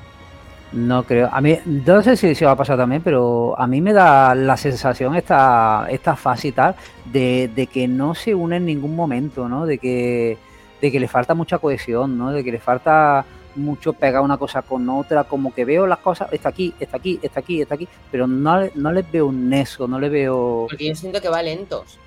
No 0.74 1.04
creo. 1.04 1.30
A 1.32 1.40
mí, 1.40 1.58
no 1.66 2.02
sé 2.02 2.18
si 2.18 2.34
se 2.34 2.46
va 2.46 2.52
a 2.52 2.56
pasar 2.56 2.78
también, 2.78 3.02
pero 3.04 3.58
a 3.60 3.68
mí 3.68 3.80
me 3.80 3.94
da 3.94 4.34
la 4.34 4.58
sensación 4.58 5.16
esta, 5.16 5.88
esta 5.90 6.16
fase 6.16 6.48
y 6.48 6.52
tal 6.52 6.76
de, 7.06 7.50
de 7.54 7.68
que 7.68 7.88
no 7.88 8.16
se 8.16 8.34
une 8.34 8.58
en 8.58 8.66
ningún 8.66 8.96
momento, 8.96 9.48
¿no? 9.48 9.68
De 9.68 9.78
que, 9.78 10.38
de 10.82 10.92
que 10.92 11.00
le 11.00 11.08
falta 11.08 11.36
mucha 11.36 11.60
cohesión, 11.60 12.18
¿no? 12.18 12.32
De 12.32 12.44
que 12.44 12.52
le 12.52 12.60
falta 12.60 13.24
mucho 13.56 13.94
pegar 13.94 14.22
una 14.22 14.38
cosa 14.38 14.64
con 14.64 14.90
otra, 14.90 15.26
como 15.26 15.54
que 15.54 15.64
veo 15.64 15.86
las 15.86 16.00
cosas, 16.00 16.34
está 16.34 16.50
aquí, 16.50 16.74
está 16.80 16.98
aquí, 16.98 17.20
está 17.22 17.40
aquí, 17.40 17.62
está 17.62 17.76
aquí, 17.76 17.88
pero 18.12 18.26
no, 18.26 18.62
no 18.74 18.92
les 18.92 19.12
veo 19.12 19.28
un 19.28 19.48
nexo, 19.50 19.88
no 19.88 20.00
le 20.00 20.10
veo, 20.10 20.66
porque 20.70 20.88
yo 20.88 20.96
siento 20.96 21.22
que 21.22 21.30
va 21.30 21.44
lentos. 21.44 22.00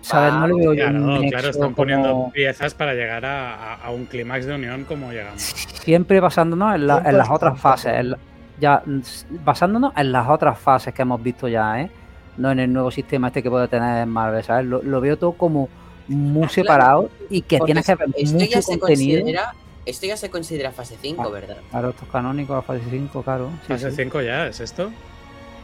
¿Sabes? 0.00 0.32
No 0.34 0.46
le 0.48 0.54
veo 0.54 0.72
Claro, 0.74 0.98
un 0.98 1.28
claro, 1.28 1.48
están 1.50 1.74
poniendo 1.74 2.10
como- 2.10 2.32
piezas 2.32 2.74
para 2.74 2.94
llegar 2.94 3.24
a, 3.24 3.54
a- 3.54 3.74
a 3.76 3.90
un 3.90 4.06
clímax 4.06 4.46
de 4.46 4.54
unión 4.54 4.84
como 4.84 5.12
llegamos. 5.12 5.42
siempre 5.42 6.20
basándonos 6.20 6.74
en, 6.74 6.86
la- 6.86 7.02
en 7.04 7.18
las 7.18 7.30
otras 7.30 7.60
fases, 7.60 7.92
en 7.94 8.10
la- 8.12 8.18
ya 8.60 8.82
basándonos 9.44 9.92
en 9.96 10.12
las 10.12 10.28
otras 10.28 10.58
fases 10.58 10.94
que 10.94 11.02
hemos 11.02 11.22
visto 11.22 11.48
ya, 11.48 11.80
¿eh? 11.80 11.90
No 12.36 12.50
en 12.50 12.60
el 12.60 12.72
nuevo 12.72 12.90
sistema 12.90 13.26
este 13.28 13.42
que 13.42 13.50
puede 13.50 13.68
tener 13.68 14.06
Marvel, 14.06 14.42
¿sabes? 14.42 14.66
Lo, 14.66 14.82
lo 14.82 15.00
veo 15.00 15.18
todo 15.18 15.32
como 15.32 15.68
muy 16.08 16.42
claro. 16.48 16.52
separado 16.52 17.10
y 17.30 17.42
que 17.42 17.60
tienes 17.60 17.84
que 17.86 17.94
ver 17.94 18.08
esto 18.16 18.34
mucho 18.38 18.46
ya 18.50 18.62
se 18.62 18.78
contenido. 18.78 19.20
considera, 19.20 19.54
esto 19.84 20.06
ya 20.06 20.16
se 20.16 20.30
considera 20.30 20.72
fase 20.72 20.96
5, 21.00 21.22
Ah. 21.24 21.28
¿verdad? 21.28 21.56
Claro, 21.70 21.90
esto 21.90 22.04
es 22.06 22.10
canónico, 22.10 22.54
la 22.54 22.62
fase 22.62 22.80
5, 22.90 23.22
claro. 23.22 23.50
sí, 23.66 23.72
¿Fase 23.72 23.90
sí. 23.90 23.96
5 24.02 24.20
ya? 24.22 24.46
¿Es 24.46 24.60
esto? 24.60 24.90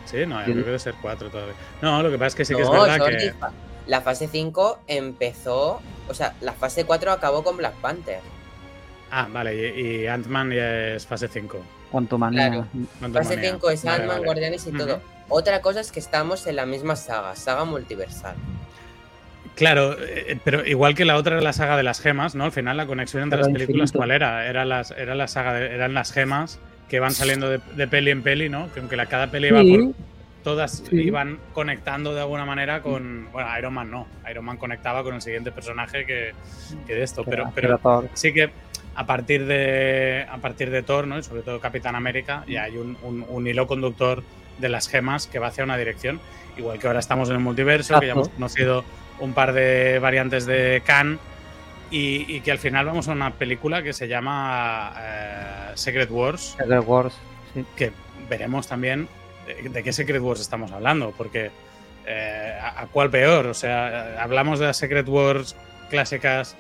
Sí, 0.05 0.19
no, 0.27 0.39
yo 0.41 0.45
creo 0.45 0.57
que 0.57 0.63
debe 0.65 0.79
ser 0.79 0.95
4 1.01 1.29
todavía. 1.31 1.55
No, 1.83 2.03
lo 2.03 2.11
que 2.11 2.17
pasa 2.19 2.29
es 2.29 2.35
que 2.35 2.45
sí 2.45 2.55
que 2.55 2.63
No, 2.63 2.75
es 2.75 2.81
verdad 2.83 2.99
Jordi, 2.99 3.17
que. 3.19 3.35
La 3.89 4.01
fase 4.03 4.29
5 4.29 4.79
empezó, 4.87 5.81
o 6.09 6.15
sea, 6.15 6.35
la 6.41 6.53
fase 6.53 6.85
4 6.85 7.11
acabó 7.11 7.43
con 7.43 7.57
Black 7.57 7.75
Panther. 7.81 8.21
Ah, 9.11 9.27
vale, 9.33 9.57
y, 9.77 10.03
y 10.03 10.07
Ant-Man 10.07 10.51
ya 10.53 10.95
es 10.95 11.07
fase 11.07 11.27
5. 11.29 11.59
Cuanto 11.91 12.19
manía. 12.19 12.49
Claro. 12.51 12.67
Fase 13.13 13.39
5 13.43 13.71
es 13.71 13.83
Vale, 13.85 13.97
Ant-Man, 13.97 14.17
vale. 14.19 14.25
Guardianes 14.27 14.67
y 14.67 14.73
todo. 14.73 15.01
Otra 15.31 15.61
cosa 15.63 15.81
es 15.81 15.91
que 15.91 16.01
estamos 16.01 16.47
en 16.47 16.57
la 16.57 16.67
misma 16.67 16.95
saga, 16.97 17.35
saga 17.35 17.65
multiversal. 17.65 18.37
Claro, 19.55 19.97
eh, 19.99 20.39
pero 20.45 20.65
igual 20.67 20.95
que 20.95 21.05
la 21.05 21.17
otra 21.17 21.35
era 21.35 21.43
la 21.43 21.53
saga 21.53 21.77
de 21.77 21.83
las 21.83 22.01
gemas, 22.01 22.35
¿no? 22.35 22.45
Al 22.45 22.53
final 22.53 22.77
la 22.77 22.87
conexión 22.87 23.23
entre 23.25 23.39
las 23.41 23.49
películas, 23.49 23.89
infinito. 23.91 23.99
¿cuál 23.99 24.11
era? 24.13 24.47
Era, 24.47 24.65
las, 24.65 24.93
era 24.93 25.15
la 25.17 25.27
saga 25.27 25.55
de- 25.55 25.75
eran 25.75 25.95
las 25.95 26.13
gemas 26.13 26.61
que 26.89 27.01
van 27.01 27.13
saliendo 27.13 27.51
de, 27.51 27.61
de 27.75 27.89
peli 27.89 28.11
en 28.11 28.23
peli, 28.23 28.49
¿no? 28.49 28.73
Que 28.73 28.81
aunque 28.81 28.97
la, 28.97 29.07
cada 29.07 29.27
peli 29.31 29.49
iba 29.49 29.61
Sí, 29.63 29.79
por. 29.79 29.95
Todas 30.45 30.85
Sí. 30.89 30.97
iban 31.03 31.39
conectando 31.53 32.15
de 32.15 32.21
alguna 32.21 32.45
manera 32.45 32.81
con. 32.83 33.29
Bueno, 33.33 33.49
Iron 33.59 33.75
Man 33.75 33.91
no. 33.91 34.07
Iron 34.31 34.45
Man 34.45 34.57
conectaba 34.57 35.03
con 35.03 35.15
el 35.15 35.21
siguiente 35.23 35.51
personaje 35.53 36.07
que, 36.07 36.33
que 36.87 36.95
de 36.95 37.03
esto. 37.03 37.25
Pero, 37.25 37.51
pero 37.55 37.79
sí 38.15 38.33
que 38.33 38.51
a 38.95 39.05
partir 39.07 39.47
de 39.47 40.27
a 40.31 40.37
partir 40.39 40.71
de 40.71 40.83
Thor, 40.83 41.07
¿no? 41.07 41.19
y 41.19 41.23
sobre 41.23 41.43
todo 41.43 41.61
Capitán 41.61 41.95
América, 41.97 42.45
ya 42.49 42.63
hay 42.65 42.77
un, 42.77 42.97
un- 43.03 43.25
un 43.29 43.47
hilo 43.47 43.67
conductor 43.67 44.23
de 44.59 44.69
las 44.69 44.89
gemas 44.89 45.27
que 45.27 45.39
va 45.39 45.49
hacia 45.49 45.65
una 45.65 45.77
dirección. 45.77 46.21
Igual 46.57 46.79
que 46.79 46.87
ahora 46.87 46.99
estamos 47.01 47.29
en 47.29 47.37
el 47.37 47.41
multiverso, 47.43 47.99
que 48.01 48.07
ya 48.07 48.13
hemos 48.13 48.29
conocido 48.31 48.85
un 49.21 49.33
par 49.35 49.53
de 49.53 49.99
variantes 50.01 50.47
de 50.47 50.83
Khan. 50.87 51.19
Y, 51.91 52.27
y 52.29 52.41
que 52.43 52.51
al 52.53 52.59
final 52.59 52.85
vamos 52.85 53.09
a 53.09 53.13
una 53.13 53.31
película 53.33 53.83
que 53.83 53.93
se 53.95 54.09
llama 54.09 54.93
eh, 54.99 55.71
Secret 55.75 56.11
Wars, 56.11 56.55
Secret 56.59 56.85
Wars, 56.87 57.15
sí. 57.55 57.65
que 57.77 57.93
veremos 58.29 58.69
también 58.69 59.09
de, 59.71 59.83
qué 59.83 59.93
Secret 59.93 60.21
Wars 60.21 60.41
estamos 60.41 60.73
hablando, 60.73 61.13
porque 61.17 61.51
eh, 62.07 62.59
¿a, 62.61 62.87
cuál 62.87 63.11
peor? 63.11 63.47
O 63.47 63.55
sea, 63.55 64.23
hablamos 64.23 64.59
de 64.59 64.67
las 64.67 64.77
Secret 64.77 65.09
Wars 65.09 65.57
clásicas 65.91 66.57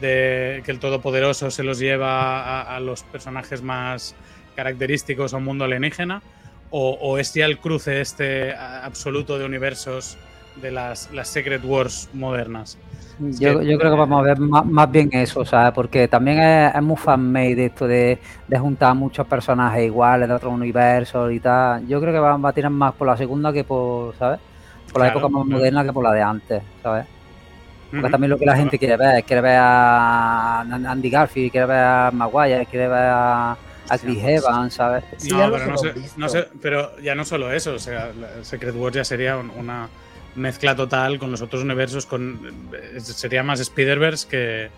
de 0.00 0.62
que 0.64 0.70
el 0.70 0.80
Todopoderoso 0.80 1.50
se 1.50 1.62
los 1.62 1.78
lleva 1.78 2.62
a, 2.62 2.80
los 2.80 3.04
personajes 3.04 3.62
más 3.62 4.14
característicos 4.56 5.34
a 5.34 5.38
un 5.38 5.44
mundo 5.44 5.64
alienígena, 5.64 6.22
o, 6.70 6.90
o 7.00 7.18
es 7.18 7.32
ya 7.34 7.46
el 7.46 7.58
cruce 7.58 8.00
este 8.00 8.52
absoluto 8.54 9.38
de 9.38 9.44
universos 9.44 10.18
de 10.56 10.70
las, 10.72 11.10
las 11.10 11.28
Secret 11.28 11.64
Wars 11.64 12.08
modernas. 12.12 12.78
Es 13.30 13.40
Yo, 13.40 13.60
que- 13.60 13.66
yo 13.66 13.78
creo 13.78 13.90
que 13.92 13.98
vamos 13.98 14.20
a 14.20 14.22
ver 14.22 14.38
más, 14.40 14.64
más 14.66 14.90
bien 14.90 15.08
eso, 15.12 15.44
¿sabes? 15.44 15.72
Porque 15.72 16.08
también 16.08 16.38
es, 16.40 16.74
es 16.74 16.82
muy 16.82 16.96
fan-made 16.96 17.66
esto 17.66 17.86
de, 17.86 18.20
de 18.46 18.58
juntar 18.58 18.94
muchos 18.96 19.26
personajes 19.26 19.84
iguales 19.84 20.28
de 20.28 20.34
otros 20.34 20.52
universos 20.52 21.32
y 21.32 21.40
tal. 21.40 21.86
Yo 21.86 22.00
creo 22.00 22.12
que 22.12 22.18
va, 22.18 22.36
va 22.36 22.48
a 22.50 22.52
tirar 22.52 22.70
más 22.72 22.94
por 22.94 23.06
la 23.06 23.16
segunda 23.16 23.52
que 23.52 23.64
por, 23.64 24.16
¿sabes? 24.16 24.40
Por 24.90 25.00
la 25.00 25.06
Claro, 25.06 25.08
época 25.08 25.28
más 25.28 25.44
claro. 25.46 25.46
moderna 25.46 25.84
que 25.84 25.92
por 25.92 26.04
la 26.04 26.12
de 26.12 26.22
antes, 26.22 26.62
¿sabes? 26.82 27.06
Porque 27.96 28.10
también 28.10 28.30
lo 28.30 28.38
que 28.38 28.46
la 28.46 28.56
gente 28.56 28.78
quiere 28.78 28.96
ver, 28.96 29.24
quiere 29.24 29.42
ver 29.42 29.58
a 29.60 30.60
Andy 30.62 31.10
Garfield, 31.10 31.50
quiere 31.52 31.66
ver 31.66 31.78
a 31.78 32.10
Maguire, 32.12 32.66
quiere 32.66 32.88
ver 32.88 32.98
a, 33.10 33.52
a 33.88 33.98
Chris 33.98 34.22
pues, 34.22 34.24
Evans, 34.24 34.74
¿sabes? 34.74 35.04
Sí, 35.18 35.34
no, 35.36 35.50
pero 35.52 35.68
no 35.68 35.78
sé, 35.78 35.92
visto. 35.94 36.20
no 36.20 36.28
sé, 36.28 36.48
pero 36.60 36.98
ya 36.98 37.14
no 37.14 37.24
solo 37.24 37.52
eso, 37.52 37.74
o 37.74 37.78
sea, 37.78 38.12
la- 38.14 38.44
Secret 38.44 38.74
Wars 38.74 38.96
ya 38.96 39.04
sería 39.04 39.36
un- 39.38 39.50
una 39.50 39.90
mezcla 40.36 40.74
total 40.74 41.18
con 41.18 41.30
los 41.30 41.40
otros 41.42 41.62
universos, 41.62 42.06
con 42.06 42.68
eh, 42.72 43.00
sería 43.00 43.42
más 43.42 43.60
Spider-Verse 43.60 44.28
que, 44.28 44.70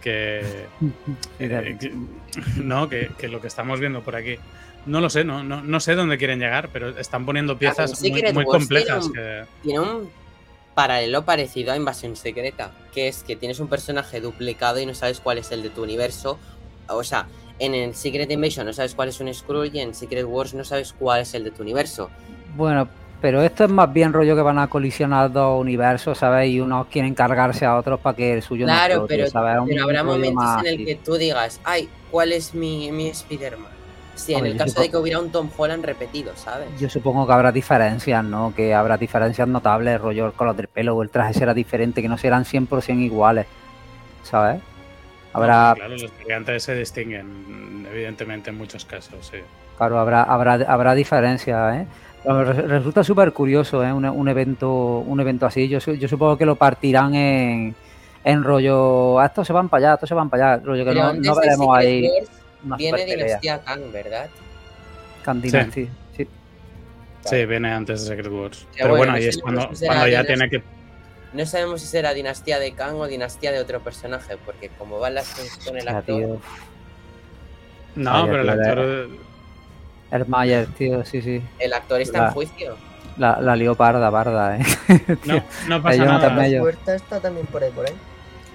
que, 0.00 0.66
eh, 1.38 1.76
que- 1.80 1.92
no, 2.62 2.88
que, 2.88 3.10
que 3.18 3.28
lo 3.28 3.40
que 3.40 3.46
estamos 3.48 3.80
viendo 3.80 4.02
por 4.02 4.16
aquí. 4.16 4.36
No 4.86 5.00
lo 5.00 5.10
sé, 5.10 5.24
no, 5.24 5.42
no, 5.42 5.62
no 5.62 5.80
sé 5.80 5.94
dónde 5.96 6.16
quieren 6.16 6.38
llegar, 6.38 6.70
pero 6.72 6.96
están 6.98 7.26
poniendo 7.26 7.58
piezas 7.58 8.00
muy, 8.00 8.10
Secret 8.10 8.34
muy 8.34 8.44
complejas. 8.44 9.10
tiene 9.12 9.14
que- 9.28 9.46
Tiene 9.62 9.80
un 9.80 10.10
paralelo 10.74 11.24
parecido 11.24 11.72
a 11.72 11.76
Invasión 11.76 12.14
Secreta, 12.16 12.70
que 12.92 13.08
es 13.08 13.22
que 13.24 13.34
tienes 13.34 13.58
un 13.60 13.68
personaje 13.68 14.20
duplicado 14.20 14.78
y 14.78 14.86
no 14.86 14.94
sabes 14.94 15.20
cuál 15.20 15.38
es 15.38 15.50
el 15.50 15.62
de 15.62 15.70
tu 15.70 15.82
universo. 15.82 16.38
O 16.88 17.02
sea, 17.02 17.26
en 17.58 17.74
el 17.74 17.94
Secret 17.94 18.30
Invasion 18.30 18.66
no 18.66 18.72
sabes 18.72 18.94
cuál 18.94 19.08
es 19.08 19.18
un 19.18 19.32
Skrull 19.32 19.74
y 19.74 19.80
en 19.80 19.94
Secret 19.94 20.24
Wars 20.26 20.54
no 20.54 20.62
sabes 20.64 20.92
cuál 20.92 21.22
es 21.22 21.34
el 21.34 21.44
de 21.44 21.50
tu 21.50 21.62
universo. 21.62 22.10
Bueno, 22.54 22.88
pero 23.20 23.42
esto 23.42 23.64
es 23.64 23.70
más 23.70 23.92
bien 23.92 24.12
rollo 24.12 24.36
que 24.36 24.42
van 24.42 24.58
a 24.58 24.66
colisionar 24.68 25.32
dos 25.32 25.60
universos, 25.60 26.18
¿sabes? 26.18 26.48
Y 26.50 26.60
unos 26.60 26.86
quieren 26.88 27.14
cargarse 27.14 27.64
a 27.64 27.76
otros 27.76 28.00
para 28.00 28.16
que 28.16 28.34
el 28.34 28.42
suyo 28.42 28.66
no 28.66 28.72
Claro, 28.72 28.94
explote, 29.06 29.30
pero, 29.32 29.64
pero 29.66 29.82
habrá 29.84 30.04
momentos 30.04 30.34
más 30.34 30.60
en 30.60 30.66
el 30.66 30.84
que 30.84 30.94
tú 30.96 31.14
digas, 31.16 31.60
ay, 31.64 31.88
¿cuál 32.10 32.32
es 32.32 32.54
mi, 32.54 32.92
mi 32.92 33.08
Spider-Man? 33.08 33.72
Si 34.14 34.32
en 34.34 34.46
el 34.46 34.56
caso 34.56 34.70
supongo- 34.70 34.82
de 34.82 34.90
que 34.90 34.96
hubiera 34.96 35.18
un 35.20 35.30
Tom 35.30 35.50
Holland 35.56 35.84
repetido, 35.84 36.34
¿sabes? 36.36 36.68
Yo 36.78 36.88
supongo 36.88 37.26
que 37.26 37.32
habrá 37.34 37.52
diferencias, 37.52 38.24
¿no? 38.24 38.54
Que 38.56 38.74
habrá 38.74 38.96
diferencias 38.96 39.46
notables, 39.46 40.00
rollo 40.00 40.26
el 40.26 40.32
color 40.32 40.56
del 40.56 40.68
pelo 40.68 40.96
o 40.96 41.02
el 41.02 41.10
traje 41.10 41.34
será 41.34 41.52
diferente, 41.52 42.00
que 42.00 42.08
no 42.08 42.16
serán 42.16 42.44
100% 42.46 43.00
iguales, 43.02 43.46
¿sabes? 44.22 44.62
Habrá, 45.34 45.74
Claro, 45.76 45.96
los 45.98 46.10
variantes 46.18 46.62
se 46.62 46.74
distinguen, 46.74 47.86
evidentemente, 47.92 48.48
en 48.48 48.56
muchos 48.56 48.86
casos, 48.86 49.26
sí. 49.30 49.36
claro, 49.76 49.98
habrá, 49.98 50.22
habrá, 50.22 50.54
habrá 50.66 50.94
diferencias, 50.94 51.76
¿eh? 51.76 51.86
Resulta 52.26 53.04
súper 53.04 53.32
curioso, 53.32 53.84
¿eh? 53.84 53.92
Un, 53.92 54.04
un 54.04 54.28
evento, 54.28 54.98
un 54.98 55.20
evento 55.20 55.46
así. 55.46 55.68
Yo, 55.68 55.80
su- 55.80 55.94
yo 55.94 56.08
supongo 56.08 56.36
que 56.36 56.44
lo 56.44 56.56
partirán 56.56 57.14
en, 57.14 57.74
en 58.24 58.42
rollo, 58.44 59.20
"Ah, 59.20 59.26
estos 59.26 59.46
se 59.46 59.52
van 59.52 59.68
para 59.68 59.86
allá, 59.90 59.94
estos 59.94 60.08
se 60.08 60.14
van 60.14 60.28
para 60.28 60.54
allá, 60.54 60.62
rollo 60.64 60.84
que 60.84 60.90
Pero 60.90 61.12
no, 61.12 61.20
no 61.20 61.34
veremos 61.36 61.76
ahí 61.76 62.10
viene. 62.78 63.04
Dinastía 63.04 63.60
Kang, 63.62 63.92
¿verdad? 63.92 64.28
Candina, 65.24 65.64
Sí. 65.66 65.70
sí. 65.72 65.88
sí. 66.16 66.28
Sí, 67.24 67.46
viene 67.46 67.72
antes 67.72 68.02
de 68.02 68.08
Secret 68.16 68.32
Wars. 68.32 68.66
Ya, 68.72 68.82
Pero 68.82 68.88
bueno, 68.96 68.98
bueno, 68.98 69.12
no 69.12 69.18
ahí 69.18 69.24
es 69.26 69.38
cuando, 69.38 69.72
ya 70.08 70.24
tiene 70.24 70.50
que. 70.50 70.62
No 71.32 71.44
sabemos 71.46 71.80
si 71.80 71.86
será 71.88 72.14
Dinastía 72.14 72.58
de 72.58 72.72
Kang 72.72 72.96
o 72.96 73.06
Dinastía 73.06 73.52
de 73.52 73.60
otro 73.60 73.80
personaje, 73.80 74.36
porque 74.44 74.68
como 74.78 74.98
van 74.98 75.14
las 75.14 75.28
cosas 75.30 75.58
con 75.64 75.76
el 75.76 75.86
actor, 75.86 76.04
tío. 76.18 76.40
No, 77.96 78.26
pero 78.26 78.40
el 78.42 78.48
actor. 78.50 79.08
El 80.10 80.26
Mayer, 80.26 80.66
tío, 80.78 81.04
sí, 81.04 81.20
sí. 81.22 81.42
el 81.58 81.72
actor 81.72 82.00
está 82.00 82.18
La- 82.22 82.26
en 82.28 82.32
juicio. 82.32 82.76
La, 83.18 83.40
la 83.40 83.56
lió 83.56 83.74
parda, 83.74 84.10
parda, 84.10 84.58
¿eh? 84.58 84.62
No, 85.24 85.42
no 85.68 85.82
pasa 85.82 86.04
nada. 86.04 86.46
La 86.48 86.60
puerta 86.60 86.94
está 86.94 87.18
también 87.20 87.46
por 87.46 87.62
ahí, 87.64 87.70
por 87.70 87.86
ahí. 87.86 87.94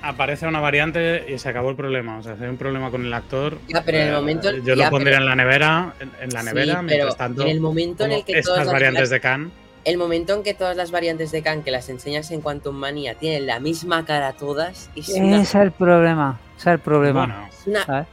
Aparece 0.03 0.47
una 0.47 0.59
variante 0.59 1.25
y 1.27 1.37
se 1.39 1.49
acabó 1.49 1.69
el 1.71 1.75
problema. 1.75 2.17
O 2.19 2.23
sea, 2.23 2.35
si 2.37 2.43
hay 2.43 2.49
un 2.49 2.57
problema 2.57 2.89
con 2.91 3.05
el 3.05 3.13
actor. 3.13 3.57
Ya, 3.67 3.83
pero 3.83 3.97
en 3.99 4.03
el 4.07 4.13
eh, 4.13 4.15
momento- 4.15 4.51
Yo 4.57 4.75
ya, 4.75 4.85
lo 4.85 4.89
pondría 4.91 5.17
pero- 5.17 5.23
en 5.23 5.29
la 5.29 5.35
nevera. 5.35 5.93
En, 5.99 6.11
en 6.21 6.29
la 6.29 6.39
Sí, 6.41 6.45
nevera, 6.45 6.73
pero 6.75 6.83
mientras 6.87 7.17
tanto. 7.17 7.41
en 7.43 7.47
el 7.49 7.59
momento 7.61 8.05
en 8.05 8.11
el 8.13 8.23
que 8.25 8.33
todas 8.41 8.45
estas 8.59 8.65
las 8.65 8.73
variantes 8.73 9.09
vari- 9.09 9.13
de 9.13 9.19
Khan. 9.19 9.51
el 9.83 9.97
momento 9.97 10.33
en 10.35 10.43
que 10.43 10.53
todas 10.53 10.77
las 10.77 10.91
variantes 10.91 11.31
de 11.31 11.41
Kang 11.41 11.63
que 11.63 11.71
las 11.71 11.89
enseñas 11.89 12.29
en 12.31 12.41
Quantum 12.41 12.75
Manía 12.75 13.15
tienen 13.15 13.47
la 13.47 13.59
misma 13.59 14.05
cara 14.05 14.33
todas, 14.33 14.89
es 14.95 15.09
una, 15.09 15.35
Ese 15.41 15.41
es 15.41 15.55
el 15.55 15.71
problema. 15.71 16.39
Ese 16.57 16.69
es 16.69 16.73
el 16.75 16.79
problema. 16.79 17.25
Bueno, 17.25 17.47
es 17.49 17.67
una 17.67 18.07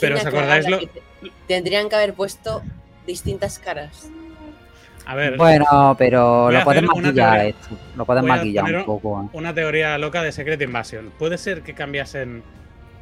Pero 0.00 0.16
¿os 0.16 0.26
acordáis 0.26 0.68
lo- 0.68 0.78
que 0.78 0.86
te- 0.86 1.02
tendrían 1.48 1.88
que 1.88 1.96
haber 1.96 2.14
puesto 2.14 2.62
distintas 3.06 3.58
caras. 3.58 4.08
a 5.06 5.14
ver, 5.16 5.36
Bueno, 5.36 5.94
pero 5.98 6.50
lo 6.50 6.62
pueden 6.64 6.86
maquillar 6.86 7.12
teoría. 7.14 7.44
esto. 7.48 7.76
Lo 7.96 8.04
pueden 8.06 8.24
maquillar 8.24 8.76
un 8.76 8.84
poco. 8.84 9.22
¿eh? 9.24 9.28
una 9.32 9.52
teoría 9.52 9.98
loca 9.98 10.22
de 10.22 10.30
Secret 10.32 10.60
Invasion. 10.62 11.10
¿Puede 11.18 11.38
ser 11.38 11.62
que 11.62 11.74
cambiasen 11.74 12.42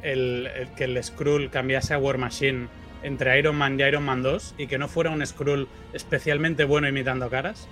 el, 0.01 0.47
el- 0.55 0.69
que 0.69 0.85
el 0.85 1.03
Skrull 1.03 1.49
cambiase 1.51 1.93
a 1.93 1.99
War 1.99 2.17
Machine 2.17 2.67
entre 3.03 3.37
Iron 3.39 3.55
Man 3.55 3.79
y 3.79 3.83
Iron 3.83 4.03
Man 4.03 4.23
2 4.23 4.55
y 4.57 4.65
que 4.67 4.77
no 4.79 4.87
fuera 4.87 5.09
un 5.11 5.25
Skrull 5.25 5.67
especialmente 5.93 6.63
bueno 6.65 6.87
imitando 6.87 7.29
caras? 7.29 7.67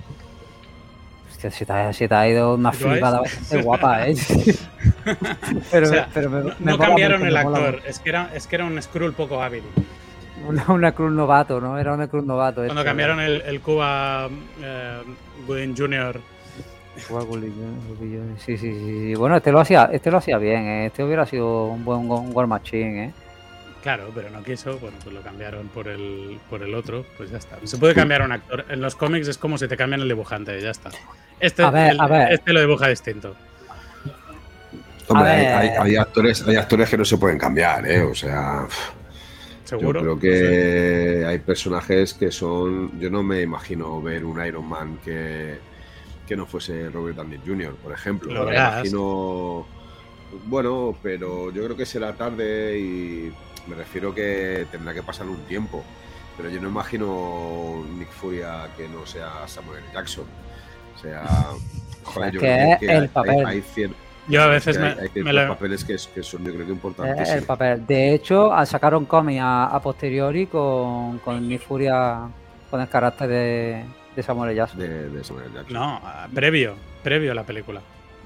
Hostia, 1.39 1.51
se 1.51 1.65
te, 1.65 1.71
ha, 1.71 1.93
se 1.93 2.07
te 2.09 2.15
ha 2.15 2.27
ido 2.27 2.55
una 2.55 2.69
¿Lo 2.71 2.77
flipada 2.77 3.21
bastante 3.21 3.63
guapa, 3.63 4.07
¿eh? 4.07 4.13
pero, 5.71 5.85
O 5.87 5.89
sea, 5.89 6.09
pero 6.13 6.29
me, 6.29 6.39
No, 6.41 6.43
me 6.43 6.53
no 6.59 6.77
mola 6.77 6.85
cambiaron 6.85 7.19
mucho, 7.19 7.29
el 7.29 7.37
actor, 7.37 7.81
es 7.87 7.99
que, 7.99 8.09
era, 8.09 8.29
es 8.33 8.45
que 8.45 8.55
era 8.57 8.65
un 8.65 8.81
Skrull 8.81 9.13
poco 9.13 9.41
hábil. 9.41 9.63
Una, 10.45 10.65
una 10.67 10.91
novato, 10.91 11.61
¿no? 11.61 11.79
Era 11.79 11.93
una 11.93 12.09
cruz 12.09 12.25
novato. 12.25 12.55
Cuando 12.55 12.73
esto. 12.73 12.83
cambiaron 12.83 13.21
el, 13.21 13.41
el 13.41 13.61
Cuba 13.61 14.29
eh, 14.61 15.01
Gooding 15.47 15.77
Jr. 15.77 16.19
Guau, 17.07 17.25
Gulillón, 17.25 17.79
Gulillón. 17.97 18.35
Sí, 18.37 18.57
sí, 18.57 18.73
sí, 18.73 18.89
sí. 18.89 19.15
Bueno, 19.15 19.37
este 19.37 19.53
lo 19.53 19.61
hacía, 19.61 19.89
este 19.93 20.11
lo 20.11 20.17
hacía 20.17 20.37
bien, 20.37 20.65
¿eh? 20.65 20.85
Este 20.87 21.05
hubiera 21.05 21.25
sido 21.25 21.67
un 21.67 21.85
buen 21.85 22.09
un 22.11 22.35
War 22.35 22.47
Machine, 22.47 23.05
¿eh? 23.05 23.13
Claro, 23.83 24.11
pero 24.13 24.29
no 24.29 24.43
quiso, 24.43 24.77
bueno, 24.79 24.97
pues 25.01 25.15
lo 25.15 25.21
cambiaron 25.21 25.69
por 25.69 25.87
el, 25.87 26.37
por 26.49 26.61
el 26.63 26.75
otro, 26.75 27.05
pues 27.17 27.29
ya 27.31 27.37
está. 27.37 27.57
Se 27.63 27.77
puede 27.77 27.93
cambiar 27.95 28.21
a 28.21 28.25
un 28.25 28.31
actor. 28.33 28.65
En 28.69 28.81
los 28.81 28.95
cómics 28.95 29.27
es 29.29 29.37
como 29.37 29.57
si 29.57 29.67
te 29.69 29.77
cambian 29.77 30.01
el 30.01 30.07
dibujante, 30.09 30.59
ya 30.61 30.71
está. 30.71 30.91
Este, 31.39 31.63
A 31.63 31.71
ver, 31.71 31.91
el- 31.91 32.01
a 32.01 32.07
ver. 32.07 32.33
este 32.33 32.51
lo 32.51 32.59
dibuja 32.59 32.87
distinto. 32.89 33.35
Hombre, 35.07 35.29
hay, 35.29 35.45
ver. 35.45 35.55
hay- 35.55 35.69
hay 35.91 35.95
actores, 35.95 36.45
hay 36.47 36.55
actores 36.57 36.89
que 36.89 36.97
no 36.97 37.05
se 37.05 37.17
pueden 37.17 37.37
cambiar, 37.37 37.89
¿eh? 37.89 38.01
O 38.03 38.13
sea, 38.13 38.67
yo 38.67 39.77
Seguro. 39.79 40.01
creo 40.01 40.19
que 40.19 41.25
hay 41.25 41.39
personajes 41.39 42.13
que 42.13 42.31
son. 42.31 42.99
Yo 42.99 43.09
no 43.09 43.23
me 43.23 43.41
imagino 43.41 44.01
ver 44.01 44.23
un 44.25 44.45
Iron 44.45 44.67
Man 44.67 44.99
que, 45.03 45.57
que 46.27 46.35
no 46.35 46.45
fuese 46.45 46.89
Robert 46.89 47.15
Downey 47.17 47.39
Jr., 47.45 47.75
por 47.75 47.93
ejemplo. 47.93 48.33
Lo 48.33 48.41
me 48.41 48.51
verás. 48.51 48.73
imagino. 48.81 49.65
Bueno, 50.45 50.95
pero 51.01 51.51
yo 51.51 51.63
creo 51.63 51.75
que 51.75 51.87
será 51.87 52.13
tarde 52.13 52.77
y 52.77 53.31
me 53.69 53.75
refiero 53.75 54.13
que 54.13 54.65
tendrá 54.71 54.93
que 54.93 55.03
pasar 55.03 55.27
un 55.27 55.37
tiempo. 55.45 55.83
Pero 56.37 56.49
yo 56.49 56.61
no 56.61 56.69
imagino 56.69 57.83
Nick 57.97 58.09
Furia 58.09 58.69
que 58.77 58.87
no 58.87 59.05
sea 59.05 59.45
Samuel. 59.47 59.83
Jackson. 59.93 60.25
O 60.95 60.99
sea, 61.01 61.23
joder, 62.03 62.29
Es 62.29 62.33
yo 62.33 62.39
que 62.39 62.45
creo 62.47 62.73
es 62.73 62.79
que 62.79 62.85
el 62.85 63.01
hay- 63.01 63.07
papel. 63.09 63.45
hay 63.45 63.63
Yo 64.29 64.41
a 64.43 64.47
veces 64.47 64.77
que 64.77 64.83
me, 64.83 64.89
hay, 64.89 64.93
hay 64.93 65.03
me 65.07 65.09
ciertos 65.11 65.33
lo- 65.33 65.47
papeles 65.49 65.83
que, 65.83 65.93
que 66.13 66.23
son 66.23 66.45
yo 66.45 66.53
creo 66.53 66.57
que 66.57 66.63
Es 66.63 66.69
importantes. 66.69 67.29
el 67.29 67.43
papel. 67.43 67.85
De 67.85 68.13
hecho, 68.13 68.53
al 68.53 68.67
sacar 68.67 68.95
un 68.95 69.05
cómic 69.05 69.39
a, 69.41 69.65
a 69.65 69.81
posteriori 69.81 70.47
con, 70.47 71.19
con 71.19 71.47
Nick 71.47 71.61
Furia, 71.61 72.19
con 72.69 72.79
el 72.79 72.87
carácter 72.89 73.27
de, 73.27 73.85
de 74.15 74.23
Samuel. 74.23 74.55
Jackson. 74.55 74.79
de, 74.79 75.09
de 75.09 75.23
Samuel 75.23 75.45
L. 75.47 75.55
Jackson. 75.55 75.73
No, 75.73 76.01
previo, 76.33 76.75
previo 77.03 77.31
a 77.31 77.35
la 77.35 77.43
película. 77.43 77.81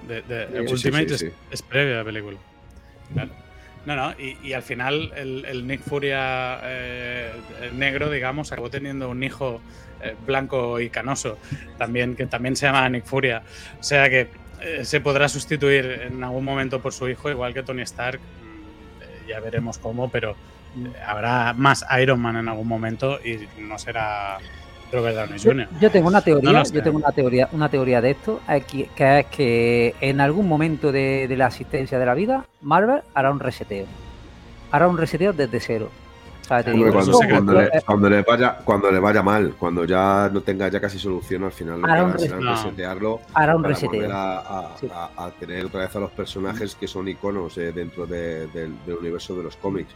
De, 0.07 0.21
de- 0.21 0.47
Sí, 0.47 0.67
sí, 0.67 0.73
Ultimate 0.73 1.17
sí, 1.17 1.25
es, 1.27 1.33
es 1.49 1.61
previo 1.63 1.95
a 1.95 1.97
la 1.99 2.03
película. 2.03 2.37
Claro. 3.13 3.29
No, 3.85 3.95
no, 3.97 4.13
y, 4.17 4.53
al 4.53 4.63
final 4.63 5.11
el, 5.15 5.43
el 5.45 5.67
Nick 5.67 5.81
Furia 5.81 6.59
eh, 6.63 7.31
negro, 7.73 8.09
digamos, 8.09 8.51
acabó 8.51 8.69
teniendo 8.69 9.09
un 9.09 9.21
hijo 9.23 9.59
eh, 10.01 10.15
blanco 10.25 10.79
y 10.79 10.89
canoso, 10.89 11.37
también, 11.77 12.15
que 12.15 12.25
también 12.25 12.55
se 12.55 12.65
llama 12.65 12.87
Nick 12.87 13.05
Furia. 13.05 13.43
O 13.79 13.83
sea 13.83 14.09
que 14.09 14.29
eh, 14.61 14.85
se 14.85 15.01
podrá 15.01 15.27
sustituir 15.27 15.85
en 15.85 16.23
algún 16.23 16.45
momento 16.45 16.81
por 16.81 16.93
su 16.93 17.09
hijo, 17.09 17.29
igual 17.29 17.53
que 17.53 17.63
Tony 17.63 17.81
Stark. 17.81 18.19
Mm, 18.19 19.27
ya 19.27 19.39
veremos 19.41 19.77
cómo, 19.77 20.09
pero 20.09 20.35
habrá 21.05 21.53
más 21.53 21.85
Iron 22.01 22.19
Man 22.19 22.37
en 22.37 22.47
algún 22.49 22.67
momento 22.67 23.19
y 23.23 23.47
no 23.59 23.77
será 23.77 24.39
Robert 24.93 25.15
Downey 25.15 25.39
Yo, 25.39 25.51
Jr. 25.51 25.67
yo 25.81 25.91
tengo 25.91 26.07
una 26.07 26.21
teoría, 26.21 26.51
No 26.51 26.63
yo 26.63 26.83
tengo 26.83 26.97
una 26.97 27.11
teoría, 27.11 27.49
una 27.51 27.69
teoría 27.69 28.01
de 28.01 28.11
esto, 28.11 28.41
aquí, 28.47 28.87
que 28.95 29.19
es 29.19 29.25
que 29.27 29.95
en 30.01 30.21
algún 30.21 30.47
momento 30.47 30.91
de, 30.91 31.27
de 31.27 31.35
la 31.37 31.47
asistencia 31.47 31.97
de 31.99 32.05
la 32.05 32.13
vida, 32.13 32.45
Marvel 32.61 33.01
hará 33.13 33.31
un 33.31 33.39
reseteo. 33.39 33.85
Hará 34.71 34.87
un 34.87 34.97
reseteo 34.97 35.33
desde 35.33 35.59
cero. 35.59 35.89
Hombre, 36.49 36.91
cuando, 36.91 37.19
que- 37.19 37.29
cuando 37.29 37.53
le, 37.53 37.63
eh, 37.67 37.69
cuando 37.85 38.09
le 38.09 38.21
vaya, 38.21 38.57
cuando 38.65 38.91
le 38.91 38.99
vaya 38.99 39.23
mal, 39.23 39.55
cuando 39.57 39.85
ya 39.85 40.29
no 40.31 40.41
tenga 40.41 40.67
ya 40.67 40.81
casi 40.81 40.99
solución, 40.99 41.45
al 41.45 41.53
final 41.53 41.79
lo 41.79 41.85
que 41.87 41.91
Hará 41.93 42.03
no. 42.03 42.13
resetearlo 42.51 43.21
hará 43.33 43.55
un 43.55 43.61
para 43.61 43.73
reseteo. 43.73 44.01
volver 44.01 44.11
a, 44.11 44.39
a- 44.39 44.77
Sí. 44.77 44.89
a- 44.93 45.09
a 45.25 45.31
tener 45.31 45.65
otra 45.65 45.81
vez 45.81 45.95
a 45.95 45.99
los 46.01 46.11
personajes 46.11 46.75
que 46.75 46.85
son 46.85 47.07
iconos 47.07 47.57
eh, 47.57 47.71
dentro 47.71 48.05
de- 48.05 48.47
del, 48.47 48.73
del 48.85 48.95
universo 48.99 49.35
de 49.37 49.43
los 49.43 49.55
cómics. 49.55 49.93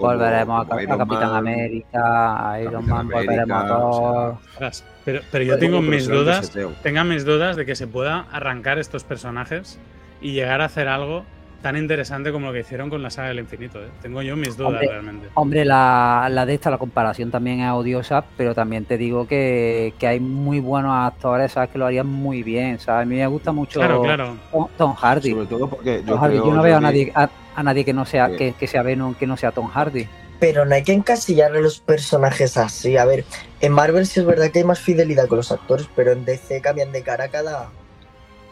Como- 0.00 0.12
Volveremos 0.12 0.60
a, 0.62 0.68
como 0.68 0.78
a 0.78 0.82
Iron 0.82 0.98
Capitán 0.98 1.28
Man, 1.30 1.36
América, 1.36 2.50
a 2.50 2.60
Iron 2.60 2.72
Capitán 2.86 2.96
Man, 2.96 3.08
volveremos 3.08 3.70
a 3.70 3.78
o. 3.78 4.30
Ostras, 4.52 4.84
Pero, 5.04 5.20
pero 5.30 5.44
yo 5.44 5.58
tengo 5.58 5.80
mis 5.82 6.08
dudas, 6.08 6.40
reseteo. 6.40 6.72
tenga 6.82 7.04
mis 7.04 7.24
dudas 7.24 7.56
de 7.56 7.66
que 7.66 7.74
se 7.76 7.86
pueda 7.86 8.26
arrancar 8.32 8.78
estos 8.78 9.04
personajes 9.04 9.78
y 10.20 10.32
llegar 10.32 10.60
a 10.60 10.66
hacer 10.66 10.88
algo 10.88 11.24
tan 11.62 11.76
interesante 11.76 12.32
como 12.32 12.46
lo 12.48 12.52
que 12.52 12.60
hicieron 12.60 12.88
con 12.90 13.02
la 13.02 13.10
saga 13.10 13.28
del 13.28 13.40
infinito. 13.40 13.78
¿eh? 13.82 13.88
Tengo 14.00 14.22
yo 14.22 14.36
mis 14.36 14.56
dudas 14.56 14.72
Hombre, 14.72 14.88
realmente. 14.88 15.28
Hombre, 15.34 15.64
la, 15.64 16.28
la 16.30 16.46
de 16.46 16.54
esta, 16.54 16.70
la 16.70 16.78
comparación 16.78 17.30
también 17.30 17.60
es 17.60 17.70
odiosa, 17.70 18.24
pero 18.36 18.54
también 18.54 18.84
te 18.84 18.96
digo 18.96 19.26
que, 19.26 19.92
que 19.98 20.06
hay 20.06 20.20
muy 20.20 20.60
buenos 20.60 20.92
actores, 20.94 21.52
¿sabes? 21.52 21.70
Que 21.70 21.78
lo 21.78 21.86
harían 21.86 22.06
muy 22.06 22.42
bien, 22.42 22.78
¿sabes? 22.78 23.02
A 23.02 23.04
mí 23.08 23.16
me 23.16 23.26
gusta 23.26 23.52
mucho 23.52 23.80
Claro, 23.80 24.02
claro. 24.02 24.36
Tom, 24.50 24.68
Tom 24.78 24.94
Hardy. 24.94 25.30
Sobre 25.32 25.46
todo 25.46 25.68
porque 25.68 26.02
yo, 26.06 26.16
no 26.54 26.62
veo 26.62 26.76
a 26.76 26.80
nadie, 26.80 27.12
a, 27.14 27.28
a 27.54 27.62
nadie 27.62 27.84
que 27.84 27.92
no 27.92 28.04
sea, 28.06 28.28
que- 28.30 28.36
que, 28.36 28.52
que 28.54 28.66
sea 28.66 28.82
Venom, 28.82 29.14
que 29.14 29.26
no 29.26 29.36
sea 29.36 29.52
Tom 29.52 29.68
Hardy. 29.68 30.06
Pero 30.38 30.64
no 30.64 30.74
hay 30.74 30.82
que 30.82 30.94
encasillar 30.94 31.54
a 31.54 31.60
los 31.60 31.80
personajes 31.80 32.56
así. 32.56 32.96
A 32.96 33.04
ver, 33.04 33.26
en 33.60 33.72
Marvel 33.72 34.06
sí 34.06 34.20
es 34.20 34.24
verdad 34.26 34.50
que 34.50 34.60
hay 34.60 34.64
más 34.64 34.80
fidelidad 34.80 35.28
con 35.28 35.36
los 35.36 35.52
actores, 35.52 35.86
pero 35.94 36.12
en 36.12 36.24
DC 36.24 36.62
cambian 36.62 36.92
de 36.92 37.02
cara 37.02 37.28
cada. 37.28 37.68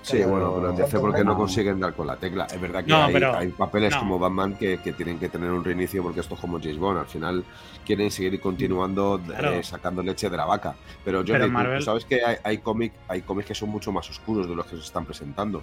Sí, 0.09 0.23
bueno, 0.23 0.55
pero 0.55 0.71
en 0.71 0.77
DC 0.77 0.99
porque 0.99 1.25
no 1.25 1.37
consiguen 1.37 1.81
dar 1.81 1.95
con 1.95 2.07
la 2.07 2.17
tecla. 2.17 2.47
Es 2.47 2.61
verdad 2.61 2.85
que 2.85 2.95
hay, 2.95 3.49
papeles 3.49 3.95
como 3.97 4.19
Batman 4.19 4.55
que, 4.55 4.79
tienen 4.97 5.19
que 5.19 5.29
tener 5.29 5.51
un 5.51 5.65
reinicio 5.65 6.03
porque 6.03 6.21
esto 6.21 6.35
es 6.35 6.41
como 6.41 6.59
James 6.59 6.79
Bond. 6.79 6.99
Al 6.99 7.07
final 7.07 7.45
quieren 7.85 8.11
seguir 8.11 8.41
continuando 8.41 9.21
eh, 9.39 9.63
sacando 9.63 10.03
leche 10.03 10.31
de 10.31 10.37
la 10.37 10.47
vaca. 10.47 10.75
Pero 11.05 11.23
yo 11.23 11.35
sabes 11.81 12.05
que 12.05 12.25
hay, 12.25 12.37
hay 12.43 12.59
cómics 12.59 12.95
hay 13.09 13.23
que 13.23 13.55
son 13.55 13.69
mucho 13.69 13.93
más 13.93 14.09
oscuros 14.09 14.49
de 14.49 14.55
los 14.55 14.67
que 14.67 14.77
se 14.77 14.83
están 14.83 15.05
presentando 15.05 15.63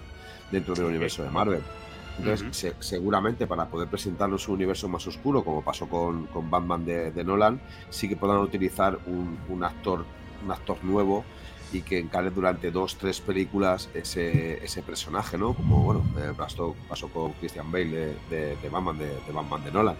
dentro 0.50 0.74
del 0.74 0.86
universo 0.86 1.22
de 1.22 1.30
Marvel. 1.30 1.62
Entonces, 2.18 2.74
seguramente 2.78 3.46
para 3.46 3.66
poder 3.66 3.88
presentarnos 3.88 4.48
un 4.48 4.54
universo 4.54 4.88
más 4.88 5.06
oscuro, 5.06 5.44
como 5.44 5.62
pasó 5.62 5.88
con, 5.88 6.26
con 6.26 6.50
Batman 6.50 6.84
de, 6.84 7.24
Nolan, 7.24 7.60
sí 7.90 8.08
que 8.08 8.16
podrán 8.16 8.38
utilizar 8.38 8.98
un, 9.06 9.38
un, 9.48 9.64
actor, 9.64 10.04
un 10.44 10.50
actor 10.50 10.82
nuevo 10.82 11.24
y 11.76 11.82
que 11.82 11.98
encare 11.98 12.30
durante 12.30 12.70
dos, 12.70 12.96
tres 12.96 13.20
películas 13.20 13.88
ese, 13.94 14.64
ese 14.64 14.82
personaje, 14.82 15.36
¿no? 15.36 15.54
Como, 15.54 15.82
bueno, 15.82 16.04
eh, 16.18 16.32
pasó, 16.36 16.74
pasó, 16.88 17.08
con 17.08 17.32
Christian 17.34 17.70
Bale 17.70 18.16
de, 18.30 18.56
de, 18.56 18.68
Batman, 18.70 18.98
de, 18.98 19.32
Batman 19.32 19.64
de 19.64 19.70
Nolan. 19.70 19.96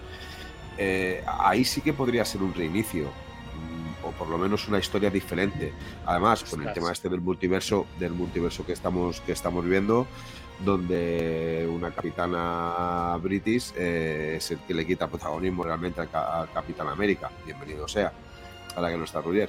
Eh, 0.78 1.22
ahí 1.26 1.64
sí 1.64 1.80
que 1.80 1.92
podría 1.92 2.24
ser 2.24 2.42
un 2.42 2.54
reinicio 2.54 3.04
mm, 3.04 4.06
o 4.06 4.10
por 4.12 4.28
lo 4.28 4.38
menos 4.38 4.66
una 4.68 4.78
historia 4.78 5.10
diferente. 5.10 5.72
Además, 6.06 6.44
con 6.44 6.66
el 6.66 6.72
tema 6.72 6.92
este 6.92 7.08
del 7.08 7.20
multiverso, 7.20 7.86
del 7.98 8.12
multiverso 8.12 8.64
que 8.64 8.72
estamos, 8.72 9.20
que 9.20 9.32
estamos 9.32 9.64
viendo, 9.64 10.06
donde 10.64 11.68
una 11.70 11.90
capitana 11.90 13.18
british 13.22 13.72
eh, 13.76 14.34
es 14.38 14.50
el 14.50 14.58
que 14.60 14.72
le 14.72 14.86
quita 14.86 15.08
protagonismo 15.08 15.62
realmente 15.62 16.00
al, 16.00 16.50
Capitán 16.52 16.88
América. 16.88 17.30
Bienvenido 17.44 17.86
sea. 17.86 18.12
Ahora 18.76 18.90
que 18.90 18.96
no 18.98 19.04
está 19.04 19.20
Rudier. 19.20 19.48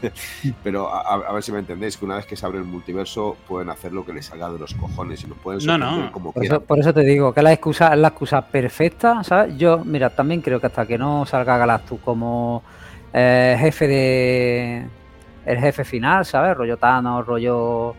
Pero 0.62 0.88
a, 0.94 1.32
ver 1.32 1.42
si 1.42 1.52
me 1.52 1.58
entendéis, 1.58 1.96
que 1.96 2.04
una 2.04 2.16
vez 2.16 2.24
que 2.24 2.36
se 2.36 2.46
abre 2.46 2.58
el 2.58 2.64
multiverso 2.64 3.36
pueden 3.46 3.68
hacer 3.68 3.92
lo 3.92 4.06
que 4.06 4.12
les 4.12 4.26
salga 4.26 4.48
de 4.48 4.58
los 4.58 4.72
cojones 4.74 5.22
y 5.24 5.26
nos 5.26 5.38
pueden 5.38 5.60
sorprender 5.60 6.10
como 6.12 6.32
por 6.32 6.44
Eso, 6.44 6.60
por 6.60 6.78
eso 6.78 6.94
te 6.94 7.00
digo 7.00 7.34
que 7.34 7.42
la 7.42 7.52
excusa 7.52 7.92
es 7.92 7.98
la 7.98 8.08
excusa 8.08 8.42
perfecta, 8.42 9.22
¿sabes? 9.24 9.58
Yo, 9.58 9.84
mira, 9.84 10.10
también 10.10 10.40
creo 10.40 10.60
que 10.60 10.68
hasta 10.68 10.86
que 10.86 10.96
no 10.96 11.26
salga 11.26 11.58
Galactus 11.58 12.00
como 12.00 12.62
eh, 13.12 13.56
jefe 13.58 13.88
de... 13.88 14.86
El 15.44 15.58
jefe 15.58 15.84
final, 15.84 16.24
¿sabes? 16.24 16.56
Rollo 16.56 16.76
Thanos, 16.76 17.26
rollo 17.26 17.96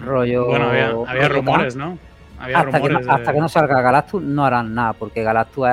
rollo. 0.00 0.46
Bueno, 0.46 0.66
había, 1.06 1.28
rumores, 1.28 1.76
¿no? 1.76 1.98
Había 2.44 2.58
hasta, 2.58 2.78
rumores 2.78 2.98
que 2.98 3.04
no, 3.04 3.12
hasta 3.12 3.32
que 3.32 3.40
no 3.40 3.48
salga 3.48 3.80
Galactus 3.80 4.22
no 4.22 4.44
harán 4.44 4.74
nada, 4.74 4.92
porque 4.92 5.22
Galactus 5.22 5.66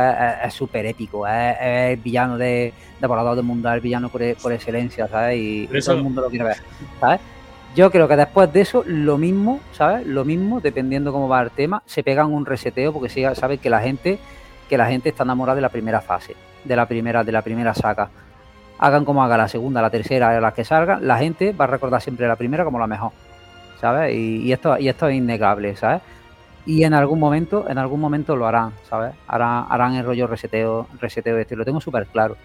es 0.44 0.54
súper 0.54 0.86
épico, 0.86 1.28
es, 1.28 1.58
el 1.62 1.98
villano 1.98 2.38
de, 2.38 2.74
de 3.00 3.08
Volador 3.08 3.36
del 3.36 3.46
Mundo, 3.46 3.70
es 3.70 3.76
el 3.76 3.82
villano 3.82 4.10
por, 4.10 4.22
por 4.36 4.54
excelencia, 4.54 5.08
¿sabes? 5.08 5.38
Y, 5.38 5.70
todo 5.86 5.96
el 5.96 6.04
mundo 6.04 6.22
lo 6.22 6.30
quiere 6.30 6.46
ver, 6.46 6.58
¿sabes? 7.00 7.20
Yo 7.76 7.90
creo 7.90 8.08
que 8.08 8.18
después 8.18 8.52
de 8.52 8.62
eso, 8.62 8.84
lo 8.86 9.18
mismo, 9.18 9.62
¿sabes? 9.72 10.06
Lo 10.06 10.26
mismo, 10.26 10.60
dependiendo 10.60 11.14
cómo 11.14 11.30
va 11.30 11.42
el 11.42 11.52
tema, 11.52 11.84
se 11.86 12.04
pegan 12.04 12.34
un 12.34 12.46
reseteo, 12.46 12.92
porque 12.92 13.10
sí, 13.10 13.24
saben 13.34 13.60
que 13.60 13.70
la 13.70 13.80
gente, 13.80 14.20
que 14.70 14.78
la 14.78 14.88
gente 14.88 15.10
está 15.10 15.24
enamorada 15.24 15.56
de 15.56 15.62
la 15.62 15.70
primera 15.70 16.02
fase, 16.02 16.36
de 16.64 16.76
la 16.76 16.86
primera, 16.86 17.24
de 17.24 17.32
la 17.32 17.42
primera 17.42 17.74
saga. 17.74 18.10
Hagan 18.80 19.06
como 19.06 19.24
haga 19.24 19.38
la 19.38 19.48
segunda, 19.48 19.82
la 19.82 19.90
tercera, 19.90 20.40
las 20.42 20.54
que 20.54 20.66
salgan, 20.66 21.08
la 21.08 21.18
gente 21.18 21.54
va 21.54 21.66
a 21.66 21.68
recordar 21.68 22.02
siempre 22.02 22.28
la 22.28 22.36
primera 22.36 22.64
como 22.64 22.80
la 22.80 22.88
mejor. 22.88 23.12
¿sabes? 23.82 24.16
Y, 24.16 24.54
esto, 24.54 24.78
y 24.78 24.88
esto 24.88 25.08
es 25.08 25.16
innegable, 25.16 25.76
¿sabes? 25.76 26.02
Y 26.66 26.84
en 26.84 26.94
algún 26.94 27.20
momento, 27.20 27.66
en 27.68 27.78
algún 27.78 28.00
momento 28.00 28.36
lo 28.36 28.46
harán, 28.46 28.74
¿sabes? 28.88 29.14
Harán, 29.28 29.66
harán 29.70 29.96
el 29.96 30.06
rollo 30.06 30.28
reseteo, 30.28 30.88
reseteo 31.00 31.38
este. 31.38 31.56
Lo 31.56 31.66
tengo 31.66 31.82
súper 31.82 32.06
claro. 32.08 32.38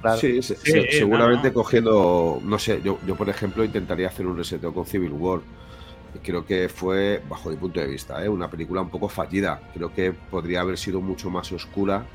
claro. 0.00 0.18
Sí, 0.18 0.40
seguramente 0.42 1.52
cogiendo, 1.52 2.40
no 2.44 2.58
sé, 2.58 2.80
yo, 2.82 2.98
yo 3.06 3.16
por 3.16 3.28
ejemplo 3.28 3.64
intentaría 3.64 4.08
hacer 4.08 4.26
un 4.26 4.36
reseteo 4.36 4.72
con 4.72 4.86
Civil 4.86 5.12
War. 5.12 5.40
Creo 6.22 6.46
que 6.46 6.68
fue, 6.68 7.22
bajo 7.28 7.50
mi 7.50 7.56
punto 7.56 7.80
de 7.80 7.86
vista, 7.86 8.24
¿eh? 8.24 8.28
una 8.28 8.48
película 8.48 8.80
un 8.80 8.88
poco 8.88 9.08
fallida. 9.08 9.60
Creo 9.74 9.92
que 9.92 10.12
podría 10.12 10.60
haber 10.60 10.78
sido 10.78 11.00
mucho 11.00 11.28
más 11.28 11.52
oscura 11.52 12.06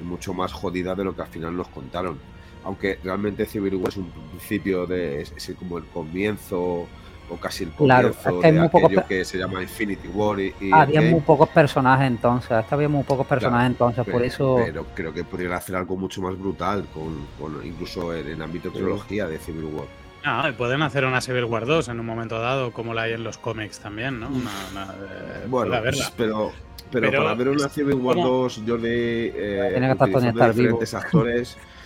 y 0.00 0.04
mucho 0.04 0.34
más 0.34 0.52
jodida 0.52 0.94
de 0.94 1.04
lo 1.04 1.14
que 1.14 1.22
al 1.22 1.28
final 1.28 1.56
nos 1.56 1.68
contaron. 1.68 2.18
Aunque 2.64 2.98
realmente 3.02 3.46
Civil 3.46 3.76
War 3.76 3.88
es 3.88 3.96
un 3.96 4.10
principio 4.10 4.86
de, 4.86 5.22
es 5.22 5.54
como 5.58 5.78
el 5.78 5.84
comienzo 5.86 6.86
o 7.30 7.36
casi 7.36 7.64
el 7.64 7.70
comienzo 7.70 8.40
de 8.40 8.66
aquello 8.66 9.06
que 9.06 9.24
se 9.24 9.38
llama 9.38 9.62
Infinity 9.62 10.08
War 10.08 10.40
y, 10.40 10.54
había 10.72 11.00
muy 11.02 11.20
pocos 11.20 11.48
personajes 11.48 12.06
entonces 12.06 12.50
había 12.70 12.88
muy 12.88 13.02
pocos 13.02 13.26
personajes 13.26 13.70
entonces 13.70 14.04
por 14.06 14.22
eso 14.22 14.56
pero 14.64 14.86
creo 14.94 15.12
que 15.12 15.24
podrían 15.24 15.52
hacer 15.52 15.76
algo 15.76 15.96
mucho 15.96 16.22
más 16.22 16.38
brutal 16.38 16.86
con, 16.92 17.26
incluso 17.64 18.14
en 18.14 18.28
el 18.28 18.42
ámbito 18.42 18.70
de 18.70 18.78
trilogía 18.78 19.26
de 19.26 19.38
Civil 19.38 19.64
War. 19.64 19.86
Ah, 20.24 20.52
pueden 20.56 20.82
hacer 20.82 21.04
una 21.04 21.20
Civil 21.20 21.44
War 21.44 21.64
2 21.64 21.88
en 21.88 22.00
un 22.00 22.06
momento 22.06 22.38
dado, 22.40 22.72
como 22.72 22.92
la 22.92 23.02
hay 23.02 23.12
en 23.12 23.24
los 23.24 23.38
cómics 23.38 23.78
también, 23.78 24.20
¿no? 24.20 24.28
Una, 24.28 24.84
eh, 24.84 25.46
bueno, 25.46 25.76
pero, 26.16 26.52
pero, 26.90 27.10
para 27.10 27.34
ver 27.34 27.48
una 27.48 27.68
Civil 27.68 27.94
War 27.94 28.16
2, 28.16 28.64
yo 28.66 28.76
le 28.76 29.26
eh, 29.28 29.70
Tiene 29.70 29.86
que 29.86 29.92
estar 29.92 30.54
diferentes 30.54 30.94
actores 30.94 31.56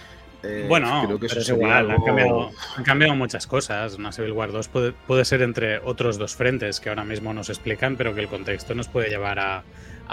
eh, 0.43 0.67
bueno, 0.69 1.05
creo 1.07 1.21
que 1.21 1.29
pero 1.29 1.41
es 1.41 1.49
igual, 1.49 1.91
han, 1.91 2.85
cambiado, 2.85 3.15
muchas 3.15 3.47
cosas. 3.47 3.95
Una 3.95 4.13
Civil 4.13 4.33
War 4.33 4.51
2 4.51 4.69
puede, 4.69 5.25
ser 5.25 5.43
entre 5.43 5.79
otros 5.79 6.19
dos 6.19 6.35
frentes 6.35 6.81
que 6.81 6.89
ahora 6.89 7.05
mismo 7.05 7.33
nos 7.33 7.49
explican, 7.49 7.97
pero 7.97 8.15
que 8.15 8.21
el 8.23 8.29
contexto 8.29 8.75
nos 8.75 8.89
puede 8.89 9.09
llevar 9.09 9.39
a, 9.39 9.63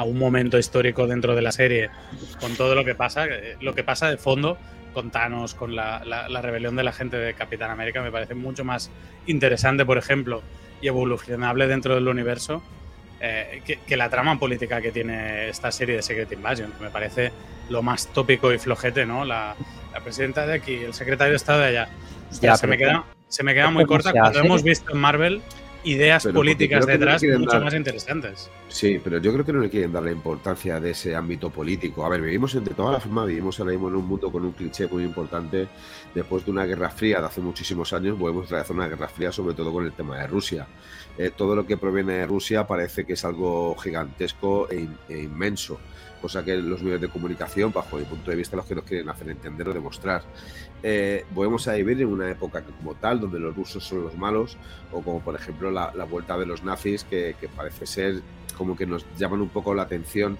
un 0.05 0.17
momento 0.17 0.57
histórico 0.57 1.07
dentro 1.07 1.36
de 1.36 1.41
la 1.41 1.51
serie 1.51 1.89
con 2.39 2.55
todo 2.55 2.73
lo 2.73 2.86
que 2.86 2.95
pasa. 2.95 3.25
Eh, 3.25 3.57
lo 3.59 3.75
que 3.75 3.84
pasa 3.84 4.09
de 4.09 4.17
fondo 4.17 4.57
con 4.93 5.11
Thanos, 5.11 5.55
con 5.55 5.75
la, 5.75 5.99
rebelión 6.41 6.75
de 6.75 6.84
la 6.84 6.93
gente 6.93 7.17
de 7.17 7.34
Capitán 7.34 7.71
América, 7.71 8.01
me 8.01 8.11
parece 8.11 8.34
mucho 8.34 8.63
más 8.63 8.91
interesante, 9.25 9.86
por 9.86 9.97
ejemplo, 9.97 10.41
y 10.82 10.88
evolucionable 10.88 11.67
dentro 11.67 11.95
del 11.95 12.07
universo 12.07 12.63
eh, 13.19 13.61
que, 13.86 13.97
la 13.97 14.09
trama 14.09 14.39
política 14.39 14.82
que 14.82 14.91
tiene 14.91 15.49
esta 15.49 15.71
serie 15.71 15.97
de 15.97 16.01
Secret 16.01 16.32
Invasion. 16.32 16.71
Me 16.80 16.89
parece 16.89 17.34
lo 17.69 17.82
más 17.82 18.07
tópico 18.07 18.53
y 18.53 18.57
flojete, 18.57 19.05
¿no? 19.05 19.25
La, 19.25 19.55
la 19.94 20.00
presidenta 20.02 20.46
de 20.46 20.54
aquí, 20.54 20.76
el 20.76 20.94
secretario 20.94 21.32
de 21.32 21.38
Estado 21.38 21.60
de 21.60 21.68
allá. 21.68 21.90
se, 22.30 22.68
me 22.68 22.78
queda, 22.78 23.06
se 23.28 23.44
me 23.44 23.54
queda 23.54 23.72
muy 23.72 23.86
corta 23.86 24.12
cuando 24.12 24.40
hemos 24.40 24.64
visto 24.64 24.92
en 24.92 24.98
Marvel 25.00 25.42
ideas 25.84 26.28
políticas 26.28 26.86
detrás 26.86 27.24
mucho 27.24 27.60
más 27.62 27.74
interesantes. 27.74 28.50
Sí, 28.68 29.00
pero 29.04 29.20
yo 29.20 29.32
creo 29.34 29.46
que 29.46 29.54
no 29.54 29.60
le 29.60 29.70
quieren 29.70 29.92
dar 29.92 30.04
la 30.04 30.12
importancia 30.12 30.80
de 30.80 30.92
ese 30.92 31.16
ámbito 31.16 31.50
político. 31.50 32.06
A 32.06 32.10
ver, 32.10 32.22
vivimos 32.22 32.54
de 32.54 32.74
todas 32.74 32.94
las 32.94 33.04
formas, 33.04 33.28
vivimos 33.28 33.60
ahora 33.60 33.72
mismo 33.72 33.88
en 33.88 33.96
un 33.96 34.06
mundo 34.06 34.32
con 34.32 34.44
un 34.44 34.52
cliché 34.52 34.88
muy 34.88 35.04
importante. 35.04 35.68
Después 36.14 36.46
de 36.46 36.52
una 36.52 36.66
guerra 36.66 36.90
fría 36.90 37.20
de 37.20 37.28
hace 37.28 37.42
muchísimos 37.42 37.94
años, 37.94 38.18
volvemos 38.18 38.52
a 38.52 38.62
hacer 38.62 38.76
una 38.76 38.88
guerra 38.88 39.08
fría, 39.08 39.32
sobre 39.32 39.56
todo 39.56 39.72
con 39.72 39.86
el 39.86 39.94
tema 39.94 40.18
de 40.18 40.28
Rusia. 40.28 40.68
Eh, 41.18 41.32
todo 41.36 41.56
lo 41.56 41.66
que 41.66 41.78
proviene 41.78 42.14
de 42.14 42.26
Rusia 42.26 42.68
parece 42.68 43.06
que 43.06 43.14
es 43.14 43.26
algo 43.26 43.76
gigantesco 43.76 44.70
e, 44.70 44.88
e 45.08 45.18
inmenso 45.24 45.80
cosa 46.20 46.43
que 46.43 46.55
los 46.57 46.84
medios 46.84 47.01
de 47.01 47.10
comunicación, 47.10 47.72
bajo 47.72 47.98
mi 47.98 48.03
punto 48.03 48.31
de 48.31 48.38
vista, 48.38 48.56
los 48.56 48.65
que 48.65 48.76
nos 48.76 48.84
quieren 48.84 49.10
hacer 49.10 49.30
entender 49.30 49.69
o 49.69 49.73
demostrar. 49.73 50.23
Eh, 50.84 51.26
volvemos 51.31 51.68
a 51.68 51.73
vivir 51.73 52.02
en 52.02 52.07
una 52.07 52.30
época 52.30 52.64
como 52.64 52.95
tal, 52.95 53.19
donde 53.19 53.39
los 53.39 53.56
rusos 53.56 53.84
son 53.84 54.03
los 54.03 54.15
malos, 54.18 54.57
o 54.91 55.02
como 55.02 55.22
por 55.22 55.35
ejemplo 55.35 55.72
la, 55.72 55.91
vuelta 56.06 56.38
de 56.38 56.45
los 56.45 56.64
nazis, 56.64 57.03
que, 57.03 57.35
parece 57.56 57.85
ser 57.85 58.22
como 58.57 58.76
que 58.76 58.85
nos 58.85 59.06
llaman 59.18 59.41
un 59.41 59.49
poco 59.49 59.73
la 59.73 59.84
atención, 59.84 60.38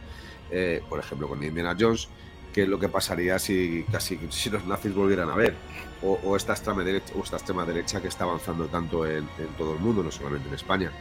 eh, 0.52 0.82
por 0.90 1.00
ejemplo 1.00 1.28
con 1.28 1.44
Indiana 1.44 1.76
Jones, 1.80 2.08
que 2.54 2.64
es 2.64 2.68
lo 2.68 2.80
que 2.80 2.90
pasaría 2.90 3.38
si 3.38 3.86
casi 3.92 4.20
si 4.30 4.50
los 4.50 4.66
nazis 4.66 4.94
volvieran 4.94 5.30
a 5.30 5.36
ver, 5.36 5.54
o, 6.02 6.36
esta 6.36 6.54
extrema 6.54 6.84
derecha, 6.84 7.14
o 7.16 7.24
esta 7.24 7.36
extrema 7.38 7.66
derecha 7.66 8.02
que 8.02 8.08
está 8.08 8.24
avanzando 8.24 8.68
tanto 8.68 9.06
en 9.06 9.28
todo 9.58 9.74
el 9.74 9.80
mundo, 9.80 10.02
no 10.02 10.12
solamente 10.12 10.48
en 10.48 10.56
España. 10.56 10.92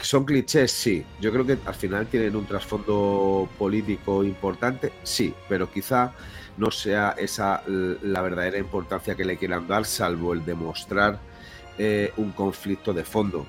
¿Son 0.00 0.24
clichés? 0.24 0.70
Sí. 0.70 1.04
Yo 1.20 1.32
creo 1.32 1.44
que 1.44 1.58
al 1.64 1.74
final 1.74 2.06
tienen 2.06 2.36
un 2.36 2.46
trasfondo 2.46 3.48
político 3.58 4.22
importante, 4.24 4.92
sí, 5.02 5.34
pero 5.48 5.70
quizá 5.70 6.12
no 6.56 6.70
sea 6.70 7.14
esa 7.16 7.62
la 7.66 8.20
verdadera 8.22 8.58
importancia 8.58 9.14
que 9.14 9.24
le 9.24 9.36
quieran 9.36 9.66
dar, 9.66 9.84
salvo 9.84 10.32
el 10.32 10.44
demostrar 10.44 11.18
eh, 11.78 12.12
un 12.16 12.32
conflicto 12.32 12.92
de 12.92 13.04
fondo. 13.04 13.46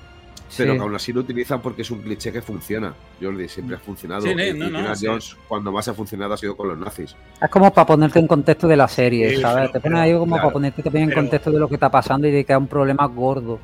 Pero 0.56 0.74
que 0.74 0.80
aún 0.80 0.94
así 0.94 1.12
lo 1.12 1.20
utilizan 1.20 1.62
porque 1.62 1.82
es 1.82 1.90
un 1.90 2.02
cliché 2.02 2.32
que 2.32 2.42
funciona. 2.42 2.92
Jordi 3.20 3.48
siempre 3.48 3.76
ha 3.76 3.78
funcionado. 3.78 4.26
y, 4.26 4.72
Jones, 5.00 5.36
cuando 5.46 5.70
más 5.70 5.86
ha 5.88 5.94
funcionado, 5.94 6.34
ha 6.34 6.36
sido 6.36 6.56
con 6.56 6.68
los 6.68 6.78
nazis. 6.78 7.14
Es 7.40 7.50
como 7.50 7.72
para 7.72 7.86
ponerte 7.86 8.18
en 8.18 8.26
contexto 8.26 8.66
de 8.66 8.76
la 8.76 8.88
serie, 8.88 9.40
¿sabes? 9.40 9.70
Te 9.70 9.80
pones 9.80 10.00
ahí 10.00 10.12
como 10.12 10.36
para 10.36 10.50
ponerte 10.50 10.82
también 10.82 11.08
en 11.08 11.14
contexto 11.14 11.50
de 11.52 11.58
lo 11.58 11.68
que 11.68 11.74
está 11.74 11.88
pasando 11.88 12.26
y 12.26 12.32
de 12.32 12.44
que 12.44 12.52
es 12.52 12.58
un 12.58 12.66
problema 12.66 13.06
gordo. 13.06 13.60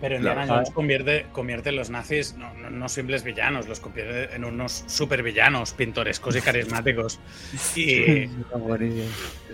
Pero 0.00 0.16
Indiana 0.16 0.46
Jones 0.46 0.70
convierte, 0.70 1.26
convierte 1.32 1.72
los 1.72 1.88
nazis 1.88 2.34
no, 2.34 2.52
no, 2.70 2.88
simples 2.88 3.24
villanos, 3.24 3.66
los 3.66 3.80
convierte 3.80 4.34
en 4.34 4.44
unos 4.44 4.84
super 4.86 5.22
villanos 5.22 5.72
pintorescos 5.72 6.36
y 6.36 6.40
carismáticos. 6.40 7.18
Y 7.76 8.28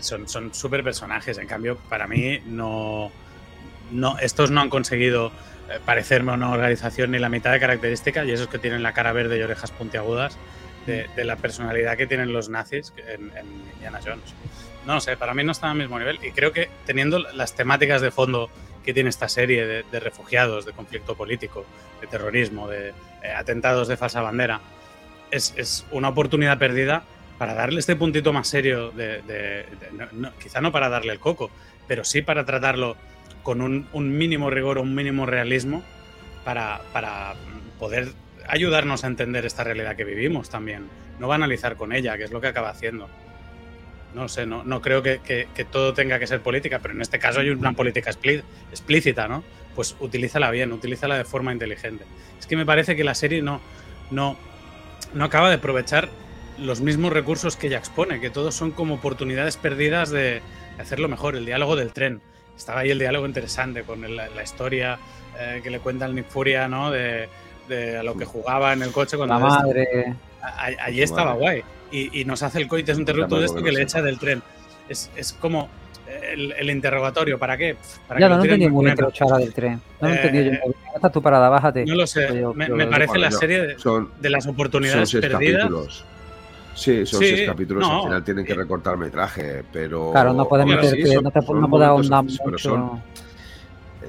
son, 0.01 0.29
son 0.29 0.53
super 0.55 0.83
personajes. 0.83 1.39
En 1.39 1.47
cambio, 1.47 1.77
para 1.89 2.07
mí, 2.07 2.41
no, 2.47 3.11
no, 3.91 4.19
estos 4.19 4.51
no 4.51 4.61
han 4.61 4.71
conseguido 4.71 5.29
eh, 5.71 5.79
parecerme 5.85 6.33
a 6.33 6.35
una 6.35 6.51
organización 6.51 7.13
ni 7.13 7.19
la 7.19 7.29
mitad 7.29 7.53
de 7.53 7.61
características, 7.61 8.27
y 8.27 8.33
esos 8.33 8.49
que 8.49 8.59
tienen 8.59 8.83
la 8.83 8.93
cara 8.93 9.13
verde 9.13 9.39
y 9.39 9.43
orejas 9.43 9.71
puntiagudas, 9.71 10.37
de, 10.87 11.09
la 11.25 11.37
personalidad 11.37 11.97
que 11.97 12.09
tienen 12.09 12.33
los 12.33 12.49
nazis 12.49 12.93
en, 12.97 13.31
en 13.37 13.47
Indiana 13.75 14.01
Jones. 14.05 14.35
No 14.87 15.01
sé, 15.01 15.17
para 15.17 15.33
mí 15.35 15.45
no 15.45 15.53
están 15.53 15.71
al 15.71 15.77
mismo 15.77 15.99
nivel 15.99 16.19
y 16.25 16.33
creo 16.33 16.53
que 16.53 16.69
teniendo 16.87 17.21
las 17.21 17.55
temáticas 17.55 18.03
de 18.03 18.11
fondo 18.11 18.51
que 18.85 18.93
tiene 18.95 19.11
esta 19.11 19.29
serie 19.29 19.67
de, 19.67 20.01
refugiados, 20.01 20.67
de 20.67 20.73
conflicto 20.73 21.17
político, 21.17 21.65
de 22.01 22.07
terrorismo, 22.07 22.69
de 22.69 22.89
eh, 23.23 23.33
atentados 23.37 23.89
de 23.89 23.97
falsa 23.97 24.21
bandera, 24.23 24.61
es, 25.31 25.87
una 25.91 26.09
oportunidad 26.09 26.59
perdida 26.59 27.05
para 27.39 27.55
darle 27.55 27.81
este 27.81 27.97
puntito 27.97 28.33
más 28.33 28.49
serio, 28.49 28.93
quizá 30.39 30.61
no 30.61 30.71
para 30.71 30.89
darle 30.89 31.13
el 31.13 31.19
coco, 31.19 31.51
pero 31.89 32.05
sí 32.05 32.23
para 32.23 32.45
tratarlo 32.45 32.97
con 33.43 33.61
un, 33.61 34.19
mínimo 34.19 34.51
rigor, 34.51 34.79
un 34.79 34.95
mínimo 34.95 35.27
realismo, 35.27 35.83
para, 36.45 36.81
para 36.93 37.35
poder 37.79 38.13
ayudarnos 38.49 39.05
a 39.05 39.07
entender 39.07 39.47
esta 39.47 39.65
realidad 39.65 39.97
que 39.97 40.05
vivimos 40.05 40.51
también, 40.51 40.89
no 41.19 41.29
banalizar 41.29 41.77
con 41.77 41.93
ella, 41.93 42.17
que 42.17 42.25
es 42.25 42.31
lo 42.31 42.41
que 42.41 42.49
acaba 42.49 42.71
haciendo. 42.71 43.09
No 44.15 44.29
sé, 44.29 44.47
no, 44.47 44.63
no 44.63 44.83
creo 44.83 45.03
que, 45.03 45.21
que, 45.21 45.49
que, 45.55 45.65
todo 45.65 45.95
tenga 45.95 46.19
que 46.19 46.27
ser 46.27 46.41
política, 46.43 46.81
pero 46.81 46.93
en 46.95 47.01
este 47.01 47.19
caso 47.19 47.41
hay 47.41 47.51
una 47.51 47.73
política 47.73 48.11
explícita, 48.11 49.27
¿no? 49.27 49.43
Pues 49.75 49.97
utilízala 50.01 50.51
bien, 50.51 50.73
utilízala 50.73 51.17
de 51.17 51.25
forma 51.25 51.53
inteligente. 51.53 52.05
Es 52.39 52.47
que 52.47 52.57
me 52.57 52.67
parece 52.67 52.95
que 52.95 53.05
la 53.05 53.15
serie 53.15 53.41
no, 53.41 53.61
no, 54.11 54.37
no 55.15 55.25
acaba 55.25 55.49
de 55.49 55.57
aprovechar 55.57 56.11
los 56.59 56.83
mismos 56.83 57.13
recursos 57.13 57.57
que 57.57 57.69
ella 57.69 57.79
expone, 57.79 58.21
que 58.21 58.29
todos 58.29 58.55
son 58.55 58.71
como 58.71 58.97
oportunidades 58.97 59.57
perdidas 59.57 60.11
de, 60.11 60.43
de 60.77 60.83
hacerlo 60.83 61.09
mejor. 61.09 61.35
El 61.35 61.47
diálogo 61.47 61.75
del 61.75 61.93
tren. 61.93 62.21
Estaba 62.55 62.81
ahí 62.81 62.91
el 62.91 62.99
diálogo 62.99 63.27
interesante 63.27 63.83
con 63.83 64.05
el, 64.05 64.17
la 64.17 64.43
historia 64.43 64.99
eh, 65.41 65.61
que 65.63 65.71
le 65.71 65.79
cuenta 65.81 66.05
el 66.05 66.15
Nick 66.15 66.29
Furia, 66.29 66.69
¿no? 66.69 66.91
De, 66.91 67.31
de, 67.67 67.97
a 67.97 68.03
lo 68.03 68.15
que 68.15 68.27
jugaba 68.27 68.75
en 68.75 68.83
el 68.83 68.93
coche 68.93 69.17
cuando... 69.17 69.39
La 69.39 69.41
madre. 69.41 70.15
Allí 70.43 71.03
estaba 71.03 71.33
guay 71.33 71.65
y, 71.93 72.21
y, 72.21 72.25
nos 72.25 72.43
hace 72.43 72.59
el 72.59 72.69
coites 72.69 72.99
interrupto 72.99 73.39
de 73.39 73.47
esto 73.47 73.63
que 73.63 73.71
le 73.71 73.83
echa 73.83 74.03
del 74.03 74.19
tren. 74.19 74.43
Es, 74.89 75.11
es 75.15 75.33
como 75.33 75.69
el, 76.33 76.53
el, 76.53 76.71
interrogatorio, 76.71 77.39
¿para 77.39 77.57
qué? 77.57 77.77
¿Para 78.09 78.21
ya, 78.21 78.29
que 78.29 78.35
no 78.35 78.43
entendí 78.43 78.69
muy 78.69 78.85
bien 78.85 78.97
que 78.97 79.03
lo 79.03 79.09
echara 79.11 79.39
del 79.39 79.53
tren. 79.53 79.81
No 80.01 80.09
lo 80.09 80.15
eh, 80.15 80.17
entendí 80.17 80.57
yo. 80.57 80.73
Está 80.95 81.11
tu 81.11 81.23
parada, 81.23 81.49
bájate. 81.49 81.85
No 81.87 81.95
lo 81.95 82.07
sé. 82.07 82.41
Yo, 82.41 82.55
me, 82.55 82.69
yo, 82.69 82.77
me 82.77 82.87
parece 82.87 83.19
la 83.19 83.31
serie 83.31 83.61
de, 83.61 83.79
son, 83.79 84.11
de, 84.21 84.31
las 84.31 84.47
oportunidades 84.47 85.11
son 85.11 85.21
perdidas. 85.21 85.63
Capítulos. 85.63 86.05
Sí, 86.75 87.05
son 87.05 87.21
sí, 87.21 87.29
seis 87.29 87.47
capítulos, 87.47 87.87
no, 87.87 87.97
al 87.97 88.03
final 88.05 88.25
tienen 88.25 88.47
que 88.47 88.55
recortar 88.55 88.97
metraje, 88.97 89.63
pero... 89.71 90.11
Claro, 90.11 90.33
no 90.33 90.49
puedes 90.49 90.65
meterte, 90.65 91.07
sí, 91.07 91.15
no 91.23 91.31
te 91.31 91.41
no 91.41 91.85
ahondar 91.85 92.25
mucho. 92.25 92.59
Son, 92.59 93.03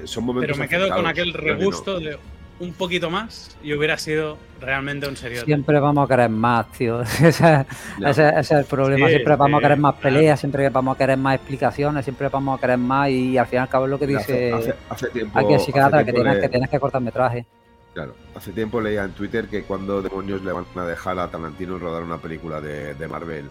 son 0.04 0.24
momentos 0.24 0.56
pero 0.56 0.58
me 0.58 0.68
quedo 0.68 0.88
con 0.94 1.06
aquel 1.06 1.34
regusto 1.34 2.00
de 2.00 2.18
un 2.60 2.72
poquito 2.72 3.10
más 3.10 3.56
y 3.62 3.72
hubiera 3.74 3.98
sido 3.98 4.38
realmente 4.60 5.08
un 5.08 5.16
serio. 5.16 5.44
Siempre 5.44 5.80
vamos 5.80 6.04
a 6.04 6.08
querer 6.08 6.30
más, 6.30 6.70
tío. 6.72 7.00
ese, 7.02 7.28
ese, 7.28 7.66
ese, 8.06 8.38
es 8.38 8.50
el 8.50 8.64
problema. 8.64 9.06
Sí, 9.06 9.14
siempre 9.14 9.36
vamos 9.36 9.58
a 9.58 9.62
querer 9.62 9.78
más 9.78 9.94
peleas, 9.96 10.24
claro. 10.24 10.36
siempre 10.36 10.68
vamos 10.68 10.94
a 10.94 10.98
querer 10.98 11.18
más 11.18 11.34
explicaciones, 11.36 12.04
siempre 12.04 12.28
vamos 12.28 12.58
a 12.58 12.60
querer 12.60 12.78
más 12.78 13.10
y 13.10 13.36
al 13.36 13.46
fin 13.46 13.58
y 13.58 13.62
al 13.62 13.68
cabo 13.68 13.84
es 13.86 13.90
lo 13.90 13.98
que 13.98 14.06
dice 14.06 14.52
hace, 14.52 14.74
hace 14.88 15.08
tiempo, 15.08 15.38
aquí 15.38 15.52
en 15.52 15.60
psiquiatra, 15.60 16.04
que 16.04 16.12
tienes, 16.12 16.38
que 16.38 16.48
tienes 16.48 16.70
que 16.70 16.80
cortar 16.80 17.02
metraje. 17.02 17.44
Claro, 17.92 18.14
hace 18.34 18.52
tiempo 18.52 18.80
leía 18.80 19.04
en 19.04 19.12
Twitter 19.12 19.46
que 19.46 19.62
cuando 19.62 20.02
demonios 20.02 20.42
le 20.42 20.52
van 20.52 20.66
a 20.76 20.84
dejar 20.84 21.18
a 21.18 21.30
Tarantino 21.30 21.78
rodar 21.78 22.02
una 22.02 22.18
película 22.18 22.60
de, 22.60 22.94
de 22.94 23.08
Marvel. 23.08 23.48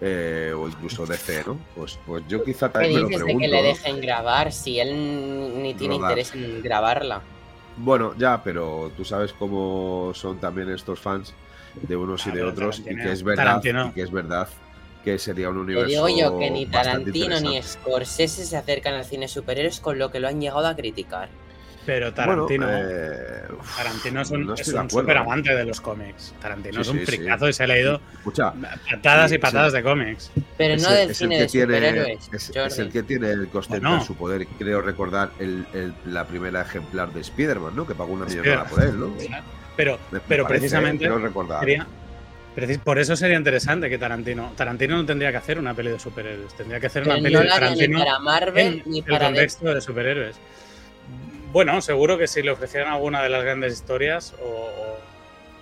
Eh, 0.00 0.52
o 0.56 0.68
incluso 0.68 1.04
DC, 1.06 1.42
¿no? 1.44 1.58
Pues, 1.74 1.98
pues 2.06 2.22
yo 2.28 2.44
quizá 2.44 2.70
también 2.70 2.94
me 2.94 3.00
lo 3.00 3.08
pregunto. 3.08 3.32
De 3.32 3.38
que 3.40 3.48
le 3.48 3.62
dejen 3.64 4.00
grabar 4.00 4.52
si 4.52 4.78
él 4.78 5.60
ni 5.60 5.74
tiene 5.74 5.96
rodar. 5.96 6.12
interés 6.12 6.34
en 6.34 6.62
grabarla? 6.62 7.20
Bueno, 7.78 8.14
ya, 8.18 8.42
pero 8.42 8.90
tú 8.96 9.04
sabes 9.04 9.32
cómo 9.32 10.12
son 10.14 10.38
también 10.38 10.70
estos 10.70 10.98
fans 10.98 11.34
de 11.82 11.96
unos 11.96 12.26
y 12.26 12.30
de 12.32 12.42
otros 12.42 12.80
y 12.80 12.84
que 12.84 13.12
es 13.12 13.22
verdad 13.22 13.62
y 13.62 13.92
que 13.92 14.02
es 14.02 14.10
verdad 14.10 14.48
que 15.04 15.18
sería 15.18 15.48
un 15.48 15.58
universo. 15.58 15.86
Te 15.86 15.92
digo 15.92 16.08
yo 16.08 16.38
que 16.38 16.50
ni 16.50 16.66
Tarantino 16.66 17.40
ni 17.40 17.62
Scorsese 17.62 18.44
se 18.44 18.56
acercan 18.56 18.94
al 18.94 19.04
cine 19.04 19.28
superhéroes 19.28 19.80
con 19.80 19.98
lo 19.98 20.10
que 20.10 20.20
lo 20.20 20.28
han 20.28 20.40
llegado 20.40 20.66
a 20.66 20.74
criticar. 20.74 21.28
Pero 21.86 22.12
Tarantino, 22.12 22.66
bueno, 22.66 22.80
eh, 22.82 23.42
Tarantino 23.76 24.20
es 24.22 24.30
un, 24.30 24.46
no 24.46 24.54
es 24.54 24.68
un 24.68 24.90
super 24.90 25.16
amante 25.16 25.54
de 25.54 25.64
los 25.64 25.80
cómics. 25.80 26.34
Tarantino 26.40 26.74
sí, 26.74 26.80
es 26.80 26.88
un 26.88 27.00
fricazo 27.00 27.44
sí. 27.46 27.50
y 27.50 27.52
se 27.52 27.64
ha 27.64 27.66
leído 27.66 28.00
Escucha, 28.18 28.52
patadas 28.90 29.32
y 29.32 29.38
patadas 29.38 29.72
de 29.72 29.82
cómics. 29.82 30.30
Pero 30.56 30.80
no 30.80 30.90
del 30.90 31.14
cine 31.14 31.40
de 31.40 31.48
superhéroes. 31.48 32.30
Es, 32.32 32.50
es, 32.54 32.78
el 32.78 32.90
que 32.90 33.02
tiene 33.02 33.30
el 33.30 33.48
coste 33.48 33.80
bueno. 33.80 33.98
en 33.98 34.02
su 34.02 34.16
poder. 34.16 34.46
Creo 34.58 34.80
recordar 34.80 35.30
el, 35.38 35.66
el, 35.72 35.94
la 36.06 36.26
primera 36.26 36.62
ejemplar 36.62 37.12
de 37.12 37.20
Spider-Man, 37.20 37.76
¿no? 37.76 37.86
Que 37.86 37.94
pagó 37.94 38.12
una 38.12 38.26
millonada 38.26 38.64
por 38.64 38.82
él, 38.82 38.98
¿no? 38.98 39.14
Pero, 39.76 39.98
pero 40.26 40.44
parece, 40.44 40.60
precisamente. 40.60 41.08
Recordar. 41.08 41.60
Sería, 41.60 41.86
por 42.82 42.98
eso 42.98 43.14
sería 43.14 43.36
interesante 43.36 43.88
que 43.88 43.98
Tarantino. 43.98 44.52
Tarantino 44.56 44.96
no 44.96 45.06
tendría 45.06 45.30
que 45.30 45.36
hacer 45.36 45.58
una 45.58 45.74
peli 45.74 45.90
de 45.90 46.00
superhéroes. 46.00 46.54
Tendría 46.54 46.80
que 46.80 46.88
hacer 46.88 47.04
pero 47.04 47.14
una 47.14 47.22
peli 47.22 47.34
no 47.34 47.40
de 47.42 47.48
Tarantino. 47.48 47.98
Ni 47.98 48.04
para 48.04 48.18
Marvel 48.18 48.82
en 48.84 48.90
ni 48.90 49.02
para 49.02 49.28
el 49.28 49.34
contexto 49.34 49.74
de 49.74 49.80
superhéroes. 49.80 50.36
Bueno, 51.52 51.80
seguro 51.80 52.18
que 52.18 52.26
si 52.26 52.42
le 52.42 52.50
ofrecieran 52.50 52.92
alguna 52.92 53.22
de 53.22 53.28
las 53.30 53.42
grandes 53.42 53.72
historias 53.72 54.34
o... 54.42 54.46
o 54.46 54.98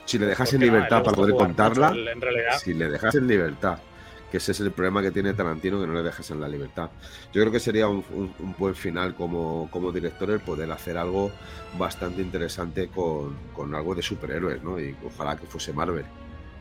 si 0.04 0.18
le 0.18 0.26
dejas 0.26 0.52
en 0.52 0.60
libertad 0.60 1.02
para 1.02 1.16
poder 1.16 1.34
contarla, 1.34 1.88
en 1.88 2.20
realidad. 2.20 2.58
si 2.58 2.74
le 2.74 2.88
dejas 2.88 3.14
en 3.16 3.26
libertad, 3.26 3.78
que 4.30 4.36
ese 4.36 4.52
es 4.52 4.60
el 4.60 4.70
problema 4.70 5.02
que 5.02 5.10
tiene 5.10 5.34
Tarantino, 5.34 5.80
que 5.80 5.86
no 5.86 5.94
le 5.94 6.02
dejas 6.02 6.30
en 6.30 6.40
la 6.40 6.48
libertad. 6.48 6.90
Yo 7.32 7.40
creo 7.42 7.50
que 7.50 7.58
sería 7.58 7.88
un, 7.88 8.04
un, 8.10 8.32
un 8.38 8.54
buen 8.56 8.76
final 8.76 9.16
como, 9.16 9.68
como, 9.70 9.90
director 9.90 10.30
el 10.30 10.40
poder 10.40 10.70
hacer 10.70 10.96
algo 10.96 11.32
bastante 11.76 12.22
interesante 12.22 12.88
con, 12.88 13.36
con, 13.52 13.74
algo 13.74 13.96
de 13.96 14.02
superhéroes, 14.02 14.62
¿no? 14.62 14.78
Y 14.80 14.94
ojalá 15.04 15.36
que 15.36 15.46
fuese 15.46 15.72
Marvel. 15.72 16.04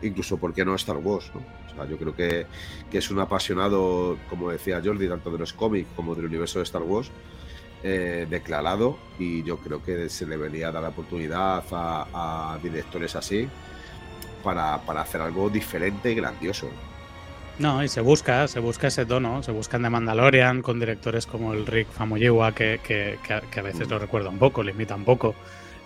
Incluso, 0.02 0.38
¿por 0.38 0.54
qué 0.54 0.66
no 0.66 0.74
Star 0.76 0.98
Wars? 0.98 1.32
¿no? 1.34 1.42
O 1.42 1.76
sea, 1.76 1.86
yo 1.86 1.98
creo 1.98 2.16
que, 2.16 2.48
que 2.90 2.98
es 2.98 3.12
un 3.12 3.20
apasionado, 3.20 4.18
como 4.28 4.50
decía 4.50 4.82
Jordi, 4.84 5.08
tanto 5.08 5.30
de 5.30 5.38
los 5.38 5.54
cómics 5.54 5.88
como 5.96 6.16
del 6.16 6.26
universo 6.26 6.60
de 6.60 6.64
Star 6.64 6.82
Wars, 6.82 7.12
eh, 7.88 8.26
declarado 8.28 8.98
y 9.20 9.44
yo 9.44 9.58
creo 9.58 9.84
que 9.84 10.10
se 10.10 10.26
debería 10.26 10.72
dar 10.72 10.82
la 10.82 10.90
oportunidad 10.90 11.64
a, 11.72 12.54
a 12.56 12.58
directores 12.58 13.16
así 13.16 13.48
para, 14.44 14.80
para, 14.80 15.02
hacer 15.02 15.22
algo 15.22 15.52
diferente 15.52 16.12
y 16.12 16.16
grandioso. 16.16 16.68
No, 17.60 17.84
y 17.84 17.88
se 17.88 18.02
busca, 18.02 18.48
se 18.48 18.60
busca 18.60 18.88
ese 18.88 19.06
tono, 19.06 19.44
se 19.44 19.52
buscan 19.52 19.84
de 19.84 19.92
Mandalorian 19.92 20.64
con 20.64 20.80
directores 20.80 21.28
como 21.28 21.54
el 21.54 21.68
Rick 21.68 21.90
Famuyiwa 21.90 22.56
que, 22.56 22.80
que, 22.84 23.20
que, 23.22 23.40
que, 23.52 23.60
a 23.60 23.64
veces 23.64 23.88
lo 23.88 24.00
recuerda 24.00 24.30
un 24.30 24.40
poco, 24.40 24.64
le 24.64 24.72
imita 24.72 24.96
un 24.96 25.06
poco, 25.06 25.36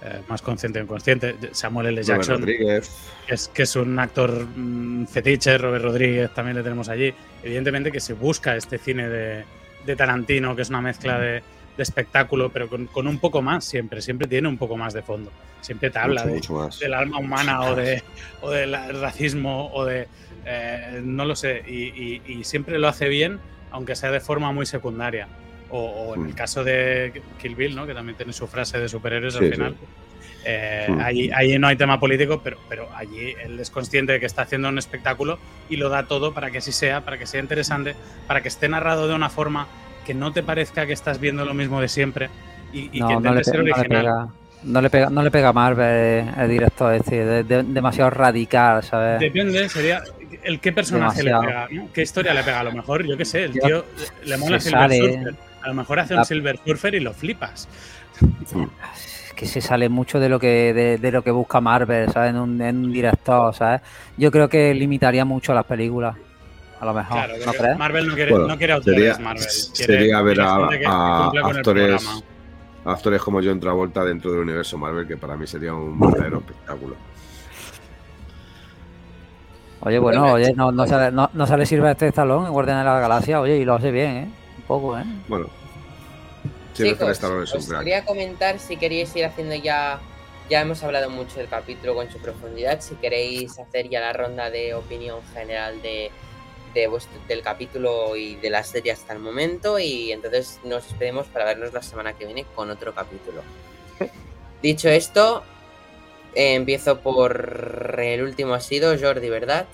eh, 0.01 0.21
más 0.29 0.41
consciente 0.41 0.79
o 0.79 0.83
inconsciente. 0.83 1.35
Samuel 1.51 1.87
L. 1.87 2.01
Jackson, 2.01 2.45
que 2.45 2.81
es, 3.27 3.49
que 3.49 3.63
es 3.63 3.75
un 3.75 3.99
actor 3.99 4.47
mmm, 4.55 5.05
fetiche, 5.05 5.57
Robert 5.57 5.83
Rodríguez 5.83 6.33
también 6.33 6.55
le 6.55 6.63
tenemos 6.63 6.87
allí. 6.87 7.13
Evidentemente 7.43 7.91
que 7.91 7.99
se 7.99 8.13
busca 8.13 8.55
este 8.55 8.77
cine 8.77 9.09
de, 9.09 9.43
de 9.85 9.95
Tarantino, 9.97 10.55
que 10.55 10.61
es 10.61 10.69
una 10.69 10.79
mezcla 10.79 11.19
de 11.19 11.43
de 11.79 11.83
espectáculo, 11.83 12.51
pero 12.51 12.67
con, 12.67 12.87
con, 12.87 13.07
un 13.07 13.19
poco 13.19 13.41
más 13.41 13.63
siempre, 13.63 14.01
siempre 14.01 14.27
tiene 14.27 14.49
un 14.49 14.57
poco 14.57 14.75
más 14.75 14.93
de 14.93 15.01
fondo. 15.01 15.31
Siempre 15.61 15.89
te 15.89 15.97
habla 15.97 16.25
mucho, 16.25 16.57
de, 16.57 16.63
mucho 16.65 16.79
del 16.79 16.93
alma 16.93 17.19
humana 17.19 17.61
o, 17.61 17.73
de, 17.73 18.03
o 18.41 18.49
del 18.51 18.73
racismo 18.99 19.71
o 19.71 19.85
de... 19.85 20.07
Eh, 20.45 21.01
no 21.01 21.23
lo 21.23 21.37
sé, 21.37 21.63
y, 21.65 21.85
y, 21.85 22.21
y, 22.25 22.43
siempre 22.43 22.79
lo 22.79 22.89
hace 22.89 23.07
bien, 23.07 23.39
aunque 23.71 23.95
sea 23.95 24.11
de 24.11 24.19
forma 24.19 24.51
muy 24.51 24.65
secundaria. 24.65 25.29
O, 25.69 25.79
o 25.79 26.15
en 26.15 26.23
mm. 26.23 26.25
el 26.27 26.35
caso 26.35 26.65
de 26.65 27.21
Kill 27.41 27.55
Bill, 27.55 27.77
¿no? 27.77 27.87
que 27.87 27.93
también 27.93 28.17
tiene 28.17 28.33
su 28.33 28.45
frase 28.45 28.77
de 28.77 28.89
superhéroes 28.89 29.35
sí, 29.35 29.45
al 29.45 29.51
final. 29.51 29.75
Sí. 29.79 29.85
Eh, 30.43 30.87
mm. 30.89 30.99
allí, 30.99 31.31
allí, 31.33 31.59
no 31.59 31.67
hay 31.67 31.77
tema 31.77 31.97
político, 31.97 32.41
pero, 32.43 32.57
pero 32.67 32.89
allí 32.93 33.35
él 33.41 33.57
es 33.57 33.69
consciente 33.69 34.11
de 34.11 34.19
que 34.19 34.25
está 34.25 34.41
haciendo 34.41 34.67
un 34.67 34.77
espectáculo 34.77 35.39
y 35.69 35.77
lo 35.77 35.87
da 35.87 36.03
todo 36.07 36.33
para 36.33 36.51
que 36.51 36.57
así 36.57 36.73
sea, 36.73 37.05
para 37.05 37.17
que 37.17 37.25
sea 37.25 37.39
interesante, 37.39 37.95
para 38.27 38.41
que 38.41 38.49
esté 38.49 38.67
narrado 38.67 39.07
de 39.07 39.13
una 39.15 39.29
forma 39.29 39.67
que 40.05 40.13
no 40.13 40.31
te 40.31 40.43
parezca 40.43 40.85
que 40.85 40.93
estás 40.93 41.19
viendo 41.19 41.45
lo 41.45 41.53
mismo 41.53 41.81
de 41.81 41.87
siempre 41.87 42.29
y, 42.73 42.97
y 42.97 42.99
no, 42.99 43.07
que 43.07 43.15
no 43.19 43.33
le, 43.33 43.43
ser 43.43 43.59
original. 43.59 44.29
No 44.63 44.81
le, 44.81 44.89
pega, 44.89 45.09
no 45.09 45.23
le 45.23 45.31
pega, 45.31 45.53
mal 45.53 45.79
el 45.79 46.49
director 46.49 46.93
este, 46.93 47.23
de, 47.23 47.43
de, 47.43 47.63
demasiado 47.63 48.09
radical, 48.09 48.83
¿sabes? 48.83 49.19
Depende, 49.19 49.69
sería 49.69 50.03
el 50.43 50.59
qué 50.59 50.73
personaje 50.73 51.23
demasiado. 51.23 51.41
le 51.43 51.47
pega, 51.47 51.83
¿no? 51.83 51.93
¿Qué 51.93 52.01
historia 52.01 52.33
le 52.33 52.43
pega? 52.43 52.59
A 52.59 52.63
lo 52.63 52.71
mejor, 52.73 53.05
yo 53.05 53.15
qué 53.15 53.25
sé, 53.25 53.45
el 53.45 53.53
tío 53.53 53.85
le 54.25 54.37
mola 54.37 54.59
Silver 54.59 54.81
sale, 54.81 54.97
Surfer. 54.97 55.35
A 55.61 55.67
lo 55.69 55.73
mejor 55.73 55.99
hace 55.99 56.15
un 56.15 56.25
Silver 56.25 56.59
Surfer 56.65 56.95
y 56.95 56.99
lo 56.99 57.13
flipas. 57.13 57.69
que 59.35 59.45
se 59.45 59.61
sale 59.61 59.87
mucho 59.87 60.19
de 60.19 60.27
lo 60.27 60.39
que 60.39 60.73
de, 60.73 60.97
de 60.97 61.11
lo 61.11 61.23
que 61.23 61.31
busca 61.31 61.61
Marvel, 61.61 62.11
¿sabes? 62.11 62.31
En 62.31 62.37
un, 62.37 62.61
en 62.61 62.77
un, 62.77 62.91
director, 62.91 63.55
¿sabes? 63.55 63.81
Yo 64.17 64.29
creo 64.29 64.49
que 64.49 64.73
limitaría 64.73 65.23
mucho 65.23 65.53
las 65.53 65.65
películas. 65.65 66.17
A 66.79 66.85
lo 66.85 66.93
mejor, 66.93 67.13
claro, 67.13 67.33
¿no 67.45 67.51
crees? 67.51 67.77
Marvel 67.77 68.07
no 68.07 68.15
quiere, 68.15 68.31
bueno, 68.31 68.47
no 68.47 68.57
quiere 68.57 68.73
autores, 68.73 68.99
sería, 68.99 69.19
Marvel. 69.19 69.45
Quiere, 69.75 69.93
sería 69.93 70.21
ver 70.21 70.39
a, 70.39 70.55
a, 70.55 71.25
a 71.25 71.47
actores, 71.49 72.23
actores 72.85 73.21
como 73.21 73.41
John 73.43 73.59
Travolta 73.59 74.05
dentro 74.05 74.31
del 74.31 74.39
universo 74.41 74.77
Marvel, 74.77 75.05
que 75.05 75.17
para 75.17 75.35
mí 75.35 75.45
sería 75.45 75.73
un 75.73 75.99
verdadero 75.99 76.37
espectáculo. 76.37 76.95
Oye, 79.81 79.99
bueno, 79.99 80.33
oye, 80.33 80.53
no, 80.53 80.71
no, 80.71 80.87
sale, 80.87 81.11
no, 81.11 81.29
no 81.33 81.47
sale 81.47 81.65
Silvestre 81.65 82.09
Stallone 82.09 82.47
en 82.47 82.53
Guardián 82.53 82.79
de 82.79 82.85
la 82.85 82.99
Galaxia, 82.99 83.41
oye, 83.41 83.57
y 83.57 83.65
lo 83.65 83.75
hace 83.75 83.91
bien, 83.91 84.15
¿eh? 84.15 84.29
Un 84.59 84.63
poco, 84.63 84.97
¿eh? 84.97 85.03
Bueno. 85.27 85.47
Chicos, 86.73 87.09
Stallone 87.09 87.43
es 87.43 87.53
un 87.53 87.63
crack. 87.65 87.79
quería 87.79 88.05
comentar 88.05 88.57
si 88.59 88.77
queréis 88.77 89.13
ir 89.15 89.25
haciendo 89.25 89.55
ya... 89.55 89.99
Ya 90.49 90.61
hemos 90.61 90.81
hablado 90.81 91.11
mucho 91.11 91.37
del 91.37 91.47
capítulo 91.47 91.93
con 91.93 92.09
su 92.09 92.17
profundidad. 92.17 92.81
Si 92.81 92.95
queréis 92.95 93.59
hacer 93.59 93.87
ya 93.87 93.99
la 93.99 94.13
ronda 94.13 94.49
de 94.49 94.73
opinión 94.73 95.19
general 95.31 95.79
de, 95.83 96.09
de 96.73 96.87
vuestro- 96.87 97.19
del 97.27 97.41
capítulo 97.41 98.15
y 98.15 98.35
de 98.35 98.49
la 98.49 98.63
serie 98.63 98.91
hasta 98.91 99.13
el 99.13 99.19
momento 99.19 99.79
y 99.79 100.11
entonces 100.11 100.59
nos 100.63 100.87
despedimos 100.87 101.27
para 101.27 101.45
vernos 101.45 101.73
la 101.73 101.81
semana 101.81 102.13
que 102.13 102.25
viene 102.25 102.45
con 102.55 102.69
otro 102.69 102.93
capítulo. 102.93 103.41
Dicho 104.61 104.89
esto, 104.89 105.43
eh, 106.35 106.55
empiezo 106.55 106.99
por 106.99 107.95
el 107.99 108.21
último 108.23 108.53
ha 108.53 108.59
sido 108.59 108.97
Jordi, 108.99 109.29
¿verdad? 109.29 109.65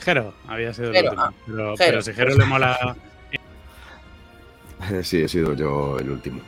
Jero 0.00 0.34
había 0.46 0.72
sido 0.74 0.92
Jero, 0.92 1.12
el 1.12 1.18
último. 1.18 1.22
ah, 1.22 1.32
pero, 1.46 1.56
Jero, 1.56 1.74
pero 1.78 2.02
si 2.02 2.12
Jero 2.14 2.34
le 2.36 2.44
mola. 2.44 2.96
Sí, 5.02 5.22
he 5.22 5.28
sido 5.28 5.54
yo 5.54 5.98
el 5.98 6.08
último. 6.10 6.40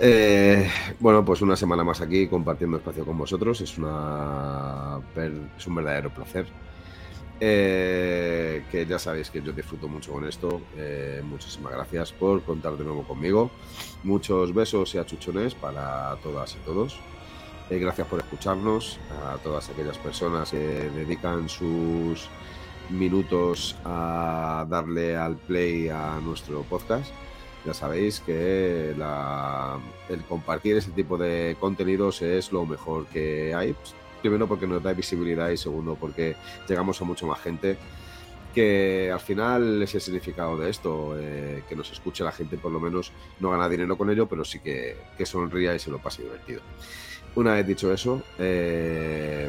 Eh, 0.00 0.70
bueno, 1.00 1.24
pues 1.24 1.40
una 1.42 1.56
semana 1.56 1.82
más 1.82 2.00
aquí 2.00 2.28
compartiendo 2.28 2.76
espacio 2.76 3.04
con 3.04 3.18
vosotros. 3.18 3.60
Es, 3.60 3.76
una, 3.78 5.00
es 5.58 5.66
un 5.66 5.74
verdadero 5.74 6.10
placer. 6.10 6.46
Eh, 7.38 8.64
que 8.70 8.86
ya 8.86 8.98
sabéis 8.98 9.30
que 9.30 9.42
yo 9.42 9.52
disfruto 9.52 9.88
mucho 9.88 10.12
con 10.12 10.26
esto. 10.26 10.62
Eh, 10.76 11.20
muchísimas 11.24 11.72
gracias 11.72 12.12
por 12.12 12.42
contar 12.42 12.76
de 12.76 12.84
nuevo 12.84 13.02
conmigo. 13.06 13.50
Muchos 14.04 14.54
besos 14.54 14.94
y 14.94 14.98
achuchones 14.98 15.54
para 15.54 16.16
todas 16.22 16.54
y 16.54 16.58
todos. 16.64 16.98
Eh, 17.68 17.78
gracias 17.78 18.06
por 18.06 18.20
escucharnos. 18.20 18.98
A 19.26 19.36
todas 19.38 19.68
aquellas 19.68 19.98
personas 19.98 20.50
que 20.50 20.58
dedican 20.58 21.48
sus 21.48 22.28
minutos 22.88 23.76
a 23.84 24.64
darle 24.68 25.16
al 25.16 25.36
play 25.36 25.88
a 25.88 26.20
nuestro 26.22 26.62
podcast. 26.62 27.12
Ya 27.66 27.74
sabéis 27.74 28.20
que 28.20 28.90
el 28.90 30.24
compartir 30.28 30.76
ese 30.76 30.92
tipo 30.92 31.18
de 31.18 31.56
contenidos 31.58 32.22
es 32.22 32.52
lo 32.52 32.64
mejor 32.64 33.06
que 33.06 33.52
hay. 33.54 33.74
Primero 34.26 34.48
porque 34.48 34.66
nos 34.66 34.82
da 34.82 34.92
visibilidad 34.92 35.50
y 35.50 35.56
segundo 35.56 35.94
porque 35.94 36.34
llegamos 36.68 37.00
a 37.00 37.04
mucho 37.04 37.28
más 37.28 37.40
gente 37.40 37.78
que 38.52 39.08
al 39.12 39.20
final 39.20 39.80
es 39.84 39.94
el 39.94 40.00
significado 40.00 40.58
de 40.58 40.68
esto, 40.68 41.14
eh, 41.16 41.62
que 41.68 41.76
nos 41.76 41.92
escuche 41.92 42.24
la 42.24 42.32
gente 42.32 42.56
por 42.56 42.72
lo 42.72 42.80
menos 42.80 43.12
no 43.38 43.50
gana 43.50 43.68
dinero 43.68 43.96
con 43.96 44.10
ello, 44.10 44.26
pero 44.26 44.44
sí 44.44 44.58
que, 44.58 44.96
que 45.16 45.24
sonría 45.24 45.76
y 45.76 45.78
se 45.78 45.92
lo 45.92 45.98
pase 45.98 46.24
divertido. 46.24 46.60
Una 47.36 47.54
vez 47.54 47.68
dicho 47.68 47.92
eso, 47.92 48.20
eh, 48.36 49.48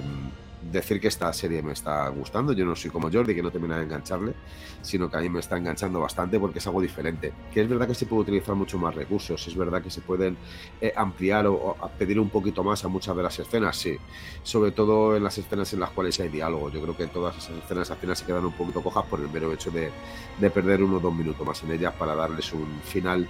decir 0.72 1.00
que 1.00 1.08
esta 1.08 1.32
serie 1.34 1.62
me 1.62 1.74
está 1.74 2.08
gustando. 2.10 2.54
Yo 2.54 2.66
no 2.66 2.76
soy 2.76 2.92
como 2.92 3.12
Jordi, 3.12 3.36
que 3.36 3.42
no 3.42 3.52
termina 3.52 3.78
de 3.78 3.84
engancharle, 3.84 4.34
sino 4.82 5.10
que 5.10 5.18
a 5.18 5.22
mí 5.22 5.30
me 5.30 5.40
está 5.40 5.58
enganchando 5.58 6.00
bastante 6.00 6.40
porque 6.40 6.60
es 6.60 6.68
algo 6.68 6.82
diferente. 6.82 7.34
Que 7.54 7.62
es 7.62 7.70
verdad 7.70 7.88
que 7.88 7.96
se 7.96 8.06
puede 8.06 8.24
utilizar 8.24 8.56
mucho 8.56 8.78
más 8.78 8.96
recursos, 8.96 9.48
es 9.48 9.56
verdad 9.56 9.82
que 9.82 9.90
se 9.90 10.02
pueden 10.02 10.38
eh, 10.82 10.94
ampliar 10.96 11.48
o, 11.48 11.76
pedir 11.98 12.20
un 12.20 12.30
poquito 12.30 12.64
más 12.64 12.84
a 12.86 12.88
muchas 12.88 13.16
de 13.16 13.24
las 13.24 13.40
escenas, 13.40 13.78
sí. 13.78 13.98
Sobre 14.44 14.72
todo 14.72 15.16
en 15.16 15.24
las 15.24 15.38
escenas 15.38 15.72
en 15.74 15.80
las 15.80 15.92
cuales 15.92 16.20
hay 16.20 16.30
diálogo. 16.30 16.70
Yo 16.70 16.82
creo 16.82 16.98
que 16.98 17.08
todas 17.08 17.38
esas 17.38 17.58
escenas 17.58 17.90
al 17.92 17.98
final 17.98 18.16
se 18.16 18.26
quedan 18.26 18.46
un 18.46 18.54
poquito 18.54 18.82
cojas 18.82 19.06
por 19.06 19.20
el 19.20 19.30
mero 19.30 19.52
hecho 19.52 19.72
de, 19.72 19.92
de 20.40 20.50
perder 20.50 20.84
uno 20.84 20.98
o 20.98 21.00
dos 21.00 21.14
minutos 21.14 21.46
más 21.46 21.64
en 21.64 21.72
ellas 21.72 21.94
para 21.94 22.16
darles 22.16 22.52
un 22.54 22.68
final 22.84 23.28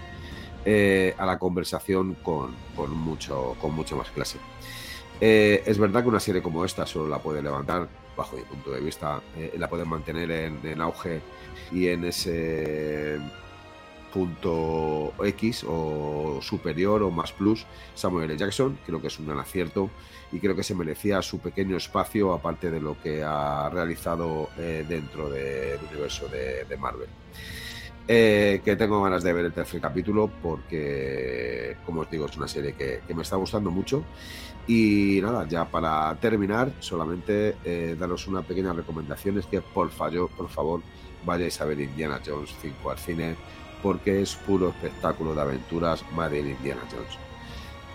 eh, 0.69 1.15
a 1.17 1.25
la 1.25 1.39
conversación 1.39 2.15
con, 2.15 2.53
con, 2.75 2.91
mucho, 2.91 3.55
con 3.61 3.73
mucho 3.73 3.95
más 3.95 4.09
clase. 4.09 4.37
Eh, 5.19 5.63
es 5.65 5.77
verdad 5.77 6.03
que 6.03 6.09
una 6.09 6.19
serie 6.19 6.41
como 6.41 6.63
esta 6.63 6.85
solo 6.85 7.07
la 7.07 7.19
puede 7.19 7.41
levantar, 7.41 7.87
bajo 8.15 8.35
mi 8.35 8.43
punto 8.43 8.71
de 8.71 8.81
vista, 8.81 9.21
eh, 9.35 9.55
la 9.57 9.67
pueden 9.67 9.89
mantener 9.89 10.29
en, 10.29 10.59
en, 10.63 10.81
auge 10.81 11.21
y 11.71 11.87
en 11.87 12.05
ese 12.05 13.19
punto 14.13 15.13
X 15.23 15.65
o 15.67 16.39
superior 16.41 17.03
o 17.03 17.11
más 17.11 17.31
plus 17.31 17.65
Samuel 17.93 18.29
L. 18.29 18.37
Jackson. 18.37 18.77
Creo 18.85 19.01
que 19.01 19.07
es 19.07 19.19
un 19.19 19.27
gran 19.27 19.39
acierto 19.39 19.89
y 20.31 20.39
creo 20.39 20.55
que 20.55 20.63
se 20.63 20.75
merecía 20.75 21.21
su 21.21 21.39
pequeño 21.39 21.77
espacio 21.77 22.33
aparte 22.33 22.71
de 22.71 22.79
lo 22.79 22.99
que 23.01 23.23
ha 23.23 23.69
realizado 23.69 24.49
eh, 24.57 24.85
dentro 24.87 25.29
del 25.29 25.79
universo 25.89 26.27
de, 26.27 26.65
de 26.65 26.77
Marvel. 26.77 27.09
Eh, 28.09 28.61
que 28.63 28.77
tengo 28.77 29.03
ganas 29.03 29.21
de 29.21 29.33
ver 29.33 29.45
el 29.45 29.51
tercer 29.51 29.81
capítulo 29.81 30.31
porque, 30.41 31.75
como 31.85 32.01
os 32.01 32.09
digo, 32.09 32.25
es 32.25 32.37
una 32.37 32.47
serie 32.47 32.73
que, 32.73 33.01
me 33.13 33.23
está 33.23 33.35
gustando 33.35 33.69
mucho. 33.69 34.03
Y 34.65 35.19
nada, 35.21 35.45
ya 35.47 35.65
para 35.65 36.15
terminar, 36.15 36.71
solamente 36.79 37.55
eh, 37.65 37.95
daros 37.99 38.27
una 38.27 38.41
pequeña 38.43 38.73
recomendación, 38.73 39.37
es 39.37 39.45
que 39.45 39.61
por, 39.61 39.89
fallo, 39.91 40.27
por 40.29 40.49
favor 40.49 40.81
vayáis 41.25 41.59
a 41.59 41.65
ver 41.65 41.79
Indiana 41.81 42.21
Jones 42.25 42.55
5 42.61 42.91
al 42.91 42.97
cine, 42.97 43.35
porque 43.83 44.21
es 44.21 44.35
puro 44.35 44.69
espectáculo 44.69 45.35
de 45.35 45.41
aventuras 45.41 46.03
Made 46.13 46.39
in 46.39 46.47
Indiana 46.47 46.81
Jones. 46.91 47.26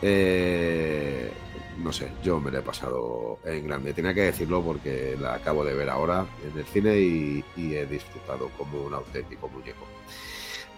Eh, 0.02 1.30
no 1.78 1.92
sé, 1.92 2.08
yo 2.22 2.40
me 2.40 2.50
lo 2.50 2.58
he 2.58 2.62
pasado 2.62 3.38
en 3.44 3.66
grande. 3.66 3.94
Tenía 3.94 4.12
que 4.12 4.22
decirlo 4.22 4.62
porque 4.62 5.16
la 5.18 5.34
acabo 5.34 5.64
de 5.64 5.74
ver 5.74 5.88
ahora 5.88 6.26
en 6.44 6.58
el 6.58 6.64
cine 6.66 6.98
y, 6.98 7.44
he 7.56 7.86
disfrutado 7.86 8.50
como 8.58 8.82
un 8.82 8.94
auténtico 8.94 9.48
muñeco. 9.48 9.86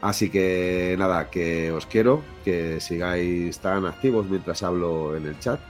Así 0.01 0.30
que 0.30 0.94
nada, 0.98 1.30
que 1.30 1.72
os 1.72 1.86
quiero, 1.86 2.22
que 2.44 2.80
sigáis 2.80 3.59
tan 3.59 3.86
activos 3.86 4.26
mientras 4.26 4.62
hablo 4.62 5.16
en 5.16 5.26
el 5.26 5.38
chat, 5.38 5.60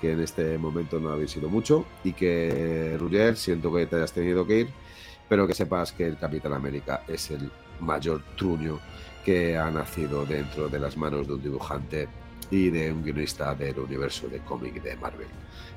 que 0.00 0.12
en 0.12 0.20
este 0.20 0.58
momento 0.58 1.00
no 1.00 1.10
habéis 1.10 1.30
sido 1.30 1.48
mucho, 1.48 1.86
y 2.04 2.12
que 2.12 2.96
Ruger, 2.98 3.36
siento 3.36 3.72
que 3.72 3.86
te 3.86 3.96
hayas 3.96 4.12
tenido 4.12 4.46
que 4.46 4.60
ir, 4.60 4.68
pero 5.28 5.46
que 5.46 5.54
sepas 5.54 5.92
que 5.92 6.06
el 6.06 6.18
Capitán 6.18 6.52
América 6.52 7.02
es 7.08 7.30
el 7.30 7.50
mayor 7.80 8.22
truño 8.36 8.78
que 9.24 9.56
ha 9.56 9.70
nacido 9.70 10.26
dentro 10.26 10.68
de 10.68 10.78
las 10.78 10.96
manos 10.96 11.26
de 11.26 11.34
un 11.34 11.42
dibujante 11.42 12.08
y 12.50 12.70
de 12.70 12.92
un 12.92 13.02
guionista 13.02 13.54
del 13.54 13.78
universo 13.78 14.28
de 14.28 14.40
cómic 14.40 14.82
de 14.82 14.96
Marvel. 14.96 15.28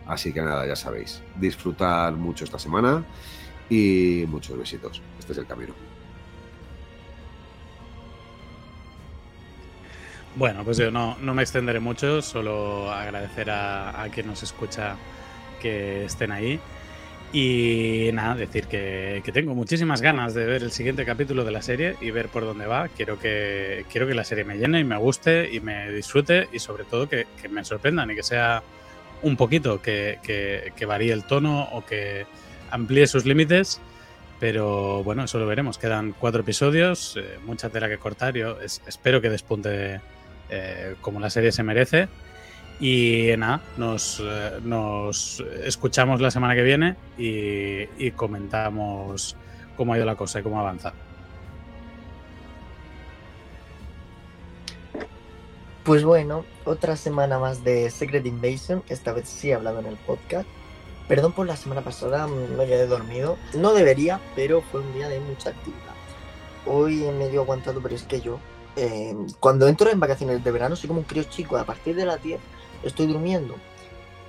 Así 0.06 0.34
que 0.34 0.42
nada, 0.42 0.66
ya 0.66 0.76
sabéis, 0.76 1.22
disfrutar 1.36 2.14
mucho 2.14 2.44
esta 2.44 2.60
semana 2.60 3.04
y 3.70 4.26
muchos 4.28 4.58
besitos. 4.58 5.02
Este 5.20 5.34
es 5.34 5.38
el 5.38 5.46
camino. 5.46 5.74
Bueno, 10.36 10.64
pues 10.64 10.78
yo 10.78 10.92
no, 10.92 11.18
no 11.20 11.34
me 11.34 11.42
extenderé 11.42 11.80
mucho, 11.80 12.22
solo 12.22 12.92
agradecer 12.92 13.50
a, 13.50 14.02
a, 14.02 14.10
quien 14.10 14.28
nos 14.28 14.44
escucha 14.44 14.96
que 15.62 16.06
estén 16.06 16.32
ahí. 16.32 16.60
Y 17.32 18.10
nada, 18.14 18.34
decir 18.34 18.66
que, 18.66 19.22
que, 19.24 19.32
tengo 19.32 19.54
muchísimas 19.54 20.02
ganas 20.02 20.34
de 20.34 20.46
ver 20.46 20.64
el 20.64 20.72
siguiente 20.72 21.06
capítulo 21.06 21.44
de 21.44 21.52
la 21.52 21.62
serie 21.62 21.96
y 22.02 22.10
ver 22.10 22.30
por 22.30 22.44
dónde 22.44 22.66
va. 22.66 22.88
Quiero 22.88 23.20
que, 23.20 23.86
quiero 23.92 24.08
que 24.08 24.16
la 24.16 24.24
serie 24.24 24.44
me 24.46 24.58
llene 24.58 24.80
y 24.80 24.84
me 24.84 24.98
guste 24.98 25.48
y 25.54 25.60
me 25.60 25.92
disfrute 25.92 26.50
y 26.52 26.58
sobre 26.58 26.86
todo 26.86 27.08
que, 27.08 27.28
que 27.40 27.48
me 27.48 27.64
sorprendan 27.64 28.10
y 28.10 28.16
que 28.16 28.24
sea 28.24 28.64
un 29.22 29.36
poquito, 29.36 29.82
que, 29.82 30.20
que, 30.24 30.86
varíe 30.86 31.14
el 31.14 31.24
tono 31.24 31.64
o 31.72 31.86
que 31.86 32.26
amplíe 32.72 33.08
sus 33.08 33.26
límites. 33.26 33.80
Pero 34.40 35.04
bueno, 35.04 35.26
eso 35.26 35.38
lo 35.38 35.46
veremos. 35.46 35.78
Quedan 35.78 36.16
cuatro 36.18 36.42
episodios, 36.42 37.16
eh, 37.18 37.38
mucha 37.46 37.70
tela 37.70 37.90
que 37.90 37.98
cortar. 37.98 38.36
Yo 38.36 38.60
es, 38.62 38.82
espero 38.88 39.22
que 39.22 39.30
despunte 39.30 40.00
eh, 40.50 40.96
como 41.02 41.20
la 41.20 41.30
serie 41.30 41.52
se 41.52 41.62
merece. 41.62 42.08
Y 42.80 43.32
nada, 43.38 43.62
nos, 43.78 44.22
eh, 44.24 44.60
nos 44.64 45.44
escuchamos 45.66 46.22
la 46.22 46.32
semana 46.32 46.56
que 46.56 46.64
viene 46.64 46.96
y, 47.18 47.90
y, 47.98 48.12
comentamos 48.12 49.36
cómo 49.76 49.94
ha 49.94 49.98
ido 49.98 50.06
la 50.06 50.16
cosa 50.16 50.40
y 50.40 50.44
cómo 50.44 50.60
avanza. 50.62 50.94
Pues 55.84 56.04
bueno, 56.04 56.46
otra 56.66 56.96
semana 56.96 57.38
más 57.40 57.64
de 57.64 57.90
Secret 57.90 58.26
Invasion, 58.26 58.84
esta 58.88 59.12
vez 59.12 59.28
sí 59.28 59.52
hablando 59.52 59.82
en 59.82 59.88
el 59.88 59.98
podcast. 59.98 60.48
Perdón 61.10 61.32
por 61.32 61.48
la 61.48 61.58
semana 61.58 61.82
pasada, 61.82 62.28
me 62.28 62.68
quedé 62.68 62.86
dormido. 62.86 63.38
No 63.56 63.74
debería, 63.74 64.22
pero 64.36 64.62
fue 64.62 64.82
un 64.82 64.94
día 64.94 65.10
de 65.10 65.20
mucha 65.20 65.50
actividad. 65.50 65.96
Hoy 66.68 67.04
he 67.04 67.12
medio 67.12 67.42
aguantado, 67.42 67.82
pero 67.82 67.96
es 67.96 68.04
que 68.04 68.22
yo, 68.22 68.40
eh, 68.76 69.16
cuando 69.40 69.68
entro 69.68 69.90
en 69.90 70.00
vacaciones 70.00 70.44
de 70.44 70.52
verano, 70.52 70.76
soy 70.76 70.88
como 70.88 71.00
un 71.00 71.06
crío 71.06 71.24
chico. 71.24 71.58
A 71.58 71.66
partir 71.66 71.96
de 71.96 72.06
las 72.06 72.22
10 72.22 72.40
estoy 72.84 73.08
durmiendo. 73.08 73.56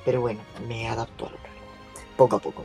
Pero 0.04 0.20
bueno, 0.20 0.40
me 0.66 0.88
adapto 0.88 1.26
al 1.26 1.34
horario, 1.34 1.62
poco 2.16 2.36
a 2.36 2.38
poco. 2.38 2.64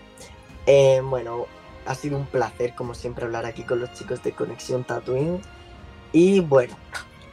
Eh, 0.65 1.01
bueno, 1.03 1.47
ha 1.85 1.95
sido 1.95 2.17
un 2.17 2.25
placer, 2.25 2.73
como 2.75 2.93
siempre, 2.93 3.25
hablar 3.25 3.45
aquí 3.45 3.63
con 3.63 3.79
los 3.79 3.93
chicos 3.93 4.23
de 4.23 4.31
Conexión 4.31 4.83
Tatooine. 4.83 5.41
Y 6.11 6.39
bueno, 6.39 6.75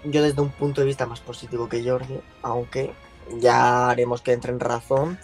yo 0.04 0.22
desde 0.22 0.42
un 0.42 0.50
punto 0.50 0.80
de 0.80 0.88
vista 0.88 1.06
más 1.06 1.20
positivo 1.20 1.68
que 1.68 1.88
Jordi, 1.88 2.20
aunque 2.42 2.92
ya 3.38 3.90
haremos 3.90 4.22
que 4.22 4.32
entre 4.32 4.52
en 4.52 4.60
razón. 4.60 5.18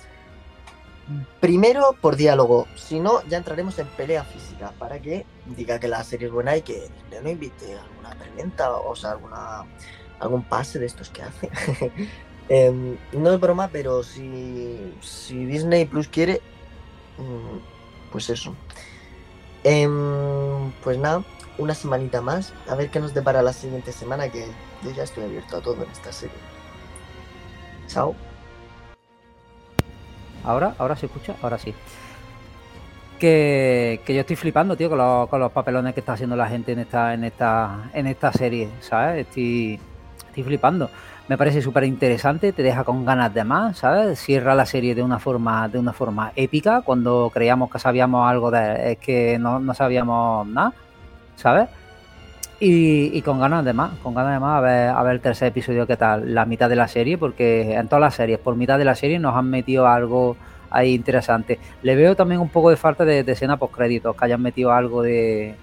Primero 1.40 1.96
por 2.00 2.16
diálogo, 2.16 2.66
si 2.76 3.00
no, 3.00 3.22
ya 3.28 3.38
entraremos 3.38 3.78
en 3.78 3.86
pelea 3.86 4.24
física 4.24 4.72
para 4.78 5.00
que 5.00 5.24
diga 5.46 5.80
que 5.80 5.88
la 5.88 6.04
serie 6.04 6.26
es 6.26 6.32
buena 6.32 6.56
y 6.56 6.62
que 6.62 6.90
no 7.22 7.30
invite 7.30 7.78
alguna 7.78 8.10
preventa 8.10 8.72
o 8.72 8.94
sea, 8.94 9.12
alguna, 9.12 9.64
algún 10.20 10.44
pase 10.44 10.78
de 10.78 10.86
estos 10.86 11.08
que 11.08 11.22
hace. 11.22 11.50
Eh, 12.48 12.96
no 13.12 13.32
es 13.32 13.40
broma, 13.40 13.68
pero 13.70 14.02
si, 14.02 14.94
si, 15.00 15.44
Disney 15.44 15.84
Plus 15.84 16.08
quiere, 16.08 16.40
pues 18.10 18.30
eso. 18.30 18.54
Eh, 19.64 19.88
pues 20.82 20.98
nada, 20.98 21.24
una 21.58 21.74
semanita 21.74 22.20
más. 22.20 22.54
A 22.68 22.74
ver 22.74 22.90
qué 22.90 23.00
nos 23.00 23.12
depara 23.14 23.42
la 23.42 23.52
siguiente 23.52 23.92
semana, 23.92 24.30
que 24.30 24.46
yo 24.82 24.90
ya 24.92 25.02
estoy 25.02 25.24
abierto 25.24 25.56
a 25.58 25.60
todo 25.60 25.82
en 25.82 25.90
esta 25.90 26.12
serie. 26.12 26.36
Chao. 27.86 28.14
Ahora, 30.44 30.74
ahora 30.78 30.96
se 30.96 31.06
escucha, 31.06 31.36
ahora 31.42 31.58
sí. 31.58 31.74
que, 33.18 34.00
que 34.06 34.14
yo 34.14 34.20
estoy 34.20 34.36
flipando, 34.36 34.76
tío, 34.76 34.88
con 34.88 34.98
los, 34.98 35.28
con 35.28 35.40
los 35.40 35.52
papelones 35.52 35.92
que 35.94 36.00
está 36.00 36.12
haciendo 36.12 36.36
la 36.36 36.48
gente 36.48 36.72
en 36.72 36.78
esta, 36.78 37.12
en 37.12 37.24
esta, 37.24 37.90
en 37.92 38.06
esta 38.06 38.32
serie, 38.32 38.70
¿sabes? 38.80 39.26
Estoy, 39.26 39.80
flipando. 40.42 40.90
Me 41.28 41.36
parece 41.36 41.60
súper 41.60 41.84
interesante, 41.84 42.52
te 42.52 42.62
deja 42.62 42.84
con 42.84 43.04
ganas 43.04 43.32
de 43.34 43.44
más, 43.44 43.78
¿sabes? 43.78 44.18
Cierra 44.18 44.54
la 44.54 44.64
serie 44.64 44.94
de 44.94 45.02
una 45.02 45.18
forma, 45.18 45.68
de 45.68 45.78
una 45.78 45.92
forma 45.92 46.32
épica. 46.36 46.80
Cuando 46.82 47.30
creíamos 47.32 47.70
que 47.70 47.78
sabíamos 47.78 48.28
algo 48.28 48.50
de 48.50 48.92
es 48.92 48.98
que 48.98 49.38
no, 49.38 49.60
no 49.60 49.74
sabíamos 49.74 50.46
nada, 50.46 50.72
¿sabes? 51.36 51.68
Y, 52.60 53.16
y, 53.16 53.22
con 53.22 53.38
ganas 53.38 53.64
de 53.64 53.72
más, 53.72 53.92
con 54.02 54.14
ganas 54.14 54.32
de 54.32 54.40
más 54.40 54.58
a 54.58 54.60
ver, 54.60 54.88
a 54.88 55.02
ver 55.04 55.12
el 55.14 55.20
tercer 55.20 55.48
episodio 55.48 55.86
qué 55.86 55.96
tal, 55.96 56.34
la 56.34 56.44
mitad 56.44 56.68
de 56.68 56.74
la 56.74 56.88
serie, 56.88 57.16
porque 57.16 57.74
en 57.74 57.86
todas 57.86 58.00
las 58.00 58.14
series, 58.14 58.38
por 58.40 58.56
mitad 58.56 58.78
de 58.78 58.84
la 58.84 58.96
serie 58.96 59.20
nos 59.20 59.36
han 59.36 59.48
metido 59.48 59.86
algo 59.86 60.36
ahí 60.70 60.94
interesante. 60.94 61.58
Le 61.82 61.94
veo 61.94 62.16
también 62.16 62.40
un 62.40 62.48
poco 62.48 62.70
de 62.70 62.76
falta 62.76 63.04
de, 63.04 63.22
de 63.22 63.32
escena 63.32 63.58
post 63.58 63.74
créditos, 63.74 64.16
que 64.16 64.24
hayan 64.24 64.42
metido 64.42 64.72
algo 64.72 65.02
de, 65.02 65.54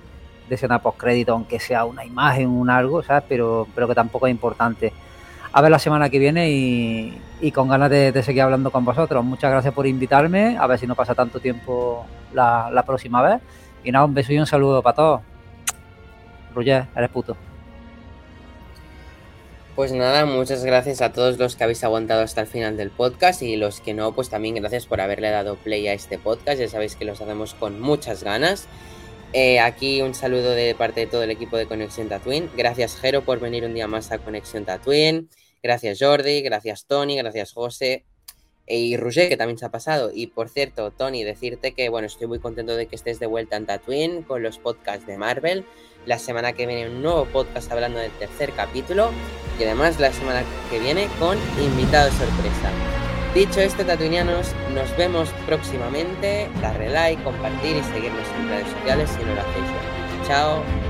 de 0.47 0.55
escena 0.55 0.80
post 0.80 0.97
crédito, 0.97 1.34
aunque 1.34 1.59
sea 1.59 1.85
una 1.85 2.05
imagen, 2.05 2.49
un 2.49 2.69
algo, 2.69 3.03
¿sabes? 3.03 3.23
Pero, 3.27 3.67
pero 3.73 3.88
que 3.88 3.95
tampoco 3.95 4.27
es 4.27 4.31
importante. 4.31 4.93
A 5.51 5.61
ver 5.61 5.72
la 5.72 5.80
semana 5.80 6.09
que 6.09 6.19
viene 6.19 6.49
y, 6.49 7.17
y 7.41 7.51
con 7.51 7.69
ganas 7.69 7.89
de, 7.89 8.11
de, 8.11 8.23
seguir 8.23 8.41
hablando 8.41 8.72
con 8.72 8.84
vosotros. 8.84 9.23
Muchas 9.23 9.51
gracias 9.51 9.73
por 9.73 9.88
invitarme, 9.88 10.57
a 10.57 10.67
ver 10.67 10.80
si 10.80 10.88
no 10.88 10.95
pasa 10.95 11.15
tanto 11.15 11.39
tiempo 11.39 12.05
la, 12.34 12.69
la 12.72 12.84
próxima 12.84 13.22
vez. 13.22 13.41
Y 13.84 13.91
nada, 13.91 14.05
un 14.05 14.13
beso 14.13 14.34
y 14.34 14.39
un 14.39 14.47
saludo 14.47 14.81
para 14.81 14.95
todos. 14.95 15.22
Roger, 16.53 16.88
eres 16.95 17.09
puto. 17.09 17.38
Pues 19.76 19.91
nada, 19.91 20.26
muchas 20.26 20.63
gracias 20.63 21.01
a 21.01 21.11
todos 21.11 21.38
los 21.38 21.57
que 21.57 21.65
habéis 21.65 21.84
aguantado 21.84 22.22
hasta 22.22 22.39
el 22.39 22.47
final 22.47 22.77
del 22.77 22.91
podcast 22.91 23.41
y 23.41 23.57
los 23.57 23.81
que 23.81 23.93
no, 23.93 24.13
pues 24.13 24.30
también 24.30 24.55
gracias 24.55 24.85
por 24.85 25.01
haberle 25.01 25.30
dado 25.31 25.57
play 25.57 25.85
a 25.89 25.93
este 25.93 26.17
podcast. 26.17 26.59
Ya 26.59 26.69
sabéis 26.69 26.95
que 26.95 27.03
los 27.03 27.19
hacemos 27.19 27.53
con 27.55 27.81
muchas 27.81 28.23
ganas. 28.23 28.69
Eh, 29.37 29.59
aquí 29.59 30.01
un 30.01 30.13
saludo 30.13 30.51
de 30.51 30.75
parte 30.75 31.01
de 31.01 31.07
todo 31.07 31.23
el 31.23 31.29
equipo 31.29 31.57
de 31.57 31.65
Conexión 31.65 32.07
Tatooine. 32.07 32.49
Gracias, 32.55 32.95
Jero, 32.95 33.25
por 33.25 33.41
venir 33.41 33.65
un 33.65 33.73
día 33.73 33.85
más 33.85 34.13
a 34.13 34.17
Conexión 34.17 34.63
Tatooine. 34.63 35.27
Gracias, 35.61 35.97
Jordi. 35.99 36.41
Gracias, 36.41 36.85
Tony. 36.85 37.17
Gracias, 37.17 37.51
José. 37.51 38.05
Y 38.65 38.95
Roger, 38.95 39.27
que 39.27 39.35
también 39.35 39.57
se 39.57 39.65
ha 39.65 39.69
pasado. 39.71 40.09
Y 40.13 40.27
por 40.27 40.47
cierto, 40.47 40.89
Tony, 40.91 41.25
decirte 41.25 41.73
que, 41.73 41.89
bueno, 41.89 42.07
estoy 42.07 42.27
muy 42.27 42.39
contento 42.39 42.77
de 42.77 42.87
que 42.87 42.95
estés 42.95 43.19
de 43.19 43.25
vuelta 43.25 43.57
en 43.57 43.65
Tatooine 43.65 44.23
con 44.23 44.41
los 44.41 44.57
podcasts 44.57 45.05
de 45.05 45.17
Marvel. 45.17 45.65
La 46.05 46.17
semana 46.17 46.53
que 46.53 46.65
viene 46.65 46.87
un 46.87 47.01
nuevo 47.01 47.25
podcast 47.25 47.69
hablando 47.73 47.99
del 47.99 48.11
tercer 48.11 48.53
capítulo. 48.53 49.11
Y 49.59 49.63
además 49.63 49.99
la 49.99 50.13
semana 50.13 50.45
que 50.69 50.79
viene 50.79 51.09
con 51.19 51.37
invitado 51.61 52.09
sorpresa. 52.11 52.94
Dicho 53.35 53.59
esto, 53.59 53.85
tatuinianos, 53.85 54.55
nos 54.73 54.95
vemos 54.95 55.29
próximamente. 55.45 56.49
Darle 56.61 56.89
like, 56.89 57.21
compartir 57.21 57.75
y 57.75 57.83
seguirnos 57.83 58.25
en 58.39 58.47
redes 58.47 58.67
sociales 58.69 59.09
si 59.09 59.25
no 59.25 59.35
lo 59.35 59.41
hacéis. 59.41 60.25
Chao. 60.25 60.84